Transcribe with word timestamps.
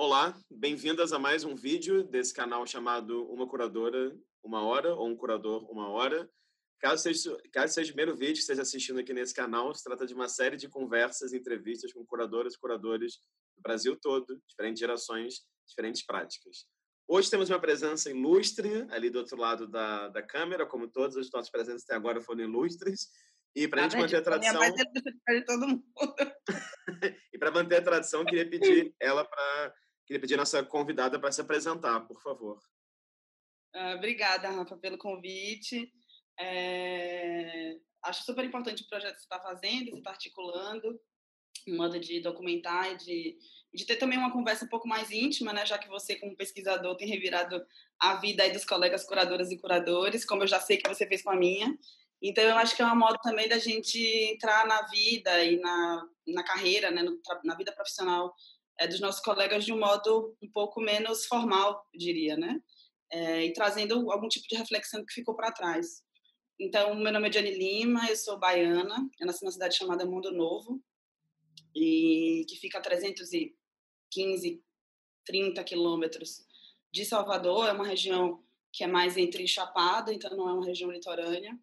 Olá, 0.00 0.32
bem-vindas 0.48 1.12
a 1.12 1.18
mais 1.18 1.42
um 1.42 1.56
vídeo 1.56 2.04
desse 2.04 2.32
canal 2.32 2.64
chamado 2.64 3.28
Uma 3.32 3.48
Curadora 3.48 4.16
Uma 4.44 4.62
Hora 4.62 4.94
ou 4.94 5.08
Um 5.08 5.16
Curador 5.16 5.68
Uma 5.68 5.88
Hora. 5.88 6.30
Caso 6.78 7.02
seja, 7.02 7.36
caso 7.52 7.74
seja 7.74 7.90
o 7.90 7.94
primeiro 7.96 8.16
vídeo 8.16 8.34
que 8.34 8.38
esteja 8.38 8.62
assistindo 8.62 9.00
aqui 9.00 9.12
nesse 9.12 9.34
canal, 9.34 9.74
se 9.74 9.82
trata 9.82 10.06
de 10.06 10.14
uma 10.14 10.28
série 10.28 10.56
de 10.56 10.68
conversas 10.68 11.32
e 11.32 11.36
entrevistas 11.38 11.92
com 11.92 12.06
curadoras 12.06 12.54
e 12.54 12.60
curadores 12.60 13.14
do 13.56 13.60
Brasil 13.60 13.98
todo, 14.00 14.40
diferentes 14.46 14.78
gerações, 14.78 15.40
diferentes 15.66 16.06
práticas. 16.06 16.64
Hoje 17.08 17.28
temos 17.28 17.50
uma 17.50 17.58
presença 17.58 18.08
ilustre 18.08 18.86
ali 18.90 19.10
do 19.10 19.18
outro 19.18 19.36
lado 19.36 19.66
da, 19.66 20.10
da 20.10 20.22
câmera, 20.22 20.64
como 20.64 20.86
todas 20.86 21.16
as 21.16 21.28
nossas 21.32 21.50
presenças 21.50 21.82
até 21.82 21.96
agora 21.96 22.20
foram 22.20 22.44
ilustres. 22.44 23.08
E 23.52 23.66
para 23.66 23.84
a 23.84 23.88
gente 23.88 23.96
manter 24.00 24.16
a 24.18 24.22
tradição. 24.22 24.60
De 24.60 25.44
todo 25.44 25.66
mundo. 25.66 25.82
e 27.32 27.36
para 27.36 27.50
manter 27.50 27.78
a 27.78 27.82
tradição, 27.82 28.24
queria 28.24 28.48
pedir 28.48 28.94
ela 29.02 29.24
para 29.24 29.74
Queria 30.08 30.20
pedir 30.22 30.34
a 30.34 30.38
nossa 30.38 30.64
convidada 30.64 31.20
para 31.20 31.30
se 31.30 31.42
apresentar, 31.42 32.00
por 32.00 32.18
favor. 32.22 32.58
Uh, 33.76 33.94
obrigada, 33.94 34.48
Rafa, 34.48 34.74
pelo 34.78 34.96
convite. 34.96 35.92
É... 36.40 37.76
Acho 38.02 38.24
super 38.24 38.42
importante 38.42 38.82
o 38.82 38.88
projeto 38.88 39.16
que 39.16 39.20
você 39.20 39.26
está 39.26 39.38
fazendo, 39.38 39.90
você 39.90 39.98
está 39.98 40.10
articulando, 40.12 40.98
modo 41.68 42.00
de 42.00 42.20
documentar 42.20 42.90
e 42.90 42.96
de, 42.96 43.38
de 43.74 43.84
ter 43.84 43.96
também 43.96 44.16
uma 44.16 44.32
conversa 44.32 44.64
um 44.64 44.68
pouco 44.68 44.88
mais 44.88 45.10
íntima, 45.10 45.52
né? 45.52 45.66
Já 45.66 45.76
que 45.76 45.88
você, 45.88 46.16
como 46.16 46.34
pesquisador, 46.34 46.96
tem 46.96 47.06
revirado 47.06 47.62
a 48.00 48.14
vida 48.14 48.42
aí 48.42 48.50
dos 48.50 48.64
colegas 48.64 49.04
curadoras 49.04 49.50
e 49.50 49.58
curadores, 49.58 50.24
como 50.24 50.42
eu 50.42 50.46
já 50.46 50.58
sei 50.58 50.78
que 50.78 50.88
você 50.88 51.06
fez 51.06 51.22
com 51.22 51.32
a 51.32 51.36
minha. 51.36 51.78
Então, 52.22 52.42
eu 52.42 52.56
acho 52.56 52.74
que 52.74 52.80
é 52.80 52.84
uma 52.86 52.94
modo 52.94 53.18
também 53.22 53.46
da 53.46 53.58
gente 53.58 53.98
entrar 54.32 54.66
na 54.66 54.86
vida 54.86 55.44
e 55.44 55.60
na, 55.60 56.08
na 56.28 56.42
carreira, 56.44 56.90
né? 56.90 57.02
No, 57.02 57.20
na 57.44 57.54
vida 57.54 57.72
profissional 57.72 58.34
é, 58.78 58.86
dos 58.86 59.00
nossos 59.00 59.20
colegas 59.20 59.64
de 59.64 59.72
um 59.72 59.78
modo 59.78 60.36
um 60.42 60.50
pouco 60.50 60.80
menos 60.80 61.26
formal, 61.26 61.84
diria, 61.94 62.36
né? 62.36 62.60
É, 63.10 63.44
e 63.46 63.52
trazendo 63.52 64.10
algum 64.10 64.28
tipo 64.28 64.46
de 64.48 64.56
reflexão 64.56 65.04
que 65.04 65.14
ficou 65.14 65.34
para 65.34 65.52
trás. 65.52 66.02
Então, 66.60 66.94
meu 66.94 67.12
nome 67.12 67.28
é 67.28 67.30
Diane 67.30 67.50
Lima, 67.50 68.08
eu 68.08 68.16
sou 68.16 68.38
baiana, 68.38 69.08
eu 69.20 69.26
nasci 69.26 69.42
numa 69.42 69.52
cidade 69.52 69.76
chamada 69.76 70.04
Mundo 70.04 70.32
Novo, 70.32 70.82
e 71.74 72.44
que 72.48 72.56
fica 72.56 72.78
a 72.78 72.82
315, 72.82 74.62
30 75.24 75.64
quilômetros 75.64 76.44
de 76.92 77.04
Salvador, 77.04 77.68
é 77.68 77.72
uma 77.72 77.86
região 77.86 78.42
que 78.72 78.82
é 78.82 78.86
mais 78.86 79.16
entre 79.16 79.46
Chapada, 79.46 80.12
então 80.12 80.36
não 80.36 80.48
é 80.48 80.52
uma 80.52 80.66
região 80.66 80.90
litorânea. 80.90 81.58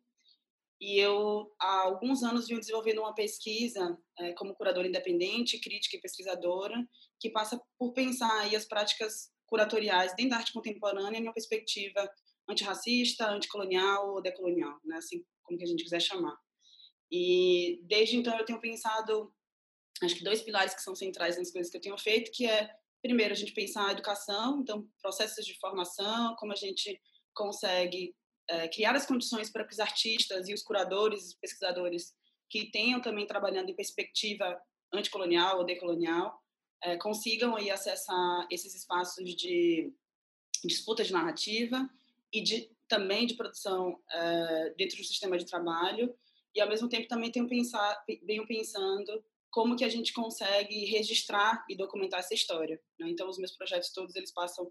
E 0.80 1.00
eu, 1.00 1.54
há 1.60 1.82
alguns 1.82 2.24
anos, 2.24 2.48
venho 2.48 2.60
desenvolvendo 2.60 3.00
uma 3.00 3.16
pesquisa 3.16 3.98
é, 4.20 4.34
como 4.34 4.56
curadora 4.56 4.88
independente, 4.88 5.60
crítica 5.60 5.96
e 5.98 6.02
pesquisadora, 6.02 6.76
que 7.20 7.30
passa 7.30 7.62
por 7.78 7.94
pensar 7.94 8.42
aí 8.42 8.56
as 8.56 8.66
práticas 8.66 9.32
curatoriais 9.48 10.14
dentro 10.16 10.32
da 10.32 10.38
arte 10.38 10.54
contemporânea 10.54 11.20
em 11.20 11.24
uma 11.24 11.34
perspectiva 11.34 12.10
antirracista, 12.48 13.30
anticolonial 13.30 14.14
ou 14.14 14.22
decolonial, 14.22 14.80
né? 14.84 14.98
assim 14.98 15.24
como 15.44 15.58
que 15.58 15.64
a 15.64 15.68
gente 15.68 15.84
quiser 15.84 16.02
chamar. 16.02 16.36
E 17.12 17.80
desde 17.84 18.18
então 18.18 18.38
eu 18.38 18.46
tenho 18.46 18.60
pensado, 18.60 19.34
acho 20.04 20.16
que 20.16 20.24
dois 20.24 20.42
pilares 20.42 20.74
que 20.74 20.82
são 20.82 20.96
centrais 20.96 21.38
nas 21.38 21.52
coisas 21.52 21.72
que 21.72 21.78
eu 21.78 21.82
tenho 21.82 21.98
feito, 21.98 22.32
que 22.32 22.48
é, 22.48 22.70
primeiro, 23.02 23.34
a 23.34 23.38
gente 23.38 23.54
pensar 23.54 23.88
a 23.88 23.92
educação, 23.92 24.62
então 24.62 24.88
processos 25.02 25.46
de 25.46 25.58
formação, 25.60 26.36
como 26.38 26.52
a 26.52 26.56
gente 26.56 27.00
consegue 27.34 28.16
é, 28.50 28.68
criar 28.68 28.96
as 28.96 29.06
condições 29.06 29.52
para 29.52 29.66
que 29.66 29.74
os 29.74 29.80
artistas 29.80 30.48
e 30.50 30.54
os 30.54 30.64
curadores, 30.64 31.28
os 31.28 31.36
pesquisadores 31.36 32.14
que 32.50 32.72
tenham 32.72 33.02
também 33.02 33.26
trabalhando 33.26 33.70
em 33.70 33.76
perspectiva 33.76 34.60
anticolonial 34.94 35.60
ou 35.60 35.66
decolonial, 35.66 36.40
é, 36.84 36.98
consigam 36.98 37.56
aí 37.56 37.70
acessar 37.70 38.48
esses 38.50 38.76
espaços 38.76 39.24
de 39.36 39.94
disputa 40.64 41.04
de 41.04 41.14
narrativa 41.14 41.90
e 42.32 42.42
de, 42.42 42.72
também 42.88 43.26
de 43.26 43.36
produção 43.36 44.00
é, 44.12 44.74
dentro 44.78 44.98
do 44.98 45.04
sistema 45.04 45.38
de 45.38 45.46
trabalho 45.46 46.16
e 46.56 46.62
ao 46.62 46.70
mesmo 46.70 46.88
tempo 46.88 47.08
também 47.08 47.32
tenho 47.32 47.48
pensar, 47.48 48.04
venho 48.24 48.48
pensando 48.48 49.24
como 49.52 49.76
que 49.76 49.84
a 49.84 49.90
gente 49.90 50.14
consegue 50.14 50.86
registrar 50.86 51.66
e 51.70 51.76
documentar 51.76 52.20
essa 52.20 52.34
história. 52.34 52.82
Né? 53.00 53.10
Então 53.10 53.30
os 53.30 53.38
meus 53.38 53.52
projetos 53.52 53.92
todos 53.92 54.16
eles 54.16 54.32
passam 54.32 54.70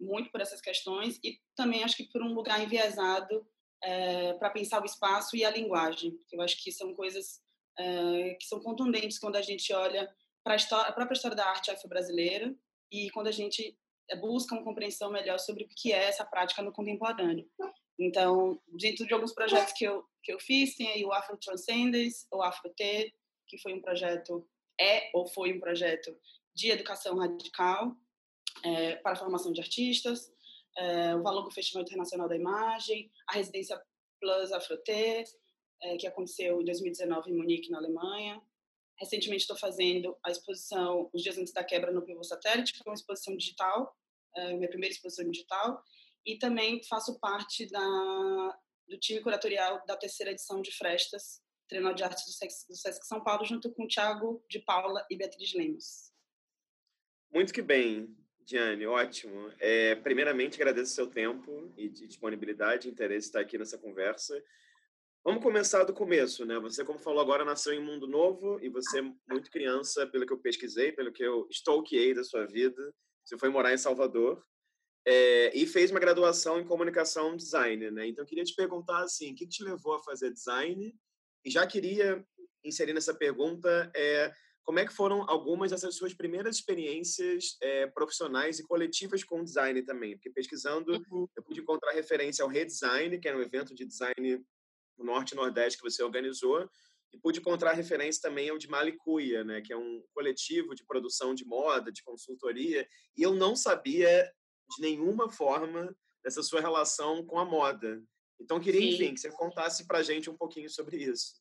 muito 0.00 0.30
por 0.30 0.40
essas 0.40 0.60
questões 0.60 1.18
e 1.22 1.40
também 1.54 1.82
acho 1.82 1.96
que 1.96 2.04
por 2.04 2.22
um 2.22 2.32
lugar 2.32 2.62
enviesado 2.62 3.46
é, 3.82 4.32
para 4.34 4.50
pensar 4.50 4.82
o 4.82 4.86
espaço 4.86 5.36
e 5.36 5.44
a 5.44 5.50
linguagem. 5.50 6.18
Eu 6.32 6.40
acho 6.40 6.62
que 6.62 6.72
são 6.72 6.94
coisas 6.94 7.40
é, 7.78 8.34
que 8.34 8.46
são 8.46 8.60
contundentes 8.60 9.18
quando 9.18 9.36
a 9.36 9.42
gente 9.42 9.72
olha 9.72 10.08
para 10.48 10.88
a, 10.88 10.92
própria 10.92 11.14
história 11.14 11.36
da 11.36 11.46
arte 11.46 11.70
afro-brasileira 11.70 12.54
e 12.90 13.10
quando 13.10 13.26
a 13.26 13.32
gente 13.32 13.76
é, 14.08 14.16
busca 14.16 14.54
uma 14.54 14.64
compreensão 14.64 15.10
melhor 15.10 15.38
sobre 15.38 15.64
o 15.64 15.68
que 15.68 15.92
é 15.92 16.04
essa 16.04 16.24
prática 16.24 16.62
no 16.62 16.72
contemporâneo. 16.72 17.46
Então, 17.98 18.58
dentro 18.66 19.06
de 19.06 19.12
alguns 19.12 19.34
projetos 19.34 19.74
que 19.74 19.84
eu, 19.84 20.02
que 20.22 20.32
eu 20.32 20.40
fiz, 20.40 20.74
tem 20.74 20.88
aí 20.88 21.04
o 21.04 21.12
Afro 21.12 21.36
Transcendence, 21.36 22.26
o 22.32 22.40
Afro 22.40 22.72
T, 22.74 23.12
que 23.46 23.58
foi 23.58 23.74
um 23.74 23.82
projeto, 23.82 24.48
é 24.80 25.10
ou 25.12 25.26
foi 25.26 25.52
um 25.52 25.60
projeto 25.60 26.16
de 26.54 26.70
educação 26.70 27.18
radical 27.18 27.94
é, 28.64 28.96
para 28.96 29.12
a 29.12 29.16
formação 29.16 29.52
de 29.52 29.60
artistas, 29.60 30.32
é, 30.78 31.14
o 31.14 31.22
Valor 31.22 31.42
do 31.42 31.50
Festival 31.50 31.82
Internacional 31.82 32.26
da 32.26 32.36
Imagem, 32.36 33.10
a 33.28 33.34
Residência 33.34 33.78
Plus 34.18 34.50
Afro 34.52 34.78
T, 34.78 35.24
é, 35.82 35.96
que 35.98 36.06
aconteceu 36.06 36.62
em 36.62 36.64
2019 36.64 37.30
em 37.30 37.36
Munique, 37.36 37.70
na 37.70 37.78
Alemanha, 37.78 38.40
Recentemente 38.98 39.42
estou 39.42 39.56
fazendo 39.56 40.16
a 40.24 40.30
exposição 40.30 41.08
Os 41.12 41.22
Dias 41.22 41.38
Antes 41.38 41.52
da 41.52 41.62
Quebra 41.62 41.92
no 41.92 42.02
Pivô 42.02 42.24
Satélite, 42.24 42.72
que 42.72 42.80
é 42.84 42.90
uma 42.90 42.94
exposição 42.94 43.36
digital, 43.36 43.96
é 44.36 44.52
minha 44.54 44.68
primeira 44.68 44.92
exposição 44.92 45.28
digital, 45.30 45.82
e 46.26 46.36
também 46.36 46.82
faço 46.84 47.18
parte 47.20 47.66
da, 47.70 48.58
do 48.88 48.98
time 48.98 49.20
curatorial 49.20 49.84
da 49.86 49.96
terceira 49.96 50.32
edição 50.32 50.60
de 50.60 50.72
Frestas, 50.72 51.40
Treinador 51.68 51.94
de 51.94 52.02
Artes 52.02 52.24
do 52.24 52.32
Sesc, 52.32 52.66
do 52.66 52.76
Sesc 52.76 53.06
São 53.06 53.22
Paulo, 53.22 53.44
junto 53.44 53.72
com 53.72 53.86
Tiago 53.86 54.44
de 54.48 54.58
Paula 54.58 55.06
e 55.10 55.16
Beatriz 55.16 55.54
Lemos. 55.54 56.12
Muito 57.30 57.52
que 57.52 57.62
bem, 57.62 58.16
Diane, 58.40 58.86
ótimo. 58.86 59.52
É, 59.60 59.94
primeiramente, 59.96 60.56
agradeço 60.56 60.92
o 60.92 60.94
seu 60.94 61.06
tempo 61.06 61.70
e 61.76 61.88
disponibilidade, 61.88 62.88
interesse 62.88 63.28
estar 63.28 63.40
aqui 63.40 63.58
nessa 63.58 63.76
conversa. 63.76 64.42
Vamos 65.28 65.42
começar 65.42 65.84
do 65.84 65.92
começo, 65.92 66.46
né? 66.46 66.58
Você, 66.60 66.82
como 66.82 66.98
falou 66.98 67.20
agora, 67.20 67.44
nasceu 67.44 67.74
em 67.74 67.84
Mundo 67.84 68.06
Novo 68.06 68.58
e 68.62 68.70
você, 68.70 69.02
muito 69.28 69.50
criança, 69.50 70.06
pelo 70.06 70.24
que 70.24 70.32
eu 70.32 70.38
pesquisei, 70.38 70.90
pelo 70.90 71.12
que 71.12 71.22
eu 71.22 71.46
stalkeei 71.50 72.14
da 72.14 72.24
sua 72.24 72.46
vida, 72.46 72.94
você 73.22 73.36
foi 73.36 73.50
morar 73.50 73.74
em 73.74 73.76
Salvador 73.76 74.42
é, 75.06 75.54
e 75.54 75.66
fez 75.66 75.90
uma 75.90 76.00
graduação 76.00 76.58
em 76.58 76.64
comunicação 76.64 77.36
design, 77.36 77.90
né? 77.90 78.08
Então, 78.08 78.24
eu 78.24 78.26
queria 78.26 78.42
te 78.42 78.54
perguntar, 78.54 79.02
assim, 79.02 79.32
o 79.32 79.34
que 79.34 79.46
te 79.46 79.62
levou 79.62 79.96
a 79.96 80.02
fazer 80.02 80.32
design? 80.32 80.96
E 81.44 81.50
já 81.50 81.66
queria 81.66 82.24
inserir 82.64 82.94
nessa 82.94 83.12
pergunta 83.12 83.92
é, 83.94 84.32
como 84.62 84.78
é 84.78 84.86
que 84.86 84.94
foram 84.94 85.28
algumas 85.28 85.72
dessas 85.72 85.94
suas 85.94 86.14
primeiras 86.14 86.56
experiências 86.56 87.58
é, 87.60 87.86
profissionais 87.86 88.58
e 88.60 88.66
coletivas 88.66 89.22
com 89.22 89.44
design 89.44 89.82
também? 89.82 90.14
Porque 90.14 90.30
pesquisando, 90.30 90.90
uhum. 90.90 91.28
eu 91.36 91.42
pude 91.42 91.60
encontrar 91.60 91.92
referência 91.92 92.42
ao 92.42 92.48
Redesign, 92.48 93.20
que 93.20 93.28
era 93.28 93.36
um 93.36 93.42
evento 93.42 93.74
de 93.74 93.84
design 93.84 94.42
Norte 95.04 95.32
e 95.32 95.36
Nordeste 95.36 95.78
que 95.78 95.88
você 95.88 96.02
organizou, 96.02 96.68
e 97.12 97.18
pude 97.18 97.40
encontrar 97.40 97.72
referência 97.72 98.20
também 98.22 98.50
ao 98.50 98.58
de 98.58 98.68
Malicuia, 98.68 99.42
né, 99.44 99.60
que 99.60 99.72
é 99.72 99.76
um 99.76 100.02
coletivo 100.12 100.74
de 100.74 100.84
produção 100.84 101.34
de 101.34 101.44
moda, 101.44 101.90
de 101.90 102.02
consultoria, 102.02 102.86
e 103.16 103.22
eu 103.22 103.34
não 103.34 103.56
sabia 103.56 104.30
de 104.76 104.82
nenhuma 104.82 105.30
forma 105.30 105.96
dessa 106.22 106.42
sua 106.42 106.60
relação 106.60 107.24
com 107.24 107.38
a 107.38 107.44
moda. 107.44 108.02
Então, 108.40 108.60
queria, 108.60 108.80
sim. 108.80 108.88
enfim, 108.88 109.14
que 109.14 109.20
você 109.20 109.30
contasse 109.32 109.86
para 109.86 109.98
a 109.98 110.02
gente 110.02 110.28
um 110.30 110.36
pouquinho 110.36 110.68
sobre 110.68 110.98
isso. 110.98 111.40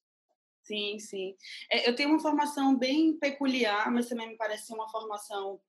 Sim, 0.63 1.00
sim. 1.00 1.35
É, 1.72 1.90
eu 1.90 1.96
tenho 1.96 2.09
uma 2.09 2.19
formação 2.19 2.78
bem 2.78 3.17
peculiar, 3.17 3.91
mas 3.91 4.09
também 4.09 4.29
me 4.29 4.38
parece 4.38 4.73
uma 4.73 4.90
formação. 4.90 5.62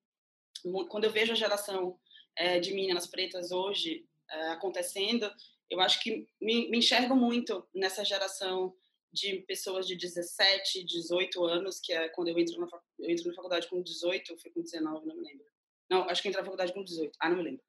Quando 0.88 1.04
eu 1.04 1.10
vejo 1.10 1.32
a 1.32 1.36
geração 1.36 1.98
é, 2.36 2.58
de 2.58 2.72
meninas 2.72 3.06
pretas 3.06 3.52
hoje 3.52 4.06
é, 4.30 4.48
acontecendo, 4.50 5.30
eu 5.70 5.80
acho 5.80 6.00
que 6.02 6.26
me, 6.40 6.68
me 6.70 6.78
enxergo 6.78 7.14
muito 7.14 7.66
nessa 7.74 8.04
geração 8.04 8.74
de 9.12 9.40
pessoas 9.40 9.86
de 9.86 9.96
17, 9.96 10.84
18 10.84 11.44
anos, 11.44 11.80
que 11.80 11.92
é 11.92 12.08
quando 12.10 12.28
eu 12.28 12.38
entro 12.38 12.60
na, 12.60 12.68
eu 12.98 13.10
entro 13.10 13.28
na 13.28 13.34
faculdade 13.34 13.68
com 13.68 13.82
18, 13.82 14.32
ou 14.32 14.38
foi 14.38 14.50
com 14.50 14.62
19, 14.62 15.06
não 15.06 15.16
me 15.16 15.22
lembro. 15.22 15.46
Não, 15.90 16.08
acho 16.08 16.20
que 16.20 16.28
entrei 16.28 16.42
na 16.42 16.46
faculdade 16.46 16.72
com 16.72 16.84
18. 16.84 17.16
Ah, 17.20 17.30
não 17.30 17.36
me 17.38 17.42
lembro. 17.42 17.62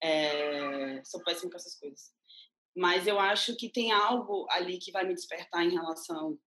É, 0.00 1.02
sou 1.04 1.22
péssima 1.24 1.50
com 1.50 1.56
essas 1.56 1.78
coisas. 1.78 2.12
Mas 2.76 3.06
eu 3.06 3.18
acho 3.18 3.56
que 3.56 3.68
tem 3.68 3.90
algo 3.90 4.46
ali 4.50 4.78
que 4.78 4.92
vai 4.92 5.04
me 5.04 5.14
despertar 5.14 5.64
em 5.64 5.72
relação 5.72 6.38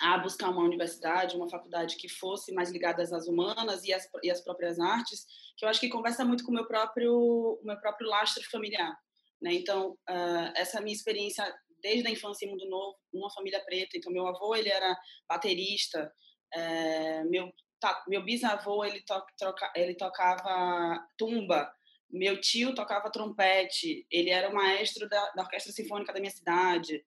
a 0.00 0.16
buscar 0.16 0.48
uma 0.48 0.64
universidade, 0.64 1.36
uma 1.36 1.50
faculdade 1.50 1.96
que 1.96 2.08
fosse 2.08 2.52
mais 2.54 2.70
ligada 2.70 3.02
às 3.02 3.28
humanas 3.28 3.84
e 3.84 3.92
às, 3.92 4.08
e 4.22 4.30
às 4.30 4.40
próprias 4.40 4.80
artes, 4.80 5.26
que 5.58 5.64
eu 5.64 5.68
acho 5.68 5.78
que 5.78 5.90
conversa 5.90 6.24
muito 6.24 6.42
com 6.42 6.50
o 6.50 6.54
meu 6.54 6.66
próprio, 6.66 7.14
o 7.14 7.60
meu 7.62 7.78
próprio 7.78 8.08
lastro 8.08 8.42
familiar. 8.50 8.98
Né? 9.40 9.54
Então, 9.54 9.92
uh, 9.92 10.52
essa 10.54 10.80
minha 10.80 10.94
experiência 10.94 11.44
desde 11.82 12.06
a 12.06 12.10
infância 12.10 12.46
em 12.46 12.50
Mundo 12.50 12.68
Novo, 12.68 12.98
uma 13.12 13.30
família 13.30 13.60
preta. 13.64 13.96
Então, 13.96 14.12
meu 14.12 14.26
avô 14.26 14.54
ele 14.54 14.68
era 14.68 14.96
baterista, 15.28 16.12
é, 16.52 17.24
meu 17.24 17.50
tá, 17.80 18.04
meu 18.06 18.22
bisavô 18.22 18.84
ele, 18.84 19.00
to, 19.02 19.20
troca, 19.38 19.72
ele 19.74 19.94
tocava 19.94 21.02
tumba, 21.16 21.72
meu 22.10 22.40
tio 22.40 22.74
tocava 22.74 23.10
trompete, 23.10 24.06
ele 24.10 24.30
era 24.30 24.50
o 24.50 24.54
maestro 24.54 25.08
da, 25.08 25.30
da 25.30 25.42
orquestra 25.42 25.72
sinfônica 25.72 26.12
da 26.12 26.20
minha 26.20 26.30
cidade. 26.30 27.04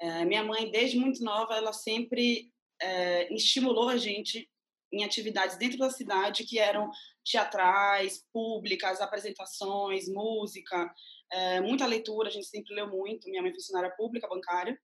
É, 0.00 0.24
minha 0.24 0.42
mãe, 0.42 0.70
desde 0.70 0.98
muito 0.98 1.22
nova, 1.22 1.54
ela 1.54 1.72
sempre 1.72 2.50
é, 2.82 3.32
estimulou 3.32 3.88
a 3.88 3.96
gente 3.96 4.50
em 4.92 5.04
atividades 5.04 5.56
dentro 5.58 5.78
da 5.78 5.90
cidade 5.90 6.44
que 6.44 6.58
eram 6.58 6.90
teatrais, 7.24 8.24
públicas, 8.32 9.00
apresentações, 9.00 10.08
música, 10.08 10.92
é, 11.32 11.60
muita 11.60 11.86
leitura, 11.86 12.28
a 12.28 12.32
gente 12.32 12.46
sempre 12.46 12.74
leu 12.74 12.88
muito. 12.88 13.28
Minha 13.28 13.42
mãe 13.42 13.50
é 13.50 13.54
funcionária 13.54 13.90
pública, 13.96 14.28
bancária, 14.28 14.78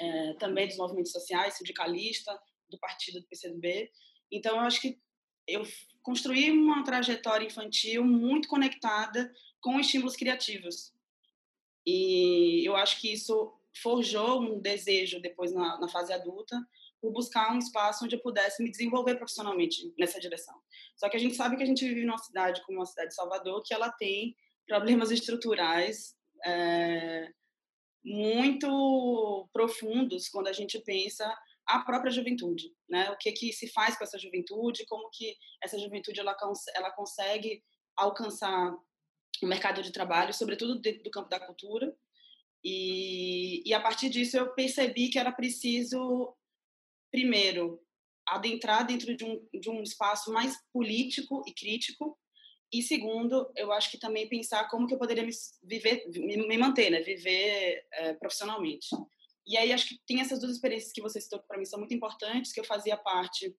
é, 0.00 0.34
também 0.34 0.66
dos 0.66 0.76
movimentos 0.76 1.12
sociais, 1.12 1.54
sindicalista, 1.54 2.38
do 2.68 2.78
partido 2.78 3.20
do 3.20 3.26
PCdoB. 3.26 3.90
Então, 4.30 4.56
eu 4.56 4.62
acho 4.62 4.80
que 4.80 5.00
eu 5.46 5.62
construí 6.02 6.50
uma 6.50 6.84
trajetória 6.84 7.46
infantil 7.46 8.04
muito 8.04 8.48
conectada 8.48 9.32
com 9.60 9.78
estímulos 9.78 10.16
criativos. 10.16 10.92
E 11.86 12.66
eu 12.66 12.76
acho 12.76 13.00
que 13.00 13.12
isso 13.12 13.52
forjou 13.82 14.40
um 14.40 14.60
desejo 14.60 15.20
depois 15.20 15.52
na, 15.52 15.80
na 15.80 15.88
fase 15.88 16.12
adulta 16.12 16.56
por 17.00 17.10
buscar 17.10 17.52
um 17.52 17.58
espaço 17.58 18.04
onde 18.04 18.14
eu 18.14 18.20
pudesse 18.20 18.62
me 18.62 18.70
desenvolver 18.70 19.16
profissionalmente 19.16 19.92
nessa 19.98 20.20
direção. 20.20 20.54
Só 20.96 21.08
que 21.08 21.16
a 21.16 21.20
gente 21.20 21.34
sabe 21.34 21.56
que 21.56 21.62
a 21.62 21.66
gente 21.66 21.84
vive 21.84 22.04
numa 22.04 22.18
cidade 22.18 22.62
como 22.64 22.80
a 22.80 22.86
cidade 22.86 23.08
de 23.08 23.14
Salvador, 23.14 23.62
que 23.64 23.74
ela 23.74 23.90
tem 23.90 24.36
problemas 24.66 25.10
estruturais 25.10 26.14
é, 26.44 27.28
muito 28.04 29.48
profundos 29.52 30.28
quando 30.28 30.48
a 30.48 30.52
gente 30.52 30.78
pensa 30.80 31.32
a 31.66 31.80
própria 31.80 32.10
juventude, 32.10 32.74
né? 32.88 33.10
O 33.10 33.16
que 33.16 33.30
que 33.32 33.52
se 33.52 33.68
faz 33.68 33.96
com 33.96 34.04
essa 34.04 34.18
juventude? 34.18 34.84
Como 34.86 35.08
que 35.10 35.36
essa 35.62 35.78
juventude 35.78 36.18
ela, 36.18 36.36
ela 36.74 36.90
consegue 36.90 37.62
alcançar 37.96 38.74
o 39.42 39.46
mercado 39.46 39.82
de 39.82 39.92
trabalho, 39.92 40.34
sobretudo 40.34 40.80
dentro 40.80 41.02
do 41.04 41.10
campo 41.10 41.28
da 41.28 41.40
cultura? 41.40 41.94
E, 42.64 43.62
e 43.68 43.74
a 43.74 43.80
partir 43.80 44.08
disso 44.08 44.36
eu 44.36 44.54
percebi 44.54 45.08
que 45.08 45.18
era 45.18 45.32
preciso 45.32 46.34
primeiro, 47.10 47.80
adentrar 48.26 48.86
dentro 48.86 49.14
de 49.16 49.24
um, 49.24 49.46
de 49.52 49.68
um 49.68 49.82
espaço 49.82 50.32
mais 50.32 50.56
político 50.72 51.42
e 51.46 51.52
crítico, 51.52 52.18
e 52.72 52.82
segundo, 52.82 53.52
eu 53.54 53.70
acho 53.70 53.90
que 53.90 53.98
também 53.98 54.28
pensar 54.28 54.68
como 54.68 54.86
que 54.86 54.94
eu 54.94 54.98
poderia 54.98 55.24
me, 55.24 55.32
viver, 55.62 56.08
me, 56.08 56.56
manter, 56.56 56.90
né, 56.90 57.02
viver 57.02 57.84
é, 57.92 58.14
profissionalmente. 58.14 58.86
E 59.46 59.58
aí 59.58 59.72
acho 59.72 59.88
que 59.88 60.00
tem 60.06 60.20
essas 60.20 60.40
duas 60.40 60.52
experiências 60.52 60.92
que 60.92 61.02
você 61.02 61.20
citou 61.20 61.40
que 61.40 61.46
para 61.46 61.58
mim 61.58 61.66
são 61.66 61.78
muito 61.78 61.92
importantes, 61.92 62.52
que 62.52 62.60
eu 62.60 62.64
fazia 62.64 62.96
parte 62.96 63.54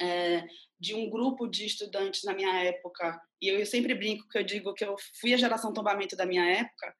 é, 0.00 0.44
de 0.80 0.94
um 0.94 1.08
grupo 1.08 1.46
de 1.46 1.66
estudantes 1.66 2.24
na 2.24 2.34
minha 2.34 2.64
época, 2.64 3.20
e 3.40 3.48
eu, 3.48 3.60
eu, 3.60 3.66
sempre 3.66 3.94
brinco 3.94 4.28
que 4.28 4.38
eu 4.38 4.42
digo 4.42 4.74
que 4.74 4.84
eu 4.84 4.96
fui 5.20 5.32
a 5.32 5.36
geração 5.36 5.72
tombamento 5.72 6.16
da 6.16 6.26
minha 6.26 6.44
época, 6.44 6.94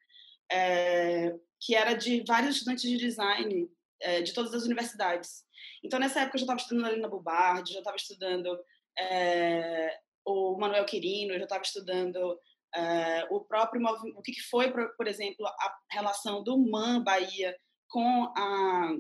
é, 0.53 1.35
que 1.61 1.75
era 1.75 1.95
de 1.95 2.23
vários 2.27 2.57
estudantes 2.57 2.89
de 2.89 2.97
design 2.97 3.69
é, 4.01 4.23
de 4.23 4.33
todas 4.33 4.55
as 4.55 4.65
universidades. 4.65 5.45
Então, 5.83 5.99
nessa 5.99 6.21
época, 6.21 6.37
eu 6.37 6.41
já 6.41 6.45
estava 6.45 6.61
estudando 6.61 6.87
ali 6.87 7.01
na 7.01 7.09
Bubardi, 7.09 7.73
já 7.73 7.79
estava 7.79 7.97
estudando 7.97 8.57
é, 8.97 9.99
o 10.25 10.59
Manuel 10.59 10.85
Quirino, 10.85 11.33
eu 11.33 11.39
já 11.39 11.45
estava 11.45 11.63
estudando 11.63 12.39
é, 12.75 13.27
o 13.31 13.41
próprio 13.41 13.83
o 14.17 14.23
que 14.23 14.41
foi, 14.51 14.71
por, 14.73 14.97
por, 14.97 15.07
exemplo, 15.07 15.47
a 15.47 15.77
relação 15.91 16.43
do 16.43 16.57
MAN 16.59 17.03
Bahia 17.03 17.55
com, 17.89 18.25
a, 18.37 18.97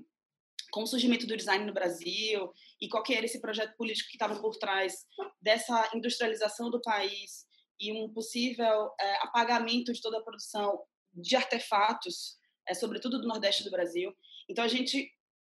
com 0.71 0.83
o 0.83 0.87
surgimento 0.87 1.27
do 1.27 1.37
design 1.37 1.65
no 1.65 1.73
Brasil 1.73 2.53
e 2.81 2.89
qual 2.89 3.03
que 3.03 3.15
era 3.15 3.25
esse 3.25 3.41
projeto 3.41 3.77
político 3.77 4.11
que 4.11 4.17
estava 4.17 4.39
por 4.41 4.57
trás 4.57 5.07
dessa 5.41 5.91
industrialização 5.95 6.71
do 6.71 6.83
país 6.83 7.47
e 7.81 7.93
um 7.93 8.13
possível 8.13 8.91
é, 9.01 9.17
apagamento 9.23 9.93
de 9.93 10.01
toda 10.01 10.19
a 10.19 10.23
produção 10.23 10.79
de 11.13 11.35
artefatos, 11.35 12.39
é, 12.69 12.75
sobretudo 12.75 13.21
do 13.21 13.27
Nordeste 13.27 13.65
do 13.65 13.71
Brasil. 13.71 14.15
Então, 14.49 14.65
a 14.65 14.69
gente 14.69 15.11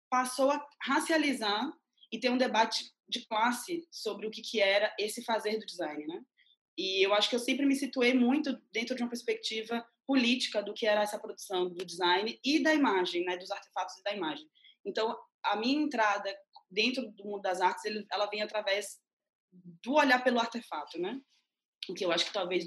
passou 0.09 0.51
a 0.51 0.65
racializar 0.83 1.71
e 2.11 2.19
ter 2.19 2.29
um 2.29 2.37
debate 2.37 2.92
de 3.07 3.25
classe 3.27 3.87
sobre 3.91 4.27
o 4.27 4.31
que, 4.31 4.41
que 4.41 4.59
era 4.59 4.93
esse 4.99 5.23
fazer 5.23 5.57
do 5.59 5.65
design, 5.65 6.05
né? 6.07 6.21
E 6.77 7.05
eu 7.05 7.13
acho 7.13 7.29
que 7.29 7.35
eu 7.35 7.39
sempre 7.39 7.65
me 7.65 7.75
situei 7.75 8.13
muito 8.13 8.59
dentro 8.71 8.95
de 8.95 9.03
uma 9.03 9.09
perspectiva 9.09 9.85
política 10.07 10.61
do 10.61 10.73
que 10.73 10.85
era 10.85 11.03
essa 11.03 11.19
produção 11.19 11.69
do 11.69 11.85
design 11.85 12.39
e 12.43 12.61
da 12.61 12.73
imagem, 12.73 13.23
né, 13.23 13.37
dos 13.37 13.51
artefatos 13.51 13.97
e 13.97 14.03
da 14.03 14.13
imagem. 14.13 14.49
Então, 14.83 15.17
a 15.43 15.55
minha 15.55 15.81
entrada 15.81 16.35
dentro 16.69 17.09
do 17.11 17.23
mundo 17.23 17.41
das 17.41 17.61
artes, 17.61 17.83
ela 18.11 18.25
vem 18.25 18.41
através 18.41 18.99
do 19.51 19.93
olhar 19.93 20.23
pelo 20.23 20.39
artefato, 20.39 20.99
né? 20.99 21.19
O 21.87 21.93
que 21.93 22.03
eu 22.03 22.11
acho 22.11 22.25
que 22.25 22.33
talvez 22.33 22.65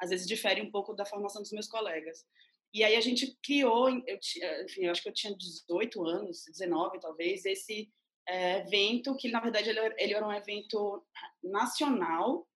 às 0.00 0.10
vezes 0.10 0.26
difere 0.26 0.62
um 0.62 0.70
pouco 0.70 0.94
da 0.94 1.04
formação 1.04 1.42
dos 1.42 1.50
meus 1.52 1.66
colegas. 1.66 2.24
E 2.72 2.84
aí 2.84 2.94
a 2.94 3.00
gente 3.00 3.36
criou, 3.42 3.88
eu, 3.88 4.18
enfim, 4.64 4.84
eu 4.84 4.92
acho 4.92 5.02
que 5.02 5.08
eu 5.08 5.12
tinha 5.12 5.36
18 5.36 6.04
anos, 6.06 6.44
19 6.46 7.00
talvez, 7.00 7.44
esse 7.44 7.90
é, 8.30 8.58
evento 8.58 9.16
que, 9.16 9.28
na 9.28 9.40
verdade, 9.40 9.68
ele, 9.68 9.80
ele, 9.98 10.14
era 10.14 10.26
um 10.26 10.32
evento 10.32 11.04
nacional, 11.42 12.46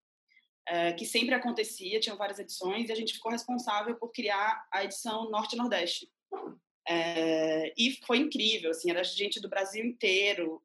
é, 0.67 0.93
que 0.93 1.05
sempre 1.05 1.35
acontecia, 1.35 1.99
tinha 1.99 2.15
várias 2.15 2.39
edições, 2.39 2.89
e 2.89 2.93
a 2.93 2.95
gente 2.95 3.15
ficou 3.15 3.33
responsável 3.33 3.97
por 3.97 4.13
criar 4.13 4.65
a 4.73 4.85
edição 4.85 5.29
Norte-Nordeste. 5.31 6.09
É, 6.89 7.73
e 7.77 7.99
foi 8.07 8.19
incrível, 8.19 8.71
assim, 8.71 8.91
era 8.91 9.03
gente 9.03 9.41
do 9.41 9.49
Brasil 9.49 9.85
inteiro, 9.85 10.63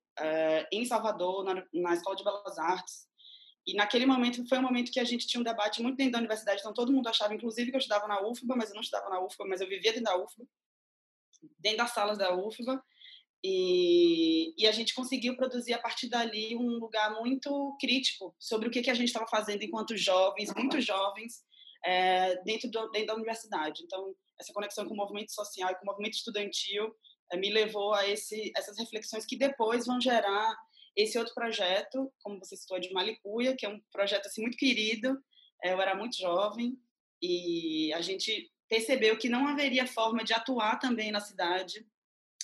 em 0.70 0.84
Salvador, 0.84 1.46
na, 1.46 1.66
na 1.74 1.94
Escola 1.94 2.14
de 2.14 2.26
Belas 2.26 2.60
Artes, 2.60 3.08
e 3.66 3.74
naquele 3.74 4.06
momento 4.06 4.46
foi 4.50 4.58
um 4.58 4.64
momento 4.64 4.92
que 4.92 5.00
a 5.00 5.04
gente 5.06 5.26
tinha 5.26 5.40
um 5.40 5.44
debate 5.44 5.82
muito 5.82 5.96
dentro 5.96 6.12
da 6.12 6.18
universidade, 6.18 6.60
então 6.60 6.74
todo 6.74 6.92
mundo 6.92 7.08
achava, 7.08 7.34
inclusive, 7.34 7.72
que 7.72 7.78
eu 7.78 7.80
estudava 7.80 8.06
na 8.06 8.22
UFBA, 8.22 8.56
mas 8.56 8.70
eu 8.70 8.76
não 8.76 8.82
estudava 8.82 9.10
na 9.10 9.24
UFBA, 9.24 9.46
mas 9.48 9.62
eu 9.62 9.70
vivia 9.70 9.94
dentro 9.94 10.04
da 10.04 10.18
UFBA, 10.18 10.46
dentro 11.58 11.78
das 11.78 11.92
salas 11.92 12.18
da 12.18 12.36
UFBA, 12.36 12.84
e, 13.44 14.53
e 14.62 14.68
a 14.68 14.71
gente 14.71 14.94
conseguiu 14.94 15.36
produzir 15.38 15.74
a 15.74 15.80
partir 15.80 16.09
dali 16.09 16.56
um 16.56 16.77
lugar 16.77 17.15
muito 17.21 17.77
crítico 17.80 18.36
sobre 18.38 18.68
o 18.68 18.71
que, 18.71 18.81
que 18.81 18.89
a 18.89 18.94
gente 18.94 19.07
estava 19.07 19.27
fazendo 19.27 19.63
enquanto 19.63 19.95
jovens, 19.95 20.53
muito 20.53 20.81
jovens, 20.81 21.44
é, 21.86 22.36
dentro, 22.44 22.69
do, 22.69 22.89
dentro 22.89 23.07
da 23.07 23.15
universidade. 23.15 23.83
Então, 23.83 24.13
essa 24.39 24.53
conexão 24.53 24.86
com 24.86 24.94
o 24.94 24.97
movimento 24.97 25.31
social 25.31 25.71
e 25.71 25.75
com 25.75 25.83
o 25.83 25.86
movimento 25.86 26.15
estudantil 26.15 26.94
é, 27.31 27.38
me 27.38 27.50
levou 27.50 27.94
a 27.94 28.07
esse, 28.07 28.51
essas 28.57 28.77
reflexões 28.77 29.25
que 29.25 29.38
depois 29.38 29.86
vão 29.86 30.01
gerar 30.01 30.57
esse 30.95 31.18
outro 31.18 31.33
projeto, 31.33 32.12
como 32.21 32.39
você 32.39 32.57
citou, 32.57 32.77
de 32.77 32.91
Malicuia, 32.91 33.56
que 33.56 33.65
é 33.65 33.69
um 33.69 33.80
projeto 33.91 34.25
assim 34.25 34.41
muito 34.41 34.57
querido. 34.57 35.17
É, 35.63 35.72
eu 35.72 35.81
era 35.81 35.96
muito 35.96 36.17
jovem 36.17 36.77
e 37.22 37.93
a 37.93 38.01
gente 38.01 38.51
percebeu 38.67 39.17
que 39.17 39.29
não 39.29 39.48
haveria 39.48 39.88
forma 39.88 40.25
de 40.25 40.34
atuar 40.34 40.77
também 40.77 41.10
na 41.10 41.22
cidade 41.22 41.86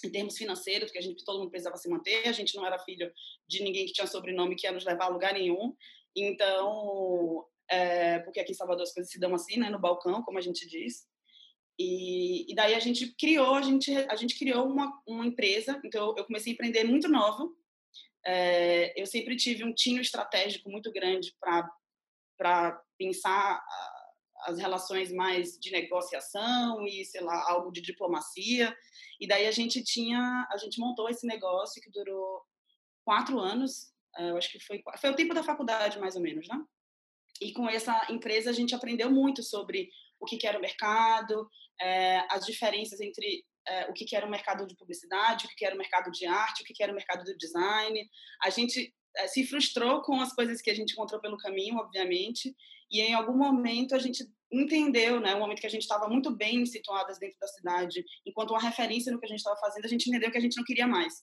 em 0.05 0.11
termos 0.11 0.37
financeiros, 0.37 0.89
porque 0.89 0.99
a 0.99 1.01
gente 1.01 1.23
todo 1.23 1.39
mundo 1.39 1.49
precisava 1.49 1.77
se 1.77 1.89
manter, 1.89 2.27
a 2.27 2.31
gente 2.31 2.55
não 2.55 2.65
era 2.65 2.79
filho 2.79 3.11
de 3.47 3.63
ninguém 3.63 3.85
que 3.85 3.93
tinha 3.93 4.07
sobrenome 4.07 4.55
que 4.55 4.65
ia 4.67 4.71
nos 4.71 4.85
levar 4.85 5.05
a 5.05 5.09
lugar 5.09 5.33
nenhum. 5.33 5.75
Então, 6.15 7.45
é, 7.69 8.19
porque 8.19 8.39
aqui 8.39 8.51
em 8.51 8.55
Salvador 8.55 8.83
as 8.83 8.93
coisas 8.93 9.11
se 9.11 9.19
dão 9.19 9.33
assim, 9.33 9.57
né, 9.57 9.69
no 9.69 9.79
balcão, 9.79 10.23
como 10.23 10.37
a 10.37 10.41
gente 10.41 10.67
diz. 10.67 11.05
E, 11.77 12.49
e 12.49 12.55
daí 12.55 12.73
a 12.73 12.79
gente 12.79 13.13
criou, 13.17 13.55
a 13.55 13.61
gente 13.61 13.93
a 13.93 14.15
gente 14.15 14.39
criou 14.39 14.65
uma, 14.65 15.01
uma 15.05 15.25
empresa. 15.25 15.81
Então 15.83 16.15
eu 16.17 16.25
comecei 16.25 16.51
a 16.51 16.53
empreender 16.53 16.83
muito 16.85 17.09
nova, 17.09 17.45
é, 18.25 18.99
eu 18.99 19.05
sempre 19.05 19.35
tive 19.35 19.63
um 19.63 19.73
tino 19.73 20.01
estratégico 20.01 20.69
muito 20.69 20.91
grande 20.91 21.33
para 21.39 22.81
pensar 22.97 23.63
as 24.45 24.57
relações 24.57 25.11
mais 25.11 25.59
de 25.59 25.71
negociação 25.71 26.85
e 26.87 27.05
sei 27.05 27.21
lá 27.21 27.49
algo 27.49 27.71
de 27.71 27.81
diplomacia 27.81 28.75
e 29.19 29.27
daí 29.27 29.47
a 29.47 29.51
gente 29.51 29.83
tinha 29.83 30.47
a 30.51 30.57
gente 30.57 30.79
montou 30.79 31.09
esse 31.09 31.25
negócio 31.25 31.81
que 31.81 31.91
durou 31.91 32.41
quatro 33.03 33.39
anos 33.39 33.91
eh, 34.17 34.29
eu 34.29 34.37
acho 34.37 34.51
que 34.51 34.59
foi 34.59 34.81
foi 34.99 35.09
o 35.09 35.15
tempo 35.15 35.33
da 35.33 35.43
faculdade 35.43 35.99
mais 35.99 36.15
ou 36.15 36.21
menos 36.21 36.47
né 36.47 36.59
e 37.41 37.51
com 37.51 37.69
essa 37.69 38.07
empresa 38.09 38.49
a 38.49 38.53
gente 38.53 38.73
aprendeu 38.73 39.11
muito 39.11 39.43
sobre 39.43 39.89
o 40.19 40.25
que, 40.25 40.37
que 40.37 40.47
era 40.47 40.57
o 40.57 40.61
mercado 40.61 41.49
é, 41.81 42.25
as 42.29 42.45
diferenças 42.45 42.99
entre 43.01 43.45
é, 43.67 43.89
o 43.89 43.93
que, 43.93 44.05
que 44.05 44.15
era 44.15 44.25
o 44.25 44.29
mercado 44.29 44.65
de 44.65 44.75
publicidade, 44.75 45.45
o 45.45 45.49
que, 45.49 45.55
que 45.55 45.65
era 45.65 45.75
o 45.75 45.77
mercado 45.77 46.11
de 46.11 46.25
arte, 46.25 46.61
o 46.61 46.65
que, 46.65 46.73
que 46.73 46.83
era 46.83 46.91
o 46.91 46.95
mercado 46.95 47.23
do 47.23 47.37
design. 47.37 48.09
A 48.43 48.49
gente 48.49 48.93
é, 49.17 49.27
se 49.27 49.45
frustrou 49.45 50.01
com 50.01 50.19
as 50.21 50.33
coisas 50.33 50.61
que 50.61 50.69
a 50.69 50.73
gente 50.73 50.93
encontrou 50.93 51.19
pelo 51.19 51.37
caminho, 51.37 51.77
obviamente, 51.77 52.55
e 52.91 53.01
em 53.01 53.13
algum 53.13 53.35
momento 53.35 53.95
a 53.95 53.99
gente 53.99 54.23
entendeu, 54.61 55.19
né, 55.19 55.35
um 55.35 55.39
momento 55.39 55.59
que 55.59 55.67
a 55.67 55.69
gente 55.69 55.81
estava 55.81 56.07
muito 56.07 56.35
bem 56.35 56.65
situadas 56.65 57.17
dentro 57.19 57.37
da 57.39 57.47
cidade, 57.47 58.03
enquanto 58.25 58.51
uma 58.51 58.61
referência 58.61 59.11
no 59.11 59.19
que 59.19 59.25
a 59.25 59.29
gente 59.29 59.39
estava 59.39 59.59
fazendo, 59.59 59.85
a 59.85 59.89
gente 59.89 60.07
entendeu 60.07 60.31
que 60.31 60.37
a 60.37 60.41
gente 60.41 60.57
não 60.57 60.63
queria 60.63 60.87
mais. 60.87 61.13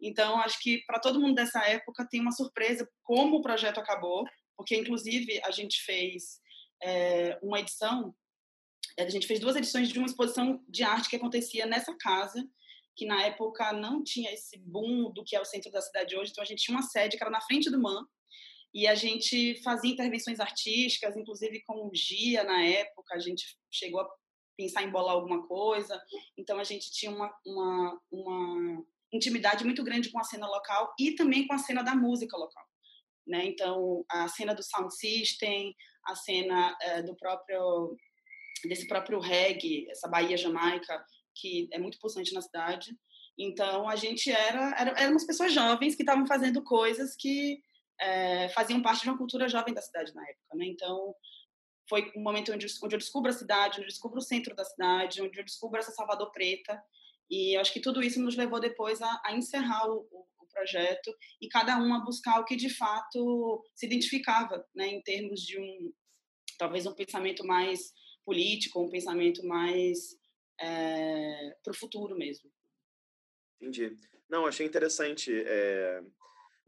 Então, 0.00 0.40
acho 0.40 0.60
que 0.60 0.84
para 0.86 1.00
todo 1.00 1.20
mundo 1.20 1.34
dessa 1.34 1.60
época 1.64 2.06
tem 2.08 2.20
uma 2.20 2.32
surpresa 2.32 2.88
como 3.02 3.36
o 3.36 3.42
projeto 3.42 3.78
acabou, 3.78 4.24
porque 4.56 4.76
inclusive 4.76 5.40
a 5.44 5.50
gente 5.50 5.82
fez 5.82 6.40
é, 6.82 7.38
uma 7.42 7.60
edição 7.60 8.14
a 9.04 9.08
gente 9.08 9.26
fez 9.26 9.38
duas 9.38 9.56
edições 9.56 9.88
de 9.88 9.98
uma 9.98 10.06
exposição 10.06 10.62
de 10.68 10.82
arte 10.82 11.08
que 11.08 11.16
acontecia 11.16 11.66
nessa 11.66 11.94
casa, 11.96 12.44
que 12.96 13.06
na 13.06 13.22
época 13.24 13.72
não 13.72 14.02
tinha 14.02 14.32
esse 14.32 14.58
boom 14.58 15.12
do 15.12 15.22
que 15.22 15.36
é 15.36 15.40
o 15.40 15.44
centro 15.44 15.70
da 15.70 15.80
cidade 15.80 16.16
hoje, 16.16 16.32
então 16.32 16.42
a 16.42 16.46
gente 16.46 16.64
tinha 16.64 16.76
uma 16.76 16.82
sede 16.82 17.16
que 17.16 17.22
era 17.22 17.30
na 17.30 17.40
frente 17.40 17.70
do 17.70 17.80
MAN, 17.80 18.04
e 18.74 18.86
a 18.86 18.94
gente 18.94 19.60
fazia 19.62 19.92
intervenções 19.92 20.40
artísticas, 20.40 21.16
inclusive 21.16 21.62
com 21.66 21.86
o 21.86 21.90
Gia 21.94 22.44
na 22.44 22.62
época, 22.62 23.14
a 23.14 23.18
gente 23.18 23.56
chegou 23.70 24.00
a 24.00 24.08
pensar 24.56 24.82
em 24.82 24.90
bolar 24.90 25.14
alguma 25.14 25.46
coisa, 25.46 26.00
então 26.36 26.58
a 26.58 26.64
gente 26.64 26.90
tinha 26.90 27.10
uma, 27.10 27.32
uma, 27.46 28.00
uma 28.10 28.84
intimidade 29.12 29.64
muito 29.64 29.82
grande 29.84 30.10
com 30.10 30.18
a 30.18 30.24
cena 30.24 30.46
local 30.46 30.92
e 30.98 31.12
também 31.12 31.46
com 31.46 31.54
a 31.54 31.58
cena 31.58 31.82
da 31.82 31.94
música 31.94 32.36
local. 32.36 32.64
Né? 33.26 33.46
Então, 33.46 34.04
a 34.10 34.26
cena 34.28 34.54
do 34.54 34.62
sound 34.62 34.94
system, 34.94 35.74
a 36.06 36.14
cena 36.14 36.76
é, 36.82 37.02
do 37.02 37.14
próprio 37.16 37.96
desse 38.64 38.88
próprio 38.88 39.20
reggae, 39.20 39.88
essa 39.88 40.08
Bahia 40.08 40.36
Jamaica, 40.36 41.04
que 41.36 41.68
é 41.72 41.78
muito 41.78 41.98
pulsante 42.00 42.34
na 42.34 42.42
cidade. 42.42 42.90
Então, 43.38 43.88
a 43.88 43.94
gente 43.94 44.32
era, 44.32 44.74
era 44.76 44.90
éramos 45.00 45.24
pessoas 45.24 45.52
jovens 45.52 45.94
que 45.94 46.02
estavam 46.02 46.26
fazendo 46.26 46.64
coisas 46.64 47.14
que 47.16 47.60
é, 48.00 48.48
faziam 48.50 48.82
parte 48.82 49.02
de 49.02 49.08
uma 49.08 49.18
cultura 49.18 49.48
jovem 49.48 49.74
da 49.74 49.82
cidade 49.82 50.14
na 50.14 50.22
época, 50.22 50.56
né? 50.56 50.66
Então, 50.66 51.14
foi 51.88 52.12
um 52.16 52.22
momento 52.22 52.52
onde, 52.52 52.66
onde 52.82 52.94
eu 52.94 52.98
descubro 52.98 53.30
a 53.30 53.34
cidade, 53.34 53.78
onde 53.78 53.86
eu 53.86 53.92
descubro 53.92 54.18
o 54.18 54.22
centro 54.22 54.54
da 54.54 54.64
cidade, 54.64 55.22
onde 55.22 55.38
eu 55.38 55.44
descubro 55.44 55.78
essa 55.78 55.92
Salvador 55.92 56.30
Preta. 56.30 56.82
E 57.30 57.56
eu 57.56 57.60
acho 57.60 57.72
que 57.72 57.80
tudo 57.80 58.02
isso 58.02 58.20
nos 58.20 58.36
levou 58.36 58.60
depois 58.60 59.00
a, 59.02 59.20
a 59.24 59.34
encerrar 59.34 59.88
o, 59.88 60.06
o, 60.10 60.26
o, 60.40 60.46
projeto 60.46 61.14
e 61.40 61.48
cada 61.48 61.76
um 61.78 61.94
a 61.94 62.00
buscar 62.00 62.40
o 62.40 62.44
que 62.44 62.56
de 62.56 62.70
fato 62.70 63.62
se 63.74 63.86
identificava, 63.86 64.66
né? 64.74 64.88
Em 64.88 65.02
termos 65.02 65.40
de 65.40 65.58
um, 65.58 65.92
talvez 66.58 66.86
um 66.86 66.94
pensamento 66.94 67.46
mais 67.46 67.92
político, 68.24 68.82
um 68.82 68.90
pensamento 68.90 69.46
mais 69.46 70.16
é, 70.60 71.56
para 71.62 71.70
o 71.70 71.76
futuro 71.76 72.16
mesmo. 72.16 72.50
Entendi. 73.60 73.96
Não, 74.28 74.46
achei 74.46 74.66
interessante. 74.66 75.32
É... 75.32 76.02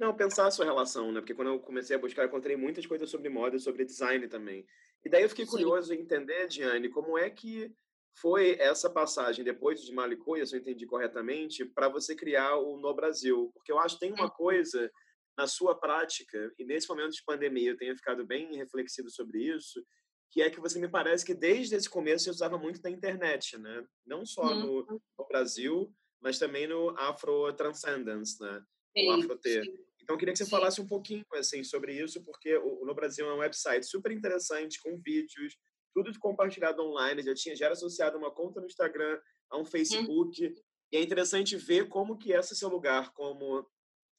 Não, 0.00 0.16
pensar 0.16 0.47
a 0.47 0.50
sua 0.50 0.64
relação, 0.64 1.12
né? 1.12 1.21
Porque 1.21 1.35
quando 1.35 1.49
eu 1.49 1.61
comecei 1.61 1.95
a 1.95 1.99
buscar, 1.99 2.23
eu 2.23 2.28
encontrei 2.28 2.57
muitas 2.57 2.87
coisas 2.87 3.11
sobre 3.11 3.28
moda 3.28 3.57
e 3.57 3.61
sobre 3.61 3.85
design 3.85 4.26
também. 4.28 4.66
E 5.04 5.11
daí 5.11 5.23
eu 5.23 5.28
fiquei 5.28 5.45
Sim. 5.45 5.50
curioso 5.50 5.92
em 5.92 6.00
entender, 6.00 6.49
Diane, 6.49 6.88
como 6.88 7.19
é 7.19 7.28
que 7.28 7.71
foi 8.19 8.57
essa 8.59 8.88
passagem 8.88 9.45
depois 9.45 9.83
de 9.83 9.92
Malicuia, 9.92 10.47
se 10.47 10.57
eu 10.57 10.61
entendi 10.61 10.87
corretamente, 10.87 11.66
para 11.66 11.90
você 11.90 12.16
criar 12.16 12.57
o 12.57 12.78
No 12.78 12.95
Brasil? 12.95 13.50
Porque 13.52 13.71
eu 13.71 13.78
acho 13.78 13.97
que 13.97 14.00
tem 14.00 14.12
uma 14.14 14.25
uhum. 14.25 14.30
coisa 14.30 14.90
na 15.37 15.47
sua 15.47 15.78
prática, 15.78 16.50
e 16.59 16.64
nesse 16.64 16.88
momento 16.88 17.12
de 17.12 17.23
pandemia 17.25 17.71
eu 17.71 17.76
tenho 17.76 17.95
ficado 17.95 18.26
bem 18.26 18.57
reflexivo 18.57 19.11
sobre 19.11 19.54
isso, 19.54 19.85
que 20.30 20.40
é 20.40 20.49
que 20.49 20.61
você 20.61 20.78
me 20.78 20.88
parece 20.88 21.26
que 21.26 21.35
desde 21.35 21.76
esse 21.76 21.90
começo 21.90 22.25
você 22.25 22.30
usava 22.30 22.57
muito 22.57 22.80
da 22.80 22.90
internet, 22.90 23.59
né? 23.59 23.85
Não 24.07 24.25
só 24.25 24.45
uhum. 24.45 24.61
no, 24.87 25.02
no, 25.19 25.28
Brasil, 25.28 25.95
mas 26.23 26.38
também 26.38 26.66
no 26.66 26.90
Afro 26.97 27.52
Transcendence, 27.52 28.40
né? 28.40 28.62
Sim, 28.97 29.09
o 29.09 29.12
Afro 29.12 29.38
T. 29.38 29.62
Sim. 29.62 29.90
Então, 30.02 30.14
eu 30.14 30.19
queria 30.19 30.33
que 30.33 30.38
você 30.38 30.45
sim. 30.45 30.50
falasse 30.50 30.80
um 30.80 30.87
pouquinho 30.87 31.25
assim, 31.35 31.62
sobre 31.62 31.92
isso, 31.92 32.23
porque 32.25 32.57
o, 32.57 32.85
No 32.85 32.95
Brasil 32.95 33.28
é 33.28 33.35
um 33.35 33.38
website 33.38 33.87
super 33.87 34.12
interessante, 34.12 34.80
com 34.80 34.99
vídeos, 34.99 35.57
tudo 35.95 36.11
compartilhado 36.19 36.83
online, 36.83 37.23
já 37.23 37.35
tinha 37.35 37.57
já 37.57 37.66
era 37.66 37.75
associado 37.75 38.16
a 38.16 38.19
uma 38.19 38.30
conta 38.30 38.61
no 38.61 38.66
Instagram, 38.66 39.21
a 39.50 39.59
um 39.59 39.64
Facebook, 39.64 40.47
uhum. 40.47 40.54
e 40.92 40.97
é 40.97 41.02
interessante 41.02 41.57
ver 41.57 41.88
como 41.88 42.16
que 42.16 42.33
esse 42.33 42.54
seu 42.54 42.69
lugar, 42.69 43.12
como, 43.12 43.66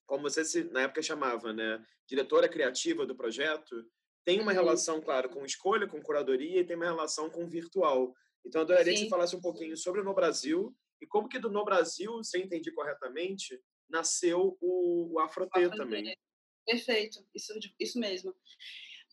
como 0.05 0.23
você 0.23 0.43
se, 0.43 0.63
na 0.65 0.83
época 0.83 1.01
chamava, 1.01 1.53
né? 1.53 1.83
Diretora 2.07 2.49
criativa 2.49 3.05
do 3.05 3.15
projeto, 3.15 3.85
tem 4.25 4.39
uma 4.39 4.51
uhum. 4.51 4.57
relação, 4.57 5.01
claro, 5.01 5.29
com 5.29 5.45
escolha, 5.45 5.87
com 5.87 6.01
curadoria 6.01 6.61
e 6.61 6.65
tem 6.65 6.75
uma 6.75 6.85
relação 6.85 7.29
com 7.29 7.47
virtual. 7.47 8.13
Então, 8.45 8.61
eu 8.61 8.63
adoraria 8.65 8.93
Sim. 8.93 8.99
que 8.99 9.03
você 9.05 9.09
falasse 9.09 9.35
um 9.35 9.41
pouquinho 9.41 9.75
sobre 9.77 10.01
o 10.01 10.03
No 10.03 10.13
Brasil 10.13 10.75
e 11.01 11.07
como 11.07 11.27
que 11.27 11.39
do 11.39 11.49
No 11.49 11.65
Brasil, 11.65 12.23
se 12.23 12.37
eu 12.37 12.43
entendi 12.43 12.71
corretamente, 12.71 13.59
nasceu 13.91 14.57
o, 14.61 15.13
o 15.13 15.19
Afrotê 15.19 15.69
também. 15.69 16.15
Perfeito, 16.65 17.25
isso, 17.35 17.53
isso 17.79 17.99
mesmo. 17.99 18.33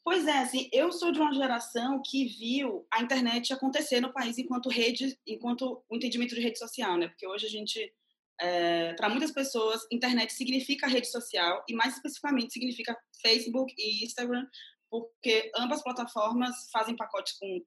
Pois 0.05 0.27
é, 0.27 0.39
assim, 0.39 0.71
eu 0.73 0.91
sou 0.91 1.13
de 1.13 1.21
uma 1.21 1.35
geração 1.35 2.01
que 2.03 2.25
viu 2.27 2.87
a 2.91 3.03
internet 3.03 3.53
acontecer 3.53 4.01
no 4.01 4.13
país 4.13 4.39
enquanto 4.39 4.71
rede, 4.71 5.19
enquanto 5.27 5.85
o 5.89 5.97
entendimento 5.97 6.35
de 6.35 6.41
rede 6.41 6.59
social, 6.59 6.97
né? 6.97 7.09
Porque 7.09 7.27
hoje 7.27 7.47
a 7.47 7.51
gente, 7.51 7.93
é, 8.41 8.95
para 8.95 9.11
muitas 9.11 9.33
pessoas, 9.33 9.83
internet 9.93 10.33
significa 10.33 10.87
rede 10.87 11.11
social 11.11 11.63
e 11.69 11.75
mais 11.75 11.95
especificamente 11.95 12.53
significa 12.53 12.97
Facebook 13.21 13.75
e 13.77 14.05
Instagram, 14.05 14.47
porque 14.91 15.51
ambas 15.57 15.83
plataformas 15.83 16.55
fazem 16.73 16.97
pacotes 16.97 17.37
com 17.39 17.61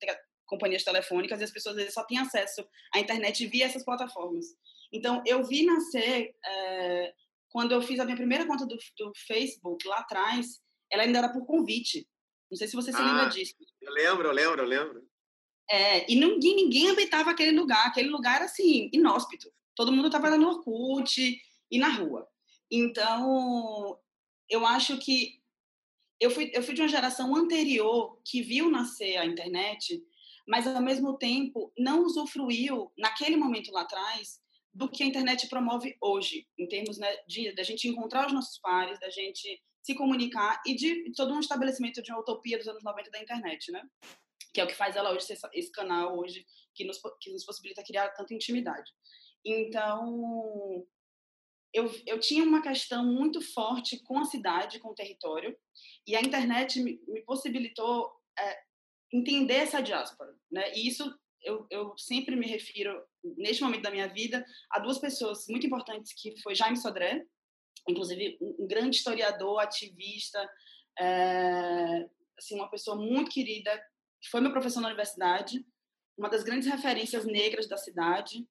companhias 0.52 0.84
telefônicas 0.84 1.40
e 1.40 1.46
as 1.46 1.52
pessoas 1.52 1.76
às 1.76 1.82
vezes 1.82 1.94
só 1.94 2.04
têm 2.04 2.20
acesso 2.20 2.68
à 2.94 3.00
internet 3.00 3.48
via 3.48 3.66
essas 3.66 3.86
plataformas. 3.86 4.46
Então, 4.92 5.24
eu 5.26 5.42
vi 5.44 5.66
nascer, 5.66 6.36
é, 6.46 7.14
quando 7.50 7.72
eu 7.72 7.82
fiz 7.82 7.98
a 8.00 8.04
minha 8.04 8.18
primeira 8.18 8.46
conta 8.46 8.66
do, 8.66 8.76
do, 8.76 9.14
Facebook 9.16 9.88
lá 9.88 10.00
atrás, 10.00 10.62
ela 10.92 11.04
ainda 11.04 11.20
era 11.20 11.30
por 11.30 11.46
convite. 11.46 12.06
Não 12.52 12.58
sei 12.58 12.68
se 12.68 12.76
você 12.76 12.92
se 12.92 13.00
ah, 13.00 13.06
lembra 13.06 13.30
disso. 13.30 13.56
Eu 13.82 13.94
lembro, 13.94 14.28
eu 14.28 14.34
lembro, 14.34 14.62
eu 14.62 14.68
lembro. 14.68 15.08
É, 15.70 16.12
e 16.12 16.16
ninguém, 16.18 16.56
ninguém 16.58 16.90
habitava 16.90 17.32
aquele 17.32 17.58
lugar. 17.58 17.88
Aquele 17.88 18.10
lugar 18.10 18.36
era, 18.36 18.46
assim, 18.46 18.90
inóspito. 18.92 19.50
Todo 19.74 19.94
mundo 19.94 20.08
estava 20.08 20.36
no 20.38 20.50
Orkut 20.50 21.42
e 21.72 21.80
na 21.80 21.88
rua. 21.88 22.28
Então, 22.70 23.98
eu 24.50 24.66
acho 24.66 24.98
que 24.98 25.42
eu 26.20 26.30
fui, 26.30 26.52
eu 26.54 26.62
fui 26.62 26.76
de 26.76 26.82
uma 26.82 26.88
geração 26.90 27.34
anterior 27.36 28.20
que 28.24 28.44
viu 28.44 28.70
nascer 28.70 29.18
a 29.18 29.26
internet, 29.26 30.04
mas 30.48 30.68
ao 30.68 30.82
mesmo 30.82 31.18
tempo 31.18 31.72
não 31.78 32.04
usufruiu, 32.04 32.92
naquele 32.98 33.38
momento 33.38 33.72
lá 33.72 33.82
atrás, 33.82 34.40
do 34.74 34.90
que 34.90 35.04
a 35.04 35.06
internet 35.06 35.48
promove 35.50 35.98
hoje, 36.02 36.48
em 36.58 36.68
termos 36.68 36.98
né, 36.98 37.14
de 37.28 37.54
da 37.54 37.64
gente 37.64 37.88
encontrar 37.88 38.28
os 38.28 38.34
nossos 38.34 38.58
pares, 38.60 39.00
da 39.00 39.10
gente 39.10 39.62
se 39.84 39.96
comunicar 39.96 40.62
e 40.66 40.76
de, 40.76 41.12
todo 41.14 41.34
um 41.34 41.40
estabelecimento 41.40 42.02
de 42.02 42.12
uma 42.12 42.22
utopia 42.22 42.58
dos 42.58 42.68
anos 42.68 42.84
90 42.84 43.10
da 43.10 43.22
internet, 43.22 43.72
né? 43.72 43.84
Que 44.54 44.62
é 44.62 44.64
o 44.64 44.68
que 44.68 44.76
faz 44.76 44.96
ela 44.96 45.12
hoje 45.12 45.26
ser 45.26 45.38
esse 45.54 45.72
canal 45.72 46.18
hoje 46.18 46.46
que 46.74 46.86
nos, 46.86 47.00
que 47.20 47.32
nos 47.32 47.44
possibilita 47.44 47.84
criar 47.84 48.10
tanta 48.10 48.34
intimidade. 48.34 48.92
Então, 49.44 50.86
eu, 51.74 51.90
eu 52.06 52.20
tinha 52.20 52.44
uma 52.44 52.62
questão 52.62 53.06
muito 53.06 53.42
forte 53.42 54.02
com 54.04 54.20
a 54.20 54.26
cidade, 54.26 54.80
com 54.80 54.90
o 54.90 54.96
território, 54.96 55.58
e 56.06 56.16
a 56.16 56.22
internet 56.22 56.80
me, 56.80 57.02
me 57.08 57.22
possibilitou 57.24 58.12
é, 58.38 58.58
entender 59.12 59.56
essa 59.56 59.82
diáspora, 59.82 60.34
né? 60.52 60.74
E 60.74 60.88
isso 60.88 61.04
eu, 61.44 61.66
eu 61.70 61.98
sempre 61.98 62.36
me 62.36 62.48
refiro, 62.48 63.04
neste 63.38 63.64
momento 63.64 63.82
da 63.82 63.92
minha 63.92 64.08
vida, 64.08 64.46
a 64.70 64.80
duas 64.80 65.00
pessoas 65.00 65.46
muito 65.50 65.66
importantes, 65.66 66.14
que 66.14 66.40
foi 66.42 66.56
Jaime 66.56 66.78
Sodré, 66.78 67.24
inclusive 67.88 68.38
um, 68.42 68.68
grande 68.68 68.98
historiador, 68.98 69.60
ativista, 69.60 70.48
é, 71.00 72.08
assim, 72.38 72.56
uma 72.56 72.70
pessoa 72.70 72.96
muito 72.96 73.32
querida, 73.32 73.76
que 74.22 74.30
foi 74.30 74.40
meu 74.40 74.52
professor 74.52 74.82
na 74.82 74.88
universidade, 74.88 75.66
uma 76.18 76.30
das 76.30 76.44
grandes 76.44 76.68
referências 76.68 77.26
negras 77.26 77.68
da 77.68 77.78
cidade, 77.78 78.48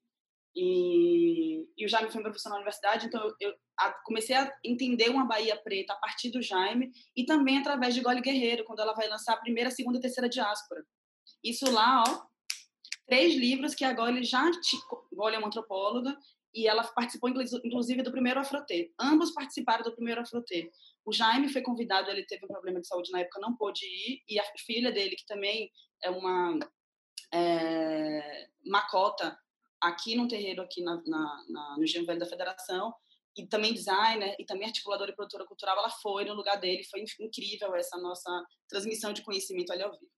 e, 0.55 1.85
o 1.85 1.89
Jaime 1.89 2.11
foi 2.11 2.21
meu 2.23 2.31
professor 2.31 2.51
na 2.51 2.57
universidade, 2.57 3.07
então 3.07 3.23
eu, 3.23 3.35
eu 3.41 3.55
a, 3.79 3.93
comecei 4.05 4.37
a 4.37 4.53
entender 4.65 5.09
uma 5.09 5.25
Bahia 5.25 5.57
Preta 5.57 5.93
a 5.93 5.97
partir 5.97 6.31
do 6.31 6.43
Jaime 6.43 6.91
e 7.17 7.25
também 7.25 7.59
através 7.59 7.95
de 7.95 8.01
Gole 8.01 8.21
Guerreiro, 8.21 8.65
quando 8.65 8.81
ela 8.81 8.95
vai 8.95 9.09
lançar 9.09 9.35
a 9.35 9.41
primeira, 9.41 9.71
segunda 9.71 9.99
e 9.99 10.01
terceira 10.01 10.29
diáspora. 10.29 10.85
Isso 11.43 11.71
lá, 11.71 12.05
ó, 12.07 12.23
três 13.07 13.35
livros 13.35 13.75
que 13.75 13.85
a 13.85 13.93
Gole 13.93 14.25
já... 14.25 14.51
Gole 15.13 15.37
é 15.37 15.39
uma 15.39 15.49
antropóloga 15.49 16.17
e 16.53 16.67
ela 16.67 16.83
participou, 16.85 17.31
inclusive, 17.31 18.03
do 18.03 18.11
primeiro 18.11 18.41
Afrotê. 18.41 18.93
Ambos 18.99 19.31
participaram 19.33 19.85
do 19.85 19.95
primeiro 19.95 20.21
Afrotê. 20.21 20.71
O 21.05 21.13
Jaime 21.13 21.49
foi 21.49 21.63
convidado, 21.63 22.11
ele 22.11 22.27
teve 22.27 22.45
um 22.45 22.49
problema 22.49 22.81
de 22.81 22.87
saúde 22.87 23.11
na 23.13 23.21
época, 23.21 23.41
não 23.41 23.57
pôde 23.57 23.87
ir, 23.87 24.23
e 24.29 24.39
a 24.39 24.45
filha 24.59 24.91
dele, 24.91 25.17
que 25.17 25.27
também 25.27 25.71
é 26.03 26.11
uma 26.11 26.59
é, 27.33 28.49
macota, 28.67 29.39
aqui 29.81 30.15
no 30.15 30.29
terreiro, 30.29 30.63
aqui 30.63 30.83
na, 30.83 30.97
na, 31.07 31.45
na 31.49 31.77
no 31.77 31.85
Engenho 31.85 32.07
Velho 32.07 32.19
da 32.19 32.27
Federação, 32.27 32.95
e 33.37 33.47
também 33.47 33.73
designer, 33.73 34.35
e 34.39 34.45
também 34.45 34.67
articuladora 34.67 35.11
e 35.11 35.15
produtora 35.15 35.47
cultural, 35.47 35.79
ela 35.79 35.91
foi 35.91 36.25
no 36.25 36.35
lugar 36.35 36.59
dele, 36.59 36.85
foi 36.85 37.05
incrível 37.21 37.75
essa 37.75 37.97
nossa 37.99 38.45
transmissão 38.69 39.13
de 39.13 39.23
conhecimento 39.23 39.73
ali 39.73 39.83
ao 39.83 39.93
vivo. 39.93 40.11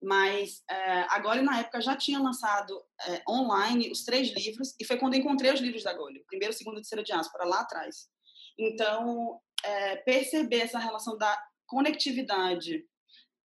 Mas 0.00 0.62
é, 0.70 1.00
agora, 1.10 1.42
na 1.42 1.58
época, 1.58 1.80
já 1.80 1.96
tinha 1.96 2.20
lançado 2.20 2.80
é, 3.06 3.22
online 3.28 3.90
os 3.90 4.04
três 4.04 4.32
livros, 4.32 4.74
e 4.78 4.84
foi 4.84 4.96
quando 4.98 5.14
encontrei 5.14 5.52
os 5.52 5.60
livros 5.60 5.82
da 5.82 5.92
Gole, 5.92 6.24
primeiro, 6.26 6.54
segundo 6.54 6.74
e 6.74 6.82
terceiro 6.82 7.04
diáspora, 7.04 7.44
lá 7.44 7.60
atrás. 7.60 8.08
Então, 8.58 9.40
é, 9.64 9.96
perceber 9.96 10.60
essa 10.60 10.78
relação 10.78 11.16
da 11.16 11.36
conectividade, 11.66 12.84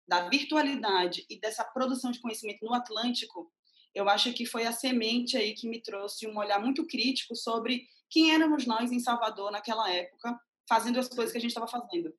da 0.07 0.27
virtualidade 0.29 1.25
e 1.29 1.39
dessa 1.39 1.63
produção 1.63 2.11
de 2.11 2.19
conhecimento 2.19 2.65
no 2.65 2.73
Atlântico 2.73 3.51
eu 3.93 4.09
acho 4.09 4.33
que 4.33 4.45
foi 4.45 4.65
a 4.65 4.71
semente 4.71 5.37
aí 5.37 5.53
que 5.53 5.67
me 5.67 5.81
trouxe 5.81 6.27
um 6.27 6.37
olhar 6.37 6.59
muito 6.59 6.85
crítico 6.85 7.35
sobre 7.35 7.87
quem 8.09 8.33
éramos 8.33 8.65
nós 8.65 8.91
em 8.91 8.99
Salvador 8.99 9.51
naquela 9.51 9.89
época, 9.91 10.39
fazendo 10.67 10.99
as 10.99 11.07
coisas 11.07 11.31
que 11.31 11.37
a 11.37 11.41
gente 11.41 11.51
estava 11.51 11.67
fazendo. 11.67 12.13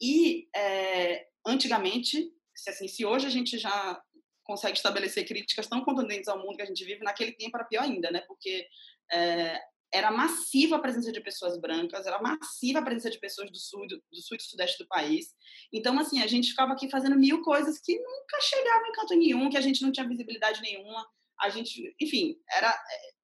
E, 0.00 0.48
é, 0.54 1.26
antigamente, 1.46 2.32
se, 2.54 2.70
assim, 2.70 2.88
se 2.88 3.04
hoje 3.04 3.26
a 3.26 3.30
gente 3.30 3.58
já 3.58 4.02
consegue 4.44 4.76
estabelecer 4.76 5.26
críticas 5.26 5.66
tão 5.66 5.84
contundentes 5.84 6.28
ao 6.28 6.38
mundo 6.38 6.56
que 6.56 6.62
a 6.62 6.66
gente 6.66 6.84
vive, 6.84 7.04
naquele 7.04 7.32
tempo 7.32 7.56
era 7.56 7.64
pior 7.64 7.82
ainda, 7.82 8.10
né? 8.10 8.20
Porque 8.26 8.66
é, 9.12 9.60
era 9.92 10.10
massiva 10.10 10.76
a 10.76 10.78
presença 10.78 11.12
de 11.12 11.20
pessoas 11.20 11.60
brancas, 11.60 12.06
era 12.06 12.20
massiva 12.20 12.78
a 12.78 12.82
presença 12.82 13.10
de 13.10 13.20
pessoas 13.20 13.50
do 13.50 13.58
sul, 13.58 13.86
do, 13.86 14.02
do 14.10 14.22
sul 14.22 14.36
e 14.36 14.38
do 14.38 14.42
sudeste 14.42 14.82
do 14.82 14.88
país. 14.88 15.26
Então, 15.72 15.98
assim, 15.98 16.22
a 16.22 16.26
gente 16.26 16.50
ficava 16.50 16.72
aqui 16.72 16.88
fazendo 16.88 17.16
mil 17.16 17.42
coisas 17.42 17.78
que 17.78 17.98
nunca 17.98 18.40
chegavam 18.40 18.88
em 18.88 18.92
canto 18.92 19.14
nenhum, 19.14 19.50
que 19.50 19.58
a 19.58 19.60
gente 19.60 19.82
não 19.82 19.92
tinha 19.92 20.08
visibilidade 20.08 20.62
nenhuma. 20.62 21.06
A 21.40 21.50
gente, 21.50 21.94
enfim, 22.00 22.36
era 22.50 22.70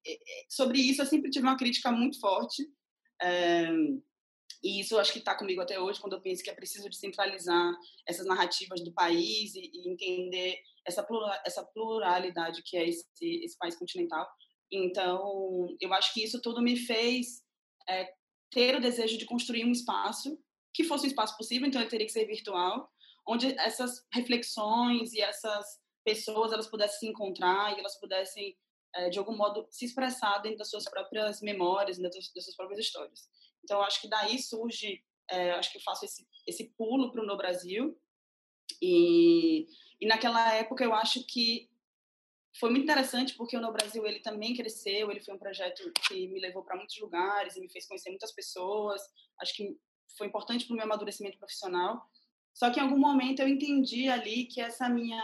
é, 0.06 0.12
é, 0.12 0.16
sobre 0.48 0.78
isso 0.78 1.00
eu 1.00 1.06
sempre 1.06 1.30
tive 1.30 1.46
uma 1.46 1.56
crítica 1.56 1.90
muito 1.90 2.20
forte. 2.20 2.66
É, 3.20 3.70
e 4.62 4.80
isso 4.80 4.98
acho 4.98 5.12
que 5.12 5.20
está 5.20 5.34
comigo 5.34 5.60
até 5.60 5.78
hoje, 5.78 6.00
quando 6.00 6.14
eu 6.14 6.20
penso 6.20 6.42
que 6.42 6.50
é 6.50 6.54
preciso 6.54 6.88
descentralizar 6.88 7.72
essas 8.06 8.26
narrativas 8.26 8.82
do 8.82 8.92
país 8.92 9.54
e, 9.54 9.70
e 9.72 9.90
entender 9.90 10.58
essa, 10.86 11.02
plural, 11.02 11.32
essa 11.46 11.64
pluralidade 11.64 12.62
que 12.64 12.76
é 12.76 12.88
esse, 12.88 13.06
esse 13.20 13.56
país 13.56 13.76
continental. 13.76 14.28
Então, 14.70 15.76
eu 15.80 15.92
acho 15.94 16.12
que 16.12 16.22
isso 16.22 16.40
tudo 16.40 16.60
me 16.60 16.76
fez 16.76 17.42
é, 17.88 18.12
ter 18.50 18.76
o 18.76 18.80
desejo 18.80 19.16
de 19.16 19.24
construir 19.24 19.64
um 19.64 19.72
espaço 19.72 20.38
que 20.74 20.84
fosse 20.84 21.06
um 21.06 21.08
espaço 21.08 21.36
possível, 21.36 21.66
então 21.66 21.80
ele 21.80 21.90
teria 21.90 22.06
que 22.06 22.12
ser 22.12 22.26
virtual, 22.26 22.90
onde 23.26 23.52
essas 23.58 24.06
reflexões 24.12 25.12
e 25.12 25.20
essas 25.20 25.80
pessoas 26.04 26.52
elas 26.52 26.68
pudessem 26.68 27.00
se 27.00 27.06
encontrar 27.06 27.76
e 27.76 27.80
elas 27.80 27.98
pudessem 27.98 28.56
é, 28.94 29.10
de 29.10 29.18
algum 29.18 29.36
modo 29.36 29.66
se 29.70 29.84
expressar 29.84 30.38
dentro 30.38 30.58
das 30.58 30.70
suas 30.70 30.84
próprias 30.84 31.42
memórias, 31.42 31.98
dentro 31.98 32.18
das 32.34 32.44
suas 32.44 32.56
próprias 32.56 32.80
histórias. 32.80 33.28
Então, 33.62 33.82
acho 33.82 34.00
que 34.00 34.08
daí 34.08 34.38
surge, 34.38 35.02
é, 35.30 35.50
acho 35.52 35.70
que 35.70 35.78
eu 35.78 35.82
faço 35.82 36.04
esse, 36.04 36.26
esse 36.46 36.72
pulo 36.76 37.10
para 37.10 37.22
o 37.22 37.26
No 37.26 37.36
Brasil 37.36 37.98
e, 38.80 39.66
e 40.00 40.06
naquela 40.06 40.54
época 40.54 40.84
eu 40.84 40.94
acho 40.94 41.24
que 41.26 41.68
foi 42.58 42.70
muito 42.70 42.84
interessante 42.84 43.34
porque 43.34 43.56
o 43.56 43.60
No 43.60 43.72
Brasil 43.72 44.04
ele 44.06 44.20
também 44.20 44.54
cresceu, 44.54 45.10
ele 45.10 45.20
foi 45.20 45.34
um 45.34 45.38
projeto 45.38 45.90
que 46.06 46.28
me 46.28 46.40
levou 46.40 46.62
para 46.62 46.76
muitos 46.76 46.98
lugares 46.98 47.56
e 47.56 47.60
me 47.60 47.70
fez 47.70 47.86
conhecer 47.86 48.10
muitas 48.10 48.32
pessoas. 48.32 49.00
Acho 49.40 49.54
que 49.54 49.76
foi 50.16 50.26
importante 50.26 50.66
para 50.66 50.74
o 50.74 50.76
meu 50.76 50.84
amadurecimento 50.84 51.38
profissional. 51.38 52.02
Só 52.52 52.70
que 52.70 52.80
em 52.80 52.82
algum 52.82 52.98
momento 52.98 53.40
eu 53.40 53.48
entendi 53.48 54.08
ali 54.08 54.46
que 54.46 54.60
essa 54.60 54.88
minha 54.88 55.22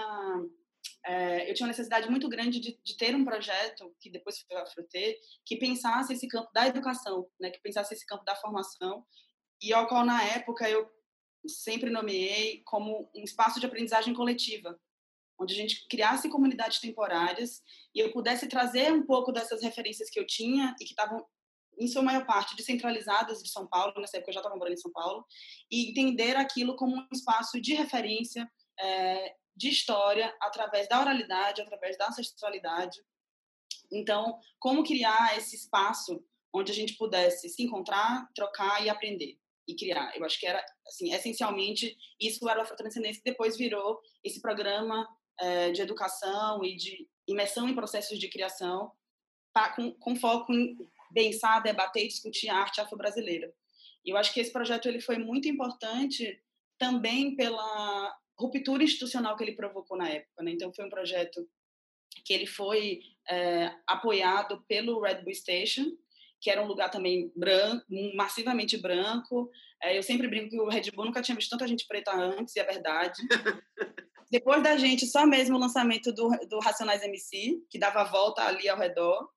é, 1.06 1.50
eu 1.50 1.54
tinha 1.54 1.66
uma 1.66 1.72
necessidade 1.72 2.08
muito 2.08 2.28
grande 2.28 2.60
de, 2.60 2.78
de, 2.82 2.96
ter 2.96 3.14
um 3.14 3.24
projeto 3.24 3.94
que 4.00 4.10
depois 4.10 4.40
foi 4.40 4.56
a 4.56 4.66
Fruter, 4.66 5.16
que 5.44 5.56
pensasse 5.56 6.12
esse 6.12 6.28
campo 6.28 6.50
da 6.52 6.66
educação, 6.66 7.28
né, 7.40 7.50
que 7.50 7.60
pensasse 7.60 7.92
esse 7.94 8.06
campo 8.06 8.24
da 8.24 8.36
formação 8.36 9.04
e 9.60 9.72
ao 9.72 9.86
qual 9.86 10.04
na 10.04 10.22
época 10.22 10.68
eu 10.68 10.88
sempre 11.46 11.90
nomeei 11.90 12.62
como 12.64 13.10
um 13.14 13.22
espaço 13.22 13.60
de 13.60 13.66
aprendizagem 13.66 14.14
coletiva, 14.14 14.78
onde 15.44 15.54
a 15.54 15.56
gente 15.56 15.86
criasse 15.88 16.28
comunidades 16.28 16.80
temporárias 16.80 17.62
e 17.94 18.00
eu 18.00 18.12
pudesse 18.12 18.48
trazer 18.48 18.92
um 18.92 19.04
pouco 19.04 19.30
dessas 19.30 19.62
referências 19.62 20.10
que 20.10 20.18
eu 20.18 20.26
tinha 20.26 20.74
e 20.80 20.84
que 20.84 20.90
estavam, 20.90 21.24
em 21.78 21.86
sua 21.86 22.02
maior 22.02 22.26
parte, 22.26 22.56
descentralizadas 22.56 23.42
de 23.42 23.50
São 23.50 23.66
Paulo, 23.66 23.94
nessa 23.98 24.16
época 24.16 24.30
eu 24.30 24.34
já 24.34 24.40
estava 24.40 24.56
morando 24.56 24.74
em 24.74 24.78
São 24.80 24.90
Paulo, 24.90 25.24
e 25.70 25.90
entender 25.90 26.36
aquilo 26.36 26.74
como 26.76 26.96
um 26.96 27.06
espaço 27.12 27.60
de 27.60 27.74
referência, 27.74 28.50
é, 28.80 29.34
de 29.56 29.68
história, 29.68 30.34
através 30.40 30.88
da 30.88 31.00
oralidade, 31.00 31.62
através 31.62 31.96
da 31.96 32.08
ancestralidade. 32.08 33.00
Então, 33.92 34.38
como 34.58 34.82
criar 34.82 35.36
esse 35.36 35.54
espaço 35.54 36.24
onde 36.52 36.70
a 36.70 36.74
gente 36.74 36.96
pudesse 36.96 37.48
se 37.48 37.62
encontrar, 37.62 38.28
trocar 38.34 38.84
e 38.84 38.88
aprender 38.88 39.36
e 39.66 39.74
criar. 39.74 40.16
Eu 40.16 40.24
acho 40.24 40.38
que 40.38 40.46
era, 40.46 40.64
assim, 40.86 41.12
essencialmente, 41.12 41.96
isso 42.20 42.48
era 42.48 42.60
o 42.60 42.62
Afrotranscendência, 42.62 43.22
que 43.22 43.30
depois 43.30 43.56
virou 43.56 44.00
esse 44.22 44.40
programa 44.40 45.06
é, 45.40 45.72
de 45.72 45.82
educação 45.82 46.64
e 46.64 46.76
de 46.76 47.08
imersão 47.26 47.68
em 47.68 47.74
processos 47.74 48.18
de 48.18 48.28
criação, 48.28 48.92
pra, 49.52 49.70
com, 49.70 49.92
com, 49.92 50.16
foco 50.16 50.52
em 50.52 50.76
pensar, 51.12 51.60
debater 51.60 52.04
e 52.04 52.08
discutir 52.08 52.48
a 52.48 52.56
arte 52.56 52.80
afro-brasileira. 52.80 53.52
E 54.04 54.10
eu 54.10 54.16
acho 54.16 54.32
que 54.32 54.40
esse 54.40 54.52
projeto 54.52 54.86
ele 54.86 55.00
foi 55.00 55.18
muito 55.18 55.48
importante 55.48 56.40
também 56.78 57.34
pela 57.36 58.16
ruptura 58.38 58.82
institucional 58.82 59.36
que 59.36 59.44
ele 59.44 59.56
provocou 59.56 59.96
na 59.96 60.08
época. 60.08 60.42
Né? 60.42 60.52
Então, 60.52 60.72
foi 60.72 60.84
um 60.84 60.90
projeto 60.90 61.48
que 62.24 62.32
ele 62.32 62.46
foi 62.46 63.00
é, 63.28 63.72
apoiado 63.86 64.62
pelo 64.68 65.00
Red 65.00 65.22
Bull 65.22 65.34
Station, 65.34 65.96
que 66.40 66.50
era 66.50 66.62
um 66.62 66.66
lugar 66.66 66.90
também 66.90 67.32
branco, 67.34 67.86
massivamente 68.14 68.76
branco. 68.76 69.50
É, 69.82 69.96
eu 69.96 70.02
sempre 70.02 70.28
brinco 70.28 70.50
que 70.50 70.60
o 70.60 70.68
Red 70.68 70.90
Bull 70.90 71.06
nunca 71.06 71.22
tinha 71.22 71.34
visto 71.34 71.50
tanta 71.50 71.66
gente 71.66 71.86
preta 71.86 72.12
antes, 72.14 72.54
e 72.54 72.60
é 72.60 72.64
verdade. 72.64 73.22
Depois 74.34 74.60
da 74.64 74.76
gente, 74.76 75.06
só 75.06 75.24
mesmo 75.24 75.54
o 75.54 75.60
lançamento 75.60 76.12
do, 76.12 76.28
do 76.48 76.58
Racionais 76.58 77.04
MC, 77.04 77.64
que 77.70 77.78
dava 77.78 78.00
a 78.00 78.10
volta 78.10 78.42
ali 78.42 78.68
ao 78.68 78.76
redor. 78.76 79.30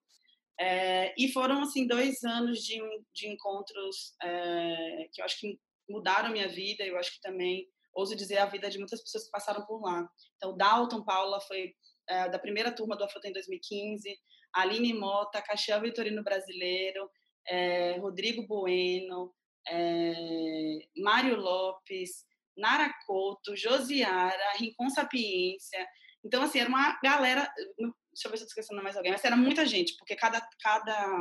É, 0.59 1.13
e 1.15 1.31
foram, 1.31 1.61
assim, 1.61 1.85
dois 1.85 2.23
anos 2.23 2.63
de, 2.63 2.79
de 3.13 3.27
encontros 3.27 4.15
é, 4.23 5.07
que 5.13 5.21
eu 5.21 5.25
acho 5.25 5.39
que 5.39 5.59
mudaram 5.87 6.31
minha 6.31 6.47
vida. 6.47 6.83
Eu 6.83 6.97
acho 6.97 7.13
que 7.13 7.21
também, 7.21 7.69
ouso 7.93 8.15
dizer, 8.15 8.39
a 8.39 8.47
vida 8.47 8.71
de 8.71 8.79
muitas 8.79 8.99
pessoas 9.03 9.25
que 9.25 9.29
passaram 9.29 9.63
por 9.67 9.83
lá. 9.83 10.09
Então, 10.35 10.57
Dalton 10.57 11.03
Paula 11.03 11.39
foi 11.41 11.75
é, 12.09 12.27
da 12.29 12.39
primeira 12.39 12.71
turma 12.71 12.97
do 12.97 13.03
Afrotem 13.03 13.31
2015, 13.31 14.19
Aline 14.51 14.95
Mota, 14.95 15.43
Caxiel 15.43 15.79
Vitorino 15.79 16.23
Brasileiro, 16.23 17.07
é, 17.47 17.99
Rodrigo 17.99 18.47
Bueno, 18.47 19.31
é, 19.69 20.87
Mário 20.97 21.35
Lopes, 21.35 22.25
Nara 22.57 22.93
Couto, 23.05 23.55
Josiara, 23.55 24.53
Rincon 24.57 24.89
Sapiência. 24.89 25.87
Então, 26.23 26.43
assim, 26.43 26.59
era 26.59 26.69
uma 26.69 26.99
galera. 27.01 27.51
Deixa 27.77 28.27
eu 28.27 28.31
ver 28.31 28.37
se 28.37 28.43
eu 28.43 28.47
estou 28.47 28.47
esquecendo 28.47 28.83
mais 28.83 28.97
alguém, 28.97 29.11
mas 29.11 29.23
era 29.23 29.37
muita 29.37 29.65
gente, 29.65 29.95
porque 29.97 30.15
cada, 30.15 30.41
cada 30.59 31.19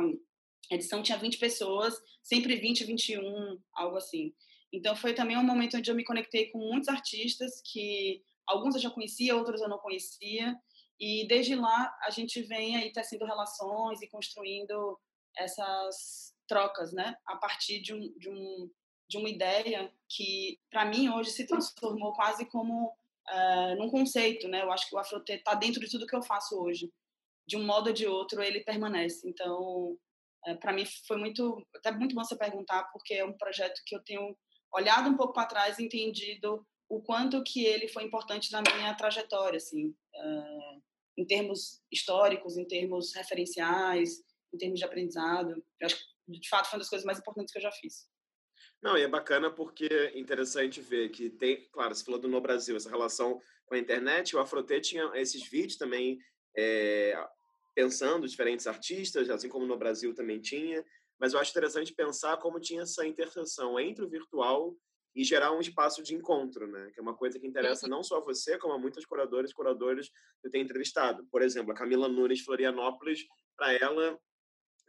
edição 0.71 1.03
tinha 1.03 1.17
20 1.17 1.37
pessoas, 1.37 1.95
sempre 2.21 2.55
20, 2.55 2.83
21, 2.83 3.61
algo 3.73 3.97
assim. 3.97 4.33
Então, 4.73 4.95
foi 4.95 5.13
também 5.13 5.37
um 5.37 5.43
momento 5.43 5.77
onde 5.77 5.89
eu 5.89 5.95
me 5.95 6.03
conectei 6.03 6.49
com 6.49 6.57
muitos 6.57 6.89
artistas 6.89 7.61
que 7.71 8.21
alguns 8.45 8.75
eu 8.75 8.81
já 8.81 8.89
conhecia, 8.89 9.35
outros 9.35 9.61
eu 9.61 9.69
não 9.69 9.77
conhecia. 9.77 10.55
E 10.99 11.27
desde 11.27 11.55
lá 11.55 11.95
a 12.03 12.09
gente 12.09 12.41
vem 12.41 12.75
aí 12.75 12.91
tecendo 12.91 13.25
relações 13.25 14.01
e 14.01 14.09
construindo 14.09 14.99
essas 15.37 16.33
trocas, 16.47 16.91
né? 16.91 17.15
A 17.25 17.35
partir 17.35 17.79
de 17.79 17.93
um, 17.93 18.17
de 18.17 18.29
um 18.29 18.69
de 19.09 19.17
uma 19.17 19.29
ideia 19.29 19.91
que, 20.09 20.59
para 20.69 20.85
mim, 20.85 21.09
hoje 21.09 21.31
se 21.31 21.47
transformou 21.47 22.13
quase 22.13 22.45
como 22.45 22.87
uh, 22.89 23.75
num 23.77 23.89
conceito, 23.89 24.47
né? 24.47 24.61
Eu 24.61 24.71
acho 24.71 24.89
que 24.89 24.95
o 24.95 24.99
Afrote 24.99 25.33
está 25.33 25.53
dentro 25.53 25.79
de 25.79 25.89
tudo 25.89 26.05
que 26.05 26.15
eu 26.15 26.23
faço 26.23 26.59
hoje. 26.59 26.91
De 27.47 27.55
um 27.55 27.65
modo 27.65 27.87
ou 27.87 27.93
de 27.93 28.05
outro, 28.05 28.41
ele 28.41 28.61
permanece. 28.61 29.27
Então, 29.27 29.91
uh, 29.91 29.99
eh, 30.45 30.55
para 30.55 30.73
mim, 30.73 30.85
foi 31.07 31.17
muito, 31.17 31.65
até 31.75 31.91
muito 31.91 32.13
bom 32.13 32.23
você 32.23 32.37
perguntar, 32.37 32.83
porque 32.91 33.13
é 33.13 33.25
um 33.25 33.37
projeto 33.37 33.81
que 33.85 33.95
eu 33.95 34.03
tenho 34.03 34.35
olhado 34.73 35.09
um 35.09 35.15
pouco 35.15 35.33
para 35.33 35.47
trás 35.47 35.79
e 35.79 35.85
entendido 35.85 36.65
o 36.89 37.01
quanto 37.01 37.43
que 37.43 37.65
ele 37.65 37.87
foi 37.87 38.03
importante 38.03 38.51
na 38.51 38.61
minha 38.61 38.93
trajetória, 38.95 39.57
assim, 39.57 39.87
uh, 39.89 40.81
em 41.17 41.25
termos 41.25 41.81
históricos, 41.91 42.57
em 42.57 42.65
termos 42.65 43.13
referenciais, 43.15 44.21
em 44.53 44.57
termos 44.57 44.79
de 44.79 44.85
aprendizado. 44.85 45.51
Eu 45.79 45.85
acho 45.85 45.95
que, 45.95 46.39
de 46.39 46.49
fato, 46.49 46.69
foi 46.69 46.77
uma 46.77 46.81
das 46.81 46.89
coisas 46.89 47.05
mais 47.05 47.19
importantes 47.19 47.51
que 47.51 47.59
eu 47.59 47.63
já 47.63 47.71
fiz. 47.71 48.07
Não, 48.87 48.97
e 48.97 49.01
é 49.01 49.07
bacana 49.07 49.51
porque 49.51 49.85
é 49.91 50.17
interessante 50.17 50.79
ver 50.79 51.09
que 51.09 51.29
tem, 51.29 51.67
claro, 51.73 51.93
você 51.93 52.05
falou 52.05 52.21
do 52.21 52.29
No 52.29 52.39
Brasil, 52.39 52.73
essa 52.73 52.89
relação 52.89 53.37
com 53.65 53.75
a 53.75 53.77
internet, 53.77 54.33
o 54.33 54.39
Afrote 54.39 54.79
tinha 54.79 55.11
esses 55.15 55.45
vídeos 55.45 55.75
também 55.75 56.17
é, 56.55 57.21
pensando 57.75 58.25
diferentes 58.25 58.65
artistas, 58.65 59.29
assim 59.29 59.49
como 59.49 59.65
no 59.65 59.75
Brasil 59.75 60.15
também 60.15 60.39
tinha, 60.39 60.85
mas 61.19 61.33
eu 61.33 61.39
acho 61.41 61.51
interessante 61.51 61.93
pensar 61.93 62.37
como 62.37 62.61
tinha 62.61 62.83
essa 62.83 63.05
interseção 63.05 63.77
entre 63.77 64.05
o 64.05 64.09
virtual 64.09 64.73
e 65.13 65.21
gerar 65.21 65.51
um 65.51 65.59
espaço 65.59 66.01
de 66.01 66.15
encontro, 66.15 66.65
né? 66.65 66.89
Que 66.93 67.01
é 67.01 67.03
uma 67.03 67.13
coisa 67.13 67.37
que 67.37 67.45
interessa 67.45 67.89
não 67.89 68.01
só 68.01 68.19
a 68.19 68.23
você, 68.23 68.57
como 68.57 68.73
a 68.73 68.79
muitas 68.79 69.05
curadoras 69.05 69.51
e 69.51 69.53
curadores 69.53 70.07
que 70.39 70.47
eu 70.47 70.51
tenho 70.51 70.63
entrevistado. 70.63 71.27
Por 71.29 71.41
exemplo, 71.41 71.73
a 71.73 71.75
Camila 71.75 72.07
Nunes 72.07 72.39
Florianópolis, 72.39 73.25
para 73.57 73.73
ela, 73.73 74.17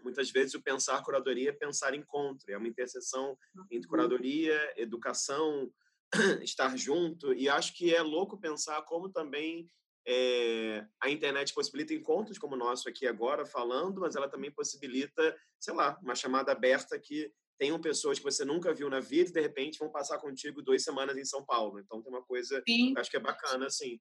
muitas 0.02 0.30
vezes 0.30 0.54
o 0.54 0.62
pensar 0.62 1.02
curadoria 1.02 1.50
é 1.50 1.52
pensar 1.52 1.94
encontro, 1.94 2.50
é 2.50 2.56
uma 2.56 2.68
interseção 2.68 3.36
entre 3.70 3.86
uhum. 3.86 3.90
curadoria, 3.90 4.74
educação, 4.76 5.70
estar 6.42 6.76
junto, 6.76 7.32
e 7.34 7.48
acho 7.48 7.74
que 7.74 7.94
é 7.94 8.02
louco 8.02 8.38
pensar 8.38 8.82
como 8.82 9.08
também 9.10 9.68
é, 10.06 10.86
a 11.02 11.10
internet 11.10 11.52
possibilita 11.52 11.92
encontros 11.92 12.38
como 12.38 12.54
o 12.54 12.58
nosso 12.58 12.88
aqui 12.88 13.06
agora, 13.06 13.44
falando, 13.44 14.00
mas 14.00 14.16
ela 14.16 14.28
também 14.28 14.50
possibilita, 14.50 15.36
sei 15.60 15.74
lá, 15.74 15.98
uma 16.02 16.14
chamada 16.14 16.50
aberta 16.52 16.98
que 16.98 17.30
tenham 17.58 17.78
pessoas 17.80 18.18
que 18.18 18.24
você 18.24 18.44
nunca 18.44 18.72
viu 18.72 18.88
na 18.88 19.00
vida 19.00 19.28
e 19.28 19.32
de 19.32 19.40
repente 19.40 19.78
vão 19.78 19.90
passar 19.90 20.18
contigo 20.18 20.62
duas 20.62 20.82
semanas 20.82 21.16
em 21.16 21.24
São 21.24 21.44
Paulo. 21.44 21.78
Então 21.78 22.00
tem 22.00 22.10
uma 22.10 22.22
coisa 22.22 22.62
Sim. 22.66 22.94
que 22.94 23.00
acho 23.00 23.10
que 23.10 23.16
é 23.16 23.20
bacana, 23.20 23.66
assim. 23.66 23.98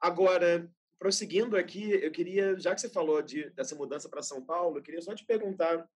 Agora, 0.00 0.70
prosseguindo 0.98 1.56
aqui, 1.56 1.90
eu 1.90 2.10
queria, 2.10 2.58
já 2.58 2.74
que 2.74 2.80
você 2.80 2.88
falou 2.88 3.20
de, 3.22 3.50
dessa 3.50 3.74
mudança 3.74 4.08
para 4.08 4.22
São 4.22 4.44
Paulo, 4.44 4.78
eu 4.78 4.82
queria 4.82 5.02
só 5.02 5.14
te 5.14 5.24
perguntar, 5.24 5.88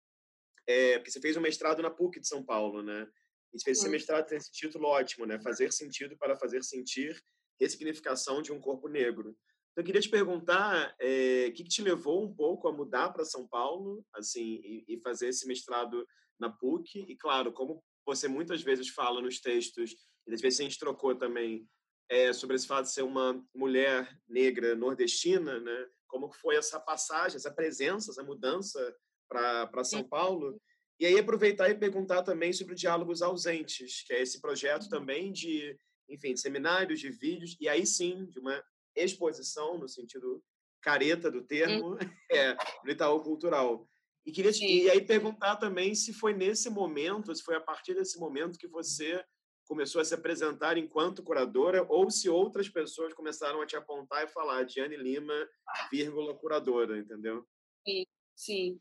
é, 0.66 0.98
porque 0.98 1.10
você 1.10 1.20
fez 1.20 1.36
um 1.36 1.40
mestrado 1.40 1.82
na 1.82 1.90
PUC 1.90 2.20
de 2.20 2.28
São 2.28 2.44
Paulo, 2.44 2.82
né? 2.82 3.08
E 3.52 3.58
você 3.58 3.64
fez 3.64 3.78
esse 3.78 3.88
mestrado, 3.88 4.26
tem 4.26 4.38
esse 4.38 4.52
título 4.52 4.86
ótimo, 4.86 5.26
né? 5.26 5.40
Fazer 5.40 5.72
sentido 5.72 6.16
para 6.16 6.36
fazer 6.36 6.62
sentir 6.62 7.20
ressignificação 7.60 8.40
de 8.40 8.52
um 8.52 8.60
corpo 8.60 8.88
negro. 8.88 9.36
Então, 9.72 9.82
eu 9.82 9.84
queria 9.84 10.00
te 10.00 10.08
perguntar 10.08 10.90
o 10.90 10.94
é, 11.04 11.50
que, 11.50 11.62
que, 11.64 11.68
te 11.68 11.82
levou 11.82 12.24
um 12.24 12.34
pouco 12.34 12.68
a 12.68 12.72
mudar 12.72 13.10
para 13.10 13.24
São 13.24 13.46
Paulo, 13.46 14.04
assim, 14.14 14.60
e, 14.64 14.84
e, 14.88 15.00
fazer 15.00 15.28
esse 15.28 15.46
mestrado 15.46 16.06
na 16.38 16.50
PUC. 16.50 17.00
E, 17.08 17.16
claro, 17.16 17.52
como 17.52 17.82
você 18.04 18.28
muitas 18.28 18.62
vezes 18.62 18.88
fala 18.88 19.20
nos 19.20 19.40
textos, 19.40 19.94
e 20.26 20.34
às 20.34 20.40
vezes 20.40 20.60
a 20.60 20.62
gente 20.62 20.78
trocou 20.78 21.14
também 21.14 21.68
é, 22.10 22.32
sobre 22.32 22.56
esse 22.56 22.66
fato 22.66 22.86
de 22.86 22.92
ser 22.92 23.02
uma 23.02 23.40
mulher 23.54 24.18
negra 24.28 24.74
nordestina, 24.74 25.60
né? 25.60 25.86
Como 26.08 26.28
foi 26.32 26.56
essa 26.56 26.80
passagem, 26.80 27.36
essa 27.36 27.52
presença, 27.52 28.10
essa 28.10 28.24
mudança 28.24 28.94
para 29.28 29.84
São 29.84 30.02
Paulo? 30.02 30.60
E 30.98 31.06
aí 31.06 31.16
aproveitar 31.16 31.70
e 31.70 31.78
perguntar 31.78 32.24
também 32.24 32.52
sobre 32.52 32.74
Diálogos 32.74 33.22
Ausentes, 33.22 34.02
que 34.02 34.12
é 34.12 34.20
esse 34.20 34.40
projeto 34.40 34.82
uhum. 34.82 34.88
também 34.88 35.32
de, 35.32 35.78
enfim, 36.08 36.34
de 36.34 36.40
seminários, 36.40 36.98
de 36.98 37.10
vídeos, 37.10 37.56
e 37.60 37.68
aí 37.68 37.86
sim, 37.86 38.26
de 38.26 38.40
uma 38.40 38.60
exposição, 38.96 39.78
no 39.78 39.88
sentido 39.88 40.42
careta 40.82 41.30
do 41.30 41.42
termo, 41.42 41.96
é, 42.30 42.56
no 42.84 42.90
Itaú 42.90 43.22
Cultural. 43.22 43.88
E 44.26 44.32
queria 44.32 44.50
e 44.60 44.90
aí 44.90 45.00
perguntar 45.00 45.56
também 45.56 45.94
se 45.94 46.12
foi 46.12 46.34
nesse 46.34 46.68
momento, 46.68 47.34
se 47.34 47.42
foi 47.42 47.54
a 47.54 47.60
partir 47.60 47.94
desse 47.94 48.18
momento 48.18 48.58
que 48.58 48.68
você 48.68 49.24
começou 49.70 50.00
a 50.00 50.04
se 50.04 50.12
apresentar 50.12 50.76
enquanto 50.76 51.22
curadora 51.22 51.86
ou 51.88 52.10
se 52.10 52.28
outras 52.28 52.68
pessoas 52.68 53.14
começaram 53.14 53.62
a 53.62 53.66
te 53.66 53.76
apontar 53.76 54.24
e 54.24 54.28
falar 54.28 54.64
Diane 54.64 54.96
Lima, 54.96 55.48
vírgula, 55.92 56.34
curadora, 56.34 56.98
entendeu? 56.98 57.46
Sim, 57.86 58.04
sim. 58.34 58.78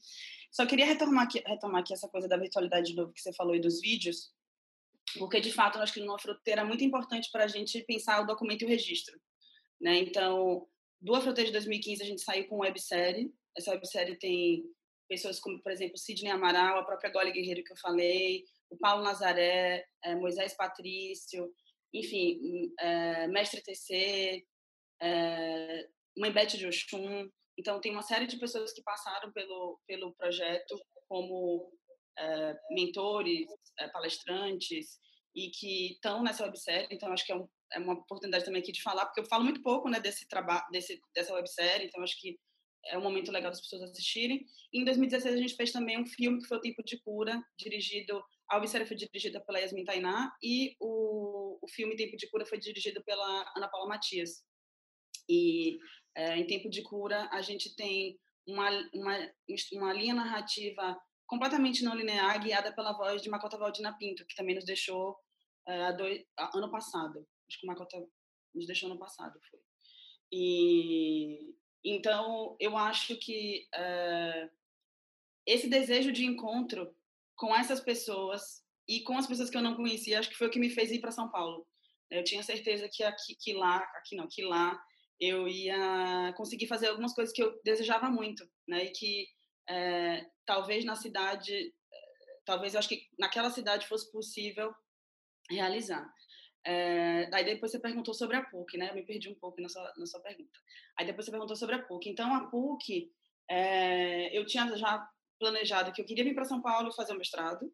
Só 0.52 0.66
queria 0.66 0.88
retomar 0.88 1.26
aqui, 1.26 1.44
retomar 1.46 1.82
aqui 1.82 1.94
essa 1.94 2.10
coisa 2.10 2.28
da 2.28 2.38
virtualidade 2.38 2.90
de 2.90 2.96
novo 2.96 3.14
que 3.14 3.22
você 3.22 3.32
falou 3.34 3.56
e 3.56 3.60
dos 3.60 3.80
vídeos, 3.80 4.34
porque 5.20 5.40
de 5.40 5.52
fato 5.52 5.78
eu 5.78 5.84
acho 5.84 5.94
que 5.94 6.00
numa 6.00 6.18
fronteira 6.18 6.62
é 6.62 6.66
muito 6.66 6.84
importante 6.84 7.30
para 7.32 7.44
a 7.44 7.48
gente 7.48 7.84
pensar 7.84 8.24
o 8.24 8.26
documento 8.26 8.64
e 8.64 8.66
o 8.66 8.70
registro. 8.70 9.16
Né? 9.80 10.00
Então, 10.00 10.68
do 11.00 11.14
Afroteiro 11.14 11.50
de 11.50 11.54
2015 11.54 12.02
a 12.02 12.06
gente 12.08 12.24
saiu 12.24 12.48
com 12.48 12.62
websérie. 12.62 13.32
Essa 13.56 13.70
websérie 13.70 14.18
tem 14.18 14.64
pessoas 15.08 15.40
como, 15.40 15.62
por 15.62 15.72
exemplo, 15.72 16.00
Sidney 16.00 16.32
Amaral, 16.32 16.80
a 16.80 16.84
própria 16.84 17.12
Gole 17.12 17.32
Guerreiro 17.32 17.64
que 17.64 17.74
eu 17.74 17.78
falei, 17.78 18.44
o 18.70 18.78
Paulo 18.78 19.04
Nazaré, 19.04 19.86
é, 20.04 20.16
Moisés 20.16 20.56
Patrício, 20.56 21.52
enfim, 21.94 22.40
é, 22.80 23.28
Mestre 23.28 23.62
TC, 23.64 24.46
é, 25.02 25.88
Mãe 26.18 26.32
Bete 26.32 26.58
de 26.58 26.68
Oxum. 26.68 27.30
Então, 27.58 27.82
tem 27.82 27.92
uma 27.92 28.02
série 28.02 28.28
de 28.28 28.38
pessoas 28.38 28.72
que 28.72 28.84
passaram 28.84 29.32
pelo, 29.34 29.80
pelo 29.88 30.16
projeto 30.16 30.80
como 31.08 31.72
é, 32.18 32.56
mentores, 32.72 33.48
palestrantes, 33.92 35.00
e 35.36 35.50
que 35.52 35.94
estão 35.94 36.24
nessa 36.24 36.44
websérie. 36.44 36.88
Então, 36.92 37.12
acho 37.12 37.26
que 37.26 37.32
é 37.32 37.36
um, 37.36 37.48
é 37.74 37.80
uma 37.80 37.94
oportunidade 37.94 38.46
também 38.46 38.62
aqui 38.62 38.72
de 38.72 38.82
falar, 38.82 39.06
porque 39.06 39.22
eu 39.22 39.26
falo 39.26 39.44
muito 39.44 39.62
pouco 39.62 39.90
né, 39.90 40.00
desse 40.00 40.28
trabalho, 40.28 40.66
dessa 41.16 41.34
websérie, 41.34 41.88
então 41.88 42.04
acho 42.04 42.20
que 42.20 42.38
é 42.88 42.98
um 42.98 43.02
momento 43.02 43.32
legal 43.32 43.52
das 43.52 43.62
pessoas 43.62 43.84
assistirem. 43.84 44.46
E 44.74 44.82
em 44.82 44.86
2016 44.86 45.36
a 45.36 45.38
gente 45.38 45.56
fez 45.56 45.72
também 45.72 46.00
um 46.00 46.06
filme 46.06 46.40
que 46.40 46.48
foi 46.48 46.58
o 46.58 46.62
Tempo 46.62 46.84
de 46.84 47.00
Cura, 47.02 47.42
dirigido, 47.58 48.24
a 48.50 48.58
websérie 48.58 48.88
foi 48.88 48.98
dirigida 48.98 49.40
pela 49.42 49.60
Yasmin 49.60 49.84
Tainá 49.84 50.36
e 50.42 50.76
o, 50.80 51.60
o 51.62 51.68
filme 51.70 51.96
Tempo 51.96 52.18
de 52.18 52.30
Cura 52.30 52.46
foi 52.46 52.58
dirigido 52.58 53.04
pela 53.04 53.52
Ana 53.56 53.70
Paula 53.70 53.88
Matias. 53.88 54.44
E 55.30 55.78
é, 56.16 56.38
em 56.38 56.48
Tempo 56.48 56.70
de 56.70 56.82
Cura 56.82 57.30
a 57.32 57.42
gente 57.42 57.76
tem 57.76 58.20
uma, 58.48 58.70
uma, 58.94 59.32
uma 59.74 59.94
linha 59.94 60.16
narrativa 60.16 61.00
completamente 61.28 61.84
não 61.84 61.96
linear, 61.96 62.42
guiada 62.44 62.74
pela 62.74 62.94
voz 62.94 63.22
de 63.22 63.30
Macota 63.30 63.58
Valdina 63.58 63.96
Pinto, 63.98 64.26
que 64.26 64.36
também 64.36 64.56
nos 64.56 64.66
deixou 64.66 65.16
é, 65.68 65.94
dois, 65.94 66.24
ano 66.56 66.72
passado. 66.72 67.28
Acho 67.48 67.60
que 67.60 67.68
o 67.68 67.70
Macota 67.70 68.04
nos 68.56 68.66
deixou 68.66 68.90
ano 68.90 69.00
passado, 69.00 69.40
foi. 69.50 69.60
E 70.32 71.56
então 71.86 72.56
eu 72.60 72.76
acho 72.76 73.16
que 73.18 73.68
é, 73.74 74.50
esse 75.46 75.70
desejo 75.70 76.12
de 76.12 76.26
encontro 76.26 76.96
com 77.40 77.56
essas 77.56 77.80
pessoas 77.80 78.62
e 78.88 79.02
com 79.02 79.18
as 79.18 79.26
pessoas 79.26 79.50
que 79.50 79.56
eu 79.56 79.62
não 79.62 79.76
conhecia, 79.76 80.20
acho 80.20 80.30
que 80.30 80.36
foi 80.36 80.48
o 80.48 80.52
que 80.52 80.60
me 80.60 80.70
fez 80.70 80.92
ir 80.92 81.00
para 81.00 81.10
São 81.10 81.32
Paulo. 81.32 81.66
Eu 82.12 82.24
tinha 82.24 82.44
certeza 82.44 82.90
que 82.92 83.02
aqui, 83.02 83.34
que 83.36 83.54
lá, 83.54 83.78
aqui 83.96 84.16
não, 84.16 84.28
que 84.28 84.44
lá 84.44 84.78
eu 85.20 85.48
ia 85.48 86.34
conseguir 86.36 86.68
fazer 86.68 86.88
algumas 86.88 87.14
coisas 87.14 87.34
que 87.34 87.42
eu 87.42 87.58
desejava 87.64 88.10
muito, 88.10 88.46
né? 88.68 88.86
E 88.86 88.92
que 88.92 89.28
é, 89.70 90.26
talvez 90.46 90.84
na 90.84 90.96
cidade, 90.96 91.74
talvez 92.44 92.74
eu 92.74 92.80
acho 92.80 92.90
que 92.90 93.08
naquela 93.18 93.50
cidade 93.50 93.88
fosse 93.88 94.12
possível 94.12 94.74
realizar. 95.50 96.12
É, 96.66 97.30
aí 97.34 97.46
depois 97.46 97.72
você 97.72 97.80
perguntou 97.80 98.14
sobre 98.14 98.36
a 98.36 98.44
PUC, 98.44 98.78
né? 98.78 98.90
Eu 98.90 98.96
me 98.96 99.06
perdi 99.06 99.30
um 99.30 99.36
pouco 99.36 99.62
na 99.62 99.70
sua, 99.70 99.94
na 99.98 100.06
sua 100.06 100.20
pergunta. 100.20 100.60
Aí 100.98 101.06
depois 101.06 101.26
você 101.26 101.32
perguntou 101.32 101.56
sobre 101.56 101.76
a 101.76 101.82
PUC. 101.84 102.10
Então, 102.10 102.34
a 102.34 102.50
PUC, 102.50 103.10
é, 103.50 104.38
eu 104.38 104.46
tinha 104.46 104.76
já 104.76 105.08
planejado 105.40 105.92
que 105.92 106.02
eu 106.02 106.06
queria 106.06 106.24
vir 106.24 106.36
para 106.36 106.46
São 106.46 106.62
Paulo 106.62 106.92
fazer 106.94 107.14
o 107.14 107.18
mestrado. 107.18 107.72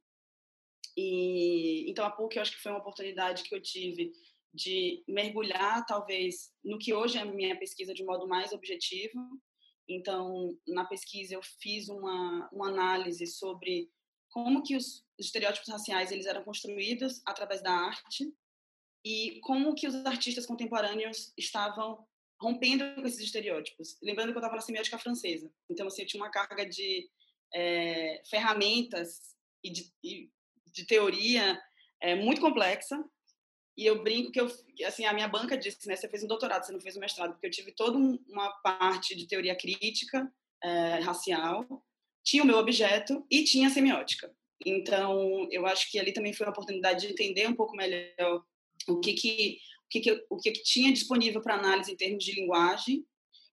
E 0.96 1.90
então 1.90 2.06
a 2.06 2.12
PUC 2.12 2.36
eu 2.36 2.42
acho 2.42 2.52
que 2.54 2.62
foi 2.62 2.72
uma 2.72 2.80
oportunidade 2.80 3.44
que 3.44 3.54
eu 3.54 3.62
tive 3.62 4.14
de 4.54 5.04
mergulhar 5.08 5.86
talvez 5.86 6.52
no 6.64 6.80
que 6.80 6.94
hoje 6.94 7.18
é 7.18 7.22
a 7.22 7.26
minha 7.26 7.60
pesquisa 7.60 7.94
de 7.94 8.06
modo 8.06 8.28
mais 8.28 8.54
objetivo. 8.54 9.20
Então, 9.88 10.58
na 10.68 10.86
pesquisa 10.86 11.36
eu 11.36 11.42
fiz 11.60 11.90
uma, 11.90 12.50
uma 12.52 12.70
análise 12.70 13.28
sobre 13.28 13.92
como 14.30 14.64
que 14.64 14.76
os 14.76 15.06
estereótipos 15.20 15.70
raciais 15.70 16.12
eles 16.12 16.26
eram 16.26 16.44
construídos 16.44 17.22
através 17.26 17.62
da 17.62 17.72
arte 17.72 18.34
e 19.06 19.40
como 19.42 19.76
que 19.76 19.88
os 19.88 19.94
artistas 20.06 20.46
contemporâneos 20.46 21.32
estavam 21.38 22.06
rompendo 22.42 22.96
com 22.96 23.08
esses 23.08 23.20
estereótipos. 23.20 23.98
Lembrando 24.02 24.32
que 24.32 24.38
eu 24.38 24.42
estava 24.42 24.56
na 24.56 24.62
semiótica 24.62 24.98
francesa, 24.98 25.52
então 25.70 25.88
assim, 25.88 26.02
eu 26.02 26.08
tinha 26.08 26.24
uma 26.24 26.32
carga 26.32 26.66
de 26.66 27.10
é, 27.54 28.22
ferramentas 28.30 29.36
e 29.64 29.70
de, 29.70 29.92
de 30.72 30.86
teoria 30.86 31.60
é, 32.02 32.16
muito 32.16 32.42
complexa. 32.42 33.04
E 33.78 33.86
eu 33.86 34.02
brinco 34.04 34.32
que 34.32 34.40
eu, 34.40 34.50
assim, 34.86 35.06
a 35.06 35.14
minha 35.14 35.28
banca 35.28 35.58
disse, 35.58 35.88
né, 35.88 35.96
você 35.96 36.08
fez 36.08 36.24
um 36.24 36.28
doutorado, 36.28 36.66
você 36.66 36.72
não 36.72 36.80
fez 36.80 36.96
um 36.96 37.02
mestrado, 37.02 37.34
porque 37.34 37.48
eu 37.48 37.52
tive 37.52 37.72
toda 37.74 37.98
uma 37.98 38.50
parte 38.62 39.16
de 39.16 39.28
teoria 39.28 39.56
crítica 39.56 40.32
é, 40.64 41.00
racial, 41.00 41.84
tinha 42.24 42.44
o 42.44 42.46
meu 42.46 42.58
objeto 42.58 43.26
e 43.30 43.44
tinha 43.44 43.68
a 43.68 43.72
semiótica. 43.72 44.34
Então, 44.66 45.48
eu 45.52 45.66
acho 45.66 45.92
que 45.92 46.00
ali 46.00 46.14
também 46.14 46.34
foi 46.34 46.46
uma 46.46 46.52
oportunidade 46.52 47.06
de 47.06 47.12
entender 47.12 47.48
um 47.48 47.56
pouco 47.56 47.76
melhor 47.76 48.44
o 48.88 49.00
que 49.00 49.14
que 49.14 49.60
o 49.86 49.88
que, 49.88 50.00
que, 50.00 50.26
o 50.30 50.38
que, 50.38 50.52
que 50.52 50.64
tinha 50.64 50.92
disponível 50.92 51.42
para 51.42 51.56
análise 51.56 51.92
em 51.92 51.96
termos 51.96 52.24
de 52.24 52.32
linguagem, 52.34 53.06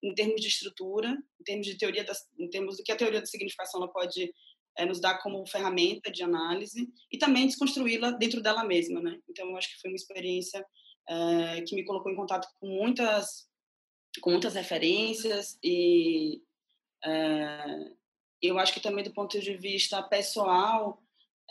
em 0.02 0.14
termos 0.14 0.40
de 0.40 0.48
estrutura, 0.48 1.16
em 1.40 1.44
termos 1.44 1.66
de 1.66 1.76
teoria, 1.76 2.04
das, 2.04 2.26
em 2.38 2.48
termos 2.48 2.76
do 2.76 2.82
que 2.82 2.92
a 2.92 2.96
teoria 2.96 3.20
da 3.20 3.26
significação 3.26 3.80
ela 3.80 3.92
pode 3.92 4.32
é, 4.76 4.84
nos 4.84 5.00
dar 5.00 5.18
como 5.18 5.46
ferramenta 5.46 6.10
de 6.10 6.22
análise 6.22 6.88
e 7.10 7.18
também 7.18 7.46
desconstruí-la 7.46 8.12
dentro 8.12 8.42
dela 8.42 8.64
mesma, 8.64 9.00
né? 9.00 9.18
Então, 9.28 9.48
eu 9.48 9.56
acho 9.56 9.68
que 9.68 9.80
foi 9.80 9.90
uma 9.90 9.96
experiência 9.96 10.64
é, 11.08 11.62
que 11.62 11.74
me 11.74 11.84
colocou 11.84 12.10
em 12.10 12.16
contato 12.16 12.48
com 12.58 12.66
muitas 12.66 13.50
com 14.20 14.30
muitas 14.30 14.54
referências 14.54 15.58
e 15.64 16.42
é, 17.02 17.92
eu 18.42 18.58
acho 18.58 18.74
que 18.74 18.80
também 18.80 19.02
do 19.02 19.12
ponto 19.12 19.40
de 19.40 19.56
vista 19.56 20.02
pessoal 20.02 21.02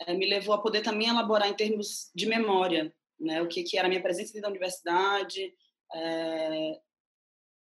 me 0.08 0.26
levou 0.26 0.54
a 0.54 0.62
poder 0.62 0.80
também 0.80 1.08
elaborar 1.08 1.48
em 1.48 1.54
termos 1.54 2.10
de 2.14 2.26
memória 2.26 2.94
né, 3.22 3.40
o 3.40 3.48
que, 3.48 3.62
que 3.62 3.78
era 3.78 3.86
a 3.86 3.88
minha 3.88 4.02
presença 4.02 4.32
dentro 4.32 4.42
da 4.42 4.50
universidade, 4.50 5.54
é, 5.94 6.80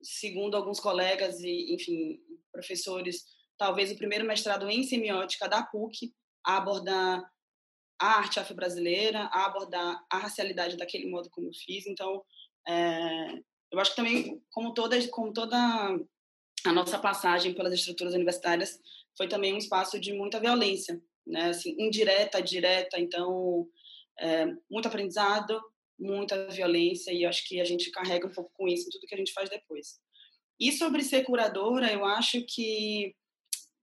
segundo 0.05 0.57
alguns 0.57 0.79
colegas 0.79 1.41
e, 1.41 1.75
enfim, 1.75 2.21
professores, 2.53 3.25
talvez 3.59 3.91
o 3.91 3.97
primeiro 3.97 4.27
mestrado 4.27 4.69
em 4.69 4.83
semiótica 4.85 5.49
da 5.49 5.63
PUC 5.63 6.13
a 6.47 6.59
abordar 6.59 7.23
a 8.01 8.19
arte 8.19 8.39
afro-brasileira, 8.39 9.31
a 9.33 9.47
abordar 9.47 10.05
a 10.11 10.19
racialidade 10.19 10.77
daquele 10.77 11.09
modo 11.09 11.31
como 11.31 11.49
eu 11.49 11.55
fiz. 11.55 11.87
Então, 11.87 12.23
é, 12.69 13.39
eu 13.73 13.81
acho 13.81 13.91
que 13.91 13.97
também, 13.97 14.43
como 14.51 14.75
toda, 14.75 14.97
como 15.09 15.33
toda 15.33 15.57
a 16.67 16.73
nossa 16.73 16.99
passagem 16.99 17.55
pelas 17.55 17.73
estruturas 17.73 18.15
universitárias, 18.15 18.79
foi 19.17 19.29
também 19.29 19.55
um 19.55 19.59
espaço 19.59 19.99
de 19.99 20.13
muita 20.13 20.41
violência, 20.41 21.01
né? 21.27 21.51
Assim, 21.51 21.75
indireta, 21.79 22.43
direta. 22.43 22.99
Então, 22.99 23.67
é, 24.19 24.47
muito 24.71 24.89
aprendizado, 24.89 25.61
muita 25.99 26.49
violência, 26.49 27.13
e 27.13 27.25
acho 27.25 27.47
que 27.47 27.61
a 27.61 27.65
gente 27.65 27.91
carrega 27.91 28.27
um 28.27 28.33
pouco 28.33 28.51
com 28.55 28.69
isso 28.69 28.89
em 28.89 28.91
tudo 28.91 29.07
que 29.07 29.15
a 29.15 29.19
gente 29.19 29.33
faz 29.33 29.49
depois. 29.49 29.99
E 30.59 30.73
sobre 30.73 31.03
ser 31.03 31.25
curadora, 31.25 31.93
eu 31.93 32.05
acho 32.05 32.43
que 32.43 33.15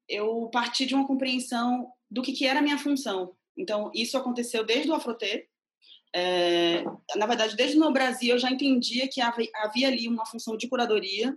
eu 0.07 0.49
parti 0.51 0.85
de 0.85 0.93
uma 0.93 1.07
compreensão 1.07 1.91
do 2.09 2.21
que, 2.21 2.33
que 2.33 2.45
era 2.45 2.59
a 2.59 2.61
minha 2.61 2.77
função. 2.77 3.35
Então, 3.57 3.91
isso 3.93 4.17
aconteceu 4.17 4.63
desde 4.63 4.89
o 4.89 4.93
Afrotê. 4.93 5.47
É, 6.13 6.83
na 7.15 7.25
verdade, 7.25 7.55
desde 7.55 7.77
no 7.77 7.91
Brasil, 7.91 8.35
eu 8.35 8.39
já 8.39 8.49
entendia 8.49 9.07
que 9.07 9.21
havia, 9.21 9.49
havia 9.55 9.87
ali 9.87 10.07
uma 10.07 10.25
função 10.25 10.57
de 10.57 10.67
curadoria. 10.67 11.35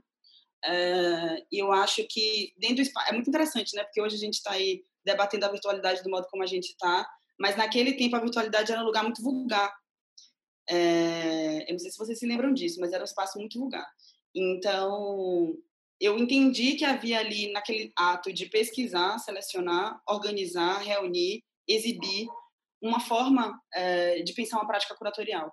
É, 0.64 1.44
e 1.52 1.58
eu 1.58 1.72
acho 1.72 2.04
que 2.08 2.52
dentro 2.56 2.76
do 2.76 2.82
espaço... 2.82 3.08
É 3.08 3.12
muito 3.12 3.28
interessante, 3.28 3.74
né? 3.76 3.84
Porque 3.84 4.00
hoje 4.00 4.16
a 4.16 4.18
gente 4.18 4.34
está 4.34 4.52
aí 4.52 4.82
debatendo 5.04 5.46
a 5.46 5.50
virtualidade 5.50 6.02
do 6.02 6.10
modo 6.10 6.26
como 6.28 6.42
a 6.42 6.46
gente 6.46 6.70
está, 6.70 7.06
mas 7.38 7.56
naquele 7.56 7.92
tempo 7.92 8.16
a 8.16 8.20
virtualidade 8.20 8.72
era 8.72 8.80
um 8.80 8.86
lugar 8.86 9.02
muito 9.02 9.22
vulgar. 9.22 9.72
É, 10.68 11.68
eu 11.68 11.72
não 11.72 11.78
sei 11.78 11.90
se 11.90 11.98
vocês 11.98 12.18
se 12.18 12.26
lembram 12.26 12.52
disso, 12.52 12.80
mas 12.80 12.92
era 12.92 13.02
um 13.02 13.06
espaço 13.06 13.38
muito 13.38 13.58
vulgar. 13.58 13.86
Então, 14.34 15.54
eu 16.00 16.18
entendi 16.18 16.74
que 16.74 16.84
havia 16.84 17.20
ali 17.20 17.52
naquele 17.52 17.92
ato 17.96 18.32
de 18.32 18.46
pesquisar, 18.46 19.18
selecionar, 19.18 20.00
organizar, 20.08 20.78
reunir, 20.78 21.42
exibir 21.68 22.26
uma 22.82 23.00
forma 23.00 23.58
é, 23.72 24.22
de 24.22 24.32
pensar 24.34 24.56
uma 24.58 24.66
prática 24.66 24.94
curatorial. 24.94 25.52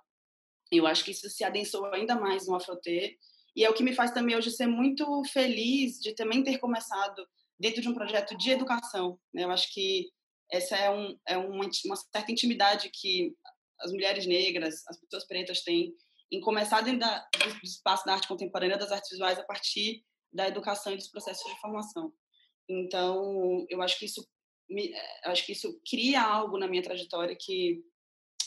Eu 0.70 0.86
acho 0.86 1.04
que 1.04 1.10
isso 1.10 1.28
se 1.30 1.44
adensou 1.44 1.86
ainda 1.86 2.14
mais 2.14 2.46
no 2.46 2.54
Afrotê 2.54 3.18
e 3.54 3.64
é 3.64 3.70
o 3.70 3.74
que 3.74 3.82
me 3.82 3.94
faz 3.94 4.10
também 4.10 4.36
hoje 4.36 4.50
ser 4.50 4.66
muito 4.66 5.22
feliz 5.24 5.98
de 5.98 6.14
também 6.14 6.42
ter 6.42 6.58
começado 6.58 7.26
dentro 7.58 7.80
de 7.80 7.88
um 7.88 7.94
projeto 7.94 8.36
de 8.36 8.50
educação. 8.50 9.18
Né? 9.32 9.44
Eu 9.44 9.50
acho 9.50 9.72
que 9.72 10.10
essa 10.50 10.76
é, 10.76 10.90
um, 10.90 11.16
é 11.26 11.36
uma, 11.36 11.64
uma 11.86 11.96
certa 11.96 12.32
intimidade 12.32 12.90
que 12.92 13.34
as 13.82 13.92
mulheres 13.92 14.26
negras, 14.26 14.86
as 14.88 14.98
pessoas 14.98 15.26
pretas 15.26 15.62
têm 15.62 15.94
em 16.30 16.40
começar 16.40 16.80
dentro 16.80 17.00
da, 17.00 17.28
do 17.38 17.64
espaço 17.64 18.06
da 18.06 18.14
arte 18.14 18.26
contemporânea, 18.28 18.78
das 18.78 18.90
artes 18.90 19.10
visuais, 19.10 19.38
a 19.38 19.44
partir 19.44 20.02
da 20.32 20.48
educação 20.48 20.92
e 20.92 20.96
dos 20.96 21.08
processos 21.08 21.44
de 21.52 21.60
formação. 21.60 22.12
Então, 22.68 23.66
eu 23.68 23.82
acho 23.82 23.98
que 23.98 24.06
isso 24.06 24.26
me, 24.68 24.94
acho 25.24 25.44
que 25.44 25.52
isso 25.52 25.78
cria 25.88 26.22
algo 26.22 26.58
na 26.58 26.66
minha 26.66 26.82
trajetória 26.82 27.36
que 27.38 27.84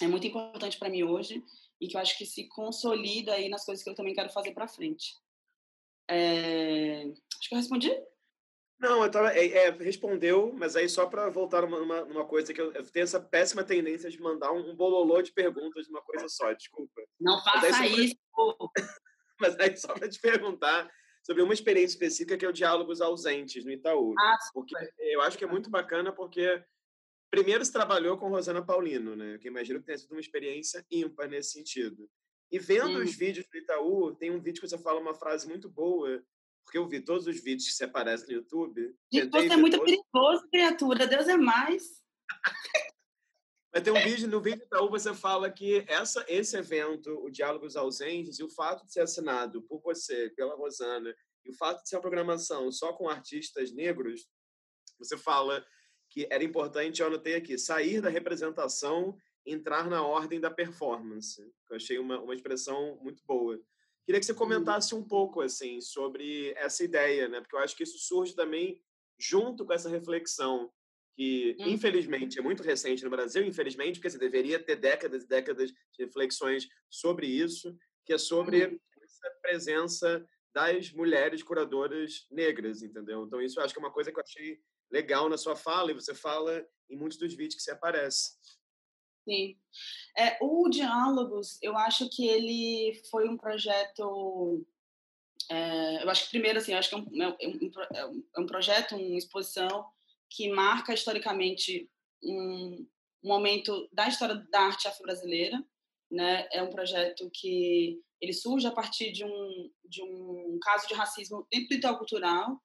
é 0.01 0.07
muito 0.07 0.25
importante 0.25 0.77
para 0.79 0.89
mim 0.89 1.03
hoje 1.03 1.43
e 1.79 1.87
que 1.87 1.95
eu 1.95 2.01
acho 2.01 2.17
que 2.17 2.25
se 2.25 2.47
consolida 2.47 3.33
aí 3.33 3.49
nas 3.49 3.63
coisas 3.63 3.83
que 3.83 3.89
eu 3.89 3.95
também 3.95 4.13
quero 4.13 4.29
fazer 4.29 4.51
para 4.53 4.67
frente. 4.67 5.15
É... 6.09 7.03
Acho 7.39 7.49
que 7.49 7.53
eu 7.53 7.59
respondi. 7.59 7.91
Não, 8.79 9.03
eu 9.03 9.09
tava, 9.09 9.33
é, 9.33 9.47
é, 9.47 9.69
respondeu, 9.71 10.53
mas 10.53 10.75
aí 10.75 10.88
só 10.89 11.05
para 11.05 11.29
voltar 11.29 11.61
numa, 11.61 12.05
numa, 12.05 12.25
coisa 12.25 12.53
que 12.53 12.59
eu, 12.59 12.73
eu, 12.73 12.83
tenho 12.91 13.03
essa 13.03 13.19
péssima 13.19 13.63
tendência 13.63 14.09
de 14.09 14.19
mandar 14.19 14.51
um, 14.51 14.71
um 14.71 14.75
bololô 14.75 15.21
de 15.21 15.31
perguntas 15.31 15.85
de 15.85 15.91
uma 15.91 16.01
coisa 16.01 16.27
só, 16.27 16.51
desculpa. 16.51 17.01
Não 17.19 17.41
faça 17.41 17.85
isso. 17.88 18.15
mas 19.39 19.57
aí 19.59 19.75
só 19.77 19.93
para 19.93 20.09
te 20.09 20.19
perguntar 20.19 20.89
sobre 21.23 21.41
uma 21.41 21.53
experiência 21.53 21.95
específica 21.95 22.38
que 22.38 22.45
é 22.45 22.49
o 22.49 22.53
Diálogos 22.53 23.01
Ausentes 23.01 23.65
no 23.65 23.71
Itaú. 23.71 24.13
Ah, 24.19 24.38
porque 24.53 24.75
eu 24.99 25.21
acho 25.21 25.38
que 25.38 25.43
é 25.43 25.47
muito 25.47 25.69
bacana 25.69 26.11
porque 26.11 26.63
primeiro 27.31 27.65
se 27.65 27.71
trabalhou 27.71 28.17
com 28.17 28.29
Rosana 28.29 28.63
Paulino, 28.63 29.15
né? 29.15 29.38
Que 29.39 29.47
imagino 29.47 29.79
que 29.79 29.85
tenha 29.85 29.97
sido 29.97 30.11
uma 30.11 30.19
experiência 30.19 30.85
ímpar 30.91 31.27
nesse 31.27 31.51
sentido. 31.51 32.09
E 32.51 32.59
vendo 32.59 32.99
os 32.99 33.15
vídeos 33.15 33.47
do 33.47 33.57
Itaú, 33.57 34.15
tem 34.15 34.31
um 34.31 34.39
vídeo 34.39 34.61
que 34.61 34.67
você 34.67 34.77
fala 34.77 34.99
uma 34.99 35.15
frase 35.15 35.47
muito 35.47 35.67
boa, 35.67 36.23
porque 36.65 36.78
eu 36.78 36.88
vi 36.88 36.99
todos 36.99 37.28
os 37.28 37.41
vídeos 37.41 37.69
que 37.69 37.73
você 37.73 37.86
aparece 37.86 38.28
no 38.28 38.34
YouTube. 38.34 38.93
Gente, 39.13 39.30
você 39.30 39.54
é 39.54 39.56
muito 39.56 39.78
todos... 39.78 39.91
perigoso, 39.91 40.49
criatura. 40.49 41.08
Deus 41.08 41.28
é 41.28 41.38
mais. 41.38 42.04
Mas 43.71 43.84
tem 43.84 43.93
um 43.93 44.01
vídeo, 44.01 44.28
no 44.28 44.41
vídeo 44.41 44.63
Itaú 44.63 44.89
você 44.89 45.13
fala 45.13 45.49
que 45.51 45.86
essa, 45.88 46.25
esse 46.28 46.58
evento, 46.58 47.12
o 47.23 47.30
Diálogos 47.30 47.75
Ausentes, 47.75 48.39
e 48.39 48.43
o 48.43 48.49
fato 48.49 48.86
de 48.86 48.91
ser 48.91 49.01
assinado 49.01 49.62
por 49.63 49.80
você, 49.82 50.30
pela 50.36 50.56
Rosana, 50.56 51.15
e 51.45 51.51
o 51.51 51.54
fato 51.54 51.84
de 51.84 51.89
ser 51.89 51.97
uma 51.97 52.01
programação 52.01 52.71
só 52.71 52.93
com 52.93 53.08
artistas 53.08 53.71
negros, 53.71 54.28
você 54.97 55.17
fala 55.17 55.65
que 56.10 56.28
era 56.32 56.43
importante, 56.43 57.01
eu 57.01 57.08
anotei 57.08 57.36
aqui, 57.36 57.58
sair 57.58 58.01
da 58.01 58.10
representação, 58.10 59.15
entrar 59.45 59.89
na 59.89 60.06
ordem 60.06 60.39
da 60.39 60.49
performance. 60.49 61.41
Eu 61.69 61.75
achei 61.75 61.99
uma, 61.99 62.19
uma 62.19 62.34
expressão 62.34 62.97
muito 63.01 63.23
boa. 63.25 63.60
Queria 64.05 64.19
que 64.19 64.25
você 64.25 64.33
comentasse 64.33 64.93
um 64.93 65.03
pouco 65.03 65.41
assim 65.41 65.81
sobre 65.81 66.53
essa 66.57 66.83
ideia, 66.83 67.27
né? 67.27 67.41
Porque 67.41 67.55
eu 67.55 67.59
acho 67.59 67.75
que 67.75 67.83
isso 67.83 67.97
surge 67.97 68.35
também 68.35 68.81
junto 69.17 69.65
com 69.65 69.73
essa 69.73 69.89
reflexão 69.89 70.71
que 71.15 71.55
hum. 71.59 71.67
infelizmente 71.69 72.37
é 72.37 72.41
muito 72.41 72.61
recente 72.61 73.03
no 73.03 73.09
Brasil, 73.09 73.43
infelizmente, 73.43 73.99
porque 73.99 74.09
você 74.09 74.17
deveria 74.17 74.59
ter 74.59 74.75
décadas 74.75 75.23
e 75.23 75.27
décadas 75.27 75.71
de 75.71 76.03
reflexões 76.03 76.67
sobre 76.89 77.25
isso, 77.25 77.75
que 78.05 78.13
é 78.13 78.17
sobre 78.17 78.67
hum. 78.67 78.79
essa 79.01 79.29
presença 79.41 80.27
das 80.53 80.91
mulheres 80.91 81.41
curadoras 81.41 82.27
negras, 82.29 82.81
entendeu? 82.81 83.25
Então 83.25 83.41
isso 83.41 83.59
eu 83.59 83.63
acho 83.63 83.73
que 83.73 83.79
é 83.79 83.83
uma 83.83 83.91
coisa 83.91 84.11
que 84.11 84.19
eu 84.19 84.23
achei 84.23 84.59
legal 84.91 85.27
na 85.27 85.37
sua 85.37 85.55
fala 85.55 85.91
e 85.91 85.93
você 85.93 86.13
fala 86.13 86.65
em 86.89 86.95
muitos 86.95 87.17
dos 87.17 87.33
vídeos 87.33 87.55
que 87.55 87.61
você 87.61 87.71
aparece. 87.71 88.31
Sim. 89.27 89.57
É, 90.15 90.38
o 90.39 90.69
Diálogos, 90.69 91.57
eu 91.61 91.75
acho 91.75 92.07
que 92.09 92.27
ele 92.27 93.01
foi 93.09 93.27
um 93.27 93.35
projeto. 93.35 94.65
É, 95.49 96.03
eu 96.03 96.09
acho 96.09 96.25
que 96.25 96.29
primeiro 96.29 96.59
assim, 96.59 96.73
acho 96.73 96.89
que 96.89 96.95
é 96.95 96.97
um, 96.97 97.21
é 97.21 97.47
um, 97.47 97.71
é 97.93 98.05
um, 98.05 98.23
é 98.38 98.45
projeto, 98.45 98.95
uma 98.95 99.17
exposição 99.17 99.85
que 100.29 100.49
marca 100.49 100.93
historicamente 100.93 101.89
um, 102.23 102.88
momento 103.23 103.89
da 103.91 104.07
história 104.07 104.35
da 104.51 104.61
arte 104.61 104.88
afro-brasileira. 104.88 105.63
Né? 106.11 106.47
É 106.51 106.61
um 106.61 106.69
projeto 106.69 107.29
que 107.33 107.99
ele 108.21 108.33
surge 108.33 108.67
a 108.67 108.71
partir 108.71 109.11
de 109.11 109.25
um, 109.25 109.71
de 109.83 110.03
um 110.03 110.59
caso 110.61 110.88
de 110.88 110.93
racismo 110.93 111.47
dentro 111.51 111.69
do 111.69 111.75
Itaú 111.75 111.97
Cultural, 111.97 112.61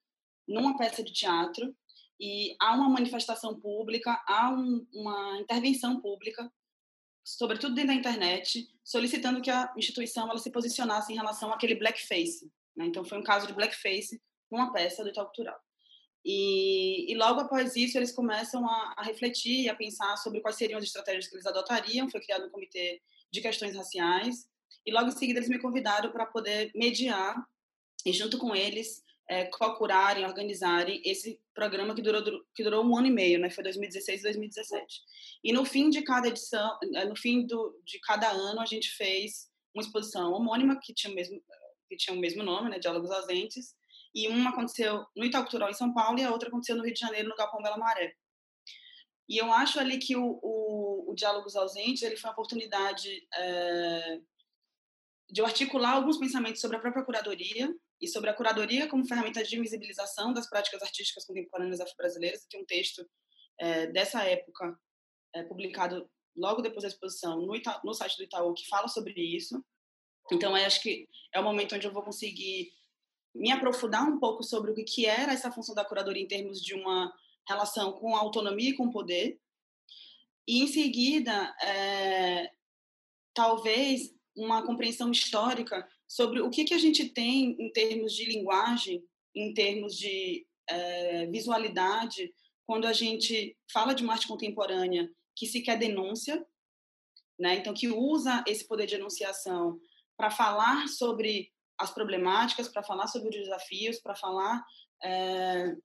numa 0.46 0.76
peça 0.76 1.02
de 1.02 1.12
teatro, 1.12 1.74
e 2.20 2.54
há 2.60 2.74
uma 2.74 2.90
manifestação 2.90 3.58
pública, 3.58 4.22
há 4.28 4.50
um, 4.50 4.86
uma 4.92 5.40
intervenção 5.40 5.98
pública, 6.02 6.52
sobretudo 7.24 7.74
dentro 7.74 7.94
da 7.94 7.98
internet, 7.98 8.68
solicitando 8.84 9.40
que 9.40 9.50
a 9.50 9.72
instituição 9.74 10.28
ela 10.28 10.38
se 10.38 10.50
posicionasse 10.50 11.12
em 11.12 11.16
relação 11.16 11.50
àquele 11.50 11.74
blackface. 11.74 12.52
Né? 12.76 12.84
Então, 12.86 13.04
foi 13.04 13.18
um 13.18 13.22
caso 13.22 13.46
de 13.46 13.54
blackface 13.54 14.20
numa 14.50 14.70
peça 14.70 15.02
do 15.02 15.08
Itaú 15.08 15.24
Cultural. 15.26 15.58
E, 16.22 17.10
e, 17.10 17.16
logo 17.16 17.40
após 17.40 17.74
isso, 17.74 17.96
eles 17.96 18.12
começam 18.12 18.68
a, 18.68 18.94
a 18.98 19.02
refletir 19.02 19.62
e 19.62 19.68
a 19.70 19.74
pensar 19.74 20.18
sobre 20.18 20.42
quais 20.42 20.56
seriam 20.56 20.76
as 20.76 20.84
estratégias 20.84 21.26
que 21.26 21.34
eles 21.34 21.46
adotariam. 21.46 22.10
Foi 22.10 22.20
criado 22.20 22.44
um 22.44 22.50
comitê 22.50 23.00
de 23.32 23.40
questões 23.40 23.74
raciais. 23.74 24.46
E 24.84 24.92
logo 24.92 25.08
em 25.08 25.12
seguida, 25.12 25.38
eles 25.38 25.48
me 25.48 25.58
convidaram 25.58 26.12
para 26.12 26.26
poder 26.26 26.70
mediar 26.74 27.34
e, 28.04 28.12
junto 28.12 28.36
com 28.36 28.54
eles, 28.54 29.02
é, 29.30 29.44
co-curarem, 29.44 30.26
organizarem 30.26 31.00
esse 31.04 31.40
programa 31.54 31.94
que 31.94 32.02
durou, 32.02 32.20
que 32.52 32.64
durou 32.64 32.84
um 32.84 32.96
ano 32.98 33.06
e 33.06 33.12
meio, 33.12 33.38
né? 33.38 33.48
Foi 33.48 33.62
2016 33.62 34.18
e 34.18 34.22
2017. 34.24 35.02
E 35.44 35.52
no 35.52 35.64
fim 35.64 35.88
de 35.88 36.02
cada 36.02 36.26
edição, 36.26 36.76
é, 36.96 37.04
no 37.04 37.14
fim 37.14 37.46
do, 37.46 37.80
de 37.84 38.00
cada 38.00 38.28
ano, 38.28 38.60
a 38.60 38.66
gente 38.66 38.90
fez 38.90 39.48
uma 39.72 39.84
exposição 39.84 40.32
homônima 40.32 40.80
que 40.82 40.92
tinha 40.92 41.12
o 41.12 41.14
mesmo, 41.14 41.40
que 41.88 41.96
tinha 41.96 42.16
o 42.16 42.18
mesmo 42.18 42.42
nome, 42.42 42.70
né? 42.70 42.80
Diálogos 42.80 43.12
Ausentes, 43.12 43.72
e 44.12 44.26
uma 44.26 44.50
aconteceu 44.50 45.06
no 45.14 45.24
Itaú 45.24 45.42
Cultural 45.42 45.70
em 45.70 45.74
São 45.74 45.94
Paulo 45.94 46.18
e 46.18 46.24
a 46.24 46.32
outra 46.32 46.48
aconteceu 46.48 46.74
no 46.74 46.82
Rio 46.82 46.92
de 46.92 46.98
Janeiro, 46.98 47.28
no 47.28 47.36
Galpão 47.36 47.62
Bela 47.62 47.78
Maré. 47.78 48.12
E 49.28 49.38
eu 49.38 49.52
acho 49.52 49.78
ali 49.78 49.98
que 49.98 50.16
o, 50.16 50.40
o, 50.42 51.12
o 51.12 51.14
Diálogos 51.14 51.54
Ausentes 51.54 52.02
ele 52.02 52.16
foi 52.16 52.28
uma 52.28 52.32
oportunidade 52.32 53.28
é, 53.32 54.18
de 55.30 55.40
eu 55.40 55.46
articular 55.46 55.92
alguns 55.92 56.18
pensamentos 56.18 56.60
sobre 56.60 56.78
a 56.78 56.80
própria 56.80 57.04
curadoria 57.04 57.72
e 58.00 58.08
sobre 58.08 58.30
a 58.30 58.34
curadoria 58.34 58.88
como 58.88 59.06
ferramenta 59.06 59.42
de 59.42 59.56
invisibilização 59.56 60.32
das 60.32 60.48
práticas 60.48 60.82
artísticas 60.82 61.24
contemporâneas 61.24 61.80
afro-brasileiras. 61.80 62.46
Tem 62.48 62.60
um 62.60 62.64
texto 62.64 63.06
é, 63.58 63.86
dessa 63.88 64.24
época 64.24 64.78
é, 65.34 65.42
publicado 65.42 66.08
logo 66.36 66.62
depois 66.62 66.82
da 66.82 66.88
exposição 66.88 67.40
no, 67.40 67.54
Ita 67.54 67.80
no 67.84 67.92
site 67.92 68.16
do 68.16 68.24
Itaú 68.24 68.54
que 68.54 68.66
fala 68.68 68.88
sobre 68.88 69.12
isso. 69.20 69.62
Então, 70.32 70.54
acho 70.54 70.82
que 70.82 71.08
é 71.34 71.40
o 71.40 71.44
momento 71.44 71.74
onde 71.74 71.86
eu 71.86 71.92
vou 71.92 72.02
conseguir 72.02 72.72
me 73.34 73.50
aprofundar 73.50 74.08
um 74.08 74.18
pouco 74.18 74.42
sobre 74.42 74.70
o 74.70 74.74
que 74.74 75.06
era 75.06 75.32
essa 75.32 75.50
função 75.50 75.74
da 75.74 75.84
curadoria 75.84 76.22
em 76.22 76.28
termos 76.28 76.60
de 76.60 76.74
uma 76.74 77.12
relação 77.48 77.92
com 77.92 78.14
a 78.14 78.20
autonomia 78.20 78.70
e 78.70 78.76
com 78.76 78.86
o 78.86 78.92
poder. 78.92 79.40
E, 80.46 80.62
em 80.62 80.66
seguida, 80.66 81.54
é, 81.62 82.50
talvez 83.34 84.14
uma 84.36 84.64
compreensão 84.64 85.10
histórica 85.10 85.86
sobre 86.10 86.40
o 86.40 86.50
que, 86.50 86.64
que 86.64 86.74
a 86.74 86.78
gente 86.78 87.08
tem 87.08 87.56
em 87.56 87.70
termos 87.70 88.12
de 88.12 88.24
linguagem, 88.24 89.00
em 89.32 89.54
termos 89.54 89.96
de 89.96 90.44
é, 90.68 91.26
visualidade, 91.26 92.34
quando 92.66 92.88
a 92.88 92.92
gente 92.92 93.56
fala 93.72 93.94
de 93.94 94.02
uma 94.02 94.14
arte 94.14 94.26
contemporânea 94.26 95.08
que 95.36 95.46
se 95.46 95.62
quer 95.62 95.78
denúncia, 95.78 96.44
né? 97.38 97.54
então 97.54 97.72
que 97.72 97.86
usa 97.86 98.42
esse 98.48 98.66
poder 98.66 98.86
de 98.86 98.96
enunciação 98.96 99.78
para 100.16 100.32
falar 100.32 100.88
sobre 100.88 101.52
as 101.78 101.92
problemáticas, 101.94 102.66
para 102.66 102.82
falar 102.82 103.06
sobre 103.06 103.28
os 103.28 103.36
desafios, 103.36 104.00
para 104.00 104.16
falar 104.16 104.64
é, 105.04 105.76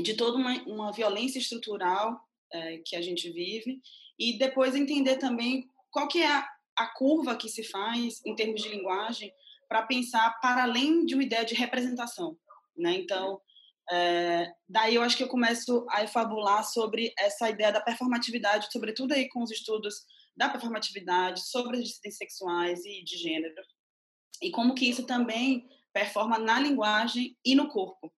de 0.00 0.14
toda 0.14 0.38
uma, 0.38 0.54
uma 0.68 0.92
violência 0.92 1.40
estrutural 1.40 2.16
é, 2.52 2.78
que 2.78 2.94
a 2.94 3.02
gente 3.02 3.28
vive 3.32 3.80
e 4.16 4.38
depois 4.38 4.76
entender 4.76 5.16
também 5.16 5.68
qual 5.90 6.06
que 6.06 6.20
é 6.20 6.28
a, 6.28 6.48
a 6.76 6.86
curva 6.94 7.36
que 7.36 7.48
se 7.48 7.64
faz 7.64 8.24
em 8.24 8.36
termos 8.36 8.62
de 8.62 8.68
linguagem 8.68 9.32
para 9.68 9.82
pensar 9.82 10.38
para 10.40 10.62
além 10.62 11.04
de 11.04 11.14
uma 11.14 11.22
ideia 11.22 11.44
de 11.44 11.54
representação, 11.54 12.36
né? 12.76 12.92
Então, 12.94 13.40
é, 13.90 14.52
daí 14.68 14.94
eu 14.94 15.02
acho 15.02 15.16
que 15.16 15.22
eu 15.22 15.28
começo 15.28 15.86
a 15.90 16.06
fabular 16.06 16.62
sobre 16.62 17.12
essa 17.18 17.48
ideia 17.48 17.72
da 17.72 17.80
performatividade, 17.80 18.68
sobretudo 18.70 19.12
aí 19.12 19.28
com 19.28 19.42
os 19.42 19.50
estudos 19.50 19.94
da 20.36 20.48
performatividade, 20.48 21.48
sobre 21.48 21.78
as 21.78 21.84
dissidências 21.84 22.18
sexuais 22.18 22.84
e 22.84 23.02
de 23.02 23.16
gênero, 23.16 23.54
e 24.42 24.50
como 24.50 24.74
que 24.74 24.88
isso 24.88 25.06
também 25.06 25.66
performa 25.92 26.38
na 26.38 26.60
linguagem 26.60 27.36
e 27.44 27.54
no 27.54 27.68
corpo. 27.68 28.12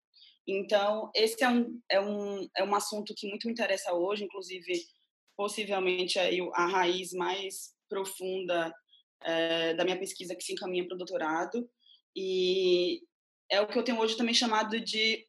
Então, 0.46 1.10
esse 1.14 1.42
é 1.42 1.48
um, 1.48 1.80
é 1.88 2.00
um, 2.00 2.48
é 2.56 2.64
um 2.64 2.74
assunto 2.74 3.14
que 3.16 3.28
muito 3.28 3.46
me 3.46 3.52
interessa 3.52 3.94
hoje, 3.94 4.24
inclusive, 4.24 4.72
possivelmente 5.36 6.18
aí 6.18 6.40
a 6.54 6.66
raiz 6.66 7.12
mais 7.12 7.72
profunda 7.88 8.74
é, 9.22 9.74
da 9.74 9.85
minha 9.85 9.98
pesquisa 9.98 10.35
que 10.35 10.44
se 10.44 10.52
encaminha 10.52 10.87
para 10.87 10.94
o 10.94 10.98
doutorado. 10.98 11.68
E 12.16 13.02
é 13.50 13.61
o 13.61 13.66
que 13.66 13.78
eu 13.78 13.83
tenho 13.83 13.98
hoje 13.98 14.16
também 14.16 14.35
chamado 14.35 14.80
de 14.80 15.26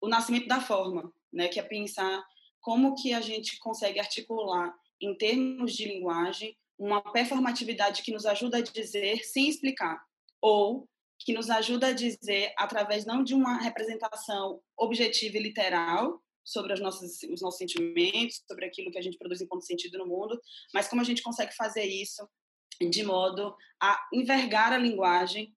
o 0.00 0.08
nascimento 0.08 0.46
da 0.46 0.60
forma, 0.60 1.12
né? 1.32 1.48
Que 1.48 1.60
é 1.60 1.62
pensar 1.62 2.24
como 2.60 2.94
que 2.94 3.12
a 3.12 3.20
gente 3.20 3.58
consegue 3.58 4.00
articular 4.00 4.74
em 5.00 5.14
termos 5.16 5.74
de 5.74 5.84
linguagem 5.84 6.56
uma 6.78 7.00
performatividade 7.12 8.02
que 8.02 8.12
nos 8.12 8.26
ajuda 8.26 8.58
a 8.58 8.62
dizer 8.62 9.24
sem 9.24 9.48
explicar, 9.48 10.02
ou 10.40 10.88
que 11.18 11.32
nos 11.32 11.50
ajuda 11.50 11.88
a 11.88 11.92
dizer 11.92 12.52
através 12.56 13.06
não 13.06 13.22
de 13.22 13.34
uma 13.34 13.58
representação 13.58 14.60
objetiva 14.76 15.38
e 15.38 15.42
literal 15.42 16.20
sobre 16.44 16.72
as 16.72 16.80
nossas, 16.80 17.22
os 17.30 17.40
nossos 17.40 17.58
sentimentos, 17.58 18.42
sobre 18.46 18.66
aquilo 18.66 18.90
que 18.90 18.98
a 18.98 19.02
gente 19.02 19.16
produz 19.16 19.40
enquanto 19.40 19.64
sentido 19.64 19.98
no 19.98 20.06
mundo, 20.06 20.38
mas 20.72 20.88
como 20.88 21.00
a 21.00 21.04
gente 21.04 21.22
consegue 21.22 21.54
fazer 21.54 21.84
isso 21.84 22.28
de 22.80 23.04
modo 23.04 23.56
a 23.80 24.08
envergar 24.12 24.72
a 24.72 24.78
linguagem. 24.78 25.54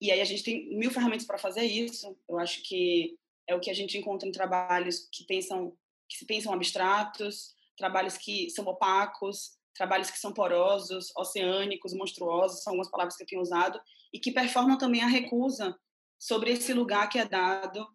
E 0.00 0.10
aí 0.10 0.20
a 0.20 0.24
gente 0.24 0.42
tem 0.42 0.76
mil 0.76 0.90
ferramentas 0.90 1.26
para 1.26 1.38
fazer 1.38 1.64
isso. 1.64 2.16
Eu 2.28 2.38
acho 2.38 2.62
que 2.62 3.16
é 3.46 3.54
o 3.54 3.60
que 3.60 3.70
a 3.70 3.74
gente 3.74 3.96
encontra 3.96 4.28
em 4.28 4.32
trabalhos 4.32 5.08
que 5.10 5.24
pensam 5.24 5.76
que 6.08 6.18
se 6.18 6.26
pensam 6.26 6.52
abstratos, 6.52 7.54
trabalhos 7.76 8.18
que 8.18 8.50
são 8.50 8.66
opacos, 8.66 9.56
trabalhos 9.74 10.10
que 10.10 10.18
são 10.18 10.32
porosos, 10.32 11.10
oceânicos, 11.16 11.94
monstruosos, 11.94 12.62
são 12.62 12.72
algumas 12.72 12.90
palavras 12.90 13.16
que 13.16 13.22
eu 13.22 13.26
tenho 13.26 13.40
usado, 13.40 13.80
e 14.12 14.18
que 14.18 14.30
performam 14.30 14.76
também 14.76 15.02
a 15.02 15.06
recusa 15.06 15.74
sobre 16.18 16.52
esse 16.52 16.72
lugar 16.74 17.08
que 17.08 17.18
é 17.18 17.24
dado 17.24 17.86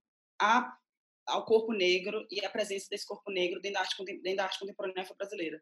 a, 0.42 0.76
ao 1.28 1.46
corpo 1.46 1.72
negro 1.72 2.26
e 2.32 2.44
a 2.44 2.50
presença 2.50 2.88
desse 2.90 3.06
corpo 3.06 3.32
negro 3.32 3.62
dentro 3.62 3.76
da 3.76 3.82
arte, 3.82 4.04
dentro 4.04 4.36
da 4.36 4.44
arte 4.44 4.60
contemporânea 4.60 5.08
brasileira. 5.16 5.62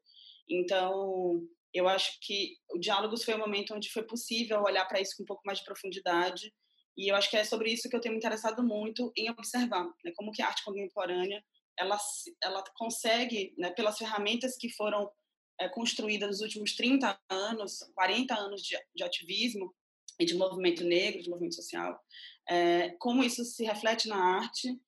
Então, 0.50 1.46
eu 1.76 1.88
acho 1.88 2.18
que 2.22 2.56
o 2.74 2.80
Diálogos 2.80 3.24
foi 3.24 3.36
um 3.36 3.40
momento 3.40 3.76
onde 3.76 3.92
foi 3.92 4.04
possível 4.04 4.64
olhar 4.64 4.86
para 4.86 5.02
isso 5.02 5.16
com 5.18 5.24
um 5.24 5.28
pouco 5.28 5.44
mais 5.46 5.60
de 5.60 5.66
profundidade, 5.66 6.54
e 6.98 7.12
eu 7.12 7.16
acho 7.16 7.30
que 7.30 7.36
é 7.36 7.44
sobre 7.44 7.72
isso 7.72 7.90
que 7.90 7.96
eu 7.96 8.00
tenho 8.00 8.14
me 8.14 8.18
interessado 8.18 8.64
muito 8.64 9.12
em 9.18 9.30
observar, 9.30 9.86
né, 10.04 10.12
como 10.16 10.32
que 10.32 10.42
a 10.42 10.48
arte 10.48 10.64
contemporânea 10.64 11.44
ela, 11.78 11.98
ela 12.42 12.64
consegue, 12.76 13.54
né, 13.58 13.70
pelas 13.72 13.98
ferramentas 13.98 14.56
que 14.58 14.70
foram 14.70 15.12
é, 15.60 15.68
construídas 15.70 16.30
nos 16.30 16.42
últimos 16.42 16.74
30 16.76 17.20
anos, 17.30 17.80
40 17.94 18.34
anos 18.34 18.62
de, 18.62 18.78
de 18.96 19.04
ativismo 19.04 19.74
e 20.18 20.26
de 20.26 20.36
movimento 20.36 20.84
negro, 20.84 21.22
de 21.22 21.30
movimento 21.30 21.56
social, 21.56 22.00
é, 22.48 22.92
como 23.00 23.24
isso 23.24 23.44
se 23.44 23.66
reflete 23.66 24.08
na 24.08 24.18
arte 24.18 24.80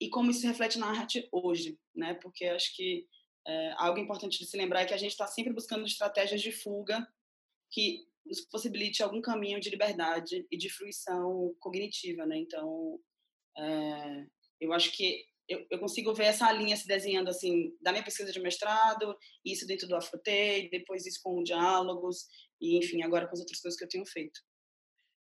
e 0.00 0.08
como 0.08 0.30
isso 0.30 0.40
se 0.40 0.46
reflete 0.46 0.78
na 0.78 0.86
arte 0.86 1.28
hoje, 1.32 1.78
né? 1.94 2.14
Porque 2.14 2.44
acho 2.46 2.74
que 2.74 3.06
é, 3.50 3.74
algo 3.76 3.98
importante 3.98 4.38
de 4.38 4.46
se 4.46 4.56
lembrar 4.56 4.82
é 4.82 4.84
que 4.84 4.94
a 4.94 4.98
gente 4.98 5.10
está 5.10 5.26
sempre 5.26 5.52
buscando 5.52 5.84
estratégias 5.84 6.40
de 6.40 6.52
fuga 6.52 7.04
que 7.68 8.06
nos 8.24 8.42
possibilite 8.42 9.02
algum 9.02 9.20
caminho 9.20 9.60
de 9.60 9.70
liberdade 9.70 10.46
e 10.50 10.56
de 10.56 10.70
fruição 10.70 11.52
cognitiva, 11.58 12.24
né? 12.26 12.38
Então, 12.38 13.00
é, 13.58 14.26
eu 14.60 14.72
acho 14.72 14.92
que 14.92 15.24
eu, 15.48 15.66
eu, 15.68 15.80
consigo 15.80 16.14
ver 16.14 16.26
essa 16.26 16.50
linha 16.52 16.76
se 16.76 16.86
desenhando 16.86 17.28
assim 17.28 17.76
da 17.80 17.90
minha 17.90 18.04
pesquisa 18.04 18.30
de 18.30 18.38
mestrado, 18.38 19.16
isso 19.44 19.66
dentro 19.66 19.88
do 19.88 19.96
Afrotei, 19.96 20.70
depois 20.70 21.04
isso 21.04 21.18
com 21.20 21.42
diálogos 21.42 22.28
e 22.60 22.78
enfim 22.78 23.02
agora 23.02 23.26
com 23.26 23.32
as 23.32 23.40
outras 23.40 23.60
coisas 23.60 23.76
que 23.76 23.84
eu 23.84 23.88
tenho 23.88 24.06
feito. 24.06 24.40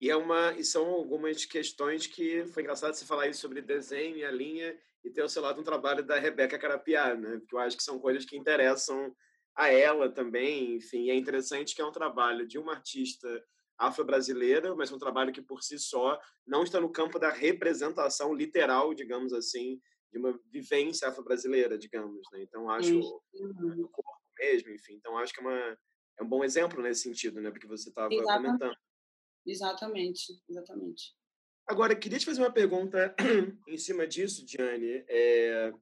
E 0.00 0.10
é 0.10 0.16
uma 0.16 0.52
e 0.58 0.64
são 0.64 0.88
algumas 0.88 1.44
questões 1.44 2.08
que 2.08 2.44
foi 2.46 2.64
engraçado 2.64 2.94
você 2.94 3.04
falar 3.04 3.28
isso 3.28 3.40
sobre 3.40 3.62
desenho 3.62 4.16
e 4.16 4.24
a 4.24 4.32
linha 4.32 4.76
e 5.06 5.10
ter 5.10 5.22
ao 5.22 5.28
seu 5.28 5.40
lado 5.40 5.60
um 5.60 5.64
trabalho 5.64 6.04
da 6.04 6.18
Rebeca 6.18 6.58
Carapiá, 6.58 7.14
né? 7.14 7.38
Porque 7.38 7.54
eu 7.54 7.60
acho 7.60 7.76
que 7.76 7.82
são 7.82 7.98
coisas 8.00 8.24
que 8.24 8.36
interessam 8.36 9.14
a 9.54 9.68
ela 9.68 10.12
também, 10.12 10.74
enfim, 10.74 11.10
é 11.10 11.14
interessante 11.14 11.74
que 11.74 11.80
é 11.80 11.86
um 11.86 11.92
trabalho 11.92 12.46
de 12.46 12.58
uma 12.58 12.72
artista 12.72 13.28
afro-brasileira, 13.78 14.74
mas 14.74 14.90
um 14.90 14.98
trabalho 14.98 15.32
que 15.32 15.40
por 15.40 15.62
si 15.62 15.78
só 15.78 16.18
não 16.44 16.64
está 16.64 16.80
no 16.80 16.90
campo 16.90 17.20
da 17.20 17.30
representação 17.30 18.34
literal, 18.34 18.92
digamos 18.94 19.32
assim, 19.32 19.80
de 20.12 20.18
uma 20.18 20.38
vivência 20.50 21.08
afro-brasileira, 21.08 21.78
digamos, 21.78 22.26
né? 22.32 22.42
Então 22.42 22.68
acho 22.68 22.98
uhum. 22.98 23.84
o 23.84 23.88
corpo 23.88 24.20
mesmo, 24.40 24.70
enfim. 24.72 24.94
Então 24.94 25.16
acho 25.18 25.32
que 25.32 25.40
é, 25.40 25.42
uma, 25.42 25.78
é 26.18 26.22
um 26.24 26.28
bom 26.28 26.42
exemplo 26.42 26.82
nesse 26.82 27.02
sentido, 27.02 27.40
né? 27.40 27.50
Porque 27.50 27.68
você 27.68 27.90
estava 27.90 28.08
comentando. 28.08 28.74
Exatamente, 29.46 30.32
exatamente. 30.48 31.14
Agora, 31.68 31.96
queria 31.96 32.18
te 32.18 32.24
fazer 32.24 32.40
uma 32.40 32.52
pergunta 32.52 33.14
em 33.66 33.76
cima 33.76 34.06
disso, 34.06 34.44
Diane, 34.46 35.04
é, 35.08 35.72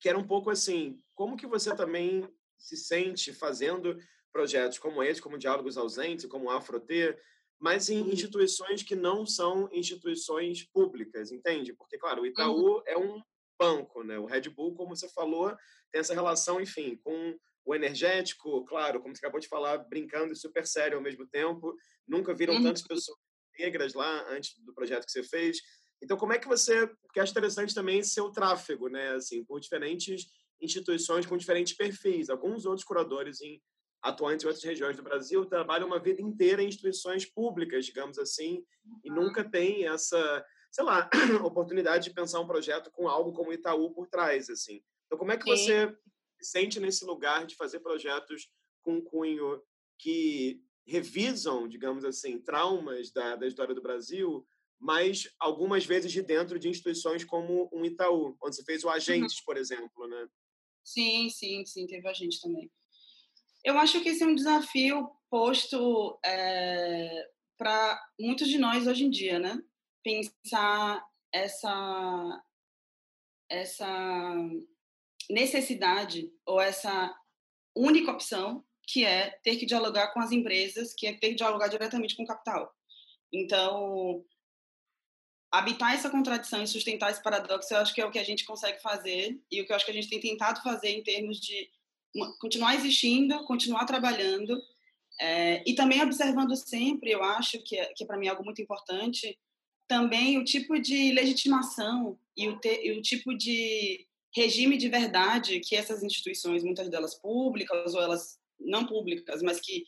que 0.00 0.08
era 0.08 0.18
um 0.18 0.26
pouco 0.26 0.48
assim, 0.48 1.02
como 1.14 1.36
que 1.36 1.46
você 1.46 1.74
também 1.76 2.26
se 2.58 2.76
sente 2.76 3.34
fazendo 3.34 3.98
projetos 4.32 4.78
como 4.78 5.02
esse, 5.02 5.20
como 5.20 5.38
Diálogos 5.38 5.76
Ausentes, 5.76 6.26
como 6.26 6.50
Afro-T, 6.50 7.16
mas 7.58 7.88
em 7.88 8.02
uhum. 8.02 8.08
instituições 8.08 8.82
que 8.82 8.94
não 8.94 9.26
são 9.26 9.68
instituições 9.72 10.64
públicas, 10.64 11.30
entende? 11.30 11.74
Porque, 11.74 11.98
claro, 11.98 12.22
o 12.22 12.26
Itaú 12.26 12.76
uhum. 12.76 12.82
é 12.86 12.98
um 12.98 13.22
banco, 13.58 14.02
né? 14.02 14.18
O 14.18 14.26
Red 14.26 14.48
Bull, 14.50 14.74
como 14.74 14.94
você 14.94 15.08
falou, 15.08 15.54
tem 15.90 16.00
essa 16.00 16.14
relação, 16.14 16.60
enfim, 16.60 16.96
com 16.96 17.38
o 17.64 17.74
energético, 17.74 18.64
claro, 18.64 19.00
como 19.00 19.14
você 19.14 19.24
acabou 19.24 19.40
de 19.40 19.48
falar, 19.48 19.78
brincando 19.78 20.32
e 20.32 20.36
super 20.36 20.66
sério 20.66 20.96
ao 20.96 21.02
mesmo 21.02 21.26
tempo. 21.26 21.74
Nunca 22.06 22.34
viram 22.34 22.54
uhum. 22.54 22.62
tantas 22.62 22.82
pessoas 22.82 23.18
negras 23.58 23.94
lá 23.94 24.26
antes 24.30 24.54
do 24.64 24.74
projeto 24.74 25.04
que 25.04 25.12
você 25.12 25.22
fez. 25.22 25.58
Então, 26.02 26.16
como 26.16 26.32
é 26.32 26.38
que 26.38 26.48
você... 26.48 26.86
Porque 26.86 27.20
acho 27.20 27.32
interessante 27.32 27.74
também 27.74 28.02
seu 28.02 28.30
tráfego, 28.30 28.88
né? 28.88 29.14
Assim, 29.14 29.44
por 29.44 29.60
diferentes 29.60 30.26
instituições 30.60 31.26
com 31.26 31.36
diferentes 31.36 31.74
perfis. 31.74 32.30
Alguns 32.30 32.66
outros 32.66 32.84
curadores 32.84 33.40
em 33.40 33.60
atuantes 34.02 34.44
em 34.44 34.46
outras 34.46 34.64
regiões 34.64 34.96
do 34.96 35.02
Brasil 35.02 35.44
trabalham 35.46 35.86
uma 35.86 35.98
vida 35.98 36.22
inteira 36.22 36.62
em 36.62 36.68
instituições 36.68 37.24
públicas, 37.24 37.84
digamos 37.84 38.18
assim, 38.18 38.64
e 39.04 39.10
nunca 39.10 39.42
tem 39.42 39.86
essa, 39.86 40.44
sei 40.70 40.84
lá, 40.84 41.08
oportunidade 41.44 42.04
de 42.04 42.14
pensar 42.14 42.40
um 42.40 42.46
projeto 42.46 42.90
com 42.90 43.08
algo 43.08 43.32
como 43.32 43.52
Itaú 43.52 43.92
por 43.92 44.06
trás, 44.06 44.48
assim. 44.48 44.82
Então, 45.06 45.18
como 45.18 45.32
é 45.32 45.36
que 45.36 45.44
Sim. 45.44 45.50
você 45.50 45.96
se 46.40 46.50
sente 46.50 46.78
nesse 46.78 47.04
lugar 47.04 47.46
de 47.46 47.56
fazer 47.56 47.80
projetos 47.80 48.48
com 48.82 49.02
cunho 49.02 49.60
que 49.98 50.62
revisam, 50.86 51.66
digamos 51.66 52.04
assim, 52.04 52.38
traumas 52.38 53.10
da, 53.10 53.36
da 53.36 53.46
história 53.46 53.74
do 53.74 53.82
Brasil, 53.82 54.46
mas 54.78 55.28
algumas 55.38 55.84
vezes 55.84 56.12
de 56.12 56.22
dentro 56.22 56.58
de 56.58 56.68
instituições 56.68 57.24
como 57.24 57.68
um 57.72 57.84
Itaú, 57.84 58.36
onde 58.42 58.56
você 58.56 58.62
fez 58.62 58.84
o 58.84 58.86
uhum. 58.86 58.92
Agentes, 58.92 59.38
uhum. 59.38 59.44
por 59.44 59.56
exemplo, 59.56 60.06
né? 60.06 60.28
Sim, 60.84 61.28
sim, 61.30 61.64
sim, 61.64 61.86
teve 61.86 62.06
Agente 62.08 62.40
também. 62.40 62.70
Eu 63.64 63.76
acho 63.78 64.00
que 64.00 64.10
esse 64.10 64.22
é 64.22 64.26
um 64.26 64.34
desafio 64.34 65.10
posto 65.28 66.18
é, 66.24 67.28
para 67.58 68.00
muitos 68.20 68.48
de 68.48 68.58
nós 68.58 68.86
hoje 68.86 69.04
em 69.04 69.10
dia, 69.10 69.38
né? 69.38 69.60
Pensar 70.04 71.04
essa 71.32 72.42
essa 73.48 74.34
necessidade 75.30 76.32
ou 76.44 76.60
essa 76.60 77.14
única 77.76 78.10
opção 78.10 78.64
que 78.86 79.04
é 79.04 79.30
ter 79.42 79.56
que 79.56 79.66
dialogar 79.66 80.12
com 80.12 80.20
as 80.20 80.30
empresas, 80.30 80.94
que 80.94 81.06
é 81.06 81.12
ter 81.12 81.30
que 81.30 81.34
dialogar 81.34 81.68
diretamente 81.68 82.16
com 82.16 82.22
o 82.22 82.26
capital. 82.26 82.72
Então, 83.32 84.24
habitar 85.50 85.94
essa 85.94 86.10
contradição 86.10 86.62
e 86.62 86.68
sustentar 86.68 87.10
esse 87.10 87.22
paradoxo, 87.22 87.72
eu 87.72 87.78
acho 87.78 87.94
que 87.94 88.00
é 88.00 88.06
o 88.06 88.10
que 88.10 88.18
a 88.18 88.24
gente 88.24 88.44
consegue 88.44 88.80
fazer 88.80 89.40
e 89.50 89.60
o 89.60 89.66
que 89.66 89.72
eu 89.72 89.76
acho 89.76 89.84
que 89.84 89.90
a 89.90 89.94
gente 89.94 90.08
tem 90.08 90.20
tentado 90.20 90.62
fazer 90.62 90.90
em 90.90 91.02
termos 91.02 91.40
de 91.40 91.70
continuar 92.38 92.74
existindo, 92.74 93.44
continuar 93.44 93.84
trabalhando 93.84 94.60
é, 95.20 95.62
e 95.66 95.74
também 95.74 96.02
observando 96.02 96.54
sempre, 96.56 97.10
eu 97.10 97.22
acho 97.22 97.58
que 97.62 97.76
é, 97.76 97.92
que 97.94 98.04
é 98.04 98.06
para 98.06 98.18
mim 98.18 98.28
algo 98.28 98.44
muito 98.44 98.60
importante, 98.60 99.38
também 99.88 100.38
o 100.38 100.44
tipo 100.44 100.78
de 100.78 101.12
legitimação 101.12 102.18
e 102.36 102.48
o, 102.48 102.58
te, 102.58 102.86
e 102.86 102.92
o 102.92 103.02
tipo 103.02 103.34
de 103.34 104.06
regime 104.34 104.76
de 104.76 104.88
verdade 104.88 105.60
que 105.60 105.74
essas 105.74 106.02
instituições, 106.02 106.62
muitas 106.62 106.90
delas 106.90 107.14
públicas 107.14 107.94
ou 107.94 108.02
elas 108.02 108.38
não 108.58 108.86
públicas, 108.86 109.42
mas 109.42 109.60
que 109.60 109.84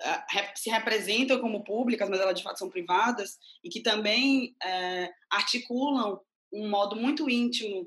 uh, 0.00 0.52
se 0.54 0.70
representam 0.70 1.40
como 1.40 1.64
públicas, 1.64 2.08
mas 2.08 2.20
elas 2.20 2.36
de 2.36 2.42
fato 2.42 2.58
são 2.58 2.70
privadas, 2.70 3.38
e 3.62 3.68
que 3.68 3.80
também 3.80 4.56
uh, 4.62 5.12
articulam 5.30 6.20
um 6.52 6.68
modo 6.68 6.96
muito 6.96 7.28
íntimo 7.28 7.86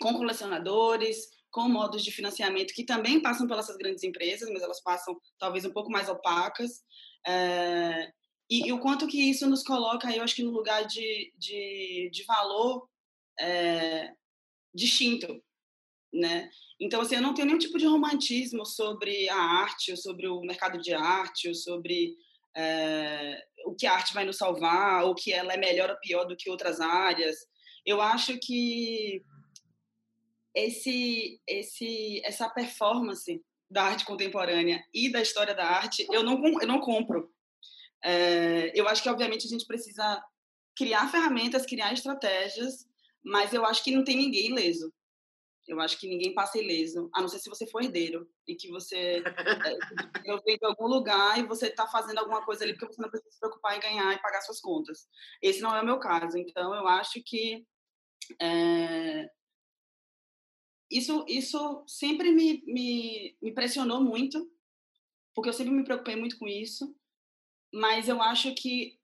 com 0.00 0.14
colecionadores, 0.14 1.28
com 1.50 1.68
modos 1.68 2.02
de 2.02 2.10
financiamento 2.10 2.74
que 2.74 2.84
também 2.84 3.20
passam 3.20 3.46
pelas 3.46 3.68
grandes 3.76 4.02
empresas, 4.02 4.50
mas 4.52 4.62
elas 4.62 4.82
passam 4.82 5.16
talvez 5.38 5.64
um 5.64 5.70
pouco 5.70 5.88
mais 5.88 6.08
opacas. 6.08 6.82
É, 7.24 8.12
e, 8.50 8.66
e, 8.66 8.72
o 8.72 8.80
quanto 8.80 9.06
que 9.06 9.30
isso 9.30 9.48
nos 9.48 9.62
coloca, 9.62 10.10
eu 10.14 10.24
acho 10.24 10.34
que 10.34 10.42
no 10.42 10.50
lugar 10.50 10.84
de, 10.84 11.32
de, 11.38 12.10
de 12.12 12.24
valor 12.24 12.88
é, 13.38 14.12
distinto, 14.74 15.40
né? 16.14 16.48
Então, 16.80 17.00
assim, 17.00 17.16
eu 17.16 17.22
não 17.22 17.34
tenho 17.34 17.46
nenhum 17.46 17.58
tipo 17.58 17.76
de 17.76 17.86
romantismo 17.86 18.64
sobre 18.64 19.28
a 19.28 19.36
arte, 19.36 19.90
ou 19.90 19.96
sobre 19.96 20.28
o 20.28 20.40
mercado 20.40 20.80
de 20.80 20.94
arte, 20.94 21.48
ou 21.48 21.54
sobre 21.54 22.16
é, 22.56 23.42
o 23.66 23.74
que 23.74 23.86
a 23.86 23.92
arte 23.92 24.14
vai 24.14 24.24
nos 24.24 24.36
salvar, 24.36 25.04
ou 25.04 25.14
que 25.14 25.32
ela 25.32 25.52
é 25.52 25.56
melhor 25.56 25.90
ou 25.90 25.96
pior 25.98 26.24
do 26.24 26.36
que 26.36 26.48
outras 26.48 26.80
áreas. 26.80 27.36
Eu 27.84 28.00
acho 28.00 28.38
que 28.38 29.22
esse, 30.54 31.40
esse, 31.46 32.22
essa 32.24 32.48
performance 32.48 33.42
da 33.68 33.82
arte 33.82 34.04
contemporânea 34.04 34.84
e 34.94 35.10
da 35.10 35.20
história 35.20 35.54
da 35.54 35.66
arte, 35.66 36.06
eu 36.10 36.22
não, 36.22 36.42
eu 36.60 36.66
não 36.66 36.80
compro. 36.80 37.32
É, 38.04 38.70
eu 38.74 38.86
acho 38.86 39.02
que, 39.02 39.08
obviamente, 39.08 39.46
a 39.46 39.50
gente 39.50 39.66
precisa 39.66 40.22
criar 40.76 41.10
ferramentas, 41.10 41.66
criar 41.66 41.92
estratégias, 41.92 42.86
mas 43.24 43.52
eu 43.52 43.64
acho 43.64 43.82
que 43.82 43.90
não 43.90 44.04
tem 44.04 44.16
ninguém 44.16 44.50
ileso. 44.50 44.92
Eu 45.66 45.80
acho 45.80 45.98
que 45.98 46.06
ninguém 46.06 46.34
passa 46.34 46.58
ileso, 46.58 47.08
a 47.14 47.20
não 47.20 47.28
ser 47.28 47.38
se 47.38 47.48
você 47.48 47.66
for 47.66 47.82
herdeiro 47.82 48.28
e 48.46 48.54
que 48.54 48.68
você 48.68 49.22
é, 50.26 50.36
vem 50.44 50.58
de 50.58 50.66
algum 50.66 50.86
lugar 50.86 51.38
e 51.38 51.46
você 51.46 51.68
está 51.68 51.86
fazendo 51.86 52.18
alguma 52.18 52.44
coisa 52.44 52.64
ali 52.64 52.74
porque 52.74 52.94
você 52.94 53.00
não 53.00 53.08
precisa 53.08 53.30
se 53.30 53.40
preocupar 53.40 53.76
em 53.76 53.80
ganhar 53.80 54.12
e 54.12 54.20
pagar 54.20 54.42
suas 54.42 54.60
contas. 54.60 55.08
Esse 55.40 55.60
não 55.60 55.74
é 55.74 55.80
o 55.80 55.84
meu 55.84 55.98
caso. 55.98 56.36
Então, 56.36 56.74
eu 56.74 56.86
acho 56.86 57.22
que 57.24 57.66
é, 58.40 59.30
isso, 60.90 61.24
isso 61.28 61.84
sempre 61.86 62.30
me, 62.30 62.62
me, 62.66 63.36
me 63.42 63.52
pressionou 63.52 64.02
muito, 64.02 64.50
porque 65.34 65.48
eu 65.48 65.54
sempre 65.54 65.72
me 65.72 65.84
preocupei 65.84 66.14
muito 66.14 66.38
com 66.38 66.46
isso, 66.46 66.94
mas 67.72 68.08
eu 68.08 68.22
acho 68.22 68.54
que 68.54 68.98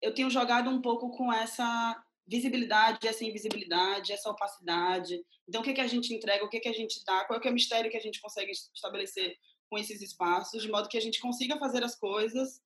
eu 0.00 0.14
tenho 0.14 0.30
jogado 0.30 0.70
um 0.70 0.80
pouco 0.80 1.10
com 1.10 1.32
essa 1.32 2.02
visibilidade, 2.32 3.06
essa 3.06 3.24
invisibilidade, 3.24 4.12
essa 4.12 4.30
opacidade. 4.30 5.22
Então, 5.46 5.60
o 5.60 5.64
que, 5.64 5.70
é 5.70 5.74
que 5.74 5.80
a 5.82 5.86
gente 5.86 6.14
entrega, 6.14 6.42
o 6.42 6.48
que, 6.48 6.56
é 6.56 6.60
que 6.60 6.68
a 6.68 6.72
gente 6.72 7.04
dá, 7.04 7.26
qual 7.26 7.38
é, 7.38 7.46
é 7.46 7.50
o 7.50 7.52
mistério 7.52 7.90
que 7.90 7.96
a 7.96 8.00
gente 8.00 8.22
consegue 8.22 8.50
estabelecer 8.50 9.36
com 9.68 9.78
esses 9.78 10.00
espaços, 10.00 10.62
de 10.62 10.70
modo 10.70 10.88
que 10.88 10.96
a 10.96 11.00
gente 11.00 11.20
consiga 11.20 11.58
fazer 11.58 11.84
as 11.84 11.94
coisas 11.94 12.60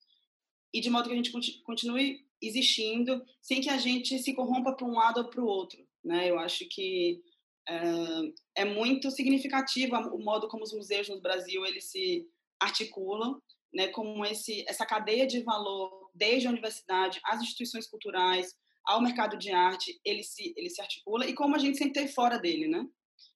e 0.73 0.81
de 0.81 0.89
modo 0.89 1.09
que 1.09 1.15
a 1.15 1.23
gente 1.23 1.33
continue 1.63 2.25
existindo 2.41 3.25
sem 3.43 3.61
que 3.61 3.71
a 3.71 3.79
gente 3.79 4.19
se 4.21 4.35
corrompa 4.35 4.73
para 4.73 4.87
um 4.87 4.95
lado 4.95 5.19
ou 5.19 5.31
para 5.31 5.43
o 5.43 5.47
outro. 5.47 5.85
Né? 6.05 6.31
Eu 6.31 6.39
acho 6.39 6.65
que 6.69 7.21
é, 7.69 8.63
é 8.63 8.65
muito 8.65 9.11
significativo 9.11 9.97
o 9.97 10.23
modo 10.23 10.49
como 10.49 10.63
os 10.63 10.73
museus 10.73 11.09
no 11.09 11.21
Brasil 11.21 11.67
eles 11.67 11.91
se 11.91 12.25
articulam, 12.61 13.41
né? 13.75 13.89
como 13.89 14.25
esse, 14.25 14.65
essa 14.69 14.87
cadeia 14.87 15.27
de 15.27 15.43
valor, 15.43 16.11
desde 16.15 16.47
a 16.47 16.51
universidade, 16.51 17.21
as 17.25 17.41
instituições 17.41 17.89
culturais, 17.89 18.55
ao 18.87 19.03
mercado 19.03 19.37
de 19.37 19.51
arte, 19.51 20.01
ele 20.05 20.23
se, 20.23 20.55
ele 20.57 20.71
se 20.71 20.81
articula 20.81 21.27
e 21.27 21.35
como 21.35 21.57
a 21.57 21.59
gente 21.59 21.77
sempre 21.77 21.95
teve 21.95 22.13
fora 22.13 22.39
dele, 22.39 22.69
né? 22.69 22.87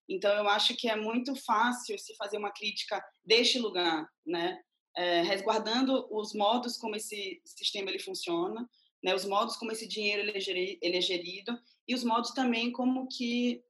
Então, 0.09 0.33
eu 0.33 0.47
acho 0.49 0.75
que 0.75 0.89
é 0.89 0.95
muito 0.95 1.35
fácil 1.35 1.97
se 1.97 2.15
fazer 2.15 2.37
uma 2.37 2.51
crítica 2.51 3.03
deste 3.23 3.59
lugar, 3.59 4.07
né? 4.25 4.59
É, 4.95 5.21
resguardando 5.21 6.05
os 6.11 6.33
modos 6.33 6.77
como 6.77 6.95
esse 6.95 7.41
sistema 7.45 7.89
ele 7.89 7.99
funciona, 7.99 8.69
né? 9.03 9.13
Os 9.15 9.25
modos 9.25 9.55
como 9.55 9.71
esse 9.71 9.87
dinheiro 9.87 10.21
ele 10.21 10.31
é, 10.31 10.77
ele 10.81 10.97
é 10.97 11.01
gerido 11.01 11.57
e 11.87 11.95
os 11.95 12.03
modos 12.03 12.31
também 12.31 12.71
como 12.71 13.07
que 13.07 13.63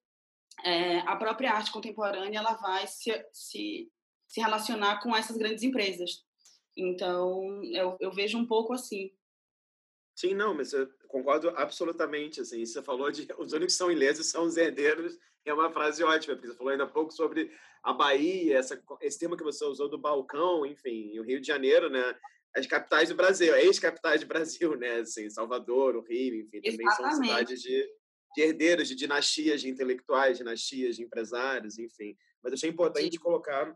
é, 0.63 0.99
a 0.99 1.15
própria 1.15 1.53
arte 1.53 1.71
contemporânea 1.71 2.39
ela 2.39 2.53
vai 2.53 2.88
se, 2.88 3.11
se, 3.32 3.91
se 4.27 4.41
relacionar 4.41 5.01
com 5.01 5.15
essas 5.15 5.38
grandes 5.38 5.63
empresas. 5.63 6.23
Então, 6.75 7.63
eu, 7.65 7.97
eu 7.99 8.11
vejo 8.11 8.38
um 8.38 8.45
pouco 8.45 8.73
assim. 8.73 9.11
Sim, 10.22 10.36
não, 10.36 10.53
mas 10.53 10.72
eu 10.72 10.88
concordo 11.07 11.49
absolutamente. 11.49 12.41
Assim, 12.41 12.63
você 12.63 12.80
falou 12.84 13.09
de 13.09 13.28
os 13.39 13.53
únicos 13.53 13.74
que 13.74 13.80
são 13.80 13.91
ilesos 13.91 14.28
são 14.28 14.43
os 14.43 14.55
herdeiros, 14.55 15.17
é 15.43 15.51
uma 15.51 15.72
frase 15.72 16.03
ótima, 16.03 16.36
porque 16.36 16.47
você 16.47 16.55
falou 16.55 16.72
ainda 16.72 16.84
há 16.84 16.88
pouco 16.88 17.11
sobre 17.11 17.51
a 17.82 17.91
Bahia, 17.91 18.59
essa, 18.59 18.80
esse 19.01 19.17
tema 19.17 19.36
que 19.36 19.43
você 19.43 19.65
usou 19.65 19.89
do 19.89 19.97
balcão, 19.97 20.63
enfim, 20.63 21.17
o 21.17 21.24
Rio 21.24 21.41
de 21.41 21.47
Janeiro, 21.47 21.89
né? 21.89 22.15
As 22.55 22.67
capitais 22.67 23.09
do 23.09 23.15
Brasil, 23.15 23.55
ex-capitais 23.55 24.22
do 24.22 24.28
Brasil, 24.28 24.78
né? 24.78 24.99
Assim, 24.99 25.28
Salvador, 25.28 25.95
o 25.95 26.01
Rio, 26.01 26.36
enfim, 26.36 26.61
também 26.61 26.86
Exatamente. 26.86 27.15
são 27.15 27.24
cidades 27.24 27.61
de, 27.63 27.89
de 28.36 28.41
herdeiros, 28.43 28.88
de 28.89 28.93
dinastias 28.93 29.61
de 29.61 29.69
intelectuais, 29.69 30.38
dinastias 30.38 30.97
de 30.97 31.01
empresários, 31.01 31.80
enfim. 31.80 32.15
Mas 32.43 32.53
achei 32.53 32.69
importante 32.69 33.13
Sim. 33.13 33.19
colocar 33.19 33.76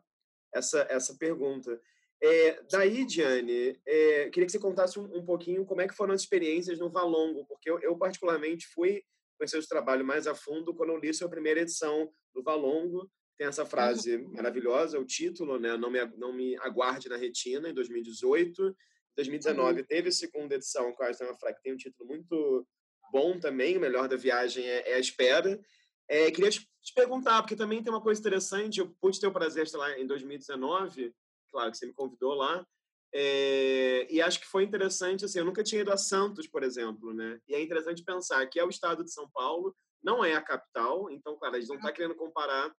essa, 0.54 0.86
essa 0.91 1.16
pergunta. 1.18 1.82
É, 2.22 2.61
daí, 2.72 3.05
Diane, 3.05 3.80
é, 3.86 4.30
queria 4.30 4.45
que 4.45 4.51
você 4.51 4.59
contasse 4.59 4.97
um, 4.99 5.18
um, 5.18 5.26
pouquinho 5.26 5.66
como 5.66 5.82
é 5.82 5.88
que 5.88 5.95
foram 5.95 6.13
as 6.13 6.22
experiências 6.22 6.80
no 6.80 6.89
Valongo, 6.89 7.45
porque 7.45 7.70
eu, 7.70 7.80
eu, 7.80 7.97
particularmente 7.97 8.66
fui 8.68 9.03
conhecer 9.38 9.57
o 9.57 9.68
trabalho 9.68 10.05
mais 10.05 10.28
a 10.28 10.34
fundo 10.34 10.74
quando 10.74 10.91
eu 10.91 10.97
li 10.97 11.13
sua 11.13 11.30
primeira 11.30 11.61
edição 11.61 12.09
do 12.34 12.41
Valongo. 12.41 13.09
Tem 13.38 13.47
essa 13.47 13.66
frase 13.66 14.18
maravilhosa, 14.18 14.97
o 14.97 15.05
título, 15.05 15.59
né? 15.59 15.76
Não 15.76 15.91
me, 15.91 16.03
não 16.18 16.32
me 16.32 16.55
aguarde 16.61 17.09
na 17.09 17.18
retina, 17.18 17.70
em 17.70 17.74
2018. 17.74 18.68
Em 18.70 18.74
2019 19.18 19.82
uhum. 19.82 19.86
teve 19.86 20.09
a 20.09 20.11
segunda 20.11 20.55
edição, 20.55 20.93
com 20.93 21.03
a 21.03 21.13
frase 21.13 21.55
que 21.55 21.61
tem 21.61 21.74
um 21.74 21.78
título 21.78 22.07
muito 22.07 22.66
bom 23.11 23.38
também, 23.39 23.78
o 23.78 23.80
melhor 23.80 24.07
da 24.07 24.16
viagem 24.16 24.66
é, 24.66 24.91
é 24.91 24.95
a 24.95 24.99
espera. 24.99 25.59
É, 26.07 26.30
queria 26.32 26.51
te, 26.51 26.61
te, 26.82 26.93
perguntar, 26.93 27.41
porque 27.41 27.55
também 27.55 27.82
tem 27.84 27.91
uma 27.91 28.01
coisa 28.01 28.20
interessante, 28.20 28.80
eu 28.80 28.89
pude 29.01 29.20
ter 29.20 29.28
o 29.28 29.32
prazer 29.32 29.63
de 29.63 29.70
estar 29.70 29.80
lá 29.80 29.99
em 29.99 30.05
2019, 30.05 31.13
claro 31.56 31.72
que 31.72 31.78
você 31.78 31.86
me 31.86 31.93
convidou 31.93 32.34
lá, 32.34 32.68
é, 33.14 34.06
e 34.12 34.22
acho 34.22 34.41
que 34.41 34.45
foi 34.45 34.64
interessante, 34.64 35.24
assim, 35.24 35.39
eu 35.39 35.45
nunca 35.45 35.64
tinha 35.64 35.80
ido 35.80 35.91
a 35.91 35.95
Santos, 35.95 36.47
por 36.47 36.64
exemplo, 36.64 37.14
né? 37.14 37.39
E 37.47 37.56
é 37.56 37.62
interessante 37.62 38.03
pensar 38.03 38.45
que 38.47 38.60
é 38.60 38.66
o 38.66 38.70
estado 38.70 39.06
de 39.06 39.14
São 39.14 39.30
Paulo, 39.30 39.74
não 40.03 40.24
é 40.24 40.34
a 40.34 40.41
capital, 40.41 41.10
então, 41.10 41.38
claro, 41.38 41.56
a 41.56 41.60
gente 41.60 41.70
não 41.70 41.78
está 41.78 41.93
querendo 41.93 42.14
comparar 42.14 42.76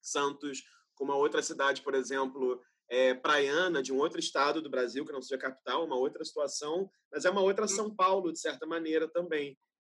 Santos 0.00 0.62
com 0.94 1.04
uma 1.04 1.16
outra 1.16 1.42
cidade, 1.42 1.82
por 1.82 1.92
exemplo, 1.92 2.62
é, 2.88 3.14
praiana 3.14 3.82
de 3.82 3.92
um 3.92 3.98
outro 3.98 4.20
estado 4.20 4.62
do 4.62 4.70
Brasil 4.70 5.04
que 5.04 5.12
não 5.12 5.20
seja 5.20 5.38
capital, 5.38 5.84
uma 5.84 5.96
outra 5.96 6.24
situação, 6.24 6.88
mas 7.12 7.24
é 7.24 7.30
uma 7.30 7.42
outra 7.42 7.66
São 7.66 7.92
Paulo 7.92 8.32
de 8.32 8.38
certa 8.38 8.64
maneira 8.66 9.08
também. 9.08 9.58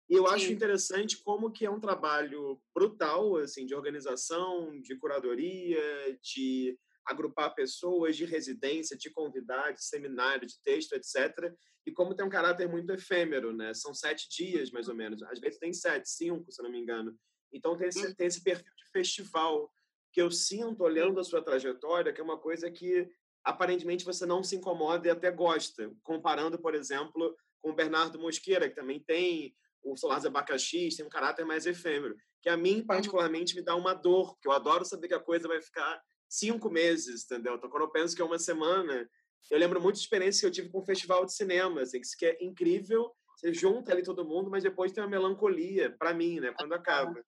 E 0.09 0.13
eu 0.13 0.25
Sim. 0.27 0.33
acho 0.33 0.53
interessante 0.53 1.21
como 1.21 1.51
que 1.51 1.65
é 1.65 1.69
um 1.69 1.81
trabalho 1.81 2.61
brutal 2.73 3.35
assim 3.37 3.65
de 3.65 3.75
organização, 3.75 4.79
de 4.79 4.95
curadoria, 4.95 6.17
de 6.21 6.77
agrupar 7.05 7.53
pessoas, 7.53 8.15
de 8.15 8.25
residência, 8.25 8.97
de 8.97 9.09
convidar, 9.09 9.71
de 9.71 9.83
seminário, 9.83 10.47
de 10.47 10.59
texto, 10.61 10.93
etc. 10.93 11.53
E 11.85 11.91
como 11.91 12.15
tem 12.15 12.25
um 12.25 12.29
caráter 12.29 12.67
muito 12.67 12.91
efêmero, 12.91 13.53
né? 13.53 13.73
São 13.73 13.93
sete 13.93 14.27
dias 14.29 14.71
mais 14.71 14.87
ou 14.87 14.95
menos. 14.95 15.21
Às 15.23 15.39
vezes 15.39 15.59
tem 15.59 15.71
sete, 15.71 16.09
cinco, 16.09 16.51
se 16.51 16.61
não 16.63 16.71
me 16.71 16.79
engano. 16.79 17.17
Então 17.53 17.77
tem 17.77 17.87
esse, 17.87 18.15
tem 18.15 18.27
esse 18.27 18.43
perfil 18.43 18.73
de 18.75 18.89
festival 18.91 19.71
que 20.11 20.21
eu 20.21 20.31
sinto 20.31 20.81
olhando 20.83 21.19
a 21.19 21.23
sua 21.23 21.41
trajetória, 21.41 22.11
que 22.11 22.21
é 22.21 22.23
uma 22.23 22.39
coisa 22.39 22.71
que 22.71 23.07
aparentemente 23.43 24.03
você 24.03 24.25
não 24.25 24.43
se 24.43 24.55
incomoda 24.55 25.07
e 25.07 25.11
até 25.11 25.29
gosta, 25.29 25.91
comparando, 26.01 26.57
por 26.57 26.73
exemplo, 26.73 27.35
com 27.61 27.69
o 27.69 27.75
Bernardo 27.75 28.19
Mosqueira, 28.19 28.67
que 28.67 28.75
também 28.75 28.99
tem 28.99 29.55
o 29.83 29.95
Solar 29.95 30.19
de 30.19 30.27
Abacaxi, 30.27 30.89
tem 30.95 31.05
um 31.05 31.09
caráter 31.09 31.45
mais 31.45 31.67
efêmero, 31.67 32.15
que 32.41 32.49
a 32.49 32.57
mim, 32.57 32.83
particularmente, 32.83 33.55
me 33.55 33.61
dá 33.61 33.75
uma 33.75 33.93
dor, 33.93 34.33
porque 34.33 34.47
eu 34.47 34.51
adoro 34.51 34.83
saber 34.83 35.07
que 35.07 35.13
a 35.13 35.19
coisa 35.19 35.47
vai 35.47 35.61
ficar 35.61 36.01
cinco 36.29 36.69
meses, 36.69 37.25
entendeu? 37.25 37.55
Então, 37.55 37.69
quando 37.69 37.83
eu 37.83 37.91
penso 37.91 38.15
que 38.15 38.21
é 38.21 38.25
uma 38.25 38.39
semana, 38.39 39.09
eu 39.51 39.57
lembro 39.57 39.81
muito 39.81 39.95
de 39.95 40.01
experiências 40.01 40.39
que 40.39 40.45
eu 40.45 40.51
tive 40.51 40.69
com 40.69 40.79
o 40.79 40.85
festival 40.85 41.25
de 41.25 41.33
cinema, 41.33 41.81
assim, 41.81 41.99
que 42.17 42.25
é 42.25 42.37
incrível, 42.43 43.11
você 43.35 43.53
junta 43.53 43.91
ali 43.91 44.03
todo 44.03 44.25
mundo, 44.25 44.49
mas 44.49 44.63
depois 44.63 44.91
tem 44.91 45.03
uma 45.03 45.09
melancolia, 45.09 45.95
para 45.97 46.13
mim, 46.13 46.39
né, 46.39 46.53
quando 46.57 46.73
acaba. 46.73 47.23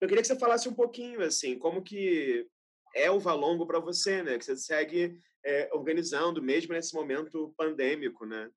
Eu 0.00 0.08
queria 0.08 0.22
que 0.22 0.28
você 0.28 0.38
falasse 0.38 0.68
um 0.68 0.74
pouquinho, 0.74 1.22
assim, 1.22 1.58
como 1.58 1.82
que 1.82 2.46
é 2.94 3.10
o 3.10 3.18
Valongo 3.18 3.66
para 3.66 3.80
você, 3.80 4.22
né? 4.22 4.38
Que 4.38 4.44
você 4.44 4.56
segue 4.56 5.18
é, 5.44 5.68
organizando, 5.72 6.42
mesmo 6.42 6.72
nesse 6.72 6.94
momento 6.94 7.52
pandêmico, 7.56 8.24
né? 8.24 8.50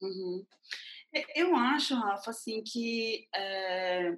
Uhum. 0.00 0.46
Eu 1.34 1.54
acho, 1.56 1.94
Rafa, 1.94 2.30
assim, 2.30 2.62
que 2.62 3.26
é, 3.34 4.16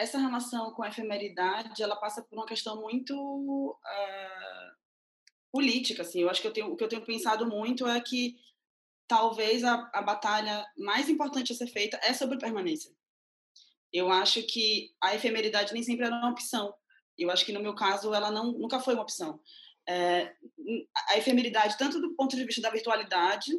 essa 0.00 0.18
relação 0.18 0.72
com 0.72 0.82
a 0.82 0.88
efemeridade, 0.88 1.82
ela 1.82 1.96
passa 1.96 2.22
por 2.22 2.36
uma 2.36 2.46
questão 2.46 2.80
muito 2.80 3.14
uh, 3.14 4.76
política, 5.52 6.02
assim. 6.02 6.22
Eu 6.22 6.30
acho 6.30 6.40
que 6.40 6.48
eu 6.48 6.52
tenho, 6.52 6.72
o 6.72 6.76
que 6.76 6.82
eu 6.82 6.88
tenho 6.88 7.04
pensado 7.04 7.46
muito 7.46 7.86
é 7.86 8.00
que 8.00 8.36
talvez 9.06 9.62
a, 9.62 9.90
a 9.92 10.00
batalha 10.00 10.66
mais 10.78 11.08
importante 11.08 11.52
a 11.52 11.54
ser 11.54 11.66
feita 11.66 12.00
é 12.02 12.14
sobre 12.14 12.38
permanência. 12.38 12.90
Eu 13.92 14.10
acho 14.10 14.42
que 14.44 14.94
a 15.02 15.14
efemeridade 15.14 15.72
nem 15.74 15.82
sempre 15.82 16.06
era 16.06 16.14
uma 16.14 16.30
opção. 16.30 16.72
Eu 17.18 17.30
acho 17.30 17.44
que 17.44 17.52
no 17.52 17.60
meu 17.60 17.74
caso 17.74 18.14
ela 18.14 18.30
não 18.30 18.52
nunca 18.52 18.80
foi 18.80 18.94
uma 18.94 19.02
opção. 19.02 19.40
É, 19.86 20.32
a 21.08 21.18
efemeridade 21.18 21.76
tanto 21.76 22.00
do 22.00 22.14
ponto 22.14 22.36
de 22.36 22.44
vista 22.44 22.62
da 22.62 22.70
virtualidade 22.70 23.52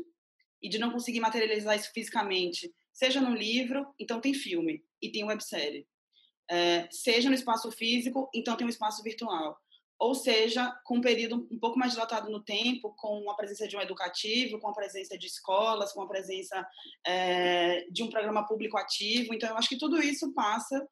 e 0.61 0.69
de 0.69 0.79
não 0.79 0.91
conseguir 0.91 1.19
materializar 1.19 1.75
isso 1.75 1.91
fisicamente, 1.93 2.73
seja 2.93 3.19
no 3.19 3.35
livro, 3.35 3.93
então 3.99 4.21
tem 4.21 4.33
filme 4.33 4.83
e 5.01 5.11
tem 5.11 5.23
websérie. 5.23 5.85
É, 6.51 6.87
seja 6.91 7.29
no 7.29 7.35
espaço 7.35 7.71
físico, 7.71 8.29
então 8.35 8.57
tem 8.57 8.67
um 8.67 8.69
espaço 8.69 9.01
virtual 9.01 9.57
ou 10.01 10.15
seja, 10.15 10.75
com 10.83 10.97
um 10.97 11.01
período 11.01 11.47
um 11.51 11.59
pouco 11.59 11.77
mais 11.77 11.91
dilatado 11.91 12.27
no 12.31 12.43
tempo, 12.43 12.91
com 12.97 13.29
a 13.29 13.35
presença 13.35 13.67
de 13.67 13.77
um 13.77 13.81
educativo, 13.81 14.57
com 14.59 14.67
a 14.67 14.73
presença 14.73 15.15
de 15.15 15.27
escolas, 15.27 15.93
com 15.93 16.01
a 16.01 16.07
presença 16.07 16.67
é, 17.05 17.85
de 17.91 18.01
um 18.01 18.09
programa 18.09 18.47
público 18.47 18.79
ativo. 18.79 19.31
Então, 19.31 19.49
eu 19.49 19.57
acho 19.57 19.69
que 19.69 19.77
tudo 19.77 20.01
isso 20.01 20.33
passa 20.33 20.83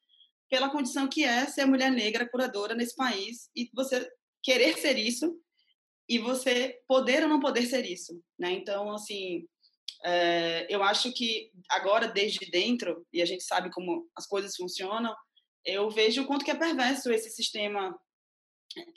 pela 0.47 0.70
condição 0.70 1.07
que 1.07 1.24
é 1.24 1.47
ser 1.47 1.66
mulher 1.66 1.91
negra 1.91 2.30
curadora 2.30 2.76
nesse 2.76 2.95
país 2.95 3.49
e 3.55 3.68
você 3.74 4.07
querer 4.43 4.78
ser 4.78 4.95
isso 4.95 5.36
e 6.07 6.20
você 6.20 6.80
poder 6.88 7.24
ou 7.24 7.30
não 7.30 7.39
poder 7.39 7.66
ser 7.66 7.86
isso, 7.88 8.14
né? 8.38 8.51
Então, 8.51 8.91
assim, 8.91 9.43
é, 10.05 10.68
eu 10.70 10.84
acho 10.84 11.12
que 11.14 11.51
agora 11.72 12.07
desde 12.07 12.45
dentro 12.51 13.03
e 13.12 13.24
a 13.24 13.26
gente 13.26 13.43
sabe 13.43 13.72
como 13.72 14.07
as 14.16 14.28
coisas 14.28 14.55
funcionam, 14.55 15.16
eu 15.74 15.89
vejo 15.89 16.24
o 16.24 16.28
quanto 16.28 16.45
que 16.45 16.51
é 16.51 16.55
perverso 16.55 17.11
esse 17.11 17.30
sistema 17.30 17.97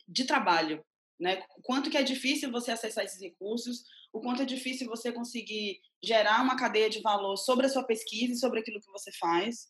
de 0.07 0.25
trabalho, 0.25 0.85
né? 1.19 1.43
Quanto 1.63 1.91
que 1.91 1.97
é 1.97 2.03
difícil 2.03 2.51
você 2.51 2.71
acessar 2.71 3.05
esses 3.05 3.21
recursos, 3.21 3.85
o 4.13 4.21
quanto 4.21 4.43
é 4.43 4.45
difícil 4.45 4.87
você 4.87 5.13
conseguir 5.13 5.81
gerar 6.03 6.43
uma 6.43 6.57
cadeia 6.57 6.91
de 6.91 7.01
valor 7.01 7.37
sobre 7.37 7.67
a 7.67 7.69
sua 7.69 7.85
pesquisa 7.85 8.33
e 8.33 8.39
sobre 8.39 8.61
aquilo 8.61 8.81
que 8.81 8.91
você 8.91 9.11
faz. 9.13 9.69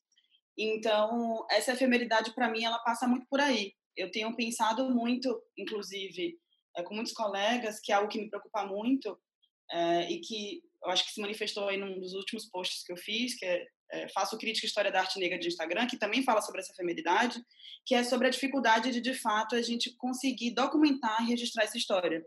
Então, 0.58 1.46
essa 1.50 1.72
efemeridade, 1.72 2.34
para 2.34 2.50
mim, 2.50 2.64
ela 2.64 2.78
passa 2.80 3.06
muito 3.06 3.26
por 3.28 3.40
aí. 3.40 3.72
Eu 3.96 4.10
tenho 4.10 4.34
pensado 4.34 4.90
muito, 4.90 5.42
inclusive, 5.56 6.38
é, 6.76 6.82
com 6.82 6.94
muitos 6.94 7.12
colegas, 7.12 7.80
que 7.80 7.92
é 7.92 7.94
algo 7.94 8.08
que 8.08 8.18
me 8.18 8.28
preocupa 8.28 8.66
muito 8.66 9.18
é, 9.70 10.10
e 10.10 10.20
que 10.20 10.62
eu 10.82 10.90
acho 10.90 11.04
que 11.04 11.12
se 11.12 11.20
manifestou 11.20 11.68
aí 11.68 11.76
num 11.76 12.00
dos 12.00 12.12
últimos 12.14 12.46
posts 12.46 12.84
que 12.84 12.92
eu 12.92 12.96
fiz, 12.96 13.38
que 13.38 13.46
é, 13.46 13.64
é 13.92 14.08
Faço 14.08 14.38
Crítica 14.38 14.66
História 14.66 14.90
da 14.90 15.00
Arte 15.00 15.18
Negra 15.18 15.38
de 15.38 15.48
Instagram, 15.48 15.86
que 15.86 15.98
também 15.98 16.22
fala 16.22 16.40
sobre 16.40 16.60
essa 16.60 16.72
efemeridade, 16.72 17.40
que 17.84 17.94
é 17.94 18.02
sobre 18.02 18.26
a 18.26 18.30
dificuldade 18.30 18.90
de, 18.90 19.00
de 19.00 19.14
fato, 19.14 19.54
a 19.54 19.62
gente 19.62 19.94
conseguir 19.96 20.52
documentar 20.52 21.22
e 21.22 21.28
registrar 21.30 21.64
essa 21.64 21.76
história. 21.76 22.24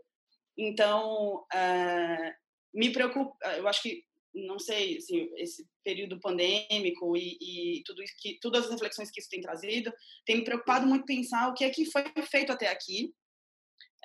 Então, 0.56 1.44
é, 1.52 2.34
me 2.72 2.90
preocupa, 2.90 3.36
eu 3.56 3.66
acho 3.68 3.82
que, 3.82 4.04
não 4.32 4.58
sei, 4.58 4.98
assim, 4.98 5.30
esse 5.36 5.66
período 5.82 6.20
pandêmico 6.20 7.16
e, 7.16 7.38
e 7.40 7.82
tudo 7.84 8.02
isso 8.02 8.14
que, 8.18 8.38
todas 8.40 8.66
as 8.66 8.70
reflexões 8.70 9.10
que 9.10 9.20
isso 9.20 9.30
tem 9.30 9.40
trazido, 9.40 9.92
tem 10.24 10.36
me 10.36 10.44
preocupado 10.44 10.86
muito 10.86 11.04
pensar 11.04 11.48
o 11.48 11.54
que 11.54 11.64
é 11.64 11.70
que 11.70 11.90
foi 11.90 12.04
feito 12.30 12.52
até 12.52 12.68
aqui 12.68 13.14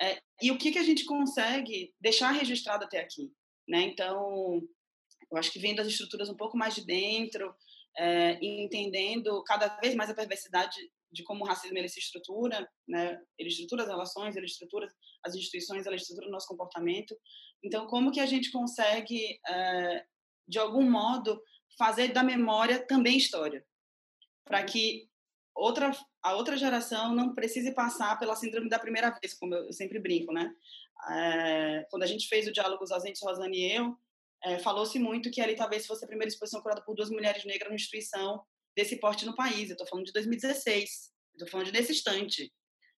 é, 0.00 0.20
e 0.40 0.50
o 0.50 0.58
que, 0.58 0.72
que 0.72 0.78
a 0.78 0.82
gente 0.82 1.04
consegue 1.04 1.94
deixar 2.00 2.32
registrado 2.32 2.84
até 2.84 2.98
aqui. 2.98 3.30
Né? 3.68 3.82
Então, 3.82 4.60
eu 5.32 5.38
acho 5.38 5.52
que 5.52 5.58
vendo 5.58 5.80
as 5.80 5.88
estruturas 5.88 6.28
um 6.28 6.36
pouco 6.36 6.56
mais 6.56 6.74
de 6.74 6.84
dentro, 6.84 7.54
é, 7.96 8.38
e 8.40 8.64
entendendo 8.64 9.42
cada 9.44 9.68
vez 9.80 9.94
mais 9.94 10.10
a 10.10 10.14
perversidade 10.14 10.76
de 11.10 11.22
como 11.24 11.44
o 11.44 11.46
racismo 11.46 11.76
ele 11.76 11.88
se 11.88 11.98
estrutura, 11.98 12.66
né? 12.88 13.20
Ele 13.38 13.50
estrutura 13.50 13.82
as 13.82 13.88
relações, 13.88 14.34
ele 14.34 14.46
estrutura 14.46 14.88
as 15.22 15.34
instituições, 15.34 15.84
ele 15.84 15.96
estrutura 15.96 16.26
o 16.26 16.30
nosso 16.30 16.48
comportamento. 16.48 17.14
Então, 17.62 17.86
como 17.86 18.10
que 18.10 18.20
a 18.20 18.26
gente 18.26 18.50
consegue, 18.50 19.38
é, 19.46 20.04
de 20.48 20.58
algum 20.58 20.88
modo, 20.90 21.42
fazer 21.78 22.08
da 22.08 22.22
memória 22.22 22.84
também 22.86 23.18
história, 23.18 23.64
para 24.44 24.60
uhum. 24.60 24.66
que 24.66 25.08
outra 25.54 25.92
a 26.22 26.34
outra 26.34 26.56
geração 26.56 27.14
não 27.14 27.34
precise 27.34 27.74
passar 27.74 28.18
pela 28.18 28.36
síndrome 28.36 28.68
da 28.68 28.78
primeira 28.78 29.10
vez, 29.10 29.34
como 29.34 29.54
eu 29.54 29.72
sempre 29.72 29.98
brinco, 29.98 30.32
né? 30.32 30.54
É, 31.10 31.86
quando 31.90 32.04
a 32.04 32.06
gente 32.06 32.28
fez 32.28 32.46
o 32.46 32.52
diálogo 32.52 32.84
Ausentes, 32.90 33.20
Rosane 33.22 33.58
e 33.58 33.72
eu, 33.72 33.98
é, 34.44 34.58
falou-se 34.58 34.98
muito 34.98 35.30
que 35.30 35.40
ali 35.40 35.54
talvez 35.54 35.86
fosse 35.86 36.04
a 36.04 36.08
primeira 36.08 36.28
exposição 36.28 36.60
curada 36.60 36.82
por 36.84 36.94
duas 36.94 37.10
mulheres 37.10 37.44
negras 37.44 37.68
numa 37.68 37.76
instituição 37.76 38.42
desse 38.76 38.96
porte 38.96 39.24
no 39.24 39.34
país. 39.34 39.68
Eu 39.68 39.74
estou 39.74 39.86
falando 39.86 40.06
de 40.06 40.12
2016, 40.12 40.90
estou 41.32 41.48
falando 41.48 41.66
de 41.66 41.72
nesse 41.72 41.92
instante, 41.92 42.52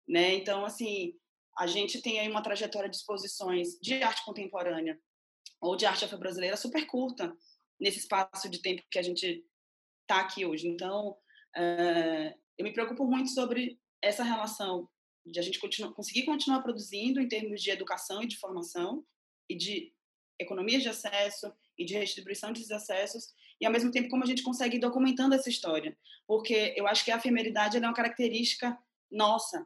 né? 0.07 0.33
Então, 0.35 0.65
assim, 0.65 1.13
a 1.57 1.67
gente 1.67 2.01
tem 2.01 2.19
aí 2.19 2.29
uma 2.29 2.41
trajetória 2.41 2.89
de 2.89 2.95
exposições 2.95 3.77
de 3.81 4.01
arte 4.01 4.23
contemporânea 4.23 4.99
ou 5.61 5.75
de 5.75 5.85
arte 5.85 6.05
afro-brasileira 6.05 6.57
super 6.57 6.85
curta 6.85 7.35
nesse 7.79 7.99
espaço 7.99 8.49
de 8.49 8.61
tempo 8.61 8.83
que 8.89 8.99
a 8.99 9.03
gente 9.03 9.43
está 10.01 10.21
aqui 10.21 10.45
hoje. 10.45 10.67
Então, 10.67 11.17
é, 11.55 12.33
eu 12.57 12.63
me 12.63 12.73
preocupo 12.73 13.05
muito 13.05 13.29
sobre 13.29 13.79
essa 14.01 14.23
relação 14.23 14.89
de 15.25 15.39
a 15.39 15.41
gente 15.41 15.59
continu 15.59 15.93
conseguir 15.93 16.25
continuar 16.25 16.61
produzindo 16.61 17.19
em 17.19 17.27
termos 17.27 17.61
de 17.61 17.69
educação 17.69 18.21
e 18.21 18.27
de 18.27 18.37
formação 18.37 19.05
e 19.49 19.55
de 19.55 19.93
economias 20.43 20.83
de 20.83 20.89
acesso 20.89 21.51
e 21.77 21.85
de 21.85 21.93
redistribuição 21.93 22.51
desses 22.51 22.71
acessos 22.71 23.33
e 23.59 23.65
ao 23.65 23.71
mesmo 23.71 23.91
tempo 23.91 24.09
como 24.09 24.23
a 24.23 24.27
gente 24.27 24.43
consegue 24.43 24.77
ir 24.77 24.79
documentando 24.79 25.35
essa 25.35 25.49
história, 25.49 25.97
porque 26.27 26.73
eu 26.75 26.87
acho 26.87 27.03
que 27.03 27.11
a 27.11 27.17
efemeridade 27.17 27.77
é 27.77 27.79
uma 27.79 27.93
característica 27.93 28.77
nossa, 29.11 29.65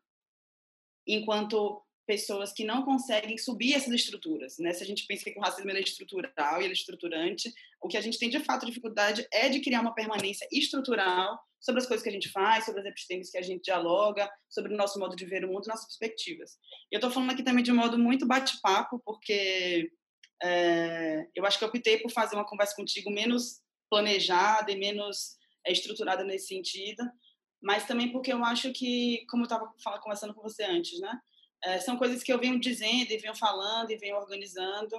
enquanto 1.05 1.81
pessoas 2.05 2.53
que 2.53 2.63
não 2.63 2.83
conseguem 2.83 3.37
subir 3.37 3.73
essas 3.73 3.93
estruturas, 3.93 4.57
né? 4.59 4.71
Se 4.71 4.81
a 4.81 4.85
gente 4.85 5.05
pensa 5.05 5.29
que 5.29 5.37
o 5.37 5.41
racismo 5.41 5.69
é 5.69 5.79
estrutural 5.81 6.61
e 6.61 6.63
ele 6.63 6.69
é 6.69 6.73
estruturante, 6.73 7.53
o 7.81 7.87
que 7.89 7.97
a 7.97 8.01
gente 8.01 8.17
tem 8.17 8.29
de 8.29 8.39
fato 8.39 8.65
dificuldade 8.65 9.27
é 9.31 9.49
de 9.49 9.59
criar 9.59 9.81
uma 9.81 9.93
permanência 9.93 10.47
estrutural 10.49 11.37
sobre 11.59 11.81
as 11.81 11.87
coisas 11.87 12.01
que 12.01 12.09
a 12.09 12.13
gente 12.13 12.29
faz, 12.29 12.65
sobre 12.65 12.79
as 12.79 12.87
epistemes 12.87 13.29
que 13.29 13.37
a 13.37 13.41
gente 13.41 13.63
dialoga, 13.63 14.29
sobre 14.47 14.73
o 14.73 14.77
nosso 14.77 14.97
modo 14.97 15.15
de 15.15 15.25
ver 15.25 15.43
o 15.43 15.49
mundo, 15.49 15.67
nossas 15.67 15.97
perspectivas. 15.97 16.57
Eu 16.89 16.97
estou 16.97 17.11
falando 17.11 17.31
aqui 17.31 17.43
também 17.43 17.63
de 17.63 17.73
um 17.73 17.75
modo 17.75 17.99
muito 17.99 18.25
bate-papo, 18.25 19.01
porque 19.03 19.91
é, 20.41 21.27
eu 21.35 21.45
acho 21.45 21.57
que 21.57 21.63
eu 21.63 21.69
optei 21.69 21.97
por 21.97 22.11
fazer 22.11 22.35
uma 22.35 22.45
conversa 22.45 22.75
contigo 22.75 23.09
menos 23.09 23.61
planejada 23.89 24.71
e 24.71 24.77
menos 24.77 25.35
é, 25.65 25.71
estruturada 25.71 26.23
nesse 26.23 26.47
sentido, 26.47 27.03
mas 27.61 27.85
também 27.85 28.11
porque 28.11 28.31
eu 28.31 28.43
acho 28.43 28.71
que, 28.71 29.25
como 29.29 29.43
eu 29.43 29.45
estava 29.45 29.99
conversando 29.99 30.33
com 30.33 30.41
você 30.41 30.63
antes, 30.63 30.99
né? 30.99 31.19
É, 31.63 31.79
são 31.79 31.97
coisas 31.97 32.21
que 32.21 32.31
eu 32.31 32.39
venho 32.39 32.59
dizendo 32.59 33.11
e 33.11 33.17
venho 33.17 33.35
falando 33.35 33.89
e 33.89 33.97
venho 33.97 34.15
organizando, 34.15 34.95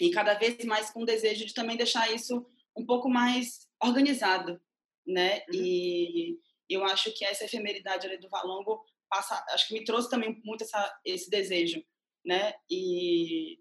e 0.00 0.10
cada 0.10 0.34
vez 0.34 0.64
mais 0.64 0.90
com 0.90 1.02
o 1.02 1.06
desejo 1.06 1.46
de 1.46 1.54
também 1.54 1.76
deixar 1.76 2.12
isso 2.12 2.44
um 2.76 2.84
pouco 2.84 3.08
mais 3.08 3.66
organizado, 3.82 4.60
né? 5.06 5.42
Uhum. 5.48 5.62
E 5.62 6.38
eu 6.68 6.84
acho 6.84 7.12
que 7.12 7.24
essa 7.24 7.44
efemeridade 7.44 8.06
ali 8.06 8.18
do 8.18 8.28
Valongo 8.28 8.84
passa, 9.08 9.42
acho 9.50 9.68
que 9.68 9.74
me 9.74 9.84
trouxe 9.84 10.10
também 10.10 10.40
muito 10.44 10.64
essa, 10.64 11.00
esse 11.04 11.30
desejo, 11.30 11.82
né? 12.24 12.54
E 12.68 13.58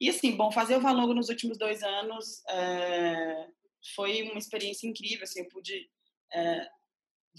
e 0.00 0.08
assim, 0.08 0.34
bom, 0.34 0.50
fazer 0.50 0.76
o 0.76 0.80
Valongo 0.80 1.12
nos 1.12 1.28
últimos 1.28 1.58
dois 1.58 1.82
anos 1.82 2.42
é, 2.48 3.48
foi 3.94 4.22
uma 4.22 4.38
experiência 4.38 4.88
incrível, 4.88 5.24
assim, 5.24 5.40
eu 5.40 5.48
pude 5.48 5.90
é, 6.32 6.68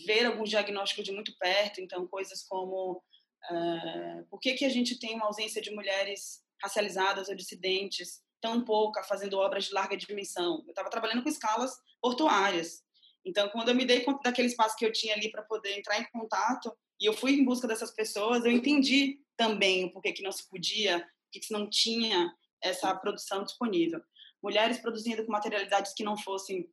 ver 0.06 0.26
alguns 0.26 0.50
diagnósticos 0.50 1.04
de 1.04 1.12
muito 1.12 1.36
perto, 1.40 1.82
então 1.82 2.08
coisas 2.08 2.44
como 2.44 3.04
é, 3.50 4.24
por 4.30 4.40
que, 4.40 4.54
que 4.54 4.66
a 4.66 4.70
gente 4.70 5.00
tem 5.00 5.16
uma 5.16 5.26
ausência 5.26 5.60
de 5.60 5.72
mulheres 5.72 6.44
racializadas 6.62 7.30
ou 7.30 7.36
dissidentes 7.36 8.22
tão 8.40 8.64
pouca 8.64 9.04
fazendo 9.04 9.38
obras 9.40 9.66
de 9.66 9.74
larga 9.74 9.98
dimensão. 9.98 10.64
Eu 10.66 10.70
estava 10.70 10.90
trabalhando 10.90 11.24
com 11.24 11.30
escalas 11.30 11.76
portuárias, 12.00 12.84
então 13.26 13.50
quando 13.50 13.70
eu 13.70 13.76
me 13.76 13.86
dei 13.86 14.02
conta 14.02 14.22
daquele 14.24 14.48
espaço 14.48 14.76
que 14.78 14.86
eu 14.86 14.92
tinha 14.92 15.16
ali 15.16 15.32
para 15.32 15.42
poder 15.42 15.78
entrar 15.80 16.00
em 16.00 16.08
contato 16.12 16.72
e 17.00 17.06
eu 17.06 17.14
fui 17.14 17.32
em 17.32 17.44
busca 17.44 17.68
dessas 17.68 17.92
pessoas, 17.92 18.46
eu 18.46 18.52
entendi 18.52 19.20
também 19.36 19.86
o 19.86 19.92
porquê 19.92 20.14
que 20.14 20.22
não 20.22 20.32
se 20.32 20.48
podia, 20.48 21.00
por 21.00 21.32
que 21.32 21.52
não 21.52 21.68
tinha 21.68 22.32
essa 22.62 22.94
produção 22.96 23.44
disponível. 23.44 24.02
Mulheres 24.42 24.80
produzindo 24.80 25.26
com 25.26 25.32
materialidades 25.32 25.94
que 25.94 26.04
não 26.04 26.18
fossem 26.18 26.70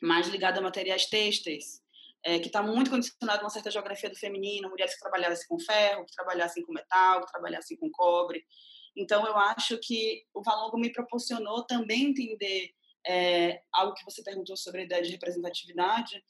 mais 0.00 0.28
ligadas 0.28 0.58
a 0.58 0.62
materiais 0.62 1.06
têxteis, 1.06 1.82
é, 2.24 2.38
que 2.38 2.46
está 2.46 2.62
muito 2.62 2.90
condicionado 2.90 3.40
a 3.40 3.44
uma 3.44 3.50
certa 3.50 3.70
geografia 3.70 4.08
do 4.08 4.16
feminino, 4.16 4.70
mulheres 4.70 4.94
que 4.94 5.00
trabalhassem 5.00 5.46
com 5.48 5.58
ferro, 5.58 6.06
que 6.06 6.14
trabalhassem 6.14 6.64
com 6.64 6.72
metal, 6.72 7.24
que 7.24 7.32
trabalhassem 7.32 7.76
com 7.76 7.90
cobre. 7.90 8.44
Então, 8.96 9.26
eu 9.26 9.36
acho 9.36 9.78
que 9.78 10.24
o 10.34 10.42
Valongo 10.42 10.78
me 10.78 10.92
proporcionou 10.92 11.64
também 11.64 12.10
entender 12.10 12.74
é, 13.06 13.62
algo 13.72 13.94
que 13.94 14.04
você 14.04 14.22
perguntou 14.22 14.56
sobre 14.56 14.82
a 14.82 14.84
ideia 14.84 15.02
de 15.02 15.10
representatividade, 15.10 16.22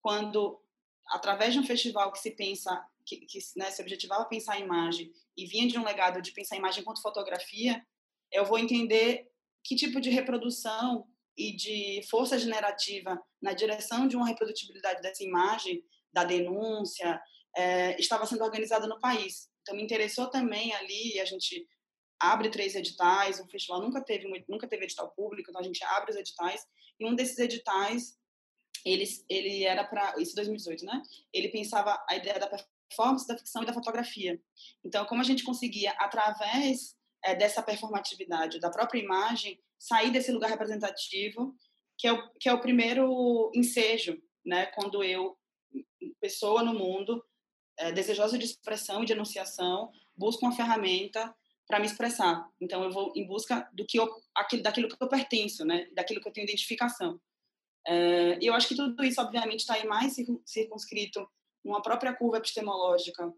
quando, 0.00 0.60
através 1.08 1.54
de 1.54 1.60
um 1.60 1.66
festival 1.66 2.12
que 2.12 2.18
se 2.18 2.30
pensa, 2.32 2.84
que, 3.04 3.18
que 3.26 3.38
né, 3.56 3.70
se 3.70 3.82
objetivava 3.82 4.24
pensar 4.26 4.54
a 4.54 4.60
imagem 4.60 5.12
e 5.36 5.46
vinha 5.46 5.66
de 5.66 5.78
um 5.78 5.84
legado 5.84 6.20
de 6.22 6.32
pensar 6.32 6.54
a 6.54 6.58
imagem 6.58 6.82
enquanto 6.82 7.02
fotografia, 7.02 7.84
eu 8.32 8.44
vou 8.44 8.58
entender 8.58 9.28
que 9.64 9.76
tipo 9.76 10.00
de 10.00 10.10
reprodução 10.10 11.06
e 11.36 11.54
de 11.54 12.02
força 12.08 12.38
generativa 12.38 13.20
na 13.42 13.52
direção 13.52 14.08
de 14.08 14.16
uma 14.16 14.26
reprodutibilidade 14.26 15.02
dessa 15.02 15.22
imagem, 15.22 15.84
da 16.12 16.24
denúncia, 16.24 17.20
é, 17.56 17.98
estava 18.00 18.26
sendo 18.26 18.44
organizada 18.44 18.86
no 18.86 18.98
país. 18.98 19.48
Então, 19.62 19.74
me 19.74 19.82
interessou 19.82 20.28
também 20.28 20.72
ali, 20.74 21.20
a 21.20 21.24
gente 21.24 21.66
abre 22.18 22.48
três 22.50 22.74
editais, 22.74 23.40
o 23.40 23.48
festival 23.48 23.82
nunca 23.82 24.02
teve, 24.02 24.26
nunca 24.48 24.66
teve 24.66 24.84
edital 24.84 25.10
público, 25.10 25.50
então 25.50 25.60
a 25.60 25.64
gente 25.64 25.82
abre 25.84 26.12
os 26.12 26.16
editais, 26.16 26.64
e 26.98 27.06
um 27.06 27.14
desses 27.14 27.38
editais, 27.38 28.16
ele, 28.84 29.04
ele 29.28 29.64
era 29.64 29.84
para, 29.84 30.14
isso 30.18 30.34
2018, 30.34 30.84
né? 30.84 31.02
Ele 31.32 31.48
pensava 31.48 32.02
a 32.08 32.16
ideia 32.16 32.38
da 32.38 32.48
performance, 32.48 33.26
da 33.26 33.36
ficção 33.36 33.62
e 33.62 33.66
da 33.66 33.74
fotografia. 33.74 34.40
Então, 34.84 35.04
como 35.04 35.20
a 35.20 35.24
gente 35.24 35.44
conseguia, 35.44 35.90
através 35.98 36.96
é, 37.26 37.34
dessa 37.34 37.60
performatividade 37.60 38.60
da 38.60 38.70
própria 38.70 39.00
imagem, 39.00 39.60
sair 39.76 40.12
desse 40.12 40.30
lugar 40.30 40.48
representativo, 40.48 41.54
que 41.98 42.06
é 42.06 42.12
o, 42.12 42.30
que 42.38 42.48
é 42.48 42.52
o 42.52 42.60
primeiro 42.60 43.50
ensejo, 43.52 44.16
né? 44.44 44.66
Quando 44.66 45.02
eu, 45.02 45.36
pessoa 46.20 46.62
no 46.62 46.72
mundo, 46.72 47.22
é, 47.76 47.90
desejosa 47.90 48.38
de 48.38 48.44
expressão 48.44 49.02
e 49.02 49.06
de 49.06 49.12
enunciação, 49.12 49.90
busco 50.16 50.46
uma 50.46 50.54
ferramenta 50.54 51.34
para 51.66 51.80
me 51.80 51.86
expressar. 51.86 52.48
Então 52.60 52.84
eu 52.84 52.92
vou 52.92 53.12
em 53.16 53.26
busca 53.26 53.68
do 53.72 53.84
que 53.84 53.98
eu, 53.98 54.08
aquilo, 54.32 54.62
daquilo 54.62 54.88
que 54.88 54.96
eu 54.98 55.08
pertenço, 55.08 55.64
né? 55.64 55.88
Daquilo 55.92 56.20
que 56.20 56.28
eu 56.28 56.32
tenho 56.32 56.44
identificação. 56.44 57.20
É, 57.84 58.38
e 58.40 58.46
eu 58.46 58.54
acho 58.54 58.68
que 58.68 58.76
tudo 58.76 59.02
isso, 59.02 59.20
obviamente, 59.20 59.60
está 59.60 59.74
aí 59.74 59.84
mais 59.84 60.14
circunscrito 60.44 61.28
numa 61.64 61.82
própria 61.82 62.14
curva 62.14 62.38
epistemológica 62.38 63.32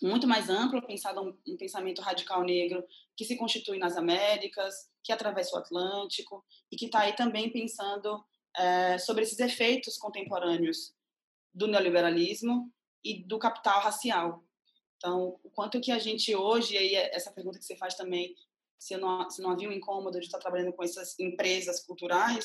muito 0.00 0.26
mais 0.26 0.48
ampla, 0.48 0.80
pensado 0.80 1.20
um, 1.20 1.52
um 1.52 1.56
pensamento 1.56 2.00
radical 2.00 2.42
negro 2.42 2.84
que 3.16 3.24
se 3.24 3.36
constitui 3.36 3.78
nas 3.78 3.96
Américas, 3.96 4.74
que 5.02 5.12
atravessa 5.12 5.56
o 5.56 5.58
Atlântico 5.58 6.44
e 6.70 6.76
que 6.76 6.86
está 6.86 7.00
aí 7.00 7.14
também 7.14 7.50
pensando 7.50 8.24
é, 8.56 8.98
sobre 8.98 9.22
esses 9.22 9.38
efeitos 9.38 9.98
contemporâneos 9.98 10.94
do 11.54 11.66
neoliberalismo 11.66 12.72
e 13.04 13.22
do 13.24 13.38
capital 13.38 13.80
racial. 13.80 14.44
Então, 14.96 15.38
o 15.42 15.50
quanto 15.50 15.80
que 15.80 15.90
a 15.90 15.98
gente 15.98 16.34
hoje, 16.34 16.74
e 16.74 16.78
aí 16.78 16.94
essa 16.94 17.32
pergunta 17.32 17.58
que 17.58 17.64
você 17.64 17.76
faz 17.76 17.94
também 17.94 18.34
se 18.82 18.96
não, 18.96 19.30
se 19.30 19.40
não 19.40 19.50
havia 19.50 19.68
um 19.68 19.72
incômodo 19.72 20.18
de 20.18 20.26
estar 20.26 20.40
trabalhando 20.40 20.72
com 20.72 20.82
essas 20.82 21.16
empresas 21.20 21.84
culturais, 21.84 22.44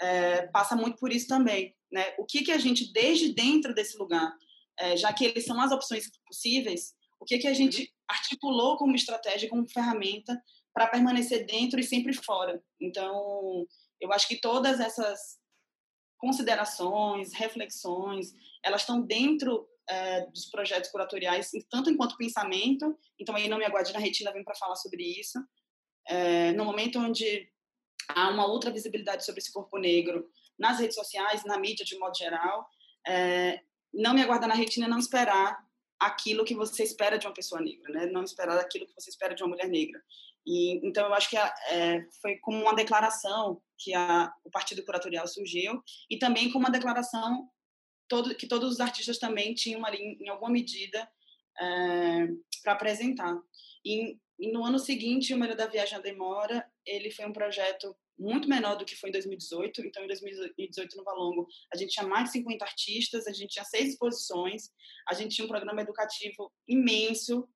é, 0.00 0.46
passa 0.46 0.74
muito 0.74 0.98
por 0.98 1.12
isso 1.12 1.28
também. 1.28 1.76
Né? 1.92 2.14
O 2.18 2.24
que, 2.24 2.42
que 2.42 2.52
a 2.52 2.56
gente, 2.56 2.90
desde 2.90 3.34
dentro 3.34 3.74
desse 3.74 3.98
lugar, 3.98 4.34
é, 4.78 4.96
já 4.96 5.12
que 5.12 5.24
eles 5.24 5.44
são 5.44 5.60
as 5.60 5.72
opções 5.72 6.10
possíveis, 6.26 6.94
o 7.20 7.24
que, 7.24 7.38
que 7.38 7.48
a 7.48 7.54
gente 7.54 7.92
articulou 8.08 8.76
como 8.76 8.94
estratégia, 8.94 9.48
como 9.48 9.68
ferramenta 9.68 10.40
para 10.72 10.88
permanecer 10.88 11.46
dentro 11.46 11.78
e 11.78 11.84
sempre 11.84 12.12
fora. 12.12 12.62
Então, 12.80 13.66
eu 14.00 14.12
acho 14.12 14.26
que 14.28 14.40
todas 14.40 14.80
essas 14.80 15.38
considerações, 16.18 17.32
reflexões, 17.32 18.32
elas 18.62 18.82
estão 18.82 19.00
dentro 19.00 19.68
é, 19.88 20.26
dos 20.26 20.46
projetos 20.46 20.90
curatoriais, 20.90 21.50
tanto 21.70 21.90
enquanto 21.90 22.16
pensamento, 22.16 22.98
então 23.18 23.34
aí 23.34 23.48
não 23.48 23.58
me 23.58 23.64
aguarde 23.64 23.92
na 23.92 23.98
retina, 23.98 24.32
vem 24.32 24.44
para 24.44 24.54
falar 24.54 24.76
sobre 24.76 25.02
isso, 25.02 25.38
é, 26.06 26.52
no 26.52 26.64
momento 26.64 26.98
onde 26.98 27.48
há 28.08 28.30
uma 28.30 28.46
outra 28.46 28.70
visibilidade 28.70 29.24
sobre 29.24 29.40
esse 29.40 29.52
corpo 29.52 29.78
negro 29.78 30.26
nas 30.58 30.78
redes 30.78 30.94
sociais, 30.94 31.44
na 31.44 31.58
mídia 31.58 31.84
de 31.84 31.98
modo 31.98 32.16
geral, 32.16 32.66
é, 33.06 33.60
não 33.94 34.14
me 34.14 34.22
aguardar 34.22 34.48
na 34.48 34.54
retina, 34.54 34.88
não 34.88 34.98
esperar 34.98 35.64
aquilo 35.98 36.44
que 36.44 36.54
você 36.54 36.82
espera 36.82 37.18
de 37.18 37.26
uma 37.26 37.34
pessoa 37.34 37.60
negra, 37.60 37.92
né? 37.92 38.06
Não 38.06 38.22
esperar 38.22 38.58
aquilo 38.58 38.86
que 38.86 38.94
você 38.94 39.10
espera 39.10 39.34
de 39.34 39.42
uma 39.42 39.50
mulher 39.50 39.68
negra. 39.68 40.02
E 40.46 40.86
então 40.86 41.06
eu 41.06 41.14
acho 41.14 41.30
que 41.30 41.36
é, 41.36 42.06
foi 42.20 42.36
como 42.36 42.60
uma 42.60 42.74
declaração 42.74 43.62
que 43.78 43.94
a, 43.94 44.32
o 44.44 44.50
Partido 44.50 44.84
Curatorial 44.84 45.26
surgiu 45.26 45.82
e 46.10 46.18
também 46.18 46.50
como 46.50 46.66
uma 46.66 46.72
declaração 46.72 47.48
todo, 48.08 48.34
que 48.34 48.46
todos 48.46 48.72
os 48.72 48.80
artistas 48.80 49.18
também 49.18 49.54
tinham 49.54 49.84
ali 49.84 50.18
em 50.20 50.28
alguma 50.28 50.50
medida 50.50 51.08
é, 51.58 52.28
para 52.62 52.72
apresentar. 52.72 53.36
E, 53.84 54.18
e, 54.38 54.52
no 54.52 54.64
ano 54.64 54.78
seguinte, 54.78 55.32
o 55.32 55.38
Melhor 55.38 55.56
da 55.56 55.66
Viagem 55.66 55.96
à 55.96 56.00
Demora, 56.00 56.66
ele 56.84 57.10
foi 57.10 57.24
um 57.26 57.32
projeto 57.32 57.96
muito 58.18 58.48
menor 58.48 58.76
do 58.76 58.84
que 58.84 58.96
foi 58.96 59.10
em 59.10 59.12
2018. 59.12 59.86
Então, 59.86 60.04
em 60.04 60.06
2018, 60.06 60.96
no 60.96 61.04
Valongo, 61.04 61.46
a 61.72 61.76
gente 61.76 61.92
tinha 61.92 62.06
mais 62.06 62.26
de 62.26 62.32
50 62.32 62.64
artistas, 62.64 63.26
a 63.26 63.32
gente 63.32 63.50
tinha 63.50 63.64
seis 63.64 63.90
exposições, 63.90 64.70
a 65.08 65.14
gente 65.14 65.34
tinha 65.34 65.44
um 65.44 65.48
programa 65.48 65.82
educativo 65.82 66.52
imenso, 66.66 67.48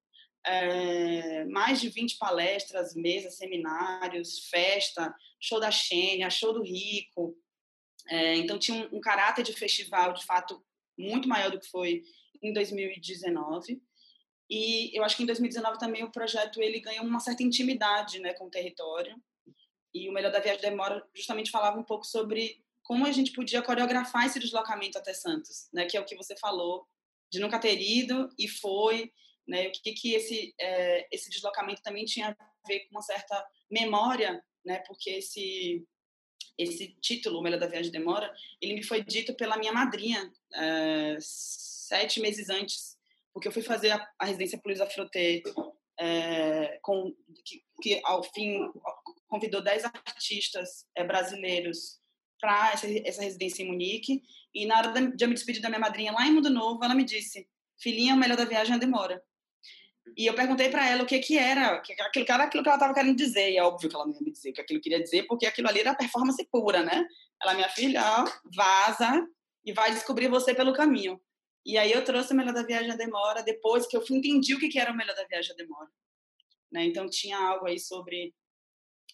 é, 0.47 1.45
mais 1.47 1.81
de 1.81 1.89
20 1.89 2.17
palestras, 2.17 2.95
mesas, 2.95 3.37
seminários, 3.37 4.49
festa, 4.49 5.15
show 5.41 5.61
da 5.61 5.71
Xênia, 5.71 6.31
show 6.31 6.53
do 6.53 6.63
Rico. 6.63 7.37
É, 8.09 8.37
então, 8.37 8.59
tinha 8.59 8.89
um, 8.89 8.97
um 8.97 9.01
caráter 9.01 9.43
de 9.43 9.53
festival, 9.53 10.13
de 10.13 10.25
fato, 10.25 10.65
muito 10.97 11.29
maior 11.29 11.51
do 11.51 11.61
que 11.61 11.69
foi 11.69 12.03
em 12.43 12.53
2019. 12.53 13.81
E 14.51 14.97
eu 14.97 15.05
acho 15.05 15.17
que 15.17 15.23
em 15.23 15.27
2019 15.27 15.79
também 15.79 16.03
o 16.03 16.11
projeto 16.11 16.63
ele 16.63 16.81
ganhou 16.81 17.05
uma 17.05 17.21
certa 17.21 17.43
intimidade 17.43 18.19
né, 18.19 18.33
com 18.33 18.47
o 18.47 18.51
território. 18.51 19.15
E 19.95 20.09
o 20.09 20.13
Melhor 20.13 20.31
da 20.31 20.41
Viagem 20.41 20.61
Demora 20.61 21.05
justamente 21.15 21.51
falava 21.51 21.79
um 21.79 21.85
pouco 21.85 22.05
sobre 22.05 22.63
como 22.83 23.07
a 23.07 23.13
gente 23.13 23.33
podia 23.33 23.63
coreografar 23.63 24.27
esse 24.27 24.39
deslocamento 24.39 24.97
até 24.97 25.13
Santos, 25.13 25.69
né, 25.73 25.85
que 25.85 25.97
é 25.97 26.01
o 26.01 26.05
que 26.05 26.17
você 26.17 26.35
falou, 26.37 26.87
de 27.31 27.39
nunca 27.39 27.59
ter 27.59 27.79
ido 27.79 28.31
e 28.39 28.49
foi, 28.49 29.13
né, 29.47 29.69
o 29.69 29.73
que, 29.73 29.93
que 29.93 30.15
esse, 30.15 30.55
é, 30.59 31.07
esse 31.15 31.29
deslocamento 31.29 31.83
também 31.83 32.07
tinha 32.07 32.31
a 32.31 32.69
ver 32.69 32.81
com 32.81 32.93
uma 32.93 33.03
certa 33.03 33.47
memória, 33.71 34.43
né, 34.65 34.83
porque 34.87 35.11
esse, 35.11 35.87
esse 36.57 36.97
título, 37.01 37.41
O 37.41 37.43
Melhor 37.43 37.61
da 37.61 37.67
Viagem 37.67 37.93
Demora, 37.93 38.35
ele 38.61 38.75
me 38.75 38.83
foi 38.83 39.05
dito 39.05 39.35
pela 39.35 39.59
minha 39.59 39.73
madrinha 39.73 40.33
é, 40.55 41.19
sete 41.21 42.21
meses 42.21 42.49
antes 42.49 42.99
porque 43.39 43.47
eu 43.47 43.53
fui 43.53 43.63
fazer 43.63 43.93
a, 43.93 44.09
a 44.19 44.25
residência 44.25 44.61
Luiz 44.65 44.81
Afroté, 44.81 45.43
é, 45.97 46.79
com, 46.83 47.15
que, 47.45 47.63
que, 47.81 48.01
ao 48.05 48.25
fim 48.25 48.59
convidou 49.29 49.63
10 49.63 49.85
artistas 49.85 50.87
é, 50.97 51.05
brasileiros 51.05 52.01
para 52.41 52.73
essa, 52.73 52.87
essa, 53.05 53.23
residência 53.23 53.63
em 53.63 53.67
Munique, 53.67 54.23
e 54.55 54.65
na 54.65 54.79
hora 54.79 55.11
de 55.11 55.25
eu 55.25 55.29
me 55.29 55.35
despedir 55.35 55.61
da 55.61 55.69
minha 55.69 55.81
madrinha 55.81 56.13
lá 56.13 56.27
em 56.27 56.33
Mundo 56.33 56.51
Novo, 56.51 56.83
ela 56.85 56.95
me 56.95 57.05
disse, 57.05 57.49
filhinha, 57.81 58.15
o 58.15 58.19
melhor 58.19 58.37
da 58.37 58.45
viagem 58.45 58.77
é 58.77 58.79
demora. 58.79 59.23
E 60.17 60.27
eu 60.27 60.35
perguntei 60.35 60.71
para 60.71 60.89
ela 60.89 61.03
o 61.03 61.07
que 61.07 61.19
que 61.19 61.37
era, 61.37 61.81
que 61.81 61.93
aquilo 61.93 62.25
que 62.25 62.33
era 62.33 62.45
aquilo 62.45 62.63
que 62.63 62.69
ela 62.69 62.77
estava 62.77 62.95
querendo 62.95 63.17
dizer, 63.17 63.51
e 63.51 63.57
é 63.57 63.63
óbvio 63.63 63.89
que 63.89 63.95
ela 63.95 64.07
não 64.07 64.15
ia 64.15 64.21
me 64.21 64.33
dizer 64.33 64.51
o 64.51 64.53
que 64.53 64.61
aquilo 64.61 64.81
queria 64.81 65.03
dizer, 65.03 65.27
porque 65.27 65.47
aquilo 65.47 65.69
ali 65.69 65.81
era 65.81 65.95
performance 65.95 66.43
pura, 66.51 66.83
né? 66.83 67.07
Ela, 67.43 67.55
minha 67.55 67.69
filha, 67.69 68.03
ó, 68.03 68.25
vaza 68.55 69.27
e 69.65 69.73
vai 69.73 69.93
descobrir 69.93 70.29
você 70.29 70.55
pelo 70.55 70.73
caminho. 70.73 71.21
E 71.65 71.77
aí 71.77 71.93
eu 71.93 72.03
trouxe 72.05 72.33
o 72.33 72.37
Melhor 72.37 72.55
da 72.55 72.63
Viagem 72.63 72.91
à 72.91 72.97
Demora 72.97 73.43
depois 73.43 73.87
que 73.87 73.97
eu 73.97 74.03
entendi 74.11 74.55
o 74.55 74.59
que 74.59 74.79
era 74.79 74.91
o 74.91 74.97
Melhor 74.97 75.15
da 75.15 75.27
Viagem 75.27 75.53
à 75.53 75.55
Demora. 75.55 75.91
Né? 76.73 76.87
Então 76.87 77.09
tinha 77.09 77.37
algo 77.39 77.67
aí 77.67 77.79
sobre 77.79 78.35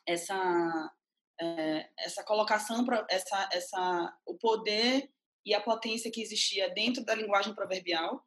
essa 0.06 0.92
é, 1.40 1.88
essa 1.98 2.22
colocação 2.22 2.84
essa 3.10 3.48
essa 3.52 4.18
o 4.26 4.34
poder 4.36 5.10
e 5.44 5.52
a 5.54 5.60
potência 5.60 6.10
que 6.10 6.22
existia 6.22 6.70
dentro 6.70 7.04
da 7.04 7.14
linguagem 7.14 7.54
proverbial 7.54 8.24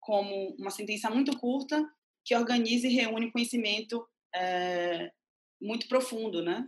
como 0.00 0.54
uma 0.58 0.70
sentença 0.70 1.10
muito 1.10 1.36
curta 1.38 1.84
que 2.24 2.34
organiza 2.34 2.86
e 2.86 2.94
reúne 2.94 3.32
conhecimento 3.32 4.06
é, 4.34 5.10
muito 5.60 5.88
profundo, 5.88 6.42
né? 6.42 6.66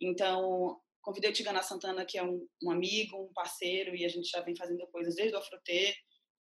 Então 0.00 0.80
convidei 1.00 1.30
o 1.30 1.32
Tigana 1.32 1.62
Santana 1.62 2.04
que 2.04 2.18
é 2.18 2.24
um, 2.24 2.46
um, 2.62 2.70
amigo, 2.70 3.22
um 3.22 3.32
parceiro 3.32 3.94
e 3.94 4.04
a 4.04 4.08
gente 4.08 4.28
já 4.28 4.40
vem 4.40 4.56
fazendo 4.56 4.86
coisas 4.88 5.14
desde 5.14 5.36
o 5.36 5.38
Afrotê 5.38 5.94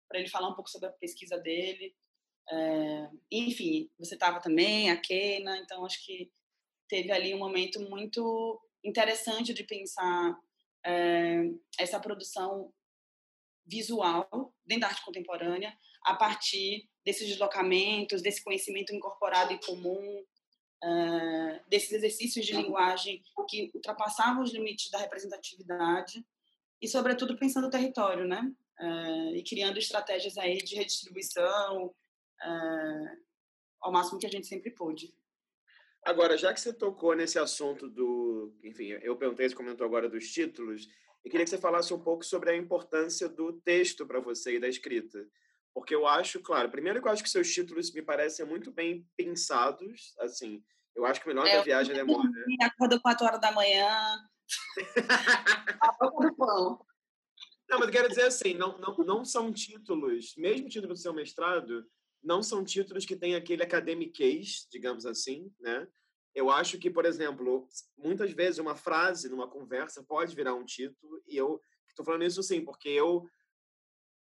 para 0.07 0.19
ele 0.19 0.29
falar 0.29 0.49
um 0.49 0.55
pouco 0.55 0.69
sobre 0.69 0.89
a 0.89 0.93
pesquisa 0.93 1.37
dele. 1.37 1.95
É, 2.49 3.09
enfim, 3.31 3.89
você 3.97 4.15
estava 4.15 4.39
também, 4.39 4.91
a 4.91 4.97
Keina, 4.99 5.57
então 5.57 5.85
acho 5.85 6.03
que 6.05 6.31
teve 6.87 7.11
ali 7.11 7.33
um 7.33 7.39
momento 7.39 7.79
muito 7.89 8.59
interessante 8.83 9.53
de 9.53 9.63
pensar 9.63 10.37
é, 10.85 11.49
essa 11.79 11.99
produção 11.99 12.71
visual 13.65 14.53
dentro 14.65 14.81
da 14.81 14.87
arte 14.87 15.03
contemporânea 15.03 15.75
a 16.03 16.15
partir 16.15 16.87
desses 17.03 17.27
deslocamentos, 17.27 18.21
desse 18.21 18.43
conhecimento 18.43 18.93
incorporado 18.93 19.53
e 19.53 19.65
comum, 19.65 20.23
é, 20.83 21.61
desses 21.67 21.91
exercícios 21.91 22.45
de 22.45 22.53
linguagem 22.53 23.23
que 23.49 23.71
ultrapassavam 23.73 24.43
os 24.43 24.53
limites 24.53 24.91
da 24.91 24.99
representatividade 24.99 26.23
e, 26.81 26.87
sobretudo, 26.87 27.37
pensando 27.37 27.67
o 27.67 27.71
território, 27.71 28.27
né? 28.27 28.53
uh, 28.79 29.35
e 29.35 29.43
criando 29.43 29.77
estratégias 29.77 30.37
aí 30.37 30.57
de 30.57 30.75
redistribuição 30.75 31.93
ao 33.81 33.91
máximo 33.91 34.19
que 34.19 34.25
a 34.25 34.29
gente 34.29 34.45
sempre 34.45 34.69
pôde. 34.71 35.13
Agora, 36.05 36.37
já 36.37 36.53
que 36.53 36.61
você 36.61 36.71
tocou 36.71 37.15
nesse 37.15 37.39
assunto 37.39 37.89
do, 37.89 38.55
enfim, 38.63 38.89
eu 39.01 39.17
perguntei, 39.17 39.49
você 39.49 39.55
comentou 39.55 39.83
agora 39.83 40.07
dos 40.07 40.31
títulos, 40.31 40.87
e 41.25 41.29
queria 41.31 41.43
que 41.43 41.49
você 41.49 41.57
falasse 41.57 41.91
um 41.91 41.99
pouco 41.99 42.23
sobre 42.23 42.51
a 42.51 42.55
importância 42.55 43.27
do 43.27 43.53
texto 43.53 44.05
para 44.05 44.19
você 44.19 44.55
e 44.55 44.59
da 44.59 44.67
escrita. 44.67 45.27
Porque 45.73 45.95
eu 45.95 46.07
acho, 46.07 46.39
claro, 46.39 46.69
primeiro 46.69 47.01
que 47.01 47.07
eu 47.07 47.11
acho 47.11 47.23
que 47.23 47.29
seus 47.29 47.51
títulos 47.51 47.91
me 47.91 48.03
parecem 48.03 48.45
muito 48.45 48.71
bem 48.71 49.03
pensados, 49.17 50.13
assim, 50.19 50.63
eu 50.95 51.07
acho 51.07 51.19
que 51.19 51.25
o 51.25 51.29
melhor 51.29 51.47
é, 51.47 51.57
da 51.57 51.63
viagem 51.63 51.95
demora. 51.95 52.29
Acordo 52.61 53.01
4 53.01 53.25
horas 53.25 53.41
da 53.41 53.51
manhã. 53.51 53.89
Não, 57.67 57.79
mas 57.79 57.87
eu 57.87 57.91
quero 57.91 58.09
dizer 58.09 58.27
assim, 58.27 58.53
não, 58.53 58.77
não, 58.77 58.95
não 58.97 59.25
são 59.25 59.51
títulos, 59.51 60.35
mesmo 60.37 60.69
título 60.69 60.93
do 60.93 60.99
seu 60.99 61.11
mestrado, 61.13 61.83
não 62.25 62.41
são 62.41 62.65
títulos 62.65 63.05
que 63.05 63.15
têm 63.15 63.35
aquele 63.35 63.63
academiquez, 63.63 64.67
digamos 64.71 65.05
assim, 65.05 65.53
né? 65.59 65.87
Eu 66.33 66.49
acho 66.49 66.77
que, 66.77 66.89
por 66.89 67.05
exemplo, 67.05 67.67
muitas 67.97 68.31
vezes 68.31 68.59
uma 68.59 68.75
frase 68.75 69.29
numa 69.29 69.47
conversa 69.47 70.03
pode 70.03 70.35
virar 70.35 70.55
um 70.55 70.65
título, 70.65 71.21
e 71.27 71.37
eu 71.37 71.61
estou 71.87 72.03
falando 72.03 72.25
isso 72.25 72.43
sim, 72.43 72.65
porque 72.65 72.89
eu 72.89 73.25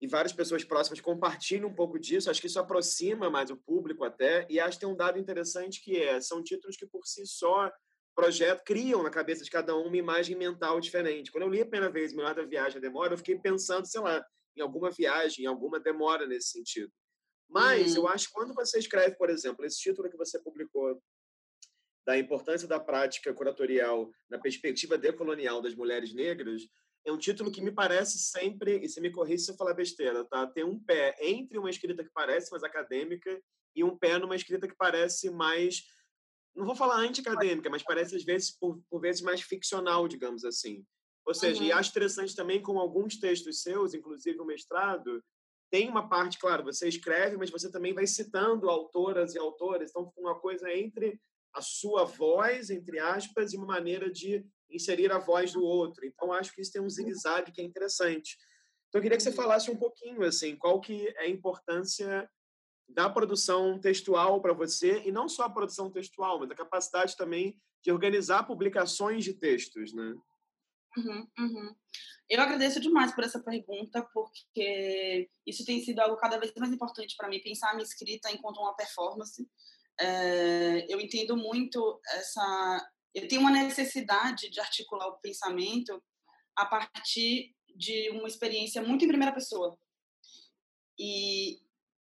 e 0.02 0.08
várias 0.08 0.32
pessoas 0.32 0.64
próximas 0.64 1.02
compartilham 1.02 1.68
um 1.68 1.76
pouco 1.76 2.00
disso, 2.00 2.32
acho 2.32 2.39
que 2.39 2.47
isso 2.47 2.60
aproxima 2.60 3.30
mais 3.30 3.52
o 3.52 3.58
público 3.58 4.06
até, 4.06 4.47
e 4.50 4.58
acho 4.58 4.78
que 4.78 4.86
tem 4.86 4.89
um 4.89 4.95
dado 4.95 5.20
interessante 5.20 5.84
que 5.84 5.97
é, 5.97 6.22
são 6.22 6.41
títulos 6.41 6.78
que 6.78 6.88
por 6.88 7.06
si 7.06 7.28
só 7.28 7.70
projeto 8.16 8.64
criam 8.64 9.04
na 9.04 9.10
cabeça 9.10 9.43
de 9.43 9.52
cada 9.52 9.76
um 9.76 9.88
uma 9.88 9.97
imagem 9.97 10.38
mental 10.38 10.80
diferente. 10.80 11.32
Quando 11.32 11.43
eu 11.43 11.50
li 11.50 11.62
a 11.62 11.66
primeira 11.66 11.91
vez 11.91 12.14
Melhor 12.14 12.34
da 12.34 12.43
Viagem 12.43 12.78
a 12.78 12.82
Demora, 12.82 13.14
eu 13.14 13.18
fiquei 13.18 13.38
pensando, 13.38 13.86
sei 13.86 14.02
lá, 14.02 14.26
em 14.58 14.62
alguma 14.62 14.89
viagem, 14.89 15.45
em 15.45 15.47
alguma 15.47 15.80
demora 15.80 16.26
nesse 16.26 16.50
sentido. 16.50 16.91
Mas 17.50 17.95
uhum. 17.95 18.04
eu 18.04 18.08
acho 18.08 18.28
que 18.28 18.34
quando 18.34 18.54
você 18.54 18.80
escreve, 18.80 19.16
por 19.16 19.30
exemplo, 19.30 19.66
esse 19.66 19.80
título 19.80 20.10
que 20.10 20.18
você 20.18 20.39
publicou 20.39 21.02
da 22.06 22.18
importância 22.18 22.68
da 22.68 22.80
prática 22.80 23.34
curatorial 23.34 24.12
na 24.30 24.39
perspectiva 24.39 24.97
decolonial 24.97 25.62
das 25.62 25.76
mulheres 25.76 26.14
negras, 26.14 26.68
é 27.06 27.12
um 27.12 27.18
título 27.18 27.52
que 27.52 27.62
me 27.62 27.72
parece 27.72 28.20
sempre, 28.20 28.80
e 28.84 28.89
se 28.89 29.02
me 29.02 29.12
corrija 29.12 29.45
se 29.45 29.52
eu 29.52 29.56
falar 29.56 29.74
besteira, 29.74 30.24
tá? 30.26 30.45
Tem 30.45 30.64
um 30.64 30.80
pé 30.80 31.16
entre 31.22 31.58
uma 31.58 31.70
escrita 31.70 32.04
que 32.04 32.12
parece 32.14 32.52
mais 32.52 32.64
acadêmica 32.64 33.41
e 33.76 33.84
um 33.84 33.97
pé 33.97 34.18
numa 34.18 34.36
escrita 34.36 34.68
que 34.68 34.76
parece 34.76 35.30
mais 35.30 35.84
não 36.56 36.66
vou 36.66 36.76
falar 36.76 36.97
anti-acadêmica, 36.97 37.70
mas 37.70 37.84
parece 37.84 38.16
às 38.16 38.24
vezes, 38.24 38.52
por, 38.52 38.82
por 38.89 39.00
vezes, 39.00 39.22
mais 39.22 39.41
ficcional, 39.41 40.08
digamos 40.08 40.43
assim. 40.43 40.86
Ou 41.26 41.34
seja, 41.34 41.62
uhum. 41.62 41.68
e 41.68 41.72
acho 41.72 41.91
interessante 41.91 42.36
também 42.36 42.62
com 42.62 42.80
alguns 42.80 43.18
textos 43.18 43.62
seus, 43.62 43.93
inclusive 43.93 44.39
o 44.39 44.45
mestrado, 44.45 45.24
tem 45.70 45.89
uma 45.89 46.07
parte, 46.07 46.38
claro, 46.39 46.63
você 46.63 46.88
escreve, 46.88 47.38
mas 47.38 47.49
você 47.49 47.72
também 47.72 47.93
vai 47.93 48.07
citando 48.07 48.70
autoras 48.70 49.36
e 49.36 49.39
autores, 49.39 49.89
então 49.89 50.11
uma 50.17 50.39
coisa 50.39 50.72
entre 50.74 51.20
a 51.53 51.61
sua 51.61 52.05
voz, 52.05 52.70
entre 52.70 52.99
aspas, 52.99 53.53
e 53.53 53.57
uma 53.57 53.67
maneira 53.67 54.11
de 54.11 54.45
inserir 54.70 55.11
a 55.11 55.17
voz 55.17 55.53
do 55.53 55.63
outro. 55.63 56.05
Então, 56.05 56.32
acho 56.32 56.53
que 56.53 56.61
isso 56.61 56.72
tem 56.72 56.82
um 56.82 56.89
zigue-zague 56.89 57.51
que 57.51 57.61
é 57.61 57.63
interessante. 57.63 58.38
Então, 58.88 58.99
eu 58.99 59.01
queria 59.01 59.17
que 59.17 59.24
você 59.24 59.30
uhum. 59.30 59.36
falasse 59.36 59.72
um 59.72 59.76
pouquinho, 59.76 60.24
assim, 60.24 60.55
qual 60.55 60.80
que 60.80 61.07
é 61.07 61.22
a 61.22 61.30
importância 61.30 62.30
da 62.88 63.09
produção 63.09 63.80
textual 63.80 64.41
para 64.41 64.53
você, 64.53 65.01
e 65.05 65.11
não 65.11 65.30
só 65.30 65.43
a 65.43 65.49
produção 65.49 65.91
textual, 65.91 66.39
mas 66.39 66.49
a 66.49 66.55
capacidade 66.55 67.15
também 67.15 67.55
de 67.84 67.91
organizar 67.91 68.43
publicações 68.43 69.24
de 69.24 69.34
textos, 69.34 69.93
né? 69.93 70.15
Uhum, 70.98 71.28
uhum. 71.38 71.76
Eu 72.30 72.42
agradeço 72.42 72.80
demais 72.80 73.14
por 73.14 73.24
essa 73.24 73.40
pergunta, 73.40 74.08
porque 74.14 75.30
isso 75.46 75.66
tem 75.66 75.82
sido 75.82 76.00
algo 76.00 76.18
cada 76.18 76.38
vez 76.38 76.54
mais 76.58 76.72
importante 76.72 77.16
para 77.18 77.28
mim, 77.28 77.42
pensar 77.42 77.72
a 77.72 77.74
minha 77.74 77.84
escrita 77.84 78.32
enquanto 78.32 78.60
uma 78.60 78.76
performance. 78.76 79.48
É, 80.00 80.86
eu 80.88 81.00
entendo 81.00 81.36
muito 81.36 82.00
essa. 82.08 82.92
Eu 83.14 83.28
tenho 83.28 83.42
uma 83.42 83.52
necessidade 83.52 84.50
de 84.50 84.60
articular 84.60 85.08
o 85.08 85.20
pensamento 85.20 86.02
a 86.56 86.66
partir 86.66 87.56
de 87.76 88.10
uma 88.12 88.28
experiência 88.28 88.82
muito 88.82 89.04
em 89.04 89.08
primeira 89.08 89.34
pessoa. 89.34 89.78
E, 90.98 91.62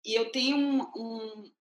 e 0.04 0.14
eu 0.14 0.30
tenho 0.30 0.56
um, 0.56 0.82
um 0.96 1.52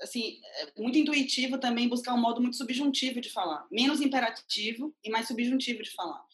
assim, 0.00 0.40
é 0.56 0.80
muito 0.80 0.98
intuitivo 0.98 1.58
também 1.58 1.88
buscar 1.88 2.14
um 2.14 2.20
modo 2.20 2.40
muito 2.40 2.56
subjuntivo 2.56 3.20
de 3.20 3.30
falar, 3.30 3.66
menos 3.70 4.00
imperativo 4.00 4.94
e 5.04 5.10
mais 5.10 5.28
subjuntivo 5.28 5.82
de 5.82 5.90
falar. 5.90 6.24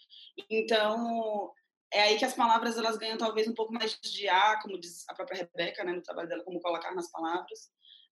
Então, 0.50 1.52
é 1.92 2.02
aí 2.02 2.18
que 2.18 2.24
as 2.24 2.34
palavras 2.34 2.76
elas 2.76 2.96
ganham 2.96 3.16
talvez 3.16 3.48
um 3.48 3.54
pouco 3.54 3.72
mais 3.72 3.98
de 4.00 4.28
ar, 4.28 4.60
como 4.62 4.78
diz 4.78 5.08
a 5.08 5.14
própria 5.14 5.38
Rebeca, 5.38 5.84
né, 5.84 5.92
no 5.92 6.02
trabalho 6.02 6.28
dela, 6.28 6.44
como 6.44 6.60
colocar 6.60 6.94
nas 6.94 7.10
palavras. 7.10 7.70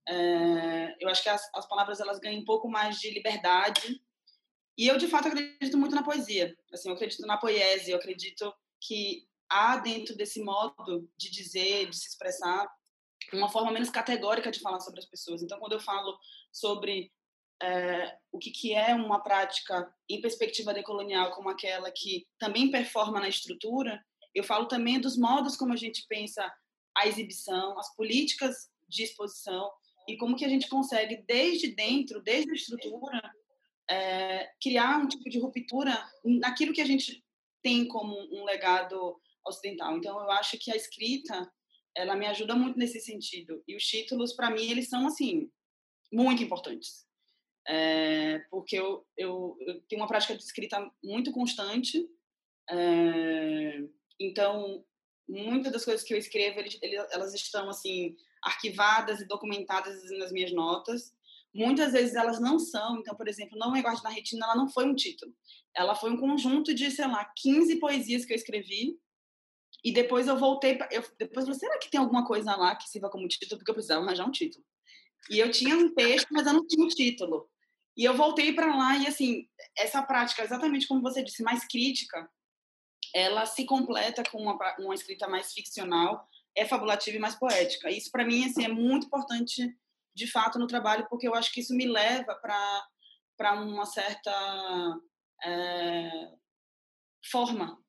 É, 0.09 0.97
eu 1.01 1.09
acho 1.09 1.23
que 1.23 1.29
as, 1.29 1.49
as 1.55 1.67
palavras 1.67 2.01
elas 2.01 2.19
ganham 2.19 2.41
um 2.41 2.45
pouco 2.45 2.69
mais 2.69 2.99
de 2.99 3.11
liberdade. 3.11 4.01
E 4.77 4.87
eu, 4.87 4.99
de 4.99 5.07
fato, 5.07 5.29
acredito 5.29 5.79
muito 5.79 5.95
na 5.95 6.03
poesia. 6.03 6.55
Assim, 6.73 6.89
eu 6.89 6.95
acredito 6.95 7.27
na 7.27 7.37
poesia, 7.37 7.95
eu 7.95 7.99
acredito 7.99 8.53
que 8.81 9.27
há 9.49 9.77
dentro 9.77 10.17
desse 10.17 10.43
modo 10.43 11.09
de 11.17 11.31
dizer, 11.31 11.89
de 11.89 11.97
se 11.97 12.09
expressar, 12.09 12.69
uma 13.33 13.49
forma 13.49 13.73
menos 13.73 13.91
categórica 13.91 14.51
de 14.51 14.61
falar 14.61 14.81
sobre 14.81 15.01
as 15.01 15.07
pessoas. 15.07 15.43
Então, 15.43 15.59
quando 15.59 15.73
eu 15.73 15.81
falo 15.81 16.17
sobre 16.53 17.13
é, 17.63 18.17
o 18.33 18.39
que, 18.39 18.51
que 18.51 18.75
é 18.75 18.95
uma 18.95 19.23
prática 19.23 19.93
em 20.09 20.21
perspectiva 20.21 20.75
decolonial 20.75 21.31
como 21.33 21.49
aquela 21.49 21.91
que 21.91 22.27
também 22.39 22.71
performa 22.71 23.21
na 23.21 23.29
estrutura, 23.29 24.05
eu 24.35 24.45
falo 24.45 24.67
também 24.67 25.01
dos 25.01 25.17
modos 25.17 25.57
como 25.57 25.73
a 25.73 25.77
gente 25.77 26.05
pensa 26.09 26.53
a 26.97 27.07
exibição, 27.07 27.79
as 27.79 27.95
políticas 27.95 28.69
de 28.89 29.05
exposição 29.05 29.71
e 30.09 30.17
como 30.17 30.37
que 30.37 30.45
a 30.45 30.49
gente 30.49 30.69
consegue 30.69 31.25
desde 31.27 31.75
dentro, 31.75 32.23
desde 32.23 32.51
a 32.51 32.55
estrutura, 32.55 33.23
é, 33.89 34.51
criar 34.63 34.99
um 34.99 35.09
tipo 35.09 35.29
de 35.29 35.39
ruptura 35.39 36.05
naquilo 36.25 36.73
que 36.73 36.81
a 36.81 36.87
gente 36.87 37.25
tem 37.63 37.87
como 37.89 38.15
um 38.33 38.45
legado 38.45 39.19
ocidental. 39.47 39.97
Então, 39.97 40.19
eu 40.21 40.31
acho 40.31 40.59
que 40.59 40.71
a 40.71 40.77
escrita 40.77 41.51
ela 41.97 42.17
me 42.17 42.27
ajuda 42.27 42.55
muito 42.55 42.79
nesse 42.79 43.01
sentido. 43.01 43.63
E 43.67 43.77
os 43.77 43.85
títulos, 43.85 44.33
para 44.33 44.51
mim, 44.51 44.71
eles 44.71 44.89
são, 44.89 45.07
assim, 45.07 45.51
muito 46.13 46.43
importantes. 46.43 47.07
É, 47.67 48.41
porque 48.51 48.77
eu, 48.77 49.07
eu, 49.17 49.57
eu, 49.61 49.81
tenho 49.83 50.03
uma 50.03 50.09
prática 50.09 50.37
de 50.37 50.43
escrita 50.43 50.91
muito 51.03 51.33
constante. 51.33 52.07
É, 52.69 53.81
então, 54.21 54.85
muitas 55.29 55.73
das 55.73 55.85
coisas 55.85 56.05
que 56.05 56.13
eu 56.13 56.19
escrevo, 56.19 56.61
elas 57.13 57.35
estão, 57.35 57.69
assim, 57.69 58.17
arquivadas 58.43 59.21
e 59.21 59.29
documentadas 59.29 59.97
nas 60.19 60.33
minhas 60.33 60.53
notas. 60.53 61.15
Muitas 61.55 61.93
vezes 61.93 62.17
elas 62.17 62.41
não 62.41 62.59
são. 62.59 62.99
Então, 62.99 63.15
por 63.15 63.29
exemplo, 63.29 63.57
Não 63.57 63.73
Me 63.73 63.81
Guarde 63.81 64.03
na 64.03 64.11
Retina, 64.11 64.47
ela 64.47 64.57
não 64.57 64.69
foi 64.69 64.85
um 64.87 64.95
título. 64.95 65.33
Ela 65.75 65.95
foi 65.95 66.11
um 66.11 66.19
conjunto 66.19 66.75
de, 66.75 66.91
sei 66.91 67.07
lá, 67.07 67.25
15 67.37 67.77
poesias 67.77 68.25
que 68.25 68.33
eu 68.33 68.37
escrevi 68.37 68.99
e 69.85 69.93
depois 69.93 70.27
eu 70.27 70.39
voltei, 70.39 70.79
eu, 70.91 71.03
depois 71.19 71.47
eu 71.47 71.55
falei, 71.55 71.59
será 71.59 71.79
que 71.79 71.91
tem 71.91 72.01
alguma 72.01 72.27
coisa 72.27 72.57
lá 72.57 72.75
que 72.75 72.89
sirva 72.89 73.11
como 73.11 73.29
título? 73.29 73.59
Porque 73.59 73.71
eu 73.71 73.75
precisava 73.75 74.03
arranjar 74.03 74.27
um 74.27 74.31
título. 74.31 74.65
E 75.29 75.39
eu 75.39 75.51
tinha 75.51 75.77
um 75.77 75.95
texto, 75.95 76.29
mas 76.33 76.47
eu 76.47 76.55
não 76.55 76.67
tinha 76.67 76.83
um 76.83 76.89
título. 76.89 77.51
E 77.95 78.03
eu 78.05 78.15
voltei 78.15 78.55
para 78.55 78.75
lá 78.75 78.97
e, 78.97 79.07
assim, 79.07 79.47
essa 79.77 80.03
prática, 80.03 80.43
exatamente 80.43 80.89
como 80.89 81.03
você 81.03 81.23
disse, 81.23 81.43
mais 81.43 81.67
crítica, 81.69 82.29
ela 83.15 83.45
se 83.45 83.67
completa 83.67 84.23
com 84.31 84.39
uma, 84.39 84.57
uma 84.79 84.95
escrita 84.95 85.29
mais 85.29 85.53
ficcional, 85.53 86.27
é 86.57 86.65
fabulativa 86.65 87.19
e 87.19 87.21
mais 87.21 87.35
poética. 87.35 87.91
Isso, 87.91 88.11
para 88.11 88.25
mim, 88.25 88.47
assim, 88.47 88.65
é 88.65 88.69
muito 88.69 89.07
importante, 89.07 89.71
de 90.15 90.27
fato, 90.27 90.59
no 90.59 90.67
trabalho, 90.67 91.07
porque 91.11 91.29
eu 91.29 91.35
acho 91.35 91.53
que 91.53 91.61
isso 91.61 91.75
me 91.75 91.87
leva 91.87 92.35
para 92.37 93.53
uma 93.53 93.85
certa 93.85 95.01
é, 95.45 96.11
forma 97.31 97.84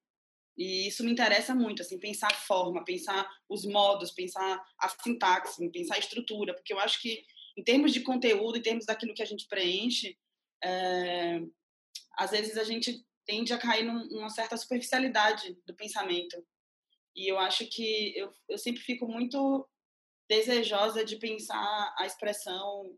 e 0.57 0.87
isso 0.87 1.03
me 1.03 1.11
interessa 1.11 1.53
muito, 1.53 1.81
assim, 1.81 1.99
pensar 1.99 2.27
a 2.31 2.35
forma, 2.35 2.85
pensar 2.85 3.29
os 3.49 3.65
modos, 3.65 4.11
pensar 4.11 4.63
a 4.79 4.89
sintaxe, 4.89 5.69
pensar 5.69 5.95
a 5.95 5.99
estrutura, 5.99 6.53
porque 6.53 6.73
eu 6.73 6.79
acho 6.79 7.01
que, 7.01 7.25
em 7.57 7.63
termos 7.63 7.91
de 7.91 8.01
conteúdo, 8.01 8.57
em 8.57 8.61
termos 8.61 8.85
daquilo 8.85 9.13
que 9.13 9.21
a 9.21 9.25
gente 9.25 9.47
preenche, 9.47 10.17
é, 10.63 11.41
às 12.17 12.31
vezes 12.31 12.57
a 12.57 12.63
gente 12.63 13.05
tende 13.25 13.51
a 13.51 13.57
cair 13.57 13.83
num, 13.83 14.07
numa 14.07 14.29
certa 14.29 14.55
superficialidade 14.55 15.57
do 15.65 15.75
pensamento. 15.75 16.41
E 17.15 17.29
eu 17.29 17.37
acho 17.37 17.65
que 17.67 18.17
eu, 18.17 18.31
eu 18.47 18.57
sempre 18.57 18.81
fico 18.81 19.07
muito 19.07 19.67
desejosa 20.29 21.03
de 21.03 21.17
pensar 21.17 21.95
a 21.97 22.05
expressão, 22.05 22.97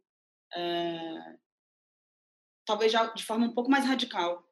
é, 0.54 1.38
talvez 2.66 2.92
já 2.92 3.08
de 3.14 3.24
forma 3.24 3.48
um 3.48 3.54
pouco 3.54 3.70
mais 3.70 3.86
radical. 3.86 4.48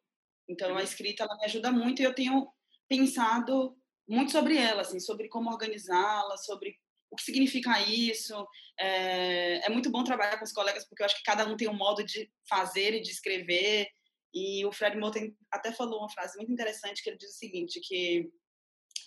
Então, 0.47 0.69
a 0.69 0.73
uhum. 0.73 0.79
escrita 0.79 1.23
ela 1.23 1.37
me 1.37 1.45
ajuda 1.45 1.71
muito 1.71 2.01
e 2.01 2.05
eu 2.05 2.13
tenho 2.13 2.51
pensado 2.87 3.75
muito 4.07 4.31
sobre 4.31 4.57
ela, 4.57 4.81
assim, 4.81 4.99
sobre 4.99 5.27
como 5.27 5.49
organizá-la, 5.49 6.37
sobre 6.37 6.77
o 7.09 7.15
que 7.15 7.23
significa 7.23 7.81
isso. 7.81 8.47
É, 8.79 9.65
é, 9.65 9.69
muito 9.69 9.89
bom 9.89 10.03
trabalhar 10.03 10.37
com 10.37 10.45
os 10.45 10.51
colegas, 10.51 10.85
porque 10.87 11.01
eu 11.01 11.05
acho 11.05 11.17
que 11.17 11.23
cada 11.23 11.45
um 11.45 11.57
tem 11.57 11.67
um 11.67 11.73
modo 11.73 12.03
de 12.03 12.29
fazer 12.47 12.93
e 12.93 13.01
de 13.01 13.11
escrever. 13.11 13.87
E 14.33 14.65
o 14.65 14.71
Fred 14.71 14.97
Moten 14.97 15.35
até 15.49 15.71
falou 15.71 15.99
uma 15.99 16.09
frase 16.09 16.37
muito 16.37 16.51
interessante, 16.51 17.01
que 17.01 17.09
ele 17.09 17.17
diz 17.17 17.31
o 17.31 17.37
seguinte, 17.37 17.79
que 17.79 18.29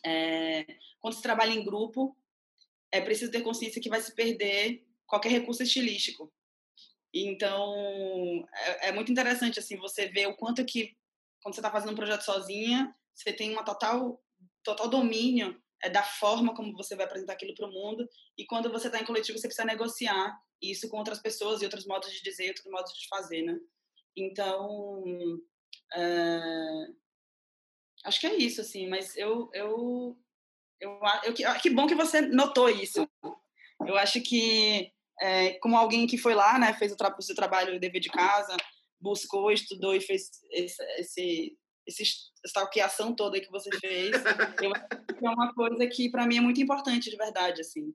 é, 0.04 0.64
quando 1.00 1.14
se 1.14 1.22
trabalha 1.22 1.52
em 1.52 1.64
grupo, 1.64 2.16
é 2.90 3.00
preciso 3.00 3.30
ter 3.30 3.42
consciência 3.42 3.80
que 3.80 3.90
vai 3.90 4.00
se 4.00 4.14
perder 4.14 4.84
qualquer 5.06 5.30
recurso 5.30 5.62
estilístico. 5.62 6.32
Então, 7.12 8.46
é, 8.52 8.88
é 8.88 8.92
muito 8.92 9.12
interessante, 9.12 9.58
assim, 9.58 9.76
você 9.76 10.08
ver 10.08 10.26
o 10.26 10.36
quanto 10.36 10.64
que, 10.64 10.96
quando 11.42 11.54
você 11.54 11.60
está 11.60 11.70
fazendo 11.70 11.92
um 11.92 11.96
projeto 11.96 12.22
sozinha, 12.22 12.94
você 13.18 13.32
tem 13.32 13.52
uma 13.52 13.64
total 13.64 14.22
total 14.62 14.88
domínio 14.88 15.60
é, 15.82 15.88
da 15.88 16.02
forma 16.02 16.54
como 16.54 16.76
você 16.76 16.94
vai 16.94 17.06
apresentar 17.06 17.32
aquilo 17.32 17.54
para 17.54 17.66
o 17.66 17.72
mundo 17.72 18.08
e 18.36 18.44
quando 18.46 18.70
você 18.70 18.88
está 18.88 19.00
em 19.00 19.04
coletivo 19.04 19.38
você 19.38 19.48
precisa 19.48 19.66
negociar 19.66 20.38
isso 20.62 20.88
com 20.88 20.98
outras 20.98 21.20
pessoas 21.20 21.60
e 21.60 21.64
outros 21.64 21.86
modos 21.86 22.10
de 22.12 22.22
dizer, 22.22 22.48
outros 22.48 22.66
modos 22.66 22.92
de 22.92 23.08
fazer, 23.08 23.42
né? 23.42 23.58
Então, 24.16 25.04
é... 25.94 26.86
acho 28.04 28.20
que 28.20 28.26
é 28.26 28.34
isso, 28.34 28.60
assim. 28.60 28.88
Mas 28.88 29.16
eu, 29.16 29.48
eu, 29.52 30.18
eu, 30.80 31.00
eu, 31.24 31.34
que, 31.34 31.44
que 31.60 31.70
bom 31.70 31.86
que 31.86 31.94
você 31.94 32.20
notou 32.20 32.68
isso. 32.68 33.08
Eu 33.86 33.96
acho 33.96 34.20
que 34.20 34.92
é, 35.20 35.54
como 35.60 35.76
alguém 35.76 36.06
que 36.06 36.18
foi 36.18 36.34
lá, 36.34 36.58
né, 36.58 36.74
fez 36.74 36.92
o, 36.92 36.96
tra 36.96 37.14
o 37.16 37.22
seu 37.22 37.34
trabalho, 37.34 37.76
o 37.76 37.80
dever 37.80 38.00
de 38.00 38.08
casa, 38.08 38.56
buscou, 39.00 39.50
estudou 39.52 39.94
e 39.94 40.00
fez 40.00 40.30
esse, 40.50 40.82
esse 40.98 41.58
esse, 41.88 42.04
stalkeação 42.46 43.14
toda 43.14 43.40
que 43.40 43.50
você 43.50 43.70
fez, 43.78 44.12
que 45.18 45.26
é 45.26 45.28
uma 45.28 45.52
coisa 45.54 45.86
que 45.86 46.10
para 46.10 46.26
mim 46.26 46.38
é 46.38 46.40
muito 46.40 46.60
importante 46.60 47.10
de 47.10 47.16
verdade, 47.16 47.62
assim. 47.62 47.92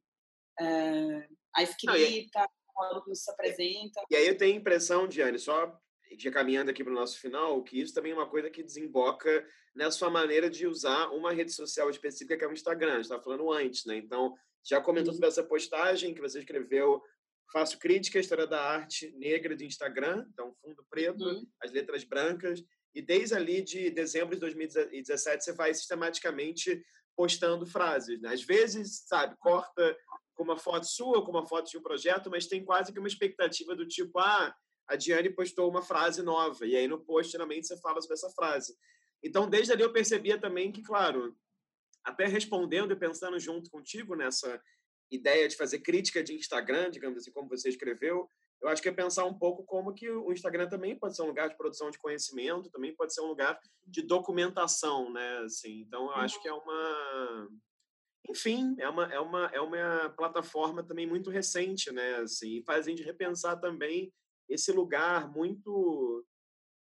É, 0.59 1.27
a 1.55 1.63
escrita, 1.63 2.39
Não, 2.39 2.47
modo 2.75 3.03
como 3.03 3.15
se 3.15 3.29
apresenta. 3.31 4.01
E 4.09 4.15
aí 4.15 4.27
eu 4.27 4.37
tenho 4.37 4.55
a 4.55 4.59
impressão, 4.59 5.07
Diane, 5.07 5.39
só 5.39 5.79
já 6.17 6.31
caminhando 6.31 6.69
aqui 6.69 6.83
para 6.83 6.91
o 6.91 6.95
nosso 6.95 7.19
final, 7.19 7.63
que 7.63 7.79
isso 7.79 7.93
também 7.93 8.11
é 8.11 8.15
uma 8.15 8.29
coisa 8.29 8.49
que 8.49 8.61
desemboca 8.61 9.47
na 9.75 9.89
sua 9.89 10.09
maneira 10.09 10.49
de 10.49 10.67
usar 10.67 11.07
uma 11.09 11.31
rede 11.31 11.51
social 11.51 11.89
específica 11.89 12.37
que 12.37 12.43
é 12.43 12.47
o 12.47 12.53
Instagram. 12.53 12.91
A 12.91 12.95
gente 12.95 13.03
estava 13.05 13.23
falando 13.23 13.51
antes, 13.51 13.85
né? 13.85 13.97
Então, 13.97 14.35
já 14.63 14.79
comentou 14.79 15.13
sobre 15.13 15.27
essa 15.27 15.43
postagem 15.43 16.13
que 16.13 16.21
você 16.21 16.39
escreveu 16.39 17.01
faço 17.51 17.77
crítica 17.77 18.17
à 18.17 18.21
história 18.21 18.47
da 18.47 18.61
arte 18.61 19.11
negra 19.17 19.55
de 19.55 19.65
Instagram, 19.65 20.25
então 20.33 20.55
fundo 20.61 20.83
preto, 20.89 21.23
uhum. 21.23 21.45
as 21.61 21.71
letras 21.71 22.03
brancas, 22.03 22.63
e 22.93 23.01
desde 23.01 23.35
ali 23.35 23.61
de 23.61 23.89
dezembro 23.89 24.35
de 24.35 24.41
2017 24.41 25.43
você 25.43 25.53
vai 25.53 25.73
sistematicamente 25.73 26.83
postando 27.15 27.65
frases. 27.65 28.21
Né? 28.21 28.33
Às 28.33 28.43
vezes, 28.43 29.03
sabe, 29.07 29.35
corta 29.37 29.97
com 30.33 30.43
uma 30.43 30.57
foto 30.57 30.85
sua, 30.85 31.23
com 31.23 31.31
uma 31.31 31.45
foto 31.45 31.69
de 31.69 31.77
um 31.77 31.81
projeto, 31.81 32.29
mas 32.29 32.47
tem 32.47 32.63
quase 32.63 32.91
que 32.91 32.99
uma 32.99 33.07
expectativa 33.07 33.75
do 33.75 33.87
tipo, 33.87 34.19
ah, 34.19 34.53
a 34.87 34.95
Diane 34.95 35.29
postou 35.29 35.69
uma 35.69 35.81
frase 35.81 36.21
nova, 36.21 36.65
e 36.65 36.75
aí 36.75 36.87
no 36.87 36.99
post, 36.99 37.31
geralmente, 37.31 37.67
você 37.67 37.77
fala 37.77 38.01
sobre 38.01 38.15
essa 38.15 38.29
frase. 38.31 38.75
Então, 39.23 39.49
desde 39.49 39.71
ali 39.71 39.83
eu 39.83 39.93
percebia 39.93 40.39
também 40.39 40.71
que, 40.71 40.81
claro, 40.81 41.35
até 42.03 42.25
respondendo 42.25 42.91
e 42.91 42.95
pensando 42.95 43.39
junto 43.39 43.69
contigo 43.69 44.15
nessa 44.15 44.61
ideia 45.09 45.47
de 45.47 45.55
fazer 45.55 45.79
crítica 45.79 46.23
de 46.23 46.33
Instagram, 46.33 46.91
digamos 46.91 47.19
assim, 47.19 47.31
como 47.31 47.47
você 47.47 47.69
escreveu, 47.69 48.29
eu 48.63 48.69
acho 48.69 48.81
que 48.81 48.87
é 48.87 48.93
pensar 48.93 49.25
um 49.25 49.37
pouco 49.37 49.63
como 49.65 49.93
que 49.93 50.09
o 50.09 50.31
Instagram 50.31 50.69
também 50.69 50.97
pode 50.97 51.15
ser 51.15 51.21
um 51.21 51.27
lugar 51.27 51.49
de 51.49 51.57
produção 51.57 51.91
de 51.91 51.99
conhecimento, 51.99 52.71
também 52.71 52.95
pode 52.95 53.13
ser 53.13 53.21
um 53.21 53.27
lugar 53.27 53.59
de 53.85 54.01
documentação, 54.01 55.11
né? 55.11 55.39
Assim, 55.39 55.81
então, 55.81 56.05
eu 56.05 56.15
acho 56.15 56.41
que 56.41 56.47
é 56.47 56.53
uma 56.53 57.49
enfim, 58.29 58.73
é 58.79 58.87
uma, 58.87 59.13
é 59.13 59.19
uma, 59.19 59.45
é 59.47 59.59
uma 59.59 60.09
plataforma 60.15 60.81
também 60.81 61.05
muito 61.05 61.29
recente, 61.29 61.91
né? 61.91 62.15
Assim, 62.15 62.63
faz 62.63 62.87
a 62.87 62.89
gente 62.89 63.03
repensar 63.03 63.59
também 63.59 64.13
esse 64.47 64.71
lugar 64.71 65.29
muito 65.29 66.25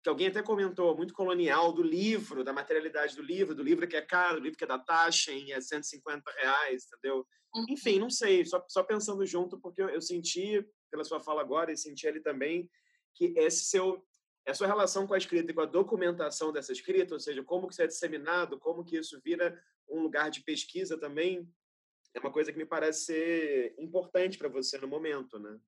que 0.03 0.09
alguém 0.09 0.27
até 0.27 0.41
comentou, 0.41 0.95
muito 0.95 1.13
colonial 1.13 1.73
do 1.73 1.81
livro, 1.81 2.43
da 2.43 2.53
materialidade 2.53 3.15
do 3.15 3.21
livro, 3.21 3.55
do 3.55 3.63
livro 3.63 3.87
que 3.87 3.97
é 3.97 4.01
caro, 4.01 4.37
do 4.37 4.43
livro 4.43 4.57
que 4.57 4.63
é 4.63 4.67
da 4.67 4.79
taxa 4.79 5.31
em 5.31 5.51
é 5.51 5.59
150 5.59 6.31
reais, 6.31 6.87
entendeu? 6.87 7.25
Uhum. 7.55 7.65
Enfim, 7.69 7.99
não 7.99 8.09
sei, 8.09 8.45
só, 8.45 8.63
só 8.67 8.83
pensando 8.83 9.25
junto, 9.25 9.59
porque 9.59 9.81
eu, 9.81 9.89
eu 9.89 10.01
senti, 10.01 10.65
pela 10.91 11.03
sua 11.03 11.19
fala 11.19 11.41
agora, 11.41 11.71
e 11.71 11.77
senti 11.77 12.05
ele 12.07 12.19
também, 12.19 12.69
que 13.15 13.33
esse 13.37 13.65
seu, 13.65 14.05
a 14.47 14.53
sua 14.53 14.67
relação 14.67 15.07
com 15.07 15.13
a 15.13 15.17
escrita 15.17 15.51
e 15.51 15.53
com 15.55 15.61
a 15.61 15.65
documentação 15.65 16.51
dessa 16.51 16.71
escrita, 16.71 17.13
ou 17.13 17.19
seja, 17.19 17.43
como 17.43 17.67
que 17.67 17.73
isso 17.73 17.81
é 17.81 17.87
disseminado, 17.87 18.59
como 18.59 18.83
que 18.83 18.97
isso 18.97 19.19
vira 19.23 19.61
um 19.89 20.01
lugar 20.01 20.29
de 20.29 20.43
pesquisa 20.43 20.97
também, 20.97 21.47
é 22.13 22.19
uma 22.19 22.31
coisa 22.31 22.51
que 22.51 22.57
me 22.57 22.65
parece 22.65 23.05
ser 23.05 23.75
importante 23.77 24.37
para 24.37 24.49
você 24.49 24.77
no 24.77 24.87
momento, 24.87 25.39
né? 25.39 25.59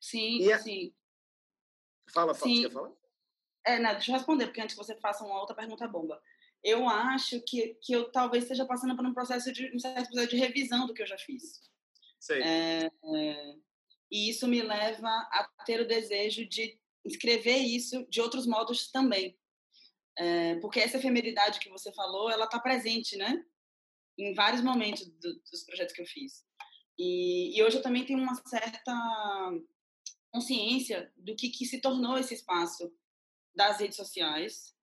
Sim, 0.00 0.50
a... 0.52 0.58
sim. 0.58 0.94
Fala, 2.12 2.34
fala, 2.34 2.50
sim. 2.50 2.62
você 2.62 2.68
quer 2.68 2.74
falar? 2.74 2.92
É, 3.64 3.78
não, 3.78 3.92
deixa 3.92 4.10
eu 4.10 4.16
responder, 4.16 4.46
porque 4.46 4.60
antes 4.60 4.74
que 4.74 4.82
você 4.82 4.96
faça 4.96 5.24
uma 5.24 5.38
outra 5.40 5.54
pergunta 5.54 5.86
bomba. 5.86 6.20
Eu 6.62 6.88
acho 6.88 7.40
que, 7.42 7.74
que 7.82 7.92
eu 7.92 8.10
talvez 8.10 8.44
esteja 8.44 8.66
passando 8.66 8.96
por 8.96 9.06
um 9.06 9.14
processo 9.14 9.52
de, 9.52 9.74
um 9.74 9.78
certo 9.78 10.08
processo 10.08 10.28
de 10.28 10.36
revisão 10.36 10.86
do 10.86 10.94
que 10.94 11.02
eu 11.02 11.06
já 11.06 11.18
fiz. 11.18 11.60
Sei. 12.18 12.42
É, 12.42 12.86
é, 12.86 13.54
e 14.10 14.30
isso 14.30 14.48
me 14.48 14.60
leva 14.62 15.08
a 15.08 15.48
ter 15.64 15.80
o 15.80 15.86
desejo 15.86 16.46
de 16.48 16.78
escrever 17.04 17.58
isso 17.58 18.06
de 18.08 18.20
outros 18.20 18.46
modos 18.46 18.90
também. 18.90 19.38
É, 20.18 20.56
porque 20.56 20.80
essa 20.80 20.96
efemeridade 20.96 21.60
que 21.60 21.68
você 21.68 21.92
falou, 21.92 22.30
ela 22.30 22.44
está 22.44 22.58
presente, 22.58 23.16
né? 23.16 23.44
Em 24.18 24.34
vários 24.34 24.62
momentos 24.62 25.06
do, 25.06 25.40
dos 25.50 25.62
projetos 25.64 25.94
que 25.94 26.02
eu 26.02 26.06
fiz. 26.06 26.44
E, 26.98 27.56
e, 27.56 27.62
hoje 27.62 27.76
eu 27.76 27.82
também 27.82 28.04
tenho 28.04 28.18
uma 28.18 28.34
certa 28.34 28.92
consciência 30.32 31.12
do 31.16 31.36
que, 31.36 31.48
que 31.50 31.64
se 31.64 31.80
tornou 31.80 32.18
esse 32.18 32.34
espaço 32.34 32.92
das 33.54 33.78
redes 33.78 33.96
sociais, 33.96 34.74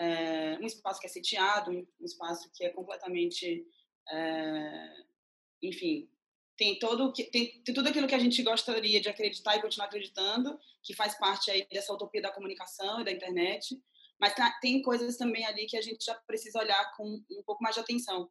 é, 0.00 0.58
um 0.58 0.66
espaço 0.66 0.98
que 0.98 1.06
é 1.06 1.10
sitiado, 1.10 1.70
um 1.70 2.04
espaço 2.04 2.50
que 2.54 2.64
é 2.64 2.70
completamente, 2.70 3.66
é, 4.08 5.04
enfim, 5.62 6.08
tem 6.56 6.78
todo 6.78 7.12
tem, 7.12 7.30
tem, 7.30 7.62
tudo 7.74 7.88
aquilo 7.88 8.08
que 8.08 8.14
a 8.14 8.18
gente 8.18 8.42
gostaria 8.42 8.98
de 8.98 9.10
acreditar 9.10 9.56
e 9.56 9.60
continuar 9.60 9.86
acreditando, 9.86 10.58
que 10.82 10.94
faz 10.94 11.18
parte 11.18 11.50
aí 11.50 11.66
dessa 11.70 11.92
utopia 11.92 12.22
da 12.22 12.32
comunicação 12.32 13.00
e 13.00 13.04
da 13.04 13.12
internet, 13.12 13.78
mas 14.18 14.34
tá, 14.34 14.50
tem 14.62 14.80
coisas 14.80 15.18
também 15.18 15.44
ali 15.44 15.66
que 15.66 15.76
a 15.76 15.82
gente 15.82 16.02
já 16.02 16.14
precisa 16.26 16.58
olhar 16.58 16.96
com 16.96 17.22
um 17.30 17.42
pouco 17.44 17.62
mais 17.62 17.74
de 17.74 17.82
atenção. 17.82 18.30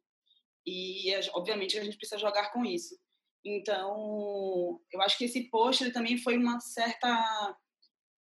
E 0.66 1.12
obviamente 1.32 1.78
a 1.78 1.84
gente 1.84 1.96
precisa 1.96 2.18
jogar 2.18 2.52
com 2.52 2.64
isso. 2.64 2.98
Então, 3.44 4.80
eu 4.92 5.00
acho 5.00 5.16
que 5.16 5.24
esse 5.24 5.48
post 5.50 5.82
ele 5.82 5.92
também 5.92 6.18
foi 6.18 6.36
uma 6.36 6.60
certa 6.60 7.56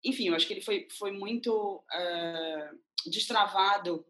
enfim, 0.04 0.28
eu 0.28 0.34
acho 0.34 0.46
que 0.46 0.54
ele 0.54 0.60
foi, 0.60 0.86
foi 0.96 1.10
muito 1.10 1.82
uh, 1.92 2.78
destravado 3.06 4.04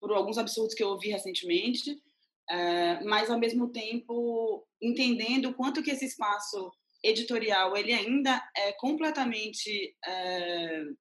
por 0.00 0.12
alguns 0.12 0.38
absurdos 0.38 0.74
que 0.74 0.82
eu 0.82 0.88
ouvi 0.88 1.10
recentemente, 1.10 1.92
uh, 1.92 3.04
mas 3.04 3.30
ao 3.30 3.38
mesmo 3.38 3.70
tempo 3.70 4.66
entendendo 4.80 5.50
o 5.50 5.54
quanto 5.54 5.82
que 5.82 5.90
esse 5.90 6.06
espaço 6.06 6.72
editorial 7.02 7.76
ele 7.76 7.92
ainda 7.92 8.42
é 8.56 8.72
completamente 8.72 9.96
uh, 10.06 10.96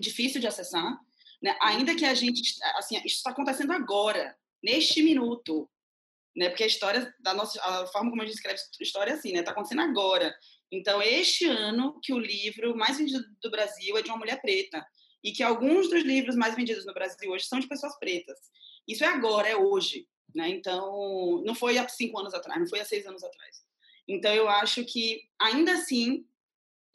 difícil 0.00 0.40
de 0.40 0.46
acessar, 0.46 0.98
né? 1.42 1.56
ainda 1.60 1.94
que 1.94 2.04
a 2.04 2.14
gente 2.14 2.54
assim 2.76 2.96
isso 2.98 3.16
está 3.16 3.30
acontecendo 3.30 3.72
agora 3.72 4.36
neste 4.62 5.02
minuto, 5.02 5.68
né? 6.36 6.48
Porque 6.48 6.64
a 6.64 6.66
história 6.66 7.14
da 7.20 7.34
nossa 7.34 7.60
a 7.62 7.86
forma 7.86 8.10
como 8.10 8.22
a 8.22 8.24
gente 8.24 8.34
escreve 8.34 8.60
história 8.80 9.12
é 9.12 9.14
assim, 9.14 9.32
né? 9.32 9.40
Está 9.40 9.52
acontecendo 9.52 9.82
agora. 9.82 10.34
Então, 10.72 11.02
este 11.02 11.46
ano 11.46 11.98
que 12.02 12.12
o 12.12 12.18
livro 12.18 12.76
mais 12.76 12.98
vendido 12.98 13.24
do 13.42 13.50
Brasil 13.50 13.96
é 13.96 14.02
de 14.02 14.08
uma 14.08 14.18
mulher 14.18 14.40
preta 14.40 14.86
e 15.22 15.32
que 15.32 15.42
alguns 15.42 15.88
dos 15.88 16.02
livros 16.02 16.36
mais 16.36 16.54
vendidos 16.54 16.86
no 16.86 16.94
Brasil 16.94 17.30
hoje 17.30 17.44
são 17.44 17.60
de 17.60 17.68
pessoas 17.68 17.98
pretas. 17.98 18.38
Isso 18.88 19.04
é 19.04 19.06
agora, 19.06 19.48
é 19.48 19.56
hoje, 19.56 20.08
né? 20.34 20.48
Então, 20.48 21.42
não 21.44 21.54
foi 21.54 21.78
há 21.78 21.88
cinco 21.88 22.18
anos 22.18 22.34
atrás, 22.34 22.58
não 22.58 22.68
foi 22.68 22.80
há 22.80 22.84
seis 22.84 23.06
anos 23.06 23.22
atrás. 23.22 23.62
Então, 24.08 24.32
eu 24.34 24.48
acho 24.48 24.84
que 24.84 25.22
ainda 25.38 25.72
assim 25.74 26.26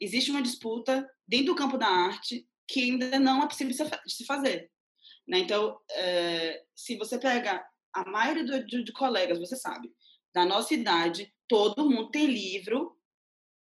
existe 0.00 0.30
uma 0.30 0.42
disputa 0.42 1.08
dentro 1.26 1.46
do 1.46 1.54
campo 1.54 1.78
da 1.78 1.86
arte 1.86 2.46
que 2.68 2.82
ainda 2.82 3.18
não 3.18 3.42
é 3.42 3.46
possível 3.46 3.74
se 4.06 4.24
fazer. 4.24 4.70
Né? 5.26 5.38
Então, 5.38 5.78
é, 5.90 6.64
se 6.74 6.96
você 6.96 7.18
pega 7.18 7.64
a 7.92 8.04
maioria 8.08 8.44
de, 8.44 8.66
de, 8.66 8.84
de 8.84 8.92
colegas, 8.92 9.38
você 9.38 9.56
sabe, 9.56 9.92
da 10.34 10.44
nossa 10.44 10.74
idade, 10.74 11.32
todo 11.48 11.88
mundo 11.88 12.10
tem 12.10 12.26
livro 12.26 12.98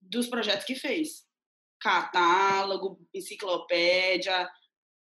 dos 0.01 0.29
projetos 0.29 0.65
que 0.65 0.75
fez. 0.75 1.27
Catálogo, 1.83 3.01
enciclopédia, 3.13 4.49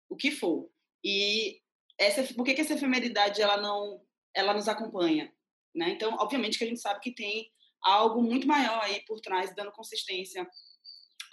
o 0.08 0.16
que 0.16 0.30
for. 0.30 0.70
E 1.04 1.60
essa, 1.98 2.22
por 2.34 2.44
que, 2.44 2.54
que 2.54 2.62
essa 2.62 2.74
efemeridade 2.74 3.42
ela 3.42 3.58
não 3.58 4.00
ela 4.34 4.54
nos 4.54 4.66
acompanha? 4.66 5.32
Né? 5.74 5.90
Então, 5.90 6.14
obviamente 6.14 6.56
que 6.56 6.64
a 6.64 6.66
gente 6.66 6.80
sabe 6.80 7.00
que 7.00 7.14
tem 7.14 7.50
algo 7.82 8.22
muito 8.22 8.46
maior 8.46 8.80
aí 8.82 9.04
por 9.04 9.20
trás, 9.20 9.54
dando 9.54 9.72
consistência 9.72 10.48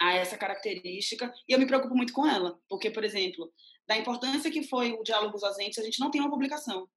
a 0.00 0.14
essa 0.14 0.36
característica, 0.36 1.32
e 1.48 1.52
eu 1.52 1.58
me 1.58 1.66
preocupo 1.66 1.94
muito 1.94 2.12
com 2.12 2.26
ela, 2.26 2.58
porque, 2.68 2.90
por 2.90 3.04
exemplo, 3.04 3.52
da 3.86 3.96
importância 3.96 4.50
que 4.50 4.64
foi 4.64 4.92
o 4.92 5.02
Diálogos 5.02 5.42
Ausentes, 5.42 5.78
a 5.78 5.82
gente 5.82 6.00
não 6.00 6.10
tem 6.10 6.20
uma 6.20 6.30
publicação. 6.30 6.88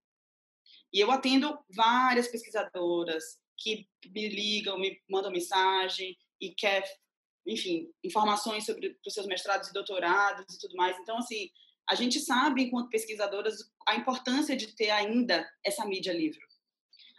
E 0.92 1.00
eu 1.00 1.12
atendo 1.12 1.58
várias 1.76 2.28
pesquisadoras 2.28 3.24
que 3.58 3.88
me 4.08 4.28
ligam, 4.28 4.80
me 4.80 5.00
mandam 5.10 5.32
mensagem, 5.32 6.18
e 6.42 6.54
quer, 6.56 6.84
enfim, 7.46 7.88
informações 8.04 8.66
sobre 8.66 8.98
os 9.06 9.14
seus 9.14 9.28
mestrados 9.28 9.70
e 9.70 9.74
doutorados 9.74 10.56
e 10.56 10.60
tudo 10.60 10.76
mais. 10.76 10.98
Então, 11.00 11.18
assim, 11.18 11.50
a 11.90 11.96
gente 11.96 12.20
sabe, 12.20 12.64
enquanto 12.64 12.90
pesquisadoras, 12.90 13.58
a 13.88 13.96
importância 13.96 14.56
de 14.56 14.76
ter 14.76 14.90
ainda 14.90 15.48
essa 15.64 15.86
mídia 15.86 16.14
livre. 16.14 16.40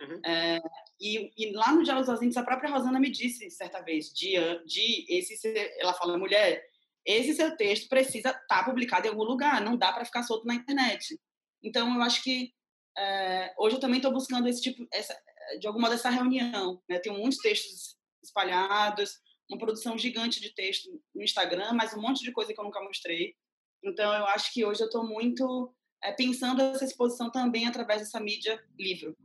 Uhum. 0.01 0.21
É, 0.27 0.61
e, 1.01 1.31
e, 1.37 1.53
lá 1.53 1.73
no 1.73 1.83
Diálogos 1.83 2.09
Ausentes, 2.09 2.37
a 2.37 2.45
própria 2.45 2.71
Rosana 2.71 2.99
me 2.99 3.11
disse 3.11 3.51
certa 3.51 3.81
vez, 3.81 4.13
de, 4.13 4.35
de 4.65 5.07
esse, 5.09 5.37
ela 5.79 5.95
fala, 5.95 6.19
mulher, 6.19 6.63
esse 7.05 7.35
seu 7.35 7.57
texto 7.57 7.89
precisa 7.89 8.31
estar 8.31 8.45
tá 8.47 8.65
publicado 8.65 9.07
em 9.07 9.11
algum 9.11 9.23
lugar, 9.23 9.61
não 9.61 9.77
dá 9.77 9.93
para 9.93 10.05
ficar 10.05 10.23
solto 10.25 10.47
na 10.47 10.55
internet. 10.55 11.19
Então, 11.63 11.95
eu 11.95 12.03
acho 12.03 12.23
que 12.23 12.53
é, 12.99 13.55
hoje 13.59 13.77
eu 13.77 13.81
também 13.81 13.99
estou 13.99 14.13
buscando 14.13 14.49
esse 14.49 14.61
tipo, 14.61 14.87
essa, 14.93 15.17
de 15.61 15.67
alguma 15.67 15.89
dessa 15.89 16.11
reunião. 16.11 16.83
Né? 16.89 16.99
Tenho 16.99 17.19
muitos 17.19 17.39
textos 17.39 17.97
espalhados, 18.23 19.21
uma 19.49 19.59
produção 19.59 19.97
gigante 19.97 20.41
de 20.41 20.55
texto 20.55 20.91
no 21.15 21.23
Instagram, 21.23 21.73
mas 21.73 21.95
um 21.95 22.01
monte 22.01 22.23
de 22.23 22.33
coisa 22.33 22.53
que 22.53 22.61
eu 22.61 22.65
nunca 22.65 22.83
mostrei. 22.83 23.35
Então, 23.83 24.13
eu 24.13 24.27
acho 24.27 24.53
que 24.53 24.65
hoje 24.65 24.83
eu 24.83 24.87
estou 24.87 25.07
muito 25.07 25.73
é, 26.03 26.13
pensando 26.13 26.61
essa 26.61 26.85
exposição 26.85 27.31
também 27.31 27.67
através 27.67 28.01
dessa 28.01 28.21
mídia 28.21 28.63
livro. 28.79 29.17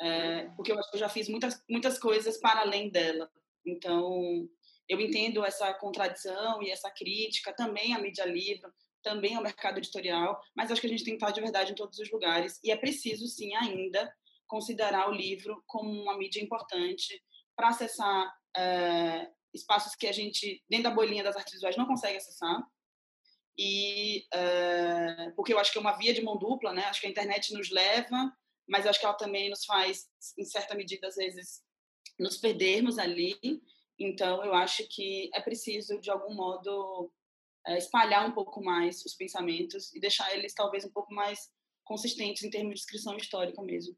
É, 0.00 0.48
porque 0.56 0.72
eu 0.72 0.78
acho 0.78 0.90
que 0.90 0.96
eu 0.96 1.00
já 1.00 1.08
fiz 1.08 1.28
muitas, 1.28 1.62
muitas 1.68 1.98
coisas 1.98 2.38
para 2.38 2.60
além 2.60 2.88
dela. 2.88 3.30
Então, 3.66 4.48
eu 4.88 5.00
entendo 5.00 5.44
essa 5.44 5.72
contradição 5.74 6.62
e 6.62 6.70
essa 6.70 6.90
crítica 6.90 7.52
também 7.52 7.94
à 7.94 7.98
mídia 7.98 8.24
livre, 8.24 8.70
também 9.02 9.36
ao 9.36 9.42
mercado 9.42 9.78
editorial, 9.78 10.40
mas 10.54 10.70
acho 10.70 10.80
que 10.80 10.86
a 10.86 10.90
gente 10.90 11.04
tem 11.04 11.16
que 11.16 11.22
estar 11.22 11.32
de 11.32 11.40
verdade 11.40 11.72
em 11.72 11.74
todos 11.74 11.98
os 11.98 12.10
lugares 12.10 12.60
e 12.62 12.70
é 12.70 12.76
preciso, 12.76 13.26
sim, 13.26 13.54
ainda 13.54 14.12
considerar 14.46 15.08
o 15.08 15.14
livro 15.14 15.62
como 15.66 15.90
uma 15.90 16.18
mídia 16.18 16.42
importante 16.42 17.22
para 17.56 17.68
acessar 17.68 18.34
é, 18.56 19.30
espaços 19.54 19.94
que 19.94 20.06
a 20.06 20.12
gente, 20.12 20.62
dentro 20.68 20.84
da 20.84 20.94
bolinha 20.94 21.24
das 21.24 21.36
artes 21.36 21.54
visuais, 21.54 21.76
não 21.76 21.86
consegue 21.86 22.16
acessar. 22.16 22.62
E 23.58 24.26
é, 24.32 25.30
porque 25.36 25.52
eu 25.52 25.58
acho 25.58 25.72
que 25.72 25.78
é 25.78 25.80
uma 25.80 25.96
via 25.96 26.14
de 26.14 26.22
mão 26.22 26.38
dupla, 26.38 26.72
né? 26.72 26.84
Acho 26.84 27.00
que 27.00 27.06
a 27.06 27.10
internet 27.10 27.52
nos 27.52 27.70
leva, 27.70 28.32
mas 28.68 28.86
acho 28.86 28.98
que 28.98 29.04
ela 29.04 29.14
também 29.14 29.50
nos 29.50 29.64
faz, 29.64 30.08
em 30.38 30.44
certa 30.44 30.74
medida, 30.74 31.08
às 31.08 31.16
vezes, 31.16 31.62
nos 32.18 32.36
perdermos 32.36 32.98
ali. 32.98 33.36
Então, 33.98 34.44
eu 34.44 34.54
acho 34.54 34.86
que 34.88 35.30
é 35.34 35.40
preciso, 35.40 36.00
de 36.00 36.10
algum 36.10 36.34
modo, 36.34 37.12
é, 37.66 37.76
espalhar 37.76 38.26
um 38.26 38.32
pouco 38.32 38.62
mais 38.62 39.04
os 39.04 39.14
pensamentos 39.14 39.94
e 39.94 40.00
deixar 40.00 40.34
eles, 40.34 40.54
talvez, 40.54 40.84
um 40.84 40.92
pouco 40.92 41.12
mais 41.12 41.50
consistentes 41.84 42.44
em 42.44 42.50
termos 42.50 42.70
de 42.70 42.76
descrição 42.76 43.16
histórica 43.16 43.60
mesmo. 43.62 43.96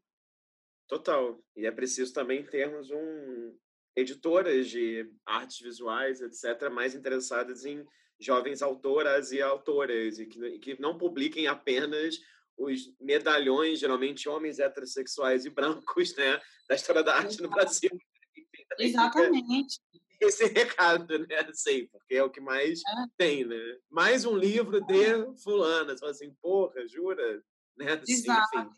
Total. 0.87 1.39
E 1.55 1.65
é 1.65 1.71
preciso 1.71 2.11
também 2.11 2.45
termos 2.45 2.89
um 2.91 3.57
editoras 3.95 4.67
de 4.69 5.09
artes 5.25 5.59
visuais, 5.59 6.21
etc., 6.21 6.69
mais 6.69 6.95
interessadas 6.95 7.65
em 7.65 7.85
jovens 8.19 8.61
autoras 8.61 9.31
e 9.31 9.41
autoras, 9.41 10.19
e 10.19 10.25
que, 10.25 10.59
que 10.59 10.81
não 10.81 10.97
publiquem 10.97 11.47
apenas 11.47 12.15
os 12.57 12.93
medalhões, 12.99 13.79
geralmente 13.79 14.29
homens 14.29 14.59
heterossexuais 14.59 15.45
e 15.45 15.49
brancos, 15.49 16.15
né, 16.15 16.39
da 16.67 16.75
história 16.75 17.03
da 17.03 17.15
arte 17.15 17.41
no 17.41 17.49
Brasil. 17.49 17.91
Exatamente. 18.79 19.79
esse 20.19 20.45
recado, 20.45 21.19
né? 21.19 21.47
Sei, 21.53 21.87
porque 21.87 22.15
é 22.15 22.23
o 22.23 22.29
que 22.29 22.39
mais 22.39 22.79
é. 22.79 23.05
tem, 23.17 23.45
né? 23.45 23.77
Mais 23.89 24.25
um 24.25 24.35
livro 24.35 24.81
de 24.81 25.41
fulana. 25.43 25.93
Você 25.93 25.99
fala 25.99 26.11
assim, 26.11 26.33
porra, 26.41 26.87
jura? 26.87 27.43
Né? 27.77 27.93
Assim, 27.93 28.13
Exato. 28.13 28.57
Enfim. 28.57 28.69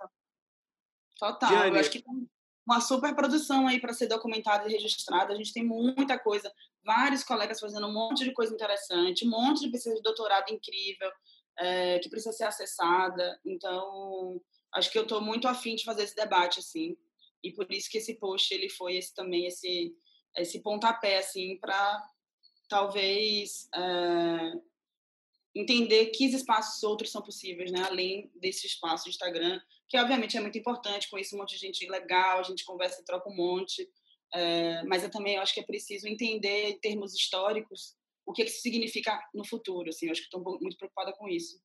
Total. 1.18 1.68
Eu 1.68 1.76
acho 1.76 1.92
que 1.92 2.04
uma 2.66 2.82
super 2.82 3.16
produção 3.16 3.68
aí 3.68 3.80
para 3.80 3.94
ser 3.94 4.08
documentada 4.08 4.68
e 4.68 4.72
registrada. 4.72 5.34
A 5.34 5.36
gente 5.36 5.54
tem 5.54 5.64
muita 5.64 6.18
coisa. 6.18 6.52
Vários 6.84 7.24
colegas 7.24 7.60
fazendo 7.60 7.88
um 7.88 7.94
monte 7.94 8.24
de 8.24 8.34
coisa 8.34 8.54
interessante, 8.54 9.26
um 9.26 9.30
monte 9.30 9.62
de 9.62 9.70
pesquisa 9.70 9.96
de 9.96 10.02
doutorado 10.02 10.52
incrível, 10.52 11.12
é, 11.60 12.00
que 12.00 12.10
precisa 12.10 12.34
ser 12.34 12.46
acessada. 12.46 13.40
Então, 13.46 14.42
acho 14.74 14.92
que 14.92 14.98
eu 14.98 15.04
estou 15.04 15.22
muito 15.22 15.48
afim 15.48 15.76
de 15.76 15.84
fazer 15.84 16.04
esse 16.04 16.16
debate, 16.16 16.60
assim. 16.60 16.98
E 17.44 17.52
por 17.52 17.72
isso 17.72 17.90
que 17.90 18.00
esse 18.00 18.16
post 18.16 18.52
ele 18.54 18.70
foi 18.70 18.98
esse 18.98 19.14
também 19.14 19.46
esse 19.46 19.96
esse 20.36 20.62
pontapé 20.62 21.18
assim 21.18 21.58
para 21.62 22.04
talvez 22.68 23.70
é, 23.74 24.54
entender 25.56 26.08
que 26.08 26.26
espaços 26.26 26.84
outros 26.84 27.12
são 27.12 27.22
possíveis, 27.22 27.72
né? 27.72 27.82
Além 27.90 28.30
desse 28.36 28.68
espaço 28.68 29.06
do 29.06 29.10
Instagram, 29.10 29.62
que 29.88 29.98
obviamente 29.98 30.36
é 30.36 30.42
muito 30.42 30.58
importante, 30.58 31.10
conheço 31.10 31.36
um 31.36 31.40
monte 31.40 31.56
de 31.56 31.62
gente 31.62 31.90
legal, 31.90 32.40
a 32.40 32.44
gente 32.44 32.66
conversa 32.66 33.02
e 33.02 33.06
troca 33.06 33.30
um 33.30 33.36
monte, 33.36 33.90
é, 34.34 34.84
mas 34.84 35.04
eu 35.04 35.10
também 35.10 35.38
acho 35.38 35.54
que 35.54 35.62
é 35.62 35.64
preciso 35.64 36.08
entender 36.08 36.70
em 36.70 36.80
termos 36.80 37.14
históricos 37.14 37.96
o 38.26 38.34
que, 38.34 38.44
que 38.44 38.50
isso 38.50 38.62
significa 38.62 39.18
no 39.34 39.46
futuro, 39.46 39.90
assim, 39.90 40.08
eu 40.08 40.12
acho 40.12 40.22
que 40.22 40.36
estou 40.36 40.42
muito 40.60 40.78
preocupada 40.78 41.14
com 41.14 41.30
isso. 41.30 41.62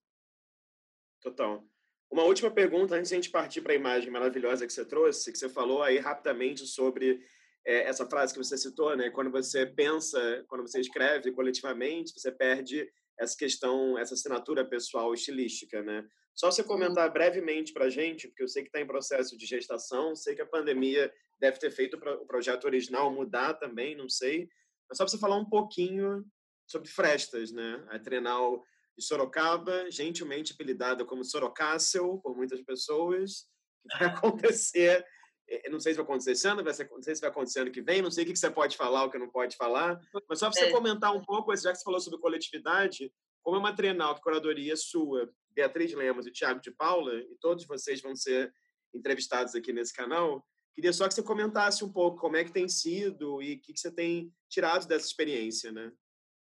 Total. 1.20 1.64
Uma 2.10 2.24
última 2.24 2.50
pergunta 2.50 2.96
antes 2.96 3.08
de 3.08 3.14
a 3.14 3.18
gente 3.18 3.30
partir 3.30 3.62
para 3.62 3.72
a 3.72 3.76
imagem 3.76 4.10
maravilhosa 4.10 4.66
que 4.66 4.72
você 4.72 4.84
trouxe, 4.84 5.32
que 5.32 5.38
você 5.38 5.48
falou 5.48 5.82
aí 5.82 5.98
rapidamente 5.98 6.66
sobre 6.66 7.24
é, 7.64 7.82
essa 7.84 8.06
frase 8.06 8.32
que 8.32 8.38
você 8.38 8.58
citou, 8.58 8.96
né? 8.96 9.10
Quando 9.10 9.30
você 9.30 9.64
pensa, 9.64 10.44
quando 10.48 10.62
você 10.62 10.80
escreve 10.80 11.32
coletivamente, 11.32 12.12
você 12.12 12.32
perde 12.32 12.90
essa 13.20 13.36
questão, 13.36 13.98
essa 13.98 14.14
assinatura 14.14 14.64
pessoal 14.64 15.12
estilística, 15.12 15.82
né? 15.82 16.08
Só 16.34 16.50
você 16.50 16.64
comentar 16.64 17.12
brevemente 17.12 17.72
para 17.72 17.84
a 17.84 17.90
gente, 17.90 18.26
porque 18.28 18.42
eu 18.42 18.48
sei 18.48 18.62
que 18.62 18.68
está 18.68 18.80
em 18.80 18.86
processo 18.86 19.36
de 19.36 19.44
gestação, 19.44 20.16
sei 20.16 20.34
que 20.34 20.40
a 20.40 20.46
pandemia 20.46 21.12
deve 21.38 21.58
ter 21.58 21.70
feito 21.70 21.96
o 21.96 22.26
projeto 22.26 22.64
original 22.64 23.12
mudar 23.12 23.54
também, 23.54 23.94
não 23.94 24.08
sei. 24.08 24.48
Mas 24.88 24.96
só 24.96 25.04
para 25.04 25.10
você 25.10 25.18
falar 25.18 25.36
um 25.36 25.48
pouquinho 25.48 26.24
sobre 26.66 26.88
Frestas, 26.88 27.52
né? 27.52 27.84
A 27.90 27.98
Trienal 27.98 28.64
de 28.96 29.04
Sorocaba, 29.04 29.90
gentilmente 29.90 30.54
apelidada 30.54 31.04
como 31.04 31.24
Sorocácel 31.24 32.18
por 32.22 32.34
muitas 32.34 32.62
pessoas, 32.62 33.46
que 33.90 33.98
vai 33.98 34.08
acontecer 34.16 35.04
é, 35.50 35.68
não 35.68 35.80
sei 35.80 35.92
se 35.92 35.96
vai 35.96 36.04
acontecer 36.04 36.30
esse 36.30 36.46
ano, 36.46 36.62
vai 36.62 36.72
ser, 36.72 36.88
não 36.88 37.02
sei 37.02 37.14
se 37.14 37.20
vai 37.20 37.30
acontecer 37.30 37.60
ano 37.60 37.72
que 37.72 37.82
vem, 37.82 38.00
não 38.00 38.10
sei 38.10 38.22
o 38.22 38.26
que, 38.26 38.36
você 38.36 38.50
pode 38.50 38.76
falar, 38.76 39.04
o 39.04 39.10
que 39.10 39.18
não 39.18 39.28
pode 39.28 39.56
falar, 39.56 40.00
mas 40.28 40.38
só 40.38 40.48
para 40.48 40.60
você 40.60 40.66
é. 40.66 40.70
comentar 40.70 41.14
um 41.14 41.22
pouco, 41.22 41.54
já 41.56 41.72
que 41.72 41.78
você 41.78 41.84
falou 41.84 41.98
sobre 41.98 42.20
coletividade, 42.20 43.12
como 43.42 43.56
é 43.56 43.58
uma 43.58 43.74
trienal 43.74 44.14
que 44.14 44.22
curadoria 44.22 44.76
sua, 44.76 45.28
Beatriz 45.50 45.92
Lemos 45.92 46.26
e 46.26 46.30
Tiago 46.30 46.60
de 46.60 46.70
Paula, 46.70 47.14
e 47.14 47.36
todos 47.40 47.66
vocês 47.66 48.00
vão 48.00 48.14
ser 48.14 48.54
entrevistados 48.94 49.54
aqui 49.56 49.72
nesse 49.72 49.92
canal, 49.92 50.46
queria 50.72 50.92
só 50.92 51.08
que 51.08 51.14
você 51.14 51.22
comentasse 51.22 51.84
um 51.84 51.92
pouco 51.92 52.20
como 52.20 52.36
é 52.36 52.44
que 52.44 52.52
tem 52.52 52.68
sido 52.68 53.42
e 53.42 53.54
o 53.54 53.60
que, 53.60 53.72
que 53.72 53.80
você 53.80 53.90
tem 53.90 54.32
tirado 54.48 54.86
dessa 54.86 55.06
experiência, 55.06 55.72
né? 55.72 55.92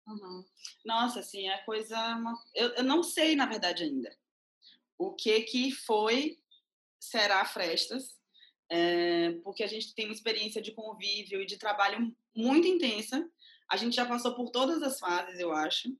Uhum. 0.07 0.45
Nossa, 0.85 1.21
assim, 1.21 1.49
a 1.49 1.63
coisa... 1.63 1.97
Eu, 2.53 2.69
eu 2.69 2.83
não 2.83 3.01
sei, 3.01 3.35
na 3.35 3.45
verdade, 3.45 3.83
ainda, 3.83 4.15
o 4.97 5.13
que 5.13 5.41
que 5.41 5.71
foi, 5.71 6.37
será 6.99 7.43
Frestas, 7.45 8.20
é, 8.71 9.33
porque 9.43 9.63
a 9.63 9.67
gente 9.67 9.93
tem 9.93 10.05
uma 10.05 10.13
experiência 10.13 10.61
de 10.61 10.71
convívio 10.71 11.41
e 11.41 11.45
de 11.45 11.57
trabalho 11.57 12.15
muito 12.33 12.65
intensa. 12.65 13.29
A 13.69 13.75
gente 13.75 13.97
já 13.97 14.05
passou 14.05 14.33
por 14.33 14.49
todas 14.49 14.81
as 14.81 14.97
fases, 14.97 15.37
eu 15.39 15.51
acho, 15.51 15.93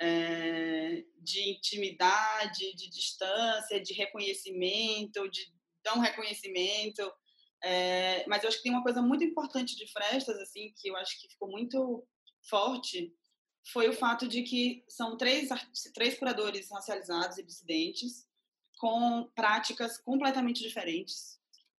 é, 0.00 1.04
de 1.20 1.50
intimidade, 1.50 2.74
de 2.74 2.90
distância, 2.90 3.80
de 3.80 3.94
reconhecimento, 3.94 5.30
de 5.30 5.52
não 5.86 6.00
reconhecimento. 6.00 7.08
É, 7.62 8.26
mas 8.26 8.42
eu 8.42 8.48
acho 8.48 8.58
que 8.58 8.64
tem 8.64 8.72
uma 8.72 8.82
coisa 8.82 9.00
muito 9.00 9.22
importante 9.22 9.76
de 9.76 9.86
Frestas, 9.86 10.38
assim, 10.38 10.74
que 10.76 10.88
eu 10.88 10.96
acho 10.96 11.20
que 11.20 11.28
ficou 11.28 11.48
muito 11.48 12.04
forte, 12.48 13.14
foi 13.72 13.88
o 13.88 13.92
fato 13.92 14.26
de 14.26 14.42
que 14.42 14.82
são 14.88 15.16
três, 15.16 15.48
três 15.94 16.18
curadores 16.18 16.68
racializados 16.70 17.38
e 17.38 17.44
dissidentes 17.44 18.26
com 18.78 19.30
práticas 19.34 19.98
completamente 19.98 20.62
diferentes, 20.62 21.38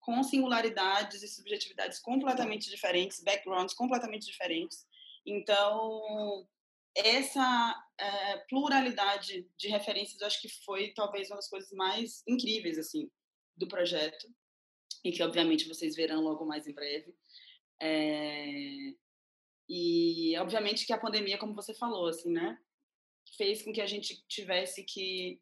com 0.08 0.22
singularidades 0.22 1.22
e 1.22 1.28
subjetividades 1.28 1.98
completamente 1.98 2.70
diferentes, 2.70 3.22
backgrounds 3.22 3.74
completamente 3.74 4.24
diferentes. 4.24 4.86
Então, 5.26 6.48
essa 6.96 7.76
é, 7.98 8.38
pluralidade 8.48 9.46
de 9.58 9.68
referências, 9.68 10.18
eu 10.18 10.26
acho 10.26 10.40
que 10.40 10.48
foi 10.64 10.94
talvez 10.94 11.28
uma 11.28 11.36
das 11.36 11.50
coisas 11.50 11.70
mais 11.72 12.22
incríveis 12.26 12.78
assim 12.78 13.10
do 13.54 13.68
projeto 13.68 14.26
e 15.04 15.12
que 15.12 15.22
obviamente 15.22 15.68
vocês 15.68 15.94
verão 15.94 16.22
logo 16.22 16.46
mais 16.46 16.66
em 16.66 16.72
breve. 16.72 17.14
É, 17.78 18.94
e 19.68 20.34
obviamente 20.38 20.86
que 20.86 20.92
a 20.94 20.98
pandemia, 20.98 21.36
como 21.36 21.54
você 21.54 21.74
falou, 21.74 22.06
assim, 22.06 22.32
né, 22.32 22.58
fez 23.36 23.60
com 23.60 23.74
que 23.74 23.82
a 23.82 23.86
gente 23.86 24.24
tivesse 24.26 24.82
que 24.84 25.38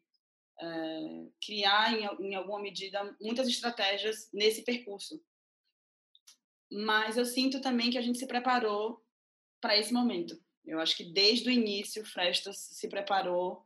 uh, 0.61 1.33
criar, 1.43 1.93
em, 1.93 2.29
em 2.29 2.35
alguma 2.35 2.59
medida, 2.59 3.15
muitas 3.21 3.47
estratégias 3.47 4.29
nesse 4.33 4.63
percurso. 4.63 5.21
Mas 6.71 7.17
eu 7.17 7.25
sinto 7.25 7.61
também 7.61 7.89
que 7.89 7.97
a 7.97 8.01
gente 8.01 8.19
se 8.19 8.27
preparou 8.27 9.01
para 9.61 9.77
esse 9.77 9.93
momento. 9.93 10.37
Eu 10.65 10.79
acho 10.79 10.95
que 10.97 11.05
desde 11.05 11.47
o 11.47 11.51
início, 11.51 12.05
Frestas 12.05 12.57
se 12.57 12.89
preparou 12.89 13.63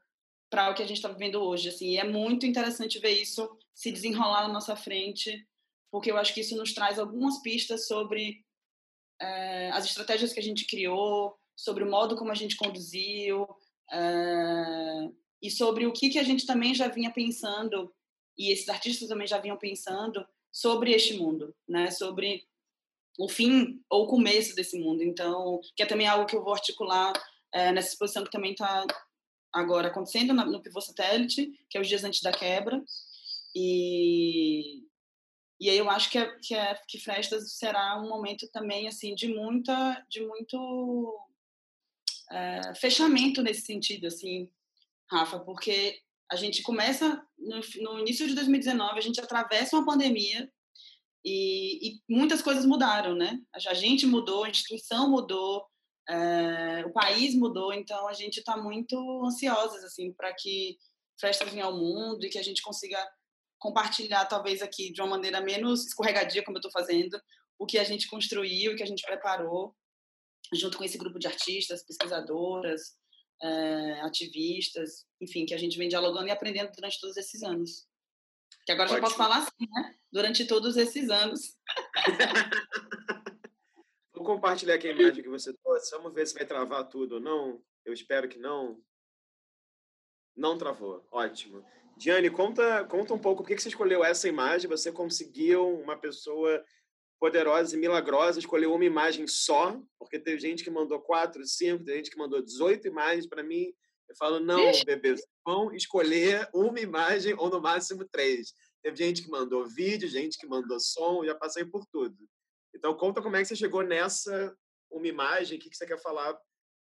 para 0.49 0.69
o 0.69 0.75
que 0.75 0.83
a 0.83 0.85
gente 0.85 0.97
está 0.97 1.09
vivendo 1.09 1.41
hoje. 1.41 1.69
Assim, 1.69 1.91
e 1.91 1.97
é 1.97 2.03
muito 2.03 2.45
interessante 2.45 2.99
ver 2.99 3.19
isso 3.19 3.57
se 3.73 3.91
desenrolar 3.91 4.47
na 4.47 4.53
nossa 4.53 4.75
frente, 4.75 5.47
porque 5.89 6.11
eu 6.11 6.17
acho 6.17 6.33
que 6.33 6.41
isso 6.41 6.55
nos 6.55 6.73
traz 6.73 6.99
algumas 6.99 7.41
pistas 7.41 7.87
sobre 7.87 8.43
uh, 9.21 9.73
as 9.73 9.85
estratégias 9.85 10.31
que 10.31 10.39
a 10.39 10.43
gente 10.43 10.67
criou, 10.67 11.35
sobre 11.55 11.83
o 11.83 11.89
modo 11.89 12.15
como 12.15 12.31
a 12.31 12.35
gente 12.35 12.55
conduziu, 12.55 13.43
uh, 13.43 15.20
e 15.41 15.49
sobre 15.49 15.85
o 15.85 15.93
que, 15.93 16.09
que 16.09 16.19
a 16.19 16.23
gente 16.23 16.45
também 16.45 16.75
já 16.75 16.87
vinha 16.87 17.11
pensando, 17.11 17.93
e 18.37 18.51
esses 18.51 18.69
artistas 18.69 19.07
também 19.07 19.27
já 19.27 19.39
vinham 19.39 19.57
pensando, 19.57 20.25
sobre 20.51 20.91
este 20.91 21.15
mundo, 21.15 21.55
né? 21.67 21.89
sobre 21.89 22.45
o 23.17 23.27
fim 23.27 23.81
ou 23.89 24.03
o 24.03 24.07
começo 24.07 24.55
desse 24.55 24.79
mundo. 24.79 25.03
Então, 25.03 25.59
que 25.75 25.83
é 25.83 25.85
também 25.85 26.07
algo 26.07 26.25
que 26.25 26.35
eu 26.35 26.43
vou 26.43 26.53
articular 26.53 27.13
é, 27.53 27.71
nessa 27.71 27.89
exposição 27.89 28.23
que 28.23 28.31
também 28.31 28.51
está 28.51 28.85
agora 29.51 29.87
acontecendo 29.87 30.33
no 30.33 30.61
Pivô 30.61 30.79
Satélite, 30.79 31.51
que 31.69 31.77
é 31.77 31.81
os 31.81 31.87
dias 31.87 32.03
antes 32.03 32.21
da 32.21 32.31
quebra. 32.31 32.83
E, 33.55 34.83
e 35.59 35.69
aí 35.69 35.77
eu 35.77 35.89
acho 35.89 36.09
que, 36.09 36.17
é, 36.17 36.39
que, 36.39 36.55
é, 36.55 36.79
que 36.87 36.99
será 37.41 38.01
um 38.01 38.07
momento 38.07 38.47
também 38.49 38.87
assim 38.87 39.13
de 39.13 39.27
muita, 39.27 40.05
de 40.09 40.21
muito 40.25 41.27
é, 42.31 42.75
fechamento 42.75 43.41
nesse 43.41 43.61
sentido, 43.61 44.07
assim, 44.07 44.49
Rafa, 45.11 45.39
porque 45.39 45.99
a 46.31 46.35
gente 46.35 46.63
começa 46.63 47.21
no, 47.37 47.59
no 47.81 47.99
início 47.99 48.25
de 48.27 48.33
2019, 48.33 48.97
a 48.97 49.01
gente 49.01 49.19
atravessa 49.19 49.75
uma 49.75 49.85
pandemia 49.85 50.49
e, 51.23 51.89
e, 51.89 52.01
muitas 52.09 52.41
coisas 52.41 52.65
mudaram, 52.65 53.13
né? 53.13 53.37
A 53.53 53.73
gente 53.73 54.07
mudou, 54.07 54.43
a 54.43 54.49
instituição 54.49 55.09
mudou, 55.09 55.65
é, 56.09 56.83
o 56.85 56.93
país 56.93 57.35
mudou, 57.35 57.73
então 57.73 58.07
a 58.07 58.13
gente 58.13 58.37
está 58.39 58.57
muito 58.57 58.95
ansiosas 59.25 59.83
assim 59.83 60.13
para 60.13 60.33
que 60.33 60.77
festas 61.19 61.51
venham 61.51 61.67
ao 61.67 61.77
mundo 61.77 62.25
e 62.25 62.29
que 62.29 62.39
a 62.39 62.43
gente 62.43 62.61
consiga 62.61 62.97
compartilhar 63.59 64.25
talvez 64.25 64.61
aqui 64.61 64.91
de 64.91 65.01
uma 65.01 65.11
maneira 65.11 65.39
menos 65.41 65.85
escorregadia 65.85 66.43
como 66.43 66.57
eu 66.57 66.61
estou 66.61 66.71
fazendo 66.71 67.21
o 67.59 67.65
que 67.65 67.77
a 67.77 67.83
gente 67.83 68.07
construiu, 68.07 68.71
o 68.71 68.75
que 68.75 68.81
a 68.81 68.87
gente 68.87 69.03
preparou 69.03 69.75
junto 70.53 70.77
com 70.77 70.83
esse 70.83 70.97
grupo 70.97 71.19
de 71.19 71.27
artistas, 71.27 71.85
pesquisadoras, 71.85 72.95
é, 73.41 74.01
ativistas, 74.01 75.05
enfim, 75.19 75.45
que 75.45 75.53
a 75.53 75.57
gente 75.57 75.77
vem 75.77 75.89
dialogando 75.89 76.27
e 76.27 76.31
aprendendo 76.31 76.71
durante 76.71 76.99
todos 76.99 77.17
esses 77.17 77.43
anos. 77.43 77.87
Que 78.65 78.71
agora 78.71 78.89
Ótimo. 78.89 78.97
já 78.97 79.03
posso 79.03 79.17
falar 79.17 79.37
assim, 79.37 79.67
né? 79.69 79.95
Durante 80.11 80.45
todos 80.45 80.77
esses 80.77 81.09
anos. 81.09 81.57
Vou 84.13 84.23
compartilhar 84.23 84.75
aqui 84.75 84.87
a 84.87 84.91
imagem 84.91 85.23
que 85.23 85.29
você 85.29 85.51
trouxe. 85.53 85.91
Vamos 85.91 86.13
ver 86.13 86.27
se 86.27 86.35
vai 86.35 86.45
travar 86.45 86.87
tudo 86.87 87.15
ou 87.15 87.21
não. 87.21 87.63
Eu 87.83 87.93
espero 87.93 88.29
que 88.29 88.37
não. 88.37 88.79
Não 90.35 90.57
travou. 90.57 91.07
Ótimo. 91.11 91.65
Diane, 91.97 92.29
conta, 92.29 92.85
conta 92.85 93.13
um 93.13 93.19
pouco 93.19 93.43
por 93.43 93.49
que 93.49 93.59
você 93.59 93.69
escolheu 93.69 94.03
essa 94.03 94.27
imagem. 94.27 94.69
Você 94.69 94.91
conseguiu 94.91 95.79
uma 95.79 95.97
pessoa 95.97 96.63
poderosa 97.21 97.75
e 97.75 97.79
milagrosa, 97.79 98.39
escolheu 98.39 98.73
uma 98.73 98.83
imagem 98.83 99.27
só, 99.27 99.79
porque 99.99 100.17
teve 100.17 100.39
gente 100.39 100.63
que 100.63 100.71
mandou 100.71 100.99
quatro, 100.99 101.45
cinco, 101.45 101.85
tem 101.85 101.97
gente 101.97 102.09
que 102.09 102.17
mandou 102.17 102.41
18 102.41 102.87
imagens 102.87 103.27
para 103.27 103.43
mim. 103.43 103.71
Eu 104.09 104.15
falo, 104.15 104.39
não, 104.39 104.71
bebês, 104.83 105.21
vão 105.45 105.71
escolher 105.71 106.49
uma 106.51 106.79
imagem 106.79 107.35
ou 107.37 107.47
no 107.47 107.61
máximo 107.61 108.03
três. 108.11 108.55
Teve 108.81 108.97
gente 108.97 109.21
que 109.21 109.29
mandou 109.29 109.67
vídeo, 109.67 110.09
gente 110.09 110.35
que 110.35 110.47
mandou 110.47 110.79
som, 110.79 111.23
já 111.23 111.35
passei 111.35 111.63
por 111.63 111.85
tudo. 111.91 112.17
Então, 112.75 112.97
conta 112.97 113.21
como 113.21 113.35
é 113.35 113.41
que 113.41 113.47
você 113.47 113.55
chegou 113.55 113.83
nessa 113.83 114.57
uma 114.89 115.07
imagem, 115.07 115.59
o 115.59 115.61
que, 115.61 115.69
que 115.69 115.77
você 115.77 115.85
quer 115.85 116.01
falar 116.01 116.35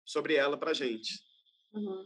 sobre 0.06 0.36
ela 0.36 0.56
para 0.56 0.70
a 0.70 0.74
gente? 0.74 1.10
Uhum. 1.72 2.04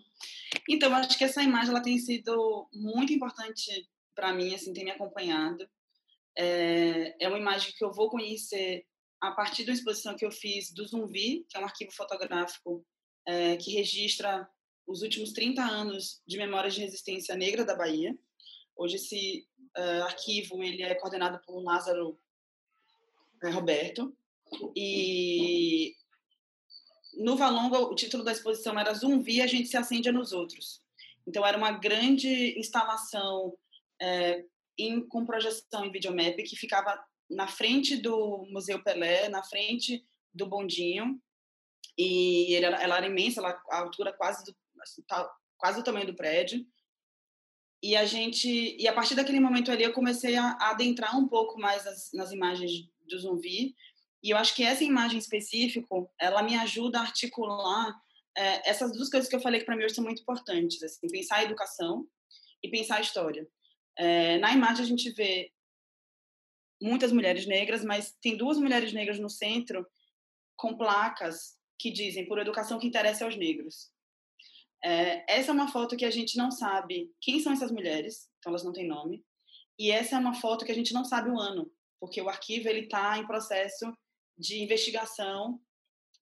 Então, 0.67 0.95
acho 0.95 1.19
que 1.19 1.25
essa 1.25 1.43
imagem 1.43 1.73
ela 1.73 1.83
tem 1.83 1.99
sido 1.99 2.69
muito 2.73 3.13
importante 3.13 3.87
para 4.15 4.33
mim, 4.33 4.55
assim, 4.55 4.73
tem 4.73 4.85
me 4.85 4.93
acompanhado. 4.93 5.69
É, 6.37 7.25
é 7.25 7.29
uma 7.29 7.39
imagem 7.39 7.73
que 7.77 7.85
eu 7.85 7.93
vou 7.93 8.11
conhecer 8.11 8.87
a 9.21 9.31
partir 9.33 9.65
da 9.65 9.73
exposição 9.73 10.17
que 10.17 10.25
eu 10.25 10.31
fiz 10.31 10.73
do 10.73 10.87
Zumbi, 10.87 11.47
que 11.49 11.57
é 11.57 11.61
um 11.61 11.65
arquivo 11.65 11.93
fotográfico 11.93 12.85
é, 13.27 13.57
que 13.57 13.73
registra 13.73 14.49
os 14.87 15.03
últimos 15.03 15.33
30 15.33 15.63
anos 15.63 16.23
de 16.27 16.37
memórias 16.37 16.75
de 16.75 16.81
resistência 16.81 17.35
negra 17.35 17.65
da 17.65 17.75
Bahia. 17.75 18.17
Hoje 18.77 18.97
esse 18.97 19.47
uh, 19.77 20.05
arquivo 20.05 20.63
ele 20.63 20.83
é 20.83 20.95
coordenado 20.95 21.41
por 21.47 21.63
Lázaro 21.63 22.19
Roberto 23.43 24.17
e 24.77 25.95
no 27.15 27.37
Valonga 27.37 27.79
o 27.79 27.95
título 27.95 28.25
da 28.25 28.33
exposição 28.33 28.79
era 28.79 28.95
Zumbi 28.95 29.41
a 29.41 29.47
gente 29.47 29.69
se 29.69 29.77
acende 29.77 30.11
nos 30.11 30.33
outros. 30.33 30.83
Então 31.27 31.47
era 31.47 31.57
uma 31.57 31.73
grande 31.73 32.59
instalação 32.59 33.57
é, 34.01 34.45
em, 34.79 35.07
com 35.07 35.25
projeção 35.25 35.85
em 35.85 35.93
videomap 35.93 36.37
que 36.43 36.57
ficava 36.57 37.03
na 37.31 37.47
frente 37.47 37.97
do 37.97 38.47
Museu 38.51 38.83
Pelé, 38.83 39.29
na 39.29 39.43
frente 39.43 40.05
do 40.33 40.47
bondinho 40.47 41.21
e 41.97 42.55
ele, 42.55 42.67
ela 42.67 42.97
era 42.97 43.07
imensa, 43.07 43.41
ela, 43.41 43.61
a 43.71 43.79
altura 43.79 44.13
quase 44.13 44.45
do, 44.45 44.57
assim, 44.81 45.03
tá, 45.03 45.31
quase 45.57 45.79
do 45.79 45.85
tamanho 45.85 46.07
do 46.07 46.15
prédio. 46.15 46.67
E 47.83 47.95
a 47.97 48.05
gente, 48.05 48.49
e 48.49 48.89
a 48.89 48.93
partir 48.93 49.15
daquele 49.15 49.41
momento 49.41 49.71
ali, 49.71 49.85
eu 49.85 49.93
comecei 49.93 50.37
a, 50.37 50.53
a 50.53 50.71
adentrar 50.71 51.19
um 51.19 51.29
pouco 51.29 51.59
mais 51.61 51.85
nas, 51.85 52.11
nas 52.13 52.33
imagens 52.33 52.71
do 53.03 53.19
zumbi. 53.19 53.75
E 54.23 54.31
eu 54.31 54.39
acho 54.39 54.55
que 54.55 54.65
essa 54.65 54.83
imagem 54.83 55.19
específica, 55.19 55.87
ela 56.19 56.43
me 56.43 56.57
ajuda 56.57 56.99
a 56.99 57.03
articular 57.03 57.95
é, 58.37 58.69
essas 58.69 58.91
duas 58.93 59.11
coisas 59.11 59.29
que 59.29 59.37
eu 59.37 59.41
falei 59.41 59.61
que 59.61 59.67
para 59.67 59.77
mim 59.77 59.85
hoje 59.85 59.95
são 59.95 60.05
muito 60.05 60.23
importantes, 60.23 60.83
assim, 60.83 61.07
pensar 61.09 61.37
a 61.37 61.45
educação 61.45 62.07
e 62.63 62.71
pensar 62.71 62.97
a 62.97 63.01
história. 63.01 63.47
É, 63.97 64.39
na 64.39 64.53
imagem 64.53 64.85
a 64.85 64.89
gente 64.89 65.11
vê 65.11 65.53
muitas 66.81 67.13
mulheres 67.13 67.47
negras, 67.47 67.85
mas 67.85 68.13
tem 68.21 68.37
duas 68.37 68.59
mulheres 68.59 68.93
negras 68.93 69.19
no 69.19 69.31
centro 69.31 69.87
com 70.57 70.77
placas 70.77 71.57
que 71.79 71.91
dizem 71.91 72.27
por 72.27 72.39
educação 72.39 72.79
que 72.79 72.87
interessa 72.87 73.25
aos 73.25 73.37
negros. 73.37 73.93
É, 74.83 75.25
essa 75.39 75.51
é 75.51 75.55
uma 75.55 75.71
foto 75.71 75.97
que 75.97 76.05
a 76.05 76.11
gente 76.11 76.37
não 76.37 76.51
sabe 76.51 77.11
quem 77.21 77.41
são 77.41 77.53
essas 77.53 77.73
mulheres, 77.73 78.29
então 78.39 78.51
elas 78.51 78.65
não 78.65 78.73
têm 78.73 78.87
nome. 78.87 79.25
E 79.79 79.91
essa 79.91 80.17
é 80.17 80.19
uma 80.19 80.35
foto 80.35 80.65
que 80.65 80.73
a 80.73 80.75
gente 80.75 80.93
não 80.93 81.05
sabe 81.05 81.31
o 81.31 81.41
ano, 81.41 81.73
porque 81.99 82.21
o 82.21 82.29
arquivo 82.29 82.69
ele 82.69 82.81
está 82.81 83.19
em 83.19 83.27
processo 83.27 83.93
de 84.37 84.63
investigação 84.63 85.61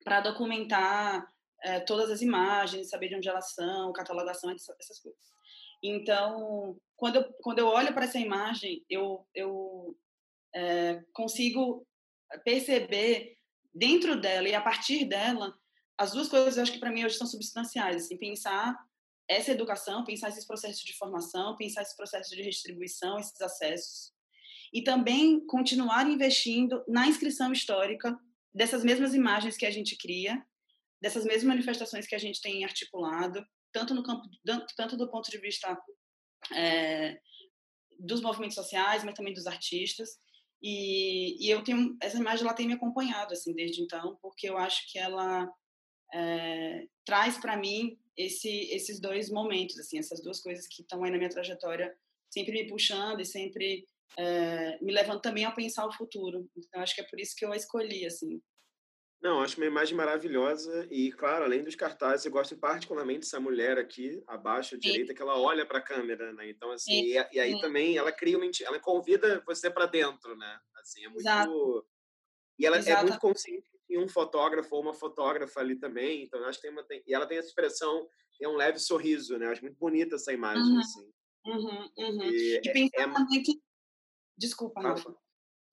para 0.04 0.20
documentar 0.20 1.26
é, 1.62 1.80
todas 1.80 2.10
as 2.10 2.22
imagens, 2.22 2.88
saber 2.88 3.08
de 3.08 3.16
onde 3.16 3.28
elas 3.28 3.52
são, 3.52 3.92
catalogação, 3.92 4.50
essas 4.50 5.00
coisas. 5.00 5.32
Então, 5.82 6.76
quando 6.96 7.16
eu, 7.16 7.32
quando 7.42 7.58
eu 7.58 7.66
olho 7.66 7.92
para 7.92 8.04
essa 8.04 8.18
imagem, 8.18 8.84
eu, 8.88 9.26
eu 9.34 9.96
é, 10.54 11.02
consigo 11.12 11.86
perceber 12.44 13.36
dentro 13.74 14.20
dela 14.20 14.48
e 14.48 14.54
a 14.54 14.60
partir 14.60 15.04
dela 15.04 15.54
as 15.98 16.12
duas 16.12 16.28
coisas 16.28 16.56
eu 16.56 16.62
acho 16.62 16.72
que 16.72 16.78
para 16.78 16.90
mim 16.90 17.04
hoje 17.04 17.16
são 17.16 17.26
substanciais, 17.26 18.04
assim, 18.04 18.16
pensar 18.16 18.76
essa 19.28 19.52
educação, 19.52 20.04
pensar 20.04 20.28
esses 20.28 20.46
processos 20.46 20.82
de 20.82 20.96
formação, 20.96 21.56
pensar 21.56 21.82
esses 21.82 21.96
processos 21.96 22.36
de 22.36 22.42
distribuição, 22.42 23.18
esses 23.18 23.40
acessos, 23.40 24.12
e 24.72 24.82
também 24.82 25.44
continuar 25.46 26.08
investindo 26.08 26.82
na 26.88 27.06
inscrição 27.06 27.52
histórica 27.52 28.18
dessas 28.54 28.84
mesmas 28.84 29.14
imagens 29.14 29.56
que 29.56 29.66
a 29.66 29.70
gente 29.70 29.96
cria, 29.96 30.44
dessas 31.00 31.24
mesmas 31.24 31.44
manifestações 31.44 32.06
que 32.06 32.14
a 32.14 32.18
gente 32.18 32.40
tem 32.40 32.64
articulado, 32.64 33.44
tanto 33.72 33.94
no 33.94 34.02
campo, 34.02 34.28
tanto 34.76 34.96
do 34.96 35.10
ponto 35.10 35.30
de 35.30 35.38
vista 35.38 35.76
é, 36.54 37.18
dos 37.98 38.20
movimentos 38.20 38.54
sociais, 38.54 39.04
mas 39.04 39.14
também 39.14 39.32
dos 39.32 39.46
artistas. 39.46 40.10
E, 40.62 41.44
e 41.44 41.50
eu 41.50 41.64
tenho 41.64 41.96
essa 42.00 42.18
imagem, 42.18 42.44
ela 42.44 42.54
tem 42.54 42.66
me 42.66 42.74
acompanhado 42.74 43.32
assim 43.32 43.52
desde 43.54 43.82
então, 43.82 44.16
porque 44.22 44.48
eu 44.48 44.56
acho 44.56 44.90
que 44.90 44.98
ela 44.98 45.50
é, 46.14 46.86
traz 47.04 47.38
para 47.38 47.56
mim 47.56 47.98
esse, 48.16 48.48
esses 48.70 49.00
dois 49.00 49.30
momentos, 49.30 49.78
assim, 49.78 49.98
essas 49.98 50.22
duas 50.22 50.40
coisas 50.40 50.66
que 50.68 50.82
estão 50.82 51.02
aí 51.02 51.10
na 51.10 51.18
minha 51.18 51.30
trajetória, 51.30 51.92
sempre 52.30 52.52
me 52.52 52.68
puxando 52.68 53.20
e 53.20 53.24
sempre 53.24 53.84
é, 54.16 54.78
me 54.82 54.92
levando 54.92 55.20
também 55.20 55.44
a 55.44 55.50
pensar 55.50 55.86
o 55.86 55.92
futuro. 55.92 56.48
Então, 56.56 56.80
acho 56.80 56.94
que 56.94 57.00
é 57.00 57.04
por 57.08 57.18
isso 57.18 57.34
que 57.36 57.44
eu 57.44 57.52
a 57.52 57.56
escolhi, 57.56 58.06
assim. 58.06 58.40
Não, 59.22 59.40
acho 59.40 59.56
uma 59.56 59.66
imagem 59.66 59.96
maravilhosa 59.96 60.86
e, 60.90 61.12
claro, 61.12 61.44
além 61.44 61.62
dos 61.62 61.76
cartazes, 61.76 62.26
eu 62.26 62.32
gosto 62.32 62.56
particularmente 62.56 63.20
dessa 63.20 63.38
mulher 63.38 63.78
aqui, 63.78 64.22
abaixo 64.26 64.74
à 64.74 64.78
direita, 64.78 65.14
que 65.14 65.22
ela 65.22 65.38
olha 65.38 65.64
para 65.64 65.78
a 65.78 65.82
câmera, 65.82 66.32
né? 66.32 66.50
Então, 66.50 66.72
assim, 66.72 66.92
e, 66.92 67.26
e, 67.32 67.38
aí 67.38 67.60
também 67.60 67.96
ela 67.96 68.10
cria 68.10 68.36
uma... 68.36 68.50
Ela 68.64 68.80
convida 68.80 69.40
você 69.46 69.70
para 69.70 69.86
dentro, 69.86 70.36
né? 70.36 70.58
Assim, 70.76 71.04
é 71.04 71.08
muito... 71.08 71.20
Exato. 71.20 71.86
E 72.58 72.66
ela 72.66 72.78
Exato. 72.78 72.98
é 72.98 73.02
muito 73.02 73.20
consciente 73.20 73.72
e 73.92 73.98
um 73.98 74.08
fotógrafo 74.08 74.74
ou 74.74 74.82
uma 74.82 74.94
fotógrafa 74.94 75.60
ali 75.60 75.76
também. 75.76 76.22
Então, 76.24 76.42
acho 76.44 76.58
que 76.58 76.62
tem 76.62 76.70
uma. 76.70 76.82
Tem, 76.82 77.02
e 77.06 77.14
ela 77.14 77.26
tem 77.26 77.38
essa 77.38 77.48
expressão, 77.48 78.08
tem 78.38 78.48
um 78.48 78.56
leve 78.56 78.78
sorriso, 78.78 79.38
né? 79.38 79.46
Acho 79.46 79.62
muito 79.62 79.76
bonita 79.78 80.16
essa 80.16 80.32
imagem, 80.32 80.62
uhum. 80.62 80.80
assim. 80.80 81.12
Uhum, 81.44 81.90
uhum. 81.98 82.22
E, 82.24 82.60
e 82.64 82.72
pensar 82.72 83.00
é, 83.00 83.02
é... 83.02 83.12
também 83.12 83.42
que. 83.42 83.60
Desculpa, 84.38 84.80
Rafa. 84.80 85.14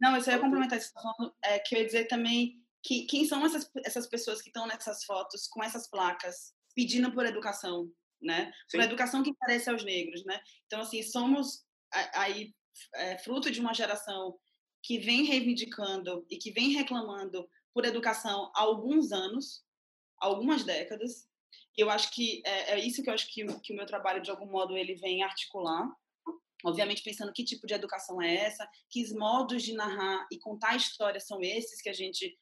Não, 0.01 0.15
eu 0.15 0.21
só 0.21 0.31
ia 0.31 0.39
complementar 0.39 0.77
isso. 0.77 0.93
Tá 0.93 1.33
é, 1.43 1.59
que 1.59 1.75
eu 1.75 1.79
ia 1.79 1.85
dizer 1.85 2.07
também 2.07 2.58
que 2.83 3.05
quem 3.05 3.25
são 3.25 3.45
essas, 3.45 3.69
essas 3.85 4.07
pessoas 4.07 4.41
que 4.41 4.49
estão 4.49 4.65
nessas 4.67 5.03
fotos 5.03 5.47
com 5.47 5.63
essas 5.63 5.89
placas 5.89 6.53
pedindo 6.75 7.11
por 7.11 7.25
educação, 7.25 7.91
né? 8.21 8.53
Sim. 8.69 8.77
Por 8.77 8.83
educação 8.83 9.23
que 9.23 9.31
interessa 9.31 9.71
aos 9.71 9.83
negros, 9.83 10.23
né? 10.25 10.39
Então, 10.65 10.81
assim, 10.81 11.03
somos 11.03 11.65
aí 12.13 12.53
é, 12.95 13.17
fruto 13.17 13.51
de 13.51 13.59
uma 13.59 13.73
geração 13.73 14.37
que 14.81 14.97
vem 14.97 15.23
reivindicando 15.23 16.25
e 16.29 16.37
que 16.37 16.51
vem 16.51 16.69
reclamando 16.69 17.47
por 17.73 17.85
educação 17.85 18.51
há 18.55 18.61
alguns 18.61 19.11
anos, 19.11 19.63
algumas 20.17 20.63
décadas. 20.63 21.27
E 21.77 21.81
eu 21.81 21.89
acho 21.89 22.11
que 22.11 22.41
é, 22.45 22.73
é 22.73 22.79
isso 22.79 23.03
que 23.03 23.09
eu 23.09 23.13
acho 23.13 23.27
que, 23.31 23.45
que 23.61 23.73
o 23.73 23.75
meu 23.75 23.85
trabalho, 23.85 24.21
de 24.21 24.31
algum 24.31 24.49
modo, 24.49 24.77
ele 24.77 24.95
vem 24.95 25.23
articular. 25.23 25.89
Obviamente, 26.63 27.03
pensando 27.03 27.31
que 27.31 27.43
tipo 27.43 27.65
de 27.65 27.73
educação 27.73 28.21
é 28.21 28.35
essa, 28.35 28.69
que 28.89 29.13
modos 29.13 29.63
de 29.63 29.73
narrar 29.73 30.27
e 30.29 30.37
contar 30.37 30.75
histórias 30.75 31.25
são 31.25 31.41
esses 31.41 31.81
que 31.81 31.89
a 31.89 31.93
gente 31.93 32.37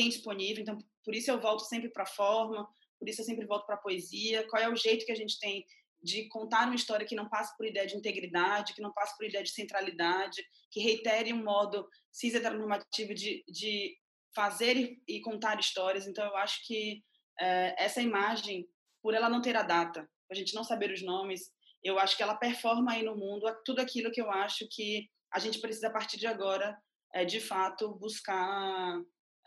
tem 0.00 0.08
disponível. 0.08 0.62
Então, 0.62 0.78
por 1.04 1.14
isso 1.14 1.30
eu 1.30 1.40
volto 1.40 1.64
sempre 1.64 1.90
para 1.90 2.04
a 2.04 2.06
forma, 2.06 2.66
por 2.98 3.08
isso 3.08 3.20
eu 3.20 3.24
sempre 3.24 3.46
volto 3.46 3.66
para 3.66 3.74
a 3.74 3.78
poesia. 3.78 4.46
Qual 4.48 4.62
é 4.62 4.68
o 4.68 4.76
jeito 4.76 5.04
que 5.04 5.12
a 5.12 5.16
gente 5.16 5.38
tem 5.38 5.66
de 6.02 6.26
contar 6.28 6.66
uma 6.66 6.74
história 6.74 7.06
que 7.06 7.14
não 7.14 7.28
passe 7.28 7.54
por 7.56 7.66
ideia 7.66 7.86
de 7.86 7.94
integridade, 7.94 8.72
que 8.72 8.80
não 8.80 8.92
passe 8.92 9.14
por 9.16 9.26
ideia 9.26 9.44
de 9.44 9.50
centralidade, 9.50 10.42
que 10.70 10.80
reitere 10.80 11.32
um 11.32 11.44
modo 11.44 11.86
cis 12.10 12.34
heteronormativo 12.34 13.12
de, 13.14 13.44
de 13.46 13.94
fazer 14.34 14.76
e, 14.76 15.02
e 15.06 15.20
contar 15.20 15.60
histórias. 15.60 16.06
Então, 16.06 16.24
eu 16.24 16.36
acho 16.36 16.66
que 16.66 17.02
é, 17.38 17.74
essa 17.84 18.00
imagem, 18.00 18.66
por 19.02 19.12
ela 19.12 19.28
não 19.28 19.42
ter 19.42 19.56
a 19.56 19.62
data, 19.62 20.08
a 20.30 20.34
gente 20.34 20.54
não 20.54 20.64
saber 20.64 20.90
os 20.90 21.02
nomes, 21.02 21.50
eu 21.82 21.98
acho 21.98 22.16
que 22.16 22.22
ela 22.22 22.34
performa 22.34 22.92
aí 22.92 23.02
no 23.02 23.16
mundo 23.16 23.46
tudo 23.64 23.80
aquilo 23.80 24.12
que 24.12 24.20
eu 24.20 24.30
acho 24.30 24.66
que 24.70 25.08
a 25.32 25.38
gente 25.38 25.60
precisa, 25.60 25.88
a 25.88 25.92
partir 25.92 26.18
de 26.18 26.26
agora, 26.26 26.76
é, 27.12 27.24
de 27.24 27.40
fato, 27.40 27.94
buscar, 27.94 28.98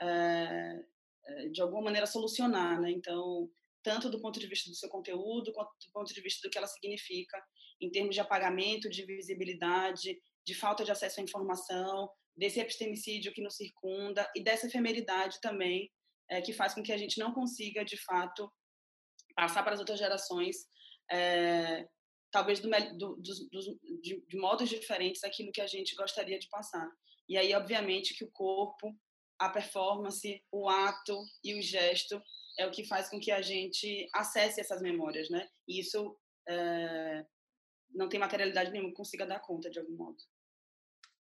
é, 0.04 1.50
de 1.52 1.62
alguma 1.62 1.84
maneira, 1.84 2.06
solucionar. 2.06 2.80
Né? 2.80 2.92
Então, 2.92 3.50
tanto 3.84 4.10
do 4.10 4.22
ponto 4.22 4.40
de 4.40 4.48
vista 4.48 4.70
do 4.70 4.76
seu 4.76 4.90
conteúdo, 4.90 5.54
quanto 5.54 5.70
do 5.70 5.92
ponto 5.92 6.14
de 6.14 6.22
vista 6.22 6.48
do 6.48 6.52
que 6.52 6.58
ela 6.58 6.68
significa, 6.68 7.42
em 7.82 7.92
termos 7.92 8.16
de 8.16 8.22
apagamento, 8.22 8.90
de 8.90 9.06
visibilidade, 9.06 10.18
de 10.46 10.54
falta 10.56 10.84
de 10.84 10.92
acesso 10.92 11.20
à 11.20 11.24
informação, 11.24 12.10
desse 12.36 12.60
epistemicídio 12.60 13.34
que 13.34 13.42
nos 13.42 13.56
circunda 13.56 14.30
e 14.36 14.44
dessa 14.44 14.68
efemeridade 14.68 15.40
também, 15.42 15.92
é, 16.30 16.42
que 16.42 16.54
faz 16.54 16.74
com 16.74 16.82
que 16.82 16.92
a 16.92 16.98
gente 16.98 17.20
não 17.20 17.34
consiga, 17.34 17.84
de 17.84 17.98
fato, 17.98 18.52
passar 19.36 19.64
para 19.64 19.74
as 19.74 19.80
outras 19.80 20.00
gerações, 20.00 20.56
é, 21.12 21.88
talvez 22.32 22.60
do, 22.60 22.70
do, 22.98 23.16
do, 23.18 24.02
de, 24.02 24.26
de 24.28 24.38
modos 24.38 24.70
diferentes, 24.70 25.24
aquilo 25.24 25.52
que 25.52 25.62
a 25.62 25.68
gente 25.68 25.96
gostaria 25.96 26.40
de 26.40 26.50
passar. 26.50 26.90
E 27.30 27.38
aí, 27.38 27.54
obviamente, 27.54 28.16
que 28.16 28.24
o 28.24 28.32
corpo, 28.32 28.96
a 29.46 29.50
performance, 29.50 30.44
o 30.52 30.70
ato 30.70 31.18
e 31.44 31.58
o 31.58 31.62
gesto 31.62 32.22
é 32.58 32.68
o 32.68 32.72
que 32.72 32.86
faz 32.86 33.10
com 33.10 33.20
que 33.20 33.32
a 33.32 33.42
gente 33.42 34.08
acesse 34.14 34.62
essas 34.62 34.82
memórias, 34.82 35.30
né? 35.30 35.48
E 35.68 35.80
isso 35.80 36.16
é, 36.48 37.26
não 37.94 38.08
tem 38.08 38.20
materialidade 38.20 38.72
nenhuma 38.72 38.90
que 38.90 38.96
consiga 38.96 39.26
dar 39.26 39.40
conta 39.40 39.70
de 39.70 39.80
algum 39.80 39.96
modo. 39.96 40.18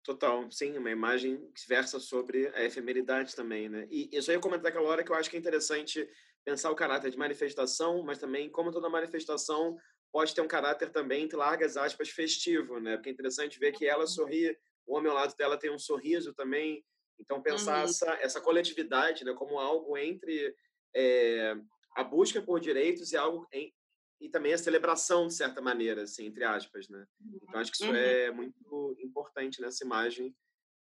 Total, 0.02 0.50
sim, 0.50 0.76
uma 0.78 0.90
imagem 0.90 1.36
que 1.52 1.68
versa 1.68 2.00
sobre 2.00 2.48
a 2.54 2.64
efemeridade 2.64 3.36
também, 3.36 3.68
né? 3.68 3.86
E 3.90 4.08
eu 4.10 4.22
só 4.22 4.32
ia 4.32 4.40
comentar 4.40 4.70
aquela 4.70 4.88
hora 4.88 5.04
que 5.04 5.12
eu 5.12 5.16
acho 5.16 5.28
que 5.28 5.36
é 5.36 5.38
interessante 5.38 6.08
pensar 6.44 6.70
o 6.70 6.76
caráter 6.76 7.10
de 7.10 7.18
manifestação, 7.18 8.02
mas 8.02 8.18
também 8.18 8.48
como 8.48 8.72
toda 8.72 8.88
manifestação 8.88 9.76
pode 10.10 10.34
ter 10.34 10.40
um 10.40 10.48
caráter 10.48 10.90
também, 10.90 11.24
entre 11.24 11.36
largas 11.36 11.76
aspas, 11.76 12.08
festivo, 12.08 12.80
né? 12.80 12.96
Porque 12.96 13.10
é 13.10 13.12
interessante 13.12 13.58
ver 13.58 13.72
que 13.72 13.86
ela 13.86 14.06
sorri, 14.06 14.56
o 14.86 14.96
homem 14.96 15.10
ao 15.10 15.14
lado 15.14 15.36
dela 15.36 15.58
tem 15.58 15.70
um 15.70 15.78
sorriso 15.78 16.32
também, 16.32 16.82
Então, 17.20 17.42
pensar 17.42 17.78
uhum. 17.78 17.84
essa, 17.84 18.12
essa 18.20 18.40
coletividade 18.40 19.24
né, 19.24 19.34
como 19.34 19.58
algo 19.58 19.96
entre 19.96 20.54
é, 20.94 21.56
a 21.96 22.04
busca 22.04 22.40
por 22.40 22.60
direitos 22.60 23.12
e 23.12 23.16
algo 23.16 23.46
em, 23.52 23.74
e 24.20 24.28
também 24.28 24.52
a 24.52 24.58
celebração, 24.58 25.28
de 25.28 25.34
certa 25.34 25.60
maneira, 25.60 26.02
assim, 26.02 26.26
entre 26.26 26.44
aspas, 26.44 26.88
né? 26.88 27.06
Então, 27.42 27.60
acho 27.60 27.70
que 27.70 27.76
isso 27.76 27.90
uhum. 27.90 27.96
é 27.96 28.30
muito 28.30 28.96
importante 29.00 29.60
nessa 29.60 29.84
imagem 29.84 30.34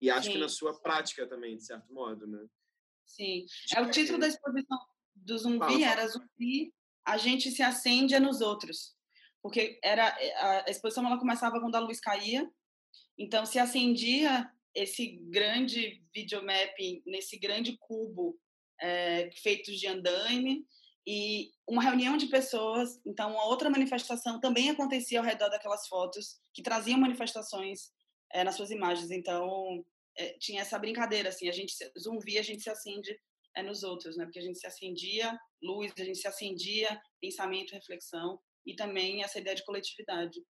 e 0.01 0.11
acho 0.11 0.29
Sim. 0.29 0.33
que 0.33 0.39
na 0.39 0.49
sua 0.49 0.81
prática 0.81 1.27
também, 1.27 1.57
de 1.57 1.65
certo 1.65 1.93
modo, 1.93 2.27
né? 2.27 2.47
Sim. 3.05 3.45
É 3.75 3.83
o 3.83 3.91
título 3.91 4.19
da 4.19 4.29
exposição 4.29 4.79
do 5.15 5.39
Zumbi 5.39 5.59
fala, 5.59 5.85
era 5.85 6.09
Zumbi, 6.09 6.73
a 7.05 7.19
gente 7.19 7.51
se 7.51 7.63
acende 7.63 8.15
é 8.15 8.21
nos 8.21 8.41
outros. 8.41 8.95
Porque 9.43 9.79
era 9.83 10.15
a 10.67 10.71
exposição 10.71 11.07
ela 11.07 11.19
começava 11.19 11.61
quando 11.61 11.75
a 11.75 11.81
luz 11.81 11.99
caía, 11.99 12.51
então 13.19 13.45
se 13.45 13.59
acendia 13.59 14.51
esse 14.75 15.19
grande 15.31 16.03
videomapping 16.15 17.03
nesse 17.07 17.39
grande 17.39 17.77
cubo 17.79 18.39
é, 18.81 19.31
feito 19.33 19.73
de 19.73 19.87
andaime 19.87 20.65
e 21.07 21.51
uma 21.67 21.83
reunião 21.83 22.17
de 22.17 22.27
pessoas, 22.27 23.01
então 23.07 23.33
uma 23.33 23.47
outra 23.47 23.71
manifestação 23.71 24.39
também 24.41 24.71
acontecia 24.71 25.19
ao 25.19 25.25
redor 25.25 25.49
daquelas 25.49 25.87
fotos 25.89 26.41
que 26.53 26.63
traziam 26.63 26.99
manifestações 26.99 27.91
é, 28.33 28.45
nas 28.45 28.55
suas 28.55 28.71
imagens. 28.71 29.11
Então 29.11 29.85
é, 30.17 30.37
tinha 30.39 30.63
essa 30.63 30.79
brincadeira 30.79 31.31
assim, 31.31 31.49
a 31.49 31.53
gente 31.53 31.75
zumbi, 31.99 32.39
a 32.39 32.43
gente 32.43 32.63
se 32.63 32.71
acende 32.71 33.17
é 33.57 33.63
nos 33.63 33.83
outros, 33.83 34.17
né? 34.17 34.25
Porque 34.25 34.39
a 34.39 34.43
gente 34.43 34.59
se 34.59 34.67
acendia 34.67 35.37
luz, 35.63 35.93
a 35.99 36.05
gente 36.05 36.19
se 36.19 36.29
acendia 36.29 37.01
pensamento, 37.21 37.73
reflexão 37.73 38.39
e 38.65 38.75
também 38.75 39.23
essa 39.23 39.39
ideia 39.39 39.57
de 39.57 39.65
coletividade. 39.65 40.41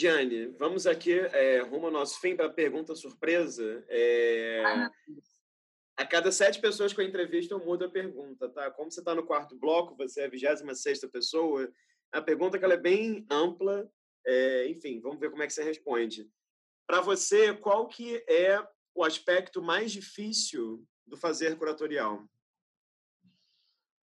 Diane, 0.00 0.46
vamos 0.58 0.86
aqui 0.86 1.12
é, 1.12 1.60
rumo 1.60 1.84
ao 1.84 1.92
nosso 1.92 2.18
fim 2.20 2.34
para 2.34 2.46
a 2.46 2.50
pergunta 2.50 2.94
surpresa. 2.94 3.84
É, 3.86 4.62
a 5.94 6.06
cada 6.06 6.32
sete 6.32 6.58
pessoas 6.58 6.94
que 6.94 7.02
eu 7.02 7.04
entrevisto, 7.04 7.52
eu 7.52 7.62
mudo 7.62 7.84
a 7.84 7.90
pergunta, 7.90 8.48
tá? 8.48 8.70
Como 8.70 8.90
você 8.90 9.00
está 9.00 9.14
no 9.14 9.26
quarto 9.26 9.54
bloco, 9.58 9.94
você 9.94 10.22
é 10.22 10.24
a 10.24 10.30
26 10.30 11.00
pessoa, 11.12 11.70
a 12.10 12.22
pergunta 12.22 12.58
que 12.58 12.64
ela 12.64 12.72
é 12.72 12.78
bem 12.78 13.26
ampla, 13.30 13.92
é, 14.26 14.68
enfim, 14.68 15.02
vamos 15.02 15.20
ver 15.20 15.28
como 15.28 15.42
é 15.42 15.46
que 15.46 15.52
você 15.52 15.62
responde. 15.62 16.26
Para 16.86 17.02
você, 17.02 17.52
qual 17.52 17.86
que 17.86 18.24
é 18.26 18.58
o 18.94 19.04
aspecto 19.04 19.60
mais 19.60 19.92
difícil 19.92 20.82
do 21.06 21.14
fazer 21.14 21.58
curatorial? 21.58 22.26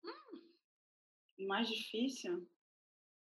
Hum, 0.04 1.46
mais 1.46 1.68
difícil? 1.68 2.50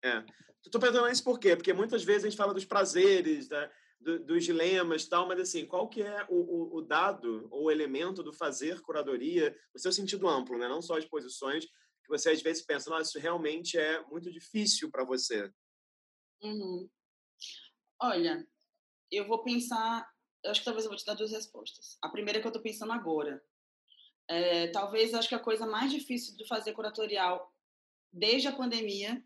É. 0.04 0.22
Estou 0.62 0.80
perguntando 0.80 1.08
isso 1.08 1.24
por 1.24 1.38
quê? 1.38 1.56
Porque 1.56 1.72
muitas 1.72 2.04
vezes 2.04 2.24
a 2.24 2.28
gente 2.28 2.36
fala 2.36 2.52
dos 2.52 2.66
prazeres, 2.66 3.48
da, 3.48 3.70
do, 3.98 4.22
dos 4.22 4.44
dilemas 4.44 5.06
tal, 5.06 5.26
mas 5.26 5.40
assim, 5.40 5.64
qual 5.64 5.88
que 5.88 6.02
é 6.02 6.26
o, 6.28 6.36
o, 6.36 6.76
o, 6.76 6.82
dado 6.82 7.48
ou 7.50 7.64
o 7.64 7.70
elemento 7.70 8.22
do 8.22 8.32
fazer 8.32 8.80
curadoria 8.82 9.56
no 9.72 9.80
seu 9.80 9.90
sentido 9.90 10.28
amplo, 10.28 10.58
né? 10.58 10.68
não 10.68 10.82
só 10.82 10.98
as 10.98 11.06
posições, 11.06 11.64
que 11.64 12.08
você 12.08 12.30
às 12.30 12.42
vezes 12.42 12.62
pensa, 12.62 12.90
nossa, 12.90 13.08
isso 13.08 13.18
realmente 13.18 13.78
é 13.78 14.02
muito 14.06 14.30
difícil 14.30 14.90
para 14.90 15.04
você? 15.04 15.50
Uhum. 16.42 16.88
Olha, 18.02 18.46
eu 19.10 19.26
vou 19.26 19.42
pensar, 19.42 20.06
eu 20.42 20.50
acho 20.50 20.60
que 20.60 20.66
talvez 20.66 20.84
eu 20.84 20.90
vou 20.90 20.98
te 20.98 21.06
dar 21.06 21.14
duas 21.14 21.32
respostas. 21.32 21.96
A 22.02 22.10
primeira 22.10 22.38
é 22.38 22.40
que 22.42 22.46
eu 22.46 22.50
estou 22.50 22.62
pensando 22.62 22.92
agora. 22.92 23.42
É, 24.28 24.68
talvez 24.68 25.14
acho 25.14 25.28
que 25.28 25.34
a 25.34 25.40
coisa 25.40 25.66
mais 25.66 25.90
difícil 25.90 26.36
de 26.36 26.46
fazer 26.46 26.72
curatorial 26.72 27.50
desde 28.12 28.48
a 28.48 28.56
pandemia 28.56 29.24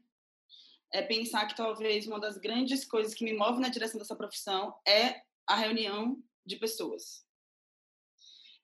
é 0.93 1.02
pensar 1.02 1.47
que 1.47 1.56
talvez 1.56 2.06
uma 2.06 2.20
das 2.20 2.39
grandes 2.39 2.85
coisas 2.85 3.15
que 3.15 3.24
me 3.24 3.32
move 3.32 3.60
na 3.60 3.69
direção 3.69 3.98
dessa 3.98 4.16
profissão 4.16 4.74
é 4.86 5.23
a 5.47 5.56
reunião 5.56 6.23
de 6.44 6.56
pessoas. 6.56 7.27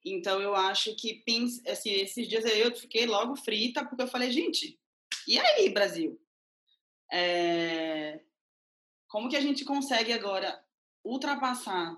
Então, 0.05 0.41
eu 0.41 0.55
acho 0.55 0.95
que 0.97 1.23
assim, 1.67 1.93
esses 1.93 2.29
dias 2.29 2.45
eu 2.45 2.75
fiquei 2.77 3.07
logo 3.07 3.37
frita, 3.37 3.85
porque 3.85 4.03
eu 4.03 4.09
falei, 4.09 4.31
gente, 4.31 4.79
e 5.27 5.39
aí, 5.39 5.71
Brasil? 5.71 6.21
É... 7.11 8.21
Como 9.09 9.29
que 9.29 9.37
a 9.37 9.41
gente 9.41 9.65
consegue 9.65 10.13
agora 10.13 10.63
ultrapassar 11.05 11.97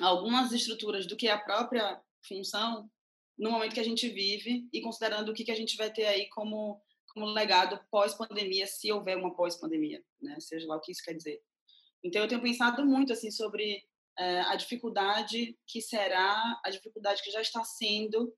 algumas 0.00 0.52
estruturas 0.52 1.06
do 1.06 1.16
que 1.16 1.28
é 1.28 1.32
a 1.32 1.38
própria 1.38 2.00
função 2.26 2.90
no 3.38 3.50
momento 3.50 3.74
que 3.74 3.80
a 3.80 3.84
gente 3.84 4.08
vive 4.08 4.68
e 4.72 4.80
considerando 4.80 5.30
o 5.30 5.34
que, 5.34 5.44
que 5.44 5.50
a 5.50 5.56
gente 5.56 5.76
vai 5.76 5.92
ter 5.92 6.06
aí 6.06 6.28
como 6.30 6.82
como 7.18 7.32
legado 7.32 7.80
pós-pandemia, 7.90 8.66
se 8.66 8.92
houver 8.92 9.16
uma 9.16 9.34
pós-pandemia, 9.34 10.02
né? 10.22 10.38
Seja 10.38 10.66
lá 10.68 10.76
o 10.76 10.80
que 10.80 10.92
isso 10.92 11.02
quer 11.02 11.14
dizer. 11.14 11.42
Então, 12.02 12.22
eu 12.22 12.28
tenho 12.28 12.40
pensado 12.40 12.86
muito 12.86 13.12
assim 13.12 13.30
sobre 13.30 13.82
é, 14.16 14.40
a 14.42 14.54
dificuldade 14.54 15.58
que 15.66 15.80
será, 15.80 16.60
a 16.64 16.70
dificuldade 16.70 17.22
que 17.22 17.30
já 17.30 17.40
está 17.40 17.64
sendo, 17.64 18.32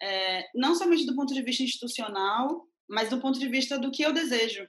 é, 0.00 0.48
não 0.54 0.74
somente 0.74 1.04
do 1.04 1.14
ponto 1.14 1.34
de 1.34 1.42
vista 1.42 1.62
institucional, 1.62 2.66
mas 2.88 3.10
do 3.10 3.20
ponto 3.20 3.38
de 3.38 3.48
vista 3.48 3.78
do 3.78 3.90
que 3.90 4.02
eu 4.02 4.12
desejo, 4.12 4.66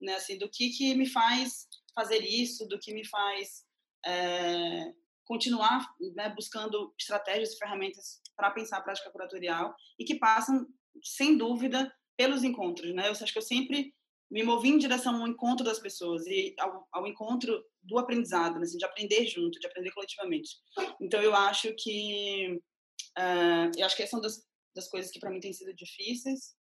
né? 0.00 0.14
Assim, 0.14 0.38
do 0.38 0.48
que 0.48 0.70
que 0.70 0.94
me 0.94 1.08
faz 1.08 1.66
fazer 1.94 2.20
isso, 2.20 2.66
do 2.68 2.78
que 2.78 2.94
me 2.94 3.04
faz 3.04 3.64
é, 4.06 4.92
continuar 5.24 5.86
né, 6.14 6.28
buscando 6.30 6.94
estratégias 6.98 7.52
e 7.52 7.58
ferramentas 7.58 8.20
para 8.36 8.50
pensar 8.52 8.78
a 8.78 8.82
prática 8.82 9.10
curatorial 9.10 9.74
e 9.98 10.04
que 10.04 10.14
passam, 10.14 10.66
sem 11.02 11.36
dúvida, 11.36 11.92
pelos 12.16 12.44
encontros, 12.44 12.94
né? 12.94 13.08
Eu 13.08 13.12
acho 13.12 13.32
que 13.32 13.38
eu 13.38 13.42
sempre 13.42 13.94
me 14.30 14.42
movi 14.42 14.70
em 14.70 14.78
direção 14.78 15.20
ao 15.20 15.28
encontro 15.28 15.64
das 15.64 15.78
pessoas 15.78 16.26
e 16.26 16.54
ao, 16.58 16.88
ao 16.90 17.06
encontro 17.06 17.62
do 17.82 17.98
aprendizado, 17.98 18.54
né? 18.54 18.62
assim, 18.62 18.78
de 18.78 18.84
aprender 18.84 19.26
junto, 19.26 19.60
de 19.60 19.66
aprender 19.66 19.90
coletivamente. 19.90 20.56
Então 20.98 21.20
eu 21.20 21.34
acho 21.34 21.74
que 21.76 22.58
uh, 23.18 23.70
eu 23.76 23.84
acho 23.84 23.94
que 23.94 24.02
essa 24.02 24.16
é 24.16 24.18
uma 24.18 24.22
das, 24.22 24.42
das 24.74 24.88
coisas 24.88 25.10
que 25.10 25.20
para 25.20 25.30
mim 25.30 25.38
tem 25.38 25.52
sido 25.52 25.74
difíceis. 25.74 26.54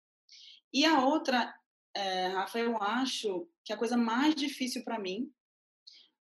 E 0.74 0.84
a 0.84 1.06
outra, 1.06 1.54
uh, 1.96 2.34
Rafa, 2.34 2.58
eu 2.58 2.76
acho 2.82 3.48
que 3.64 3.72
a 3.72 3.78
coisa 3.78 3.96
mais 3.96 4.34
difícil 4.34 4.84
para 4.84 4.98
mim 4.98 5.32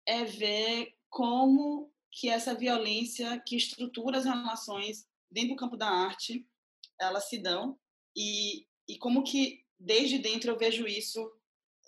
é 0.06 0.24
ver 0.24 0.94
como 1.08 1.90
que 2.12 2.28
essa 2.28 2.54
violência 2.54 3.42
que 3.46 3.56
estrutura 3.56 4.18
as 4.18 4.26
relações 4.26 5.06
dentro 5.30 5.50
do 5.50 5.56
campo 5.56 5.78
da 5.78 5.88
arte 5.88 6.46
elas 7.00 7.28
se 7.28 7.38
dão 7.38 7.78
e 8.14 8.66
e 8.88 8.96
como 8.98 9.22
que 9.22 9.62
desde 9.78 10.18
dentro 10.18 10.50
eu 10.50 10.58
vejo 10.58 10.86
isso 10.86 11.30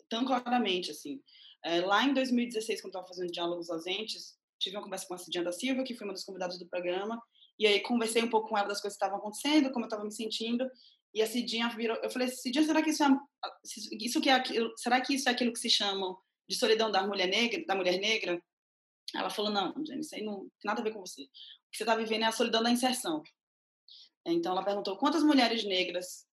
tão 0.08 0.24
claramente 0.24 0.90
assim. 0.90 1.22
É, 1.64 1.80
lá 1.80 2.04
em 2.04 2.14
2016, 2.14 2.80
quando 2.80 2.92
estava 2.92 3.06
fazendo 3.06 3.32
diálogos 3.32 3.70
ausentes, 3.70 4.38
tive 4.58 4.76
uma 4.76 4.82
conversa 4.82 5.06
com 5.06 5.14
a 5.14 5.18
Cidinha 5.18 5.44
da 5.44 5.52
Silva, 5.52 5.82
que 5.82 5.94
foi 5.94 6.06
uma 6.06 6.12
das 6.12 6.24
convidadas 6.24 6.58
do 6.58 6.66
programa, 6.66 7.20
e 7.58 7.66
aí 7.66 7.80
conversei 7.80 8.22
um 8.22 8.30
pouco 8.30 8.48
com 8.48 8.58
ela 8.58 8.68
das 8.68 8.80
coisas 8.80 8.96
que 8.96 9.04
estavam 9.04 9.18
acontecendo, 9.18 9.70
como 9.72 9.84
eu 9.84 9.88
estava 9.88 10.04
me 10.04 10.12
sentindo, 10.12 10.68
e 11.12 11.22
a 11.22 11.26
Cidinha 11.26 11.68
virou, 11.70 11.96
eu 11.98 12.10
falei, 12.10 12.28
Cidinha, 12.28 12.64
será 12.64 12.82
que 12.82 12.90
isso 12.90 13.02
é, 13.02 13.08
isso 14.00 14.20
que 14.20 14.28
é 14.28 14.32
aquilo, 14.32 14.72
será 14.76 15.00
que 15.00 15.14
isso 15.14 15.28
é 15.28 15.32
aquilo 15.32 15.52
que 15.52 15.58
se 15.58 15.70
chama 15.70 16.16
de 16.48 16.56
solidão 16.56 16.90
da 16.90 17.06
mulher 17.06 17.26
negra, 17.26 17.64
da 17.66 17.74
mulher 17.74 17.98
negra? 17.98 18.42
Ela 19.14 19.28
falou, 19.28 19.50
não, 19.50 19.74
Jenny, 19.84 20.00
isso 20.00 20.14
aí 20.14 20.22
não 20.22 20.40
tem 20.40 20.50
nada 20.64 20.80
a 20.80 20.84
ver 20.84 20.92
com 20.92 21.00
você. 21.00 21.22
O 21.22 21.26
que 21.70 21.76
você 21.76 21.82
está 21.82 21.96
vivendo 21.96 22.22
é 22.22 22.26
a 22.26 22.32
solidão 22.32 22.62
da 22.62 22.70
inserção. 22.70 23.22
Então 24.24 24.52
ela 24.52 24.64
perguntou, 24.64 24.96
quantas 24.96 25.22
mulheres 25.22 25.64
negras 25.64 26.26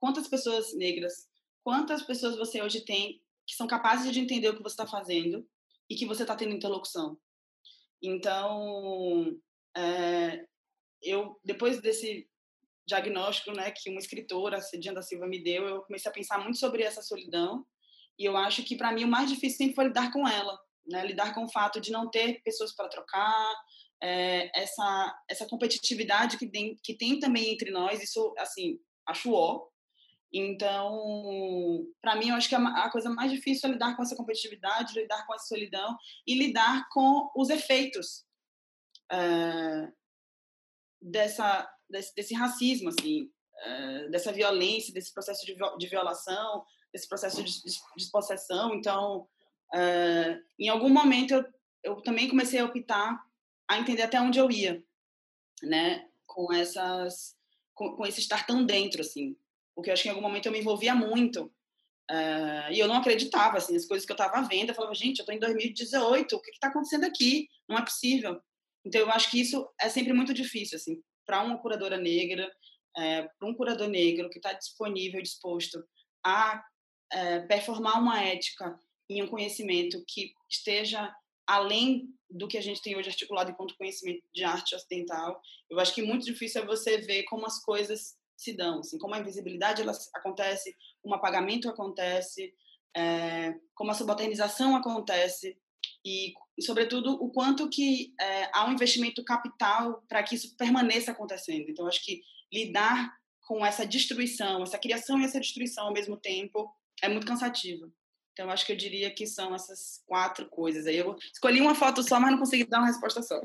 quantas 0.00 0.28
pessoas 0.28 0.74
negras, 0.74 1.28
quantas 1.62 2.02
pessoas 2.02 2.36
você 2.36 2.62
hoje 2.62 2.84
tem 2.84 3.20
que 3.46 3.54
são 3.54 3.66
capazes 3.66 4.12
de 4.12 4.20
entender 4.20 4.50
o 4.50 4.56
que 4.56 4.62
você 4.62 4.74
está 4.74 4.86
fazendo 4.86 5.46
e 5.88 5.96
que 5.96 6.04
você 6.04 6.22
está 6.22 6.36
tendo 6.36 6.54
interlocução. 6.54 7.18
Então, 8.02 9.34
é, 9.74 10.44
eu 11.02 11.40
depois 11.42 11.80
desse 11.80 12.28
diagnóstico, 12.86 13.52
né, 13.52 13.70
que 13.70 13.90
uma 13.90 13.98
escritora, 13.98 14.60
Cidinha 14.60 14.94
da 14.94 15.02
Silva, 15.02 15.26
me 15.26 15.42
deu, 15.42 15.66
eu 15.66 15.82
comecei 15.82 16.10
a 16.10 16.14
pensar 16.14 16.38
muito 16.38 16.58
sobre 16.58 16.82
essa 16.82 17.02
solidão 17.02 17.66
e 18.18 18.24
eu 18.24 18.36
acho 18.36 18.62
que 18.64 18.76
para 18.76 18.92
mim 18.92 19.04
o 19.04 19.08
mais 19.08 19.28
difícil 19.28 19.58
sempre 19.58 19.74
foi 19.74 19.84
lidar 19.86 20.10
com 20.12 20.26
ela, 20.26 20.58
né, 20.86 21.06
lidar 21.06 21.34
com 21.34 21.44
o 21.44 21.52
fato 21.52 21.80
de 21.80 21.92
não 21.92 22.10
ter 22.10 22.42
pessoas 22.42 22.74
para 22.74 22.88
trocar, 22.88 23.54
é, 24.02 24.50
essa 24.58 25.22
essa 25.28 25.46
competitividade 25.46 26.38
que 26.38 26.46
tem 26.46 26.78
que 26.82 26.94
tem 26.94 27.18
também 27.18 27.52
entre 27.52 27.70
nós, 27.70 28.02
isso 28.02 28.34
assim 28.38 28.78
acho 29.06 29.32
ó, 29.32 29.66
então, 30.32 31.86
para 32.02 32.16
mim, 32.16 32.28
eu 32.28 32.34
acho 32.34 32.48
que 32.48 32.54
a 32.54 32.90
coisa 32.90 33.08
mais 33.08 33.32
difícil 33.32 33.68
é 33.68 33.72
lidar 33.72 33.96
com 33.96 34.02
essa 34.02 34.16
competitividade, 34.16 34.98
lidar 34.98 35.26
com 35.26 35.34
essa 35.34 35.46
solidão 35.46 35.96
e 36.26 36.34
lidar 36.34 36.86
com 36.90 37.30
os 37.34 37.48
efeitos 37.48 38.26
é, 39.10 39.90
dessa, 41.00 41.68
desse, 41.88 42.14
desse, 42.14 42.34
racismo, 42.34 42.90
assim, 42.90 43.30
é, 43.58 44.08
dessa 44.10 44.30
violência, 44.30 44.92
desse 44.92 45.14
processo 45.14 45.46
de, 45.46 45.56
de, 45.78 45.86
violação, 45.86 46.64
desse 46.92 47.08
processo 47.08 47.42
de 47.42 47.62
despossessão. 47.96 48.74
Então, 48.74 49.26
é, 49.74 50.38
em 50.58 50.68
algum 50.68 50.90
momento, 50.90 51.32
eu, 51.32 51.44
eu 51.82 52.02
também 52.02 52.28
comecei 52.28 52.60
a 52.60 52.66
optar 52.66 53.18
a 53.66 53.78
entender 53.78 54.02
até 54.02 54.20
onde 54.20 54.38
eu 54.38 54.50
ia, 54.50 54.84
né, 55.62 56.06
com 56.26 56.52
essas, 56.52 57.34
com, 57.72 57.96
com 57.96 58.04
esse 58.04 58.20
estar 58.20 58.46
tão 58.46 58.66
dentro, 58.66 59.00
assim 59.00 59.34
porque 59.78 59.90
eu 59.90 59.94
acho 59.94 60.02
que 60.02 60.08
em 60.08 60.10
algum 60.10 60.26
momento 60.26 60.46
eu 60.46 60.50
me 60.50 60.58
envolvia 60.58 60.92
muito. 60.92 61.44
Uh, 62.10 62.72
e 62.72 62.80
eu 62.80 62.88
não 62.88 62.96
acreditava, 62.96 63.58
assim, 63.58 63.76
as 63.76 63.86
coisas 63.86 64.04
que 64.04 64.10
eu 64.10 64.16
estava 64.16 64.44
vendo. 64.48 64.70
Eu 64.70 64.74
falava, 64.74 64.92
gente, 64.92 65.20
eu 65.20 65.22
estou 65.22 65.32
em 65.32 65.38
2018, 65.38 66.34
o 66.34 66.40
que 66.40 66.50
está 66.50 66.66
acontecendo 66.66 67.04
aqui? 67.04 67.48
Não 67.68 67.78
é 67.78 67.84
possível. 67.84 68.42
Então, 68.84 69.00
eu 69.00 69.08
acho 69.08 69.30
que 69.30 69.40
isso 69.40 69.70
é 69.80 69.88
sempre 69.88 70.12
muito 70.12 70.34
difícil, 70.34 70.74
assim, 70.74 71.00
para 71.24 71.44
uma 71.44 71.62
curadora 71.62 71.96
negra, 71.96 72.52
é, 72.96 73.22
para 73.22 73.48
um 73.48 73.54
curador 73.54 73.86
negro 73.86 74.28
que 74.30 74.40
está 74.40 74.52
disponível, 74.52 75.22
disposto 75.22 75.80
a 76.26 76.60
é, 77.12 77.40
performar 77.42 78.02
uma 78.02 78.20
ética 78.20 78.76
em 79.08 79.22
um 79.22 79.28
conhecimento 79.28 80.02
que 80.08 80.32
esteja 80.50 81.14
além 81.46 82.08
do 82.28 82.48
que 82.48 82.58
a 82.58 82.60
gente 82.60 82.82
tem 82.82 82.96
hoje 82.96 83.10
articulado 83.10 83.52
enquanto 83.52 83.76
conhecimento 83.76 84.24
de 84.34 84.42
arte 84.42 84.74
ocidental. 84.74 85.40
Eu 85.70 85.78
acho 85.78 85.94
que 85.94 86.02
muito 86.02 86.24
difícil 86.24 86.62
é 86.62 86.66
você 86.66 86.98
ver 86.98 87.22
como 87.22 87.46
as 87.46 87.62
coisas 87.62 88.17
se 88.38 88.56
dão, 88.56 88.78
assim, 88.78 88.96
como 88.98 89.14
a 89.14 89.18
invisibilidade 89.18 89.82
ela 89.82 89.92
acontece, 90.14 90.74
o 91.02 91.12
apagamento 91.12 91.68
acontece, 91.68 92.54
é, 92.96 93.52
como 93.74 93.90
a 93.90 93.94
subalternização 93.94 94.76
acontece 94.76 95.58
e, 96.04 96.32
e, 96.56 96.62
sobretudo, 96.62 97.12
o 97.14 97.30
quanto 97.30 97.68
que 97.68 98.14
é, 98.20 98.48
há 98.52 98.64
um 98.64 98.72
investimento 98.72 99.24
capital 99.24 100.04
para 100.08 100.22
que 100.22 100.36
isso 100.36 100.56
permaneça 100.56 101.10
acontecendo. 101.10 101.68
Então, 101.68 101.86
acho 101.86 102.04
que 102.04 102.22
lidar 102.52 103.12
com 103.42 103.66
essa 103.66 103.84
destruição, 103.84 104.62
essa 104.62 104.78
criação 104.78 105.20
e 105.20 105.24
essa 105.24 105.40
destruição 105.40 105.86
ao 105.86 105.92
mesmo 105.92 106.16
tempo 106.16 106.70
é 107.02 107.08
muito 107.08 107.26
cansativo. 107.26 107.92
Então, 108.32 108.50
acho 108.50 108.64
que 108.64 108.72
eu 108.72 108.76
diria 108.76 109.12
que 109.12 109.26
são 109.26 109.52
essas 109.52 110.00
quatro 110.06 110.48
coisas. 110.48 110.86
Aí 110.86 110.96
eu 110.96 111.16
escolhi 111.32 111.60
uma 111.60 111.74
foto 111.74 112.04
só, 112.04 112.20
mas 112.20 112.30
não 112.30 112.38
consegui 112.38 112.64
dar 112.64 112.78
uma 112.78 112.86
resposta 112.86 113.20
só. 113.20 113.40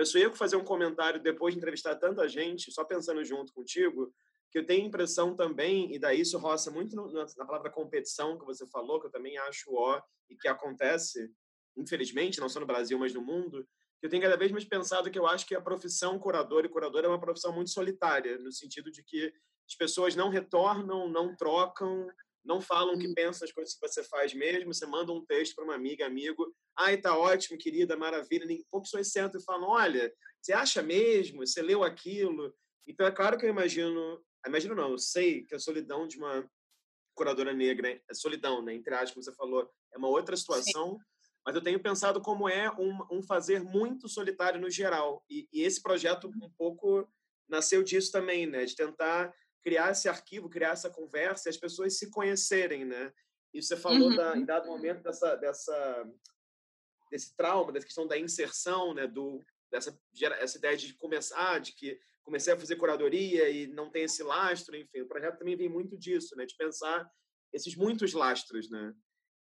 Eu 0.00 0.06
só 0.06 0.18
ia 0.18 0.32
fazer 0.32 0.56
um 0.56 0.64
comentário 0.64 1.20
depois 1.20 1.54
de 1.54 1.58
entrevistar 1.58 1.94
tanta 1.96 2.26
gente, 2.28 2.72
só 2.72 2.84
pensando 2.84 3.24
junto 3.24 3.52
contigo, 3.52 4.12
que 4.50 4.58
eu 4.58 4.66
tenho 4.66 4.84
a 4.84 4.88
impressão 4.88 5.36
também, 5.36 5.94
e 5.94 5.98
daí 5.98 6.22
isso 6.22 6.38
roça 6.38 6.70
muito 6.70 6.96
na 6.96 7.46
palavra 7.46 7.70
competição 7.70 8.38
que 8.38 8.44
você 8.44 8.66
falou, 8.66 9.00
que 9.00 9.06
eu 9.06 9.10
também 9.10 9.38
acho 9.38 9.72
ó, 9.74 10.00
e 10.28 10.36
que 10.36 10.48
acontece, 10.48 11.30
infelizmente, 11.76 12.40
não 12.40 12.48
só 12.48 12.58
no 12.58 12.66
Brasil, 12.66 12.98
mas 12.98 13.14
no 13.14 13.22
mundo, 13.22 13.62
que 14.00 14.06
eu 14.06 14.10
tenho 14.10 14.22
cada 14.22 14.36
vez 14.36 14.50
mais 14.50 14.64
pensado 14.64 15.10
que 15.10 15.18
eu 15.18 15.26
acho 15.26 15.46
que 15.46 15.54
a 15.54 15.60
profissão 15.60 16.18
curador 16.18 16.64
e 16.64 16.68
curadora 16.68 17.06
é 17.06 17.10
uma 17.10 17.20
profissão 17.20 17.52
muito 17.52 17.70
solitária, 17.70 18.38
no 18.38 18.50
sentido 18.50 18.90
de 18.90 19.04
que 19.04 19.32
as 19.68 19.76
pessoas 19.76 20.16
não 20.16 20.30
retornam, 20.30 21.08
não 21.08 21.36
trocam, 21.36 22.08
não 22.44 22.60
falam 22.60 22.94
o 22.94 22.98
que 22.98 23.12
pensam 23.14 23.46
as 23.46 23.52
coisas 23.52 23.74
que 23.74 23.86
você 23.86 24.02
faz 24.02 24.32
mesmo. 24.32 24.72
Você 24.72 24.86
manda 24.86 25.12
um 25.12 25.24
texto 25.24 25.54
para 25.54 25.64
uma 25.64 25.74
amiga, 25.74 26.06
amigo. 26.06 26.54
Ai, 26.76 26.96
tá 26.96 27.16
ótimo, 27.16 27.58
querida, 27.58 27.96
maravilha. 27.96 28.46
Poucas 28.70 28.90
pessoas 28.90 29.12
sentam 29.12 29.40
e 29.40 29.44
falam: 29.44 29.68
olha, 29.68 30.12
você 30.40 30.52
acha 30.52 30.82
mesmo? 30.82 31.46
Você 31.46 31.60
leu 31.60 31.84
aquilo? 31.84 32.54
Então, 32.86 33.06
é 33.06 33.10
claro 33.10 33.38
que 33.38 33.44
eu 33.44 33.50
imagino 33.50 34.22
Imagino 34.46 34.74
não, 34.74 34.92
eu 34.92 34.98
sei 34.98 35.44
que 35.44 35.54
a 35.54 35.58
solidão 35.58 36.06
de 36.06 36.16
uma 36.16 36.48
curadora 37.14 37.52
negra, 37.52 38.00
é 38.08 38.14
solidão, 38.14 38.62
né, 38.62 38.74
entre 38.74 38.94
aspas, 38.94 39.12
como 39.12 39.22
você 39.22 39.32
falou, 39.32 39.70
é 39.92 39.98
uma 39.98 40.08
outra 40.08 40.36
situação, 40.36 40.92
Sim. 40.92 41.04
mas 41.44 41.54
eu 41.54 41.62
tenho 41.62 41.80
pensado 41.80 42.20
como 42.20 42.48
é 42.48 42.70
um, 42.78 42.98
um 43.10 43.22
fazer 43.22 43.62
muito 43.62 44.08
solitário 44.08 44.60
no 44.60 44.70
geral. 44.70 45.22
E, 45.28 45.46
e, 45.52 45.62
esse 45.62 45.82
projeto 45.82 46.28
um 46.28 46.50
pouco 46.56 47.06
nasceu 47.46 47.82
disso 47.82 48.10
também, 48.10 48.46
né, 48.46 48.64
de 48.64 48.74
tentar 48.74 49.34
criar 49.62 49.90
esse 49.90 50.08
arquivo, 50.08 50.48
criar 50.48 50.70
essa 50.70 50.90
conversa 50.90 51.48
e 51.48 51.50
as 51.50 51.56
pessoas 51.56 51.98
se 51.98 52.10
conhecerem, 52.10 52.84
né. 52.84 53.12
E 53.52 53.62
você 53.62 53.76
falou 53.76 54.10
uhum. 54.10 54.16
da, 54.16 54.36
em 54.36 54.44
dado 54.44 54.68
momento 54.68 55.02
dessa, 55.02 55.36
dessa 55.36 56.10
desse 57.10 57.36
trauma, 57.36 57.72
dessa 57.72 57.86
questão 57.86 58.06
da 58.06 58.16
inserção, 58.16 58.94
né, 58.94 59.06
do 59.06 59.44
dessa 59.70 59.96
essa 60.38 60.58
ideia 60.58 60.76
de 60.76 60.94
começar, 60.94 61.58
de 61.60 61.72
que 61.72 61.98
comecei 62.22 62.52
a 62.52 62.58
fazer 62.58 62.76
curadoria 62.76 63.48
e 63.48 63.66
não 63.66 63.90
tem 63.90 64.04
esse 64.04 64.22
lastro, 64.22 64.76
enfim, 64.76 65.00
o 65.00 65.08
projeto 65.08 65.38
também 65.38 65.56
vem 65.56 65.68
muito 65.68 65.96
disso, 65.96 66.36
né, 66.36 66.46
de 66.46 66.56
pensar 66.56 67.08
esses 67.52 67.74
muitos 67.74 68.12
lastros, 68.12 68.70
né. 68.70 68.94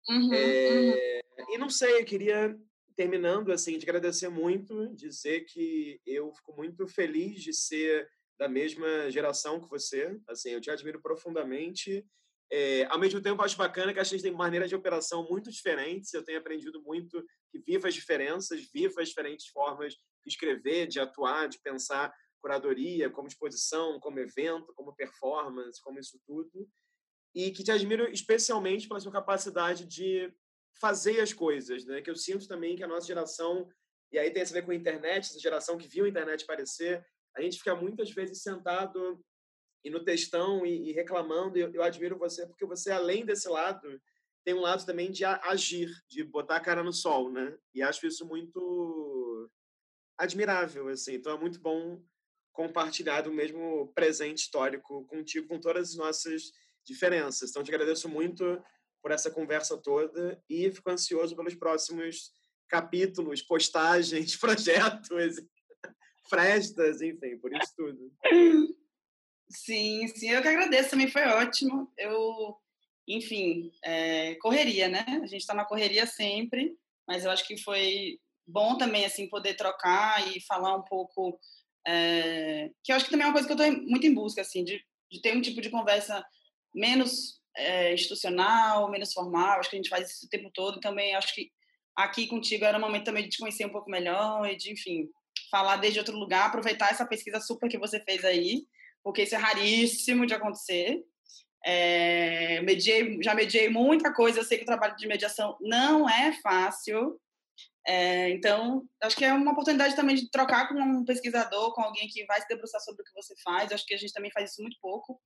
Uhum, 0.08 0.34
é, 0.34 1.20
uhum. 1.38 1.54
E 1.54 1.58
não 1.58 1.70
sei, 1.70 2.00
eu 2.00 2.04
queria 2.04 2.58
terminando 2.96 3.52
assim 3.52 3.78
de 3.78 3.84
agradecer 3.84 4.28
muito, 4.28 4.94
dizer 4.94 5.42
que 5.42 6.00
eu 6.04 6.32
fico 6.34 6.54
muito 6.54 6.86
feliz 6.86 7.40
de 7.40 7.52
ser 7.52 8.08
da 8.38 8.48
mesma 8.48 9.10
geração 9.10 9.60
que 9.60 9.68
você, 9.68 10.18
assim, 10.28 10.50
eu 10.50 10.60
te 10.60 10.70
admiro 10.70 11.00
profundamente. 11.00 12.04
É, 12.50 12.84
ao 12.86 12.98
mesmo 12.98 13.20
tempo, 13.20 13.42
acho 13.42 13.56
bacana 13.56 13.94
que 13.94 14.00
a 14.00 14.04
gente 14.04 14.22
tem 14.22 14.32
maneiras 14.32 14.68
de 14.68 14.74
operação 14.74 15.26
muito 15.28 15.50
diferentes. 15.50 16.12
Eu 16.12 16.24
tenho 16.24 16.38
aprendido 16.38 16.82
muito 16.82 17.24
que 17.50 17.58
viva 17.58 17.88
as 17.88 17.94
diferenças, 17.94 18.68
viva 18.72 19.00
as 19.00 19.08
diferentes 19.08 19.46
formas 19.48 19.94
de 19.94 20.28
escrever, 20.28 20.86
de 20.86 21.00
atuar, 21.00 21.48
de 21.48 21.58
pensar 21.60 22.12
curadoria, 22.42 23.08
como 23.08 23.28
exposição, 23.28 24.00
como 24.00 24.18
evento, 24.18 24.74
como 24.74 24.94
performance, 24.94 25.80
como 25.80 26.00
isso 26.00 26.20
tudo. 26.26 26.68
E 27.34 27.52
que 27.52 27.62
te 27.62 27.70
admiro 27.70 28.10
especialmente 28.12 28.88
pela 28.88 29.00
sua 29.00 29.12
capacidade 29.12 29.86
de 29.86 30.30
fazer 30.80 31.20
as 31.20 31.32
coisas, 31.32 31.84
né? 31.84 32.02
Que 32.02 32.10
eu 32.10 32.16
sinto 32.16 32.48
também 32.48 32.76
que 32.76 32.82
a 32.82 32.88
nossa 32.88 33.06
geração, 33.06 33.68
e 34.10 34.18
aí 34.18 34.30
tem 34.30 34.42
a 34.42 34.46
ver 34.46 34.64
com 34.64 34.72
a 34.72 34.74
internet, 34.74 35.30
essa 35.30 35.38
geração 35.38 35.78
que 35.78 35.88
viu 35.88 36.04
a 36.04 36.08
internet 36.08 36.42
aparecer, 36.42 37.06
a 37.36 37.42
gente 37.42 37.58
fica 37.58 37.74
muitas 37.74 38.10
vezes 38.10 38.42
sentado 38.42 39.22
e 39.84 39.90
no 39.90 40.04
textão 40.04 40.64
e, 40.64 40.90
e 40.90 40.92
reclamando. 40.92 41.58
E 41.58 41.60
eu, 41.60 41.72
eu 41.72 41.82
admiro 41.82 42.18
você 42.18 42.46
porque 42.46 42.66
você, 42.66 42.90
além 42.90 43.24
desse 43.24 43.48
lado, 43.48 44.00
tem 44.44 44.54
um 44.54 44.60
lado 44.60 44.84
também 44.84 45.10
de 45.10 45.24
agir, 45.24 45.90
de 46.08 46.24
botar 46.24 46.56
a 46.56 46.60
cara 46.60 46.82
no 46.82 46.92
sol, 46.92 47.30
né? 47.30 47.56
E 47.74 47.82
acho 47.82 48.06
isso 48.06 48.26
muito 48.26 49.50
admirável, 50.18 50.88
assim. 50.88 51.14
Então 51.14 51.36
é 51.36 51.38
muito 51.38 51.60
bom 51.60 52.02
compartilhar 52.52 53.26
o 53.26 53.32
mesmo 53.32 53.92
presente 53.94 54.38
histórico 54.38 55.04
contigo, 55.06 55.48
com 55.48 55.58
todas 55.58 55.90
as 55.90 55.96
nossas 55.96 56.52
diferenças. 56.84 57.50
Então, 57.50 57.62
te 57.62 57.70
agradeço 57.70 58.08
muito 58.08 58.62
por 59.02 59.10
essa 59.10 59.30
conversa 59.30 59.76
toda 59.78 60.40
e 60.48 60.70
fico 60.70 60.90
ansioso 60.90 61.34
pelos 61.34 61.54
próximos 61.54 62.30
capítulos, 62.68 63.42
postagens, 63.42 64.36
projetos, 64.38 65.40
festas, 66.28 67.00
enfim, 67.02 67.36
por 67.38 67.52
isso 67.52 67.72
tudo. 67.76 68.12
Sim, 69.48 70.08
sim, 70.08 70.30
eu 70.30 70.40
que 70.40 70.48
agradeço, 70.48 70.90
também 70.90 71.08
foi 71.08 71.22
ótimo. 71.26 71.92
Eu, 71.98 72.56
enfim, 73.06 73.70
é, 73.84 74.34
correria, 74.36 74.88
né? 74.88 75.04
A 75.22 75.26
gente 75.26 75.42
está 75.42 75.52
na 75.52 75.64
correria 75.64 76.06
sempre, 76.06 76.74
mas 77.06 77.24
eu 77.24 77.30
acho 77.30 77.46
que 77.46 77.58
foi 77.58 78.18
bom 78.46 78.78
também, 78.78 79.04
assim, 79.04 79.28
poder 79.28 79.54
trocar 79.54 80.26
e 80.34 80.40
falar 80.40 80.74
um 80.76 80.82
pouco 80.82 81.38
é, 81.86 82.70
que 82.82 82.92
eu 82.92 82.96
acho 82.96 83.04
que 83.04 83.10
também 83.10 83.24
é 83.24 83.28
uma 83.28 83.32
coisa 83.32 83.46
que 83.46 83.52
eu 83.52 83.66
estou 83.66 83.82
muito 83.88 84.06
em 84.06 84.14
busca, 84.14 84.40
assim, 84.40 84.64
de, 84.64 84.82
de 85.10 85.20
ter 85.20 85.36
um 85.36 85.40
tipo 85.40 85.60
de 85.60 85.70
conversa 85.70 86.24
menos 86.74 87.40
é, 87.56 87.92
institucional, 87.92 88.90
menos 88.90 89.12
formal. 89.12 89.58
Acho 89.58 89.70
que 89.70 89.76
a 89.76 89.78
gente 89.78 89.88
faz 89.88 90.10
isso 90.10 90.26
o 90.26 90.28
tempo 90.28 90.50
todo. 90.52 90.80
Também 90.80 91.14
acho 91.14 91.34
que 91.34 91.50
aqui 91.96 92.26
contigo 92.26 92.64
era 92.64 92.78
um 92.78 92.80
momento 92.80 93.04
também 93.04 93.24
de 93.24 93.30
te 93.30 93.38
conhecer 93.38 93.66
um 93.66 93.72
pouco 93.72 93.90
melhor 93.90 94.48
e 94.48 94.56
de, 94.56 94.72
enfim, 94.72 95.08
falar 95.52 95.76
desde 95.76 96.00
outro 96.00 96.18
lugar, 96.18 96.46
aproveitar 96.46 96.90
essa 96.90 97.06
pesquisa 97.06 97.38
super 97.38 97.68
que 97.68 97.78
você 97.78 98.00
fez 98.00 98.24
aí, 98.24 98.66
porque 99.04 99.22
isso 99.22 99.36
é 99.36 99.38
raríssimo 99.38 100.26
de 100.26 100.34
acontecer. 100.34 101.04
É, 101.64 102.60
mediei, 102.62 103.22
já 103.22 103.34
mediei 103.34 103.68
muita 103.68 104.12
coisa, 104.12 104.40
eu 104.40 104.44
sei 104.44 104.58
que 104.58 104.64
o 104.64 104.66
trabalho 104.66 104.96
de 104.96 105.06
mediação 105.06 105.56
não 105.60 106.10
é 106.10 106.32
fácil, 106.42 107.20
é, 107.86 108.30
então, 108.30 108.86
acho 109.02 109.16
que 109.16 109.24
é 109.24 109.32
uma 109.32 109.52
oportunidade 109.52 109.96
também 109.96 110.14
de 110.14 110.30
trocar 110.30 110.68
com 110.68 110.74
um 110.74 111.04
pesquisador, 111.04 111.74
com 111.74 111.82
alguém 111.82 112.06
que 112.08 112.24
vai 112.26 112.40
se 112.40 112.46
debruçar 112.46 112.80
sobre 112.80 113.02
o 113.02 113.04
que 113.04 113.14
você 113.14 113.34
faz. 113.42 113.72
Acho 113.72 113.84
que 113.84 113.94
a 113.94 113.98
gente 113.98 114.12
também 114.12 114.30
faz 114.30 114.50
isso 114.52 114.62
muito 114.62 114.76
pouco. 114.80 115.20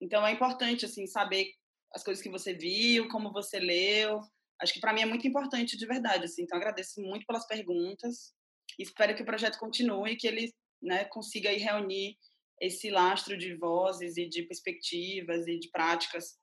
Então, 0.00 0.26
é 0.26 0.32
importante 0.32 0.84
assim 0.84 1.06
saber 1.06 1.50
as 1.94 2.02
coisas 2.02 2.22
que 2.22 2.30
você 2.30 2.52
viu, 2.52 3.08
como 3.08 3.32
você 3.32 3.58
leu. 3.58 4.20
Acho 4.60 4.74
que 4.74 4.80
para 4.80 4.92
mim 4.92 5.02
é 5.02 5.06
muito 5.06 5.26
importante 5.26 5.76
de 5.76 5.86
verdade. 5.86 6.24
Assim. 6.24 6.42
Então, 6.42 6.58
agradeço 6.58 7.00
muito 7.00 7.24
pelas 7.26 7.46
perguntas. 7.46 8.34
Espero 8.78 9.14
que 9.14 9.22
o 9.22 9.26
projeto 9.26 9.58
continue, 9.58 10.16
que 10.16 10.26
ele 10.26 10.52
né, 10.80 11.04
consiga 11.04 11.50
aí 11.50 11.58
reunir 11.58 12.16
esse 12.60 12.90
lastro 12.90 13.36
de 13.36 13.54
vozes 13.56 14.16
e 14.16 14.28
de 14.28 14.42
perspectivas 14.44 15.46
e 15.48 15.58
de 15.58 15.68
práticas, 15.70 16.38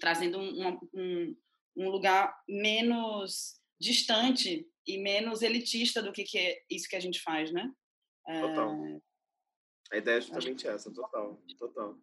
trazendo 0.00 0.38
um, 0.38 0.78
um, 0.94 1.36
um 1.76 1.88
lugar 1.90 2.32
menos 2.48 3.60
distante 3.80 4.66
e 4.86 4.98
menos 4.98 5.42
elitista 5.42 6.02
do 6.02 6.12
que, 6.12 6.24
que 6.24 6.38
é 6.38 6.62
isso 6.70 6.88
que 6.88 6.96
a 6.96 7.00
gente 7.00 7.20
faz, 7.20 7.52
né? 7.52 7.70
Total. 8.24 8.74
É... 8.84 9.00
A 9.92 9.96
ideia 9.96 10.18
é 10.18 10.20
justamente 10.20 10.68
Acho... 10.68 10.76
essa, 10.76 10.92
total, 10.92 11.42
total. 11.58 11.98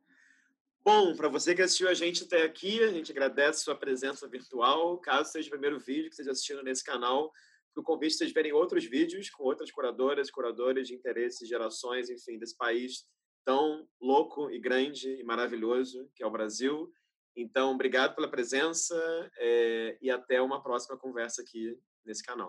Bom, 0.84 1.16
para 1.16 1.28
você 1.28 1.54
que 1.54 1.62
assistiu 1.62 1.90
a 1.90 1.94
gente 1.94 2.24
até 2.24 2.44
aqui, 2.44 2.82
a 2.82 2.92
gente 2.92 3.12
agradece 3.12 3.60
a 3.60 3.64
sua 3.64 3.76
presença 3.76 4.28
virtual. 4.28 4.98
Caso 5.00 5.32
seja 5.32 5.48
o 5.48 5.52
primeiro 5.52 5.80
vídeo 5.80 6.06
que 6.06 6.12
esteja 6.12 6.32
assistindo 6.32 6.64
nesse 6.64 6.84
canal, 6.84 7.32
o 7.78 7.84
convite 7.84 8.16
vocês 8.16 8.32
verem 8.32 8.54
outros 8.54 8.86
vídeos 8.86 9.30
com 9.30 9.44
outras 9.44 9.72
curadoras, 9.72 10.32
curadores 10.32 10.88
de 10.88 10.95
interesses, 10.95 11.48
gerações, 11.48 12.10
enfim, 12.10 12.38
desse 12.38 12.58
país 12.58 13.06
tão 13.45 13.88
louco 14.02 14.52
e 14.52 14.60
grande 14.60 15.10
e 15.10 15.24
maravilhoso 15.24 16.10
que 16.16 16.24
é 16.24 16.28
o 16.28 16.32
Brasil. 16.32 16.91
Então, 17.36 17.72
obrigado 17.72 18.16
pela 18.16 18.30
presença 18.30 18.95
é, 19.38 19.98
e 20.02 20.10
até 20.10 20.41
uma 20.41 20.62
próxima 20.62 20.98
conversa 20.98 21.41
aqui 21.44 21.80
nesse 22.04 22.24
canal. 22.24 22.45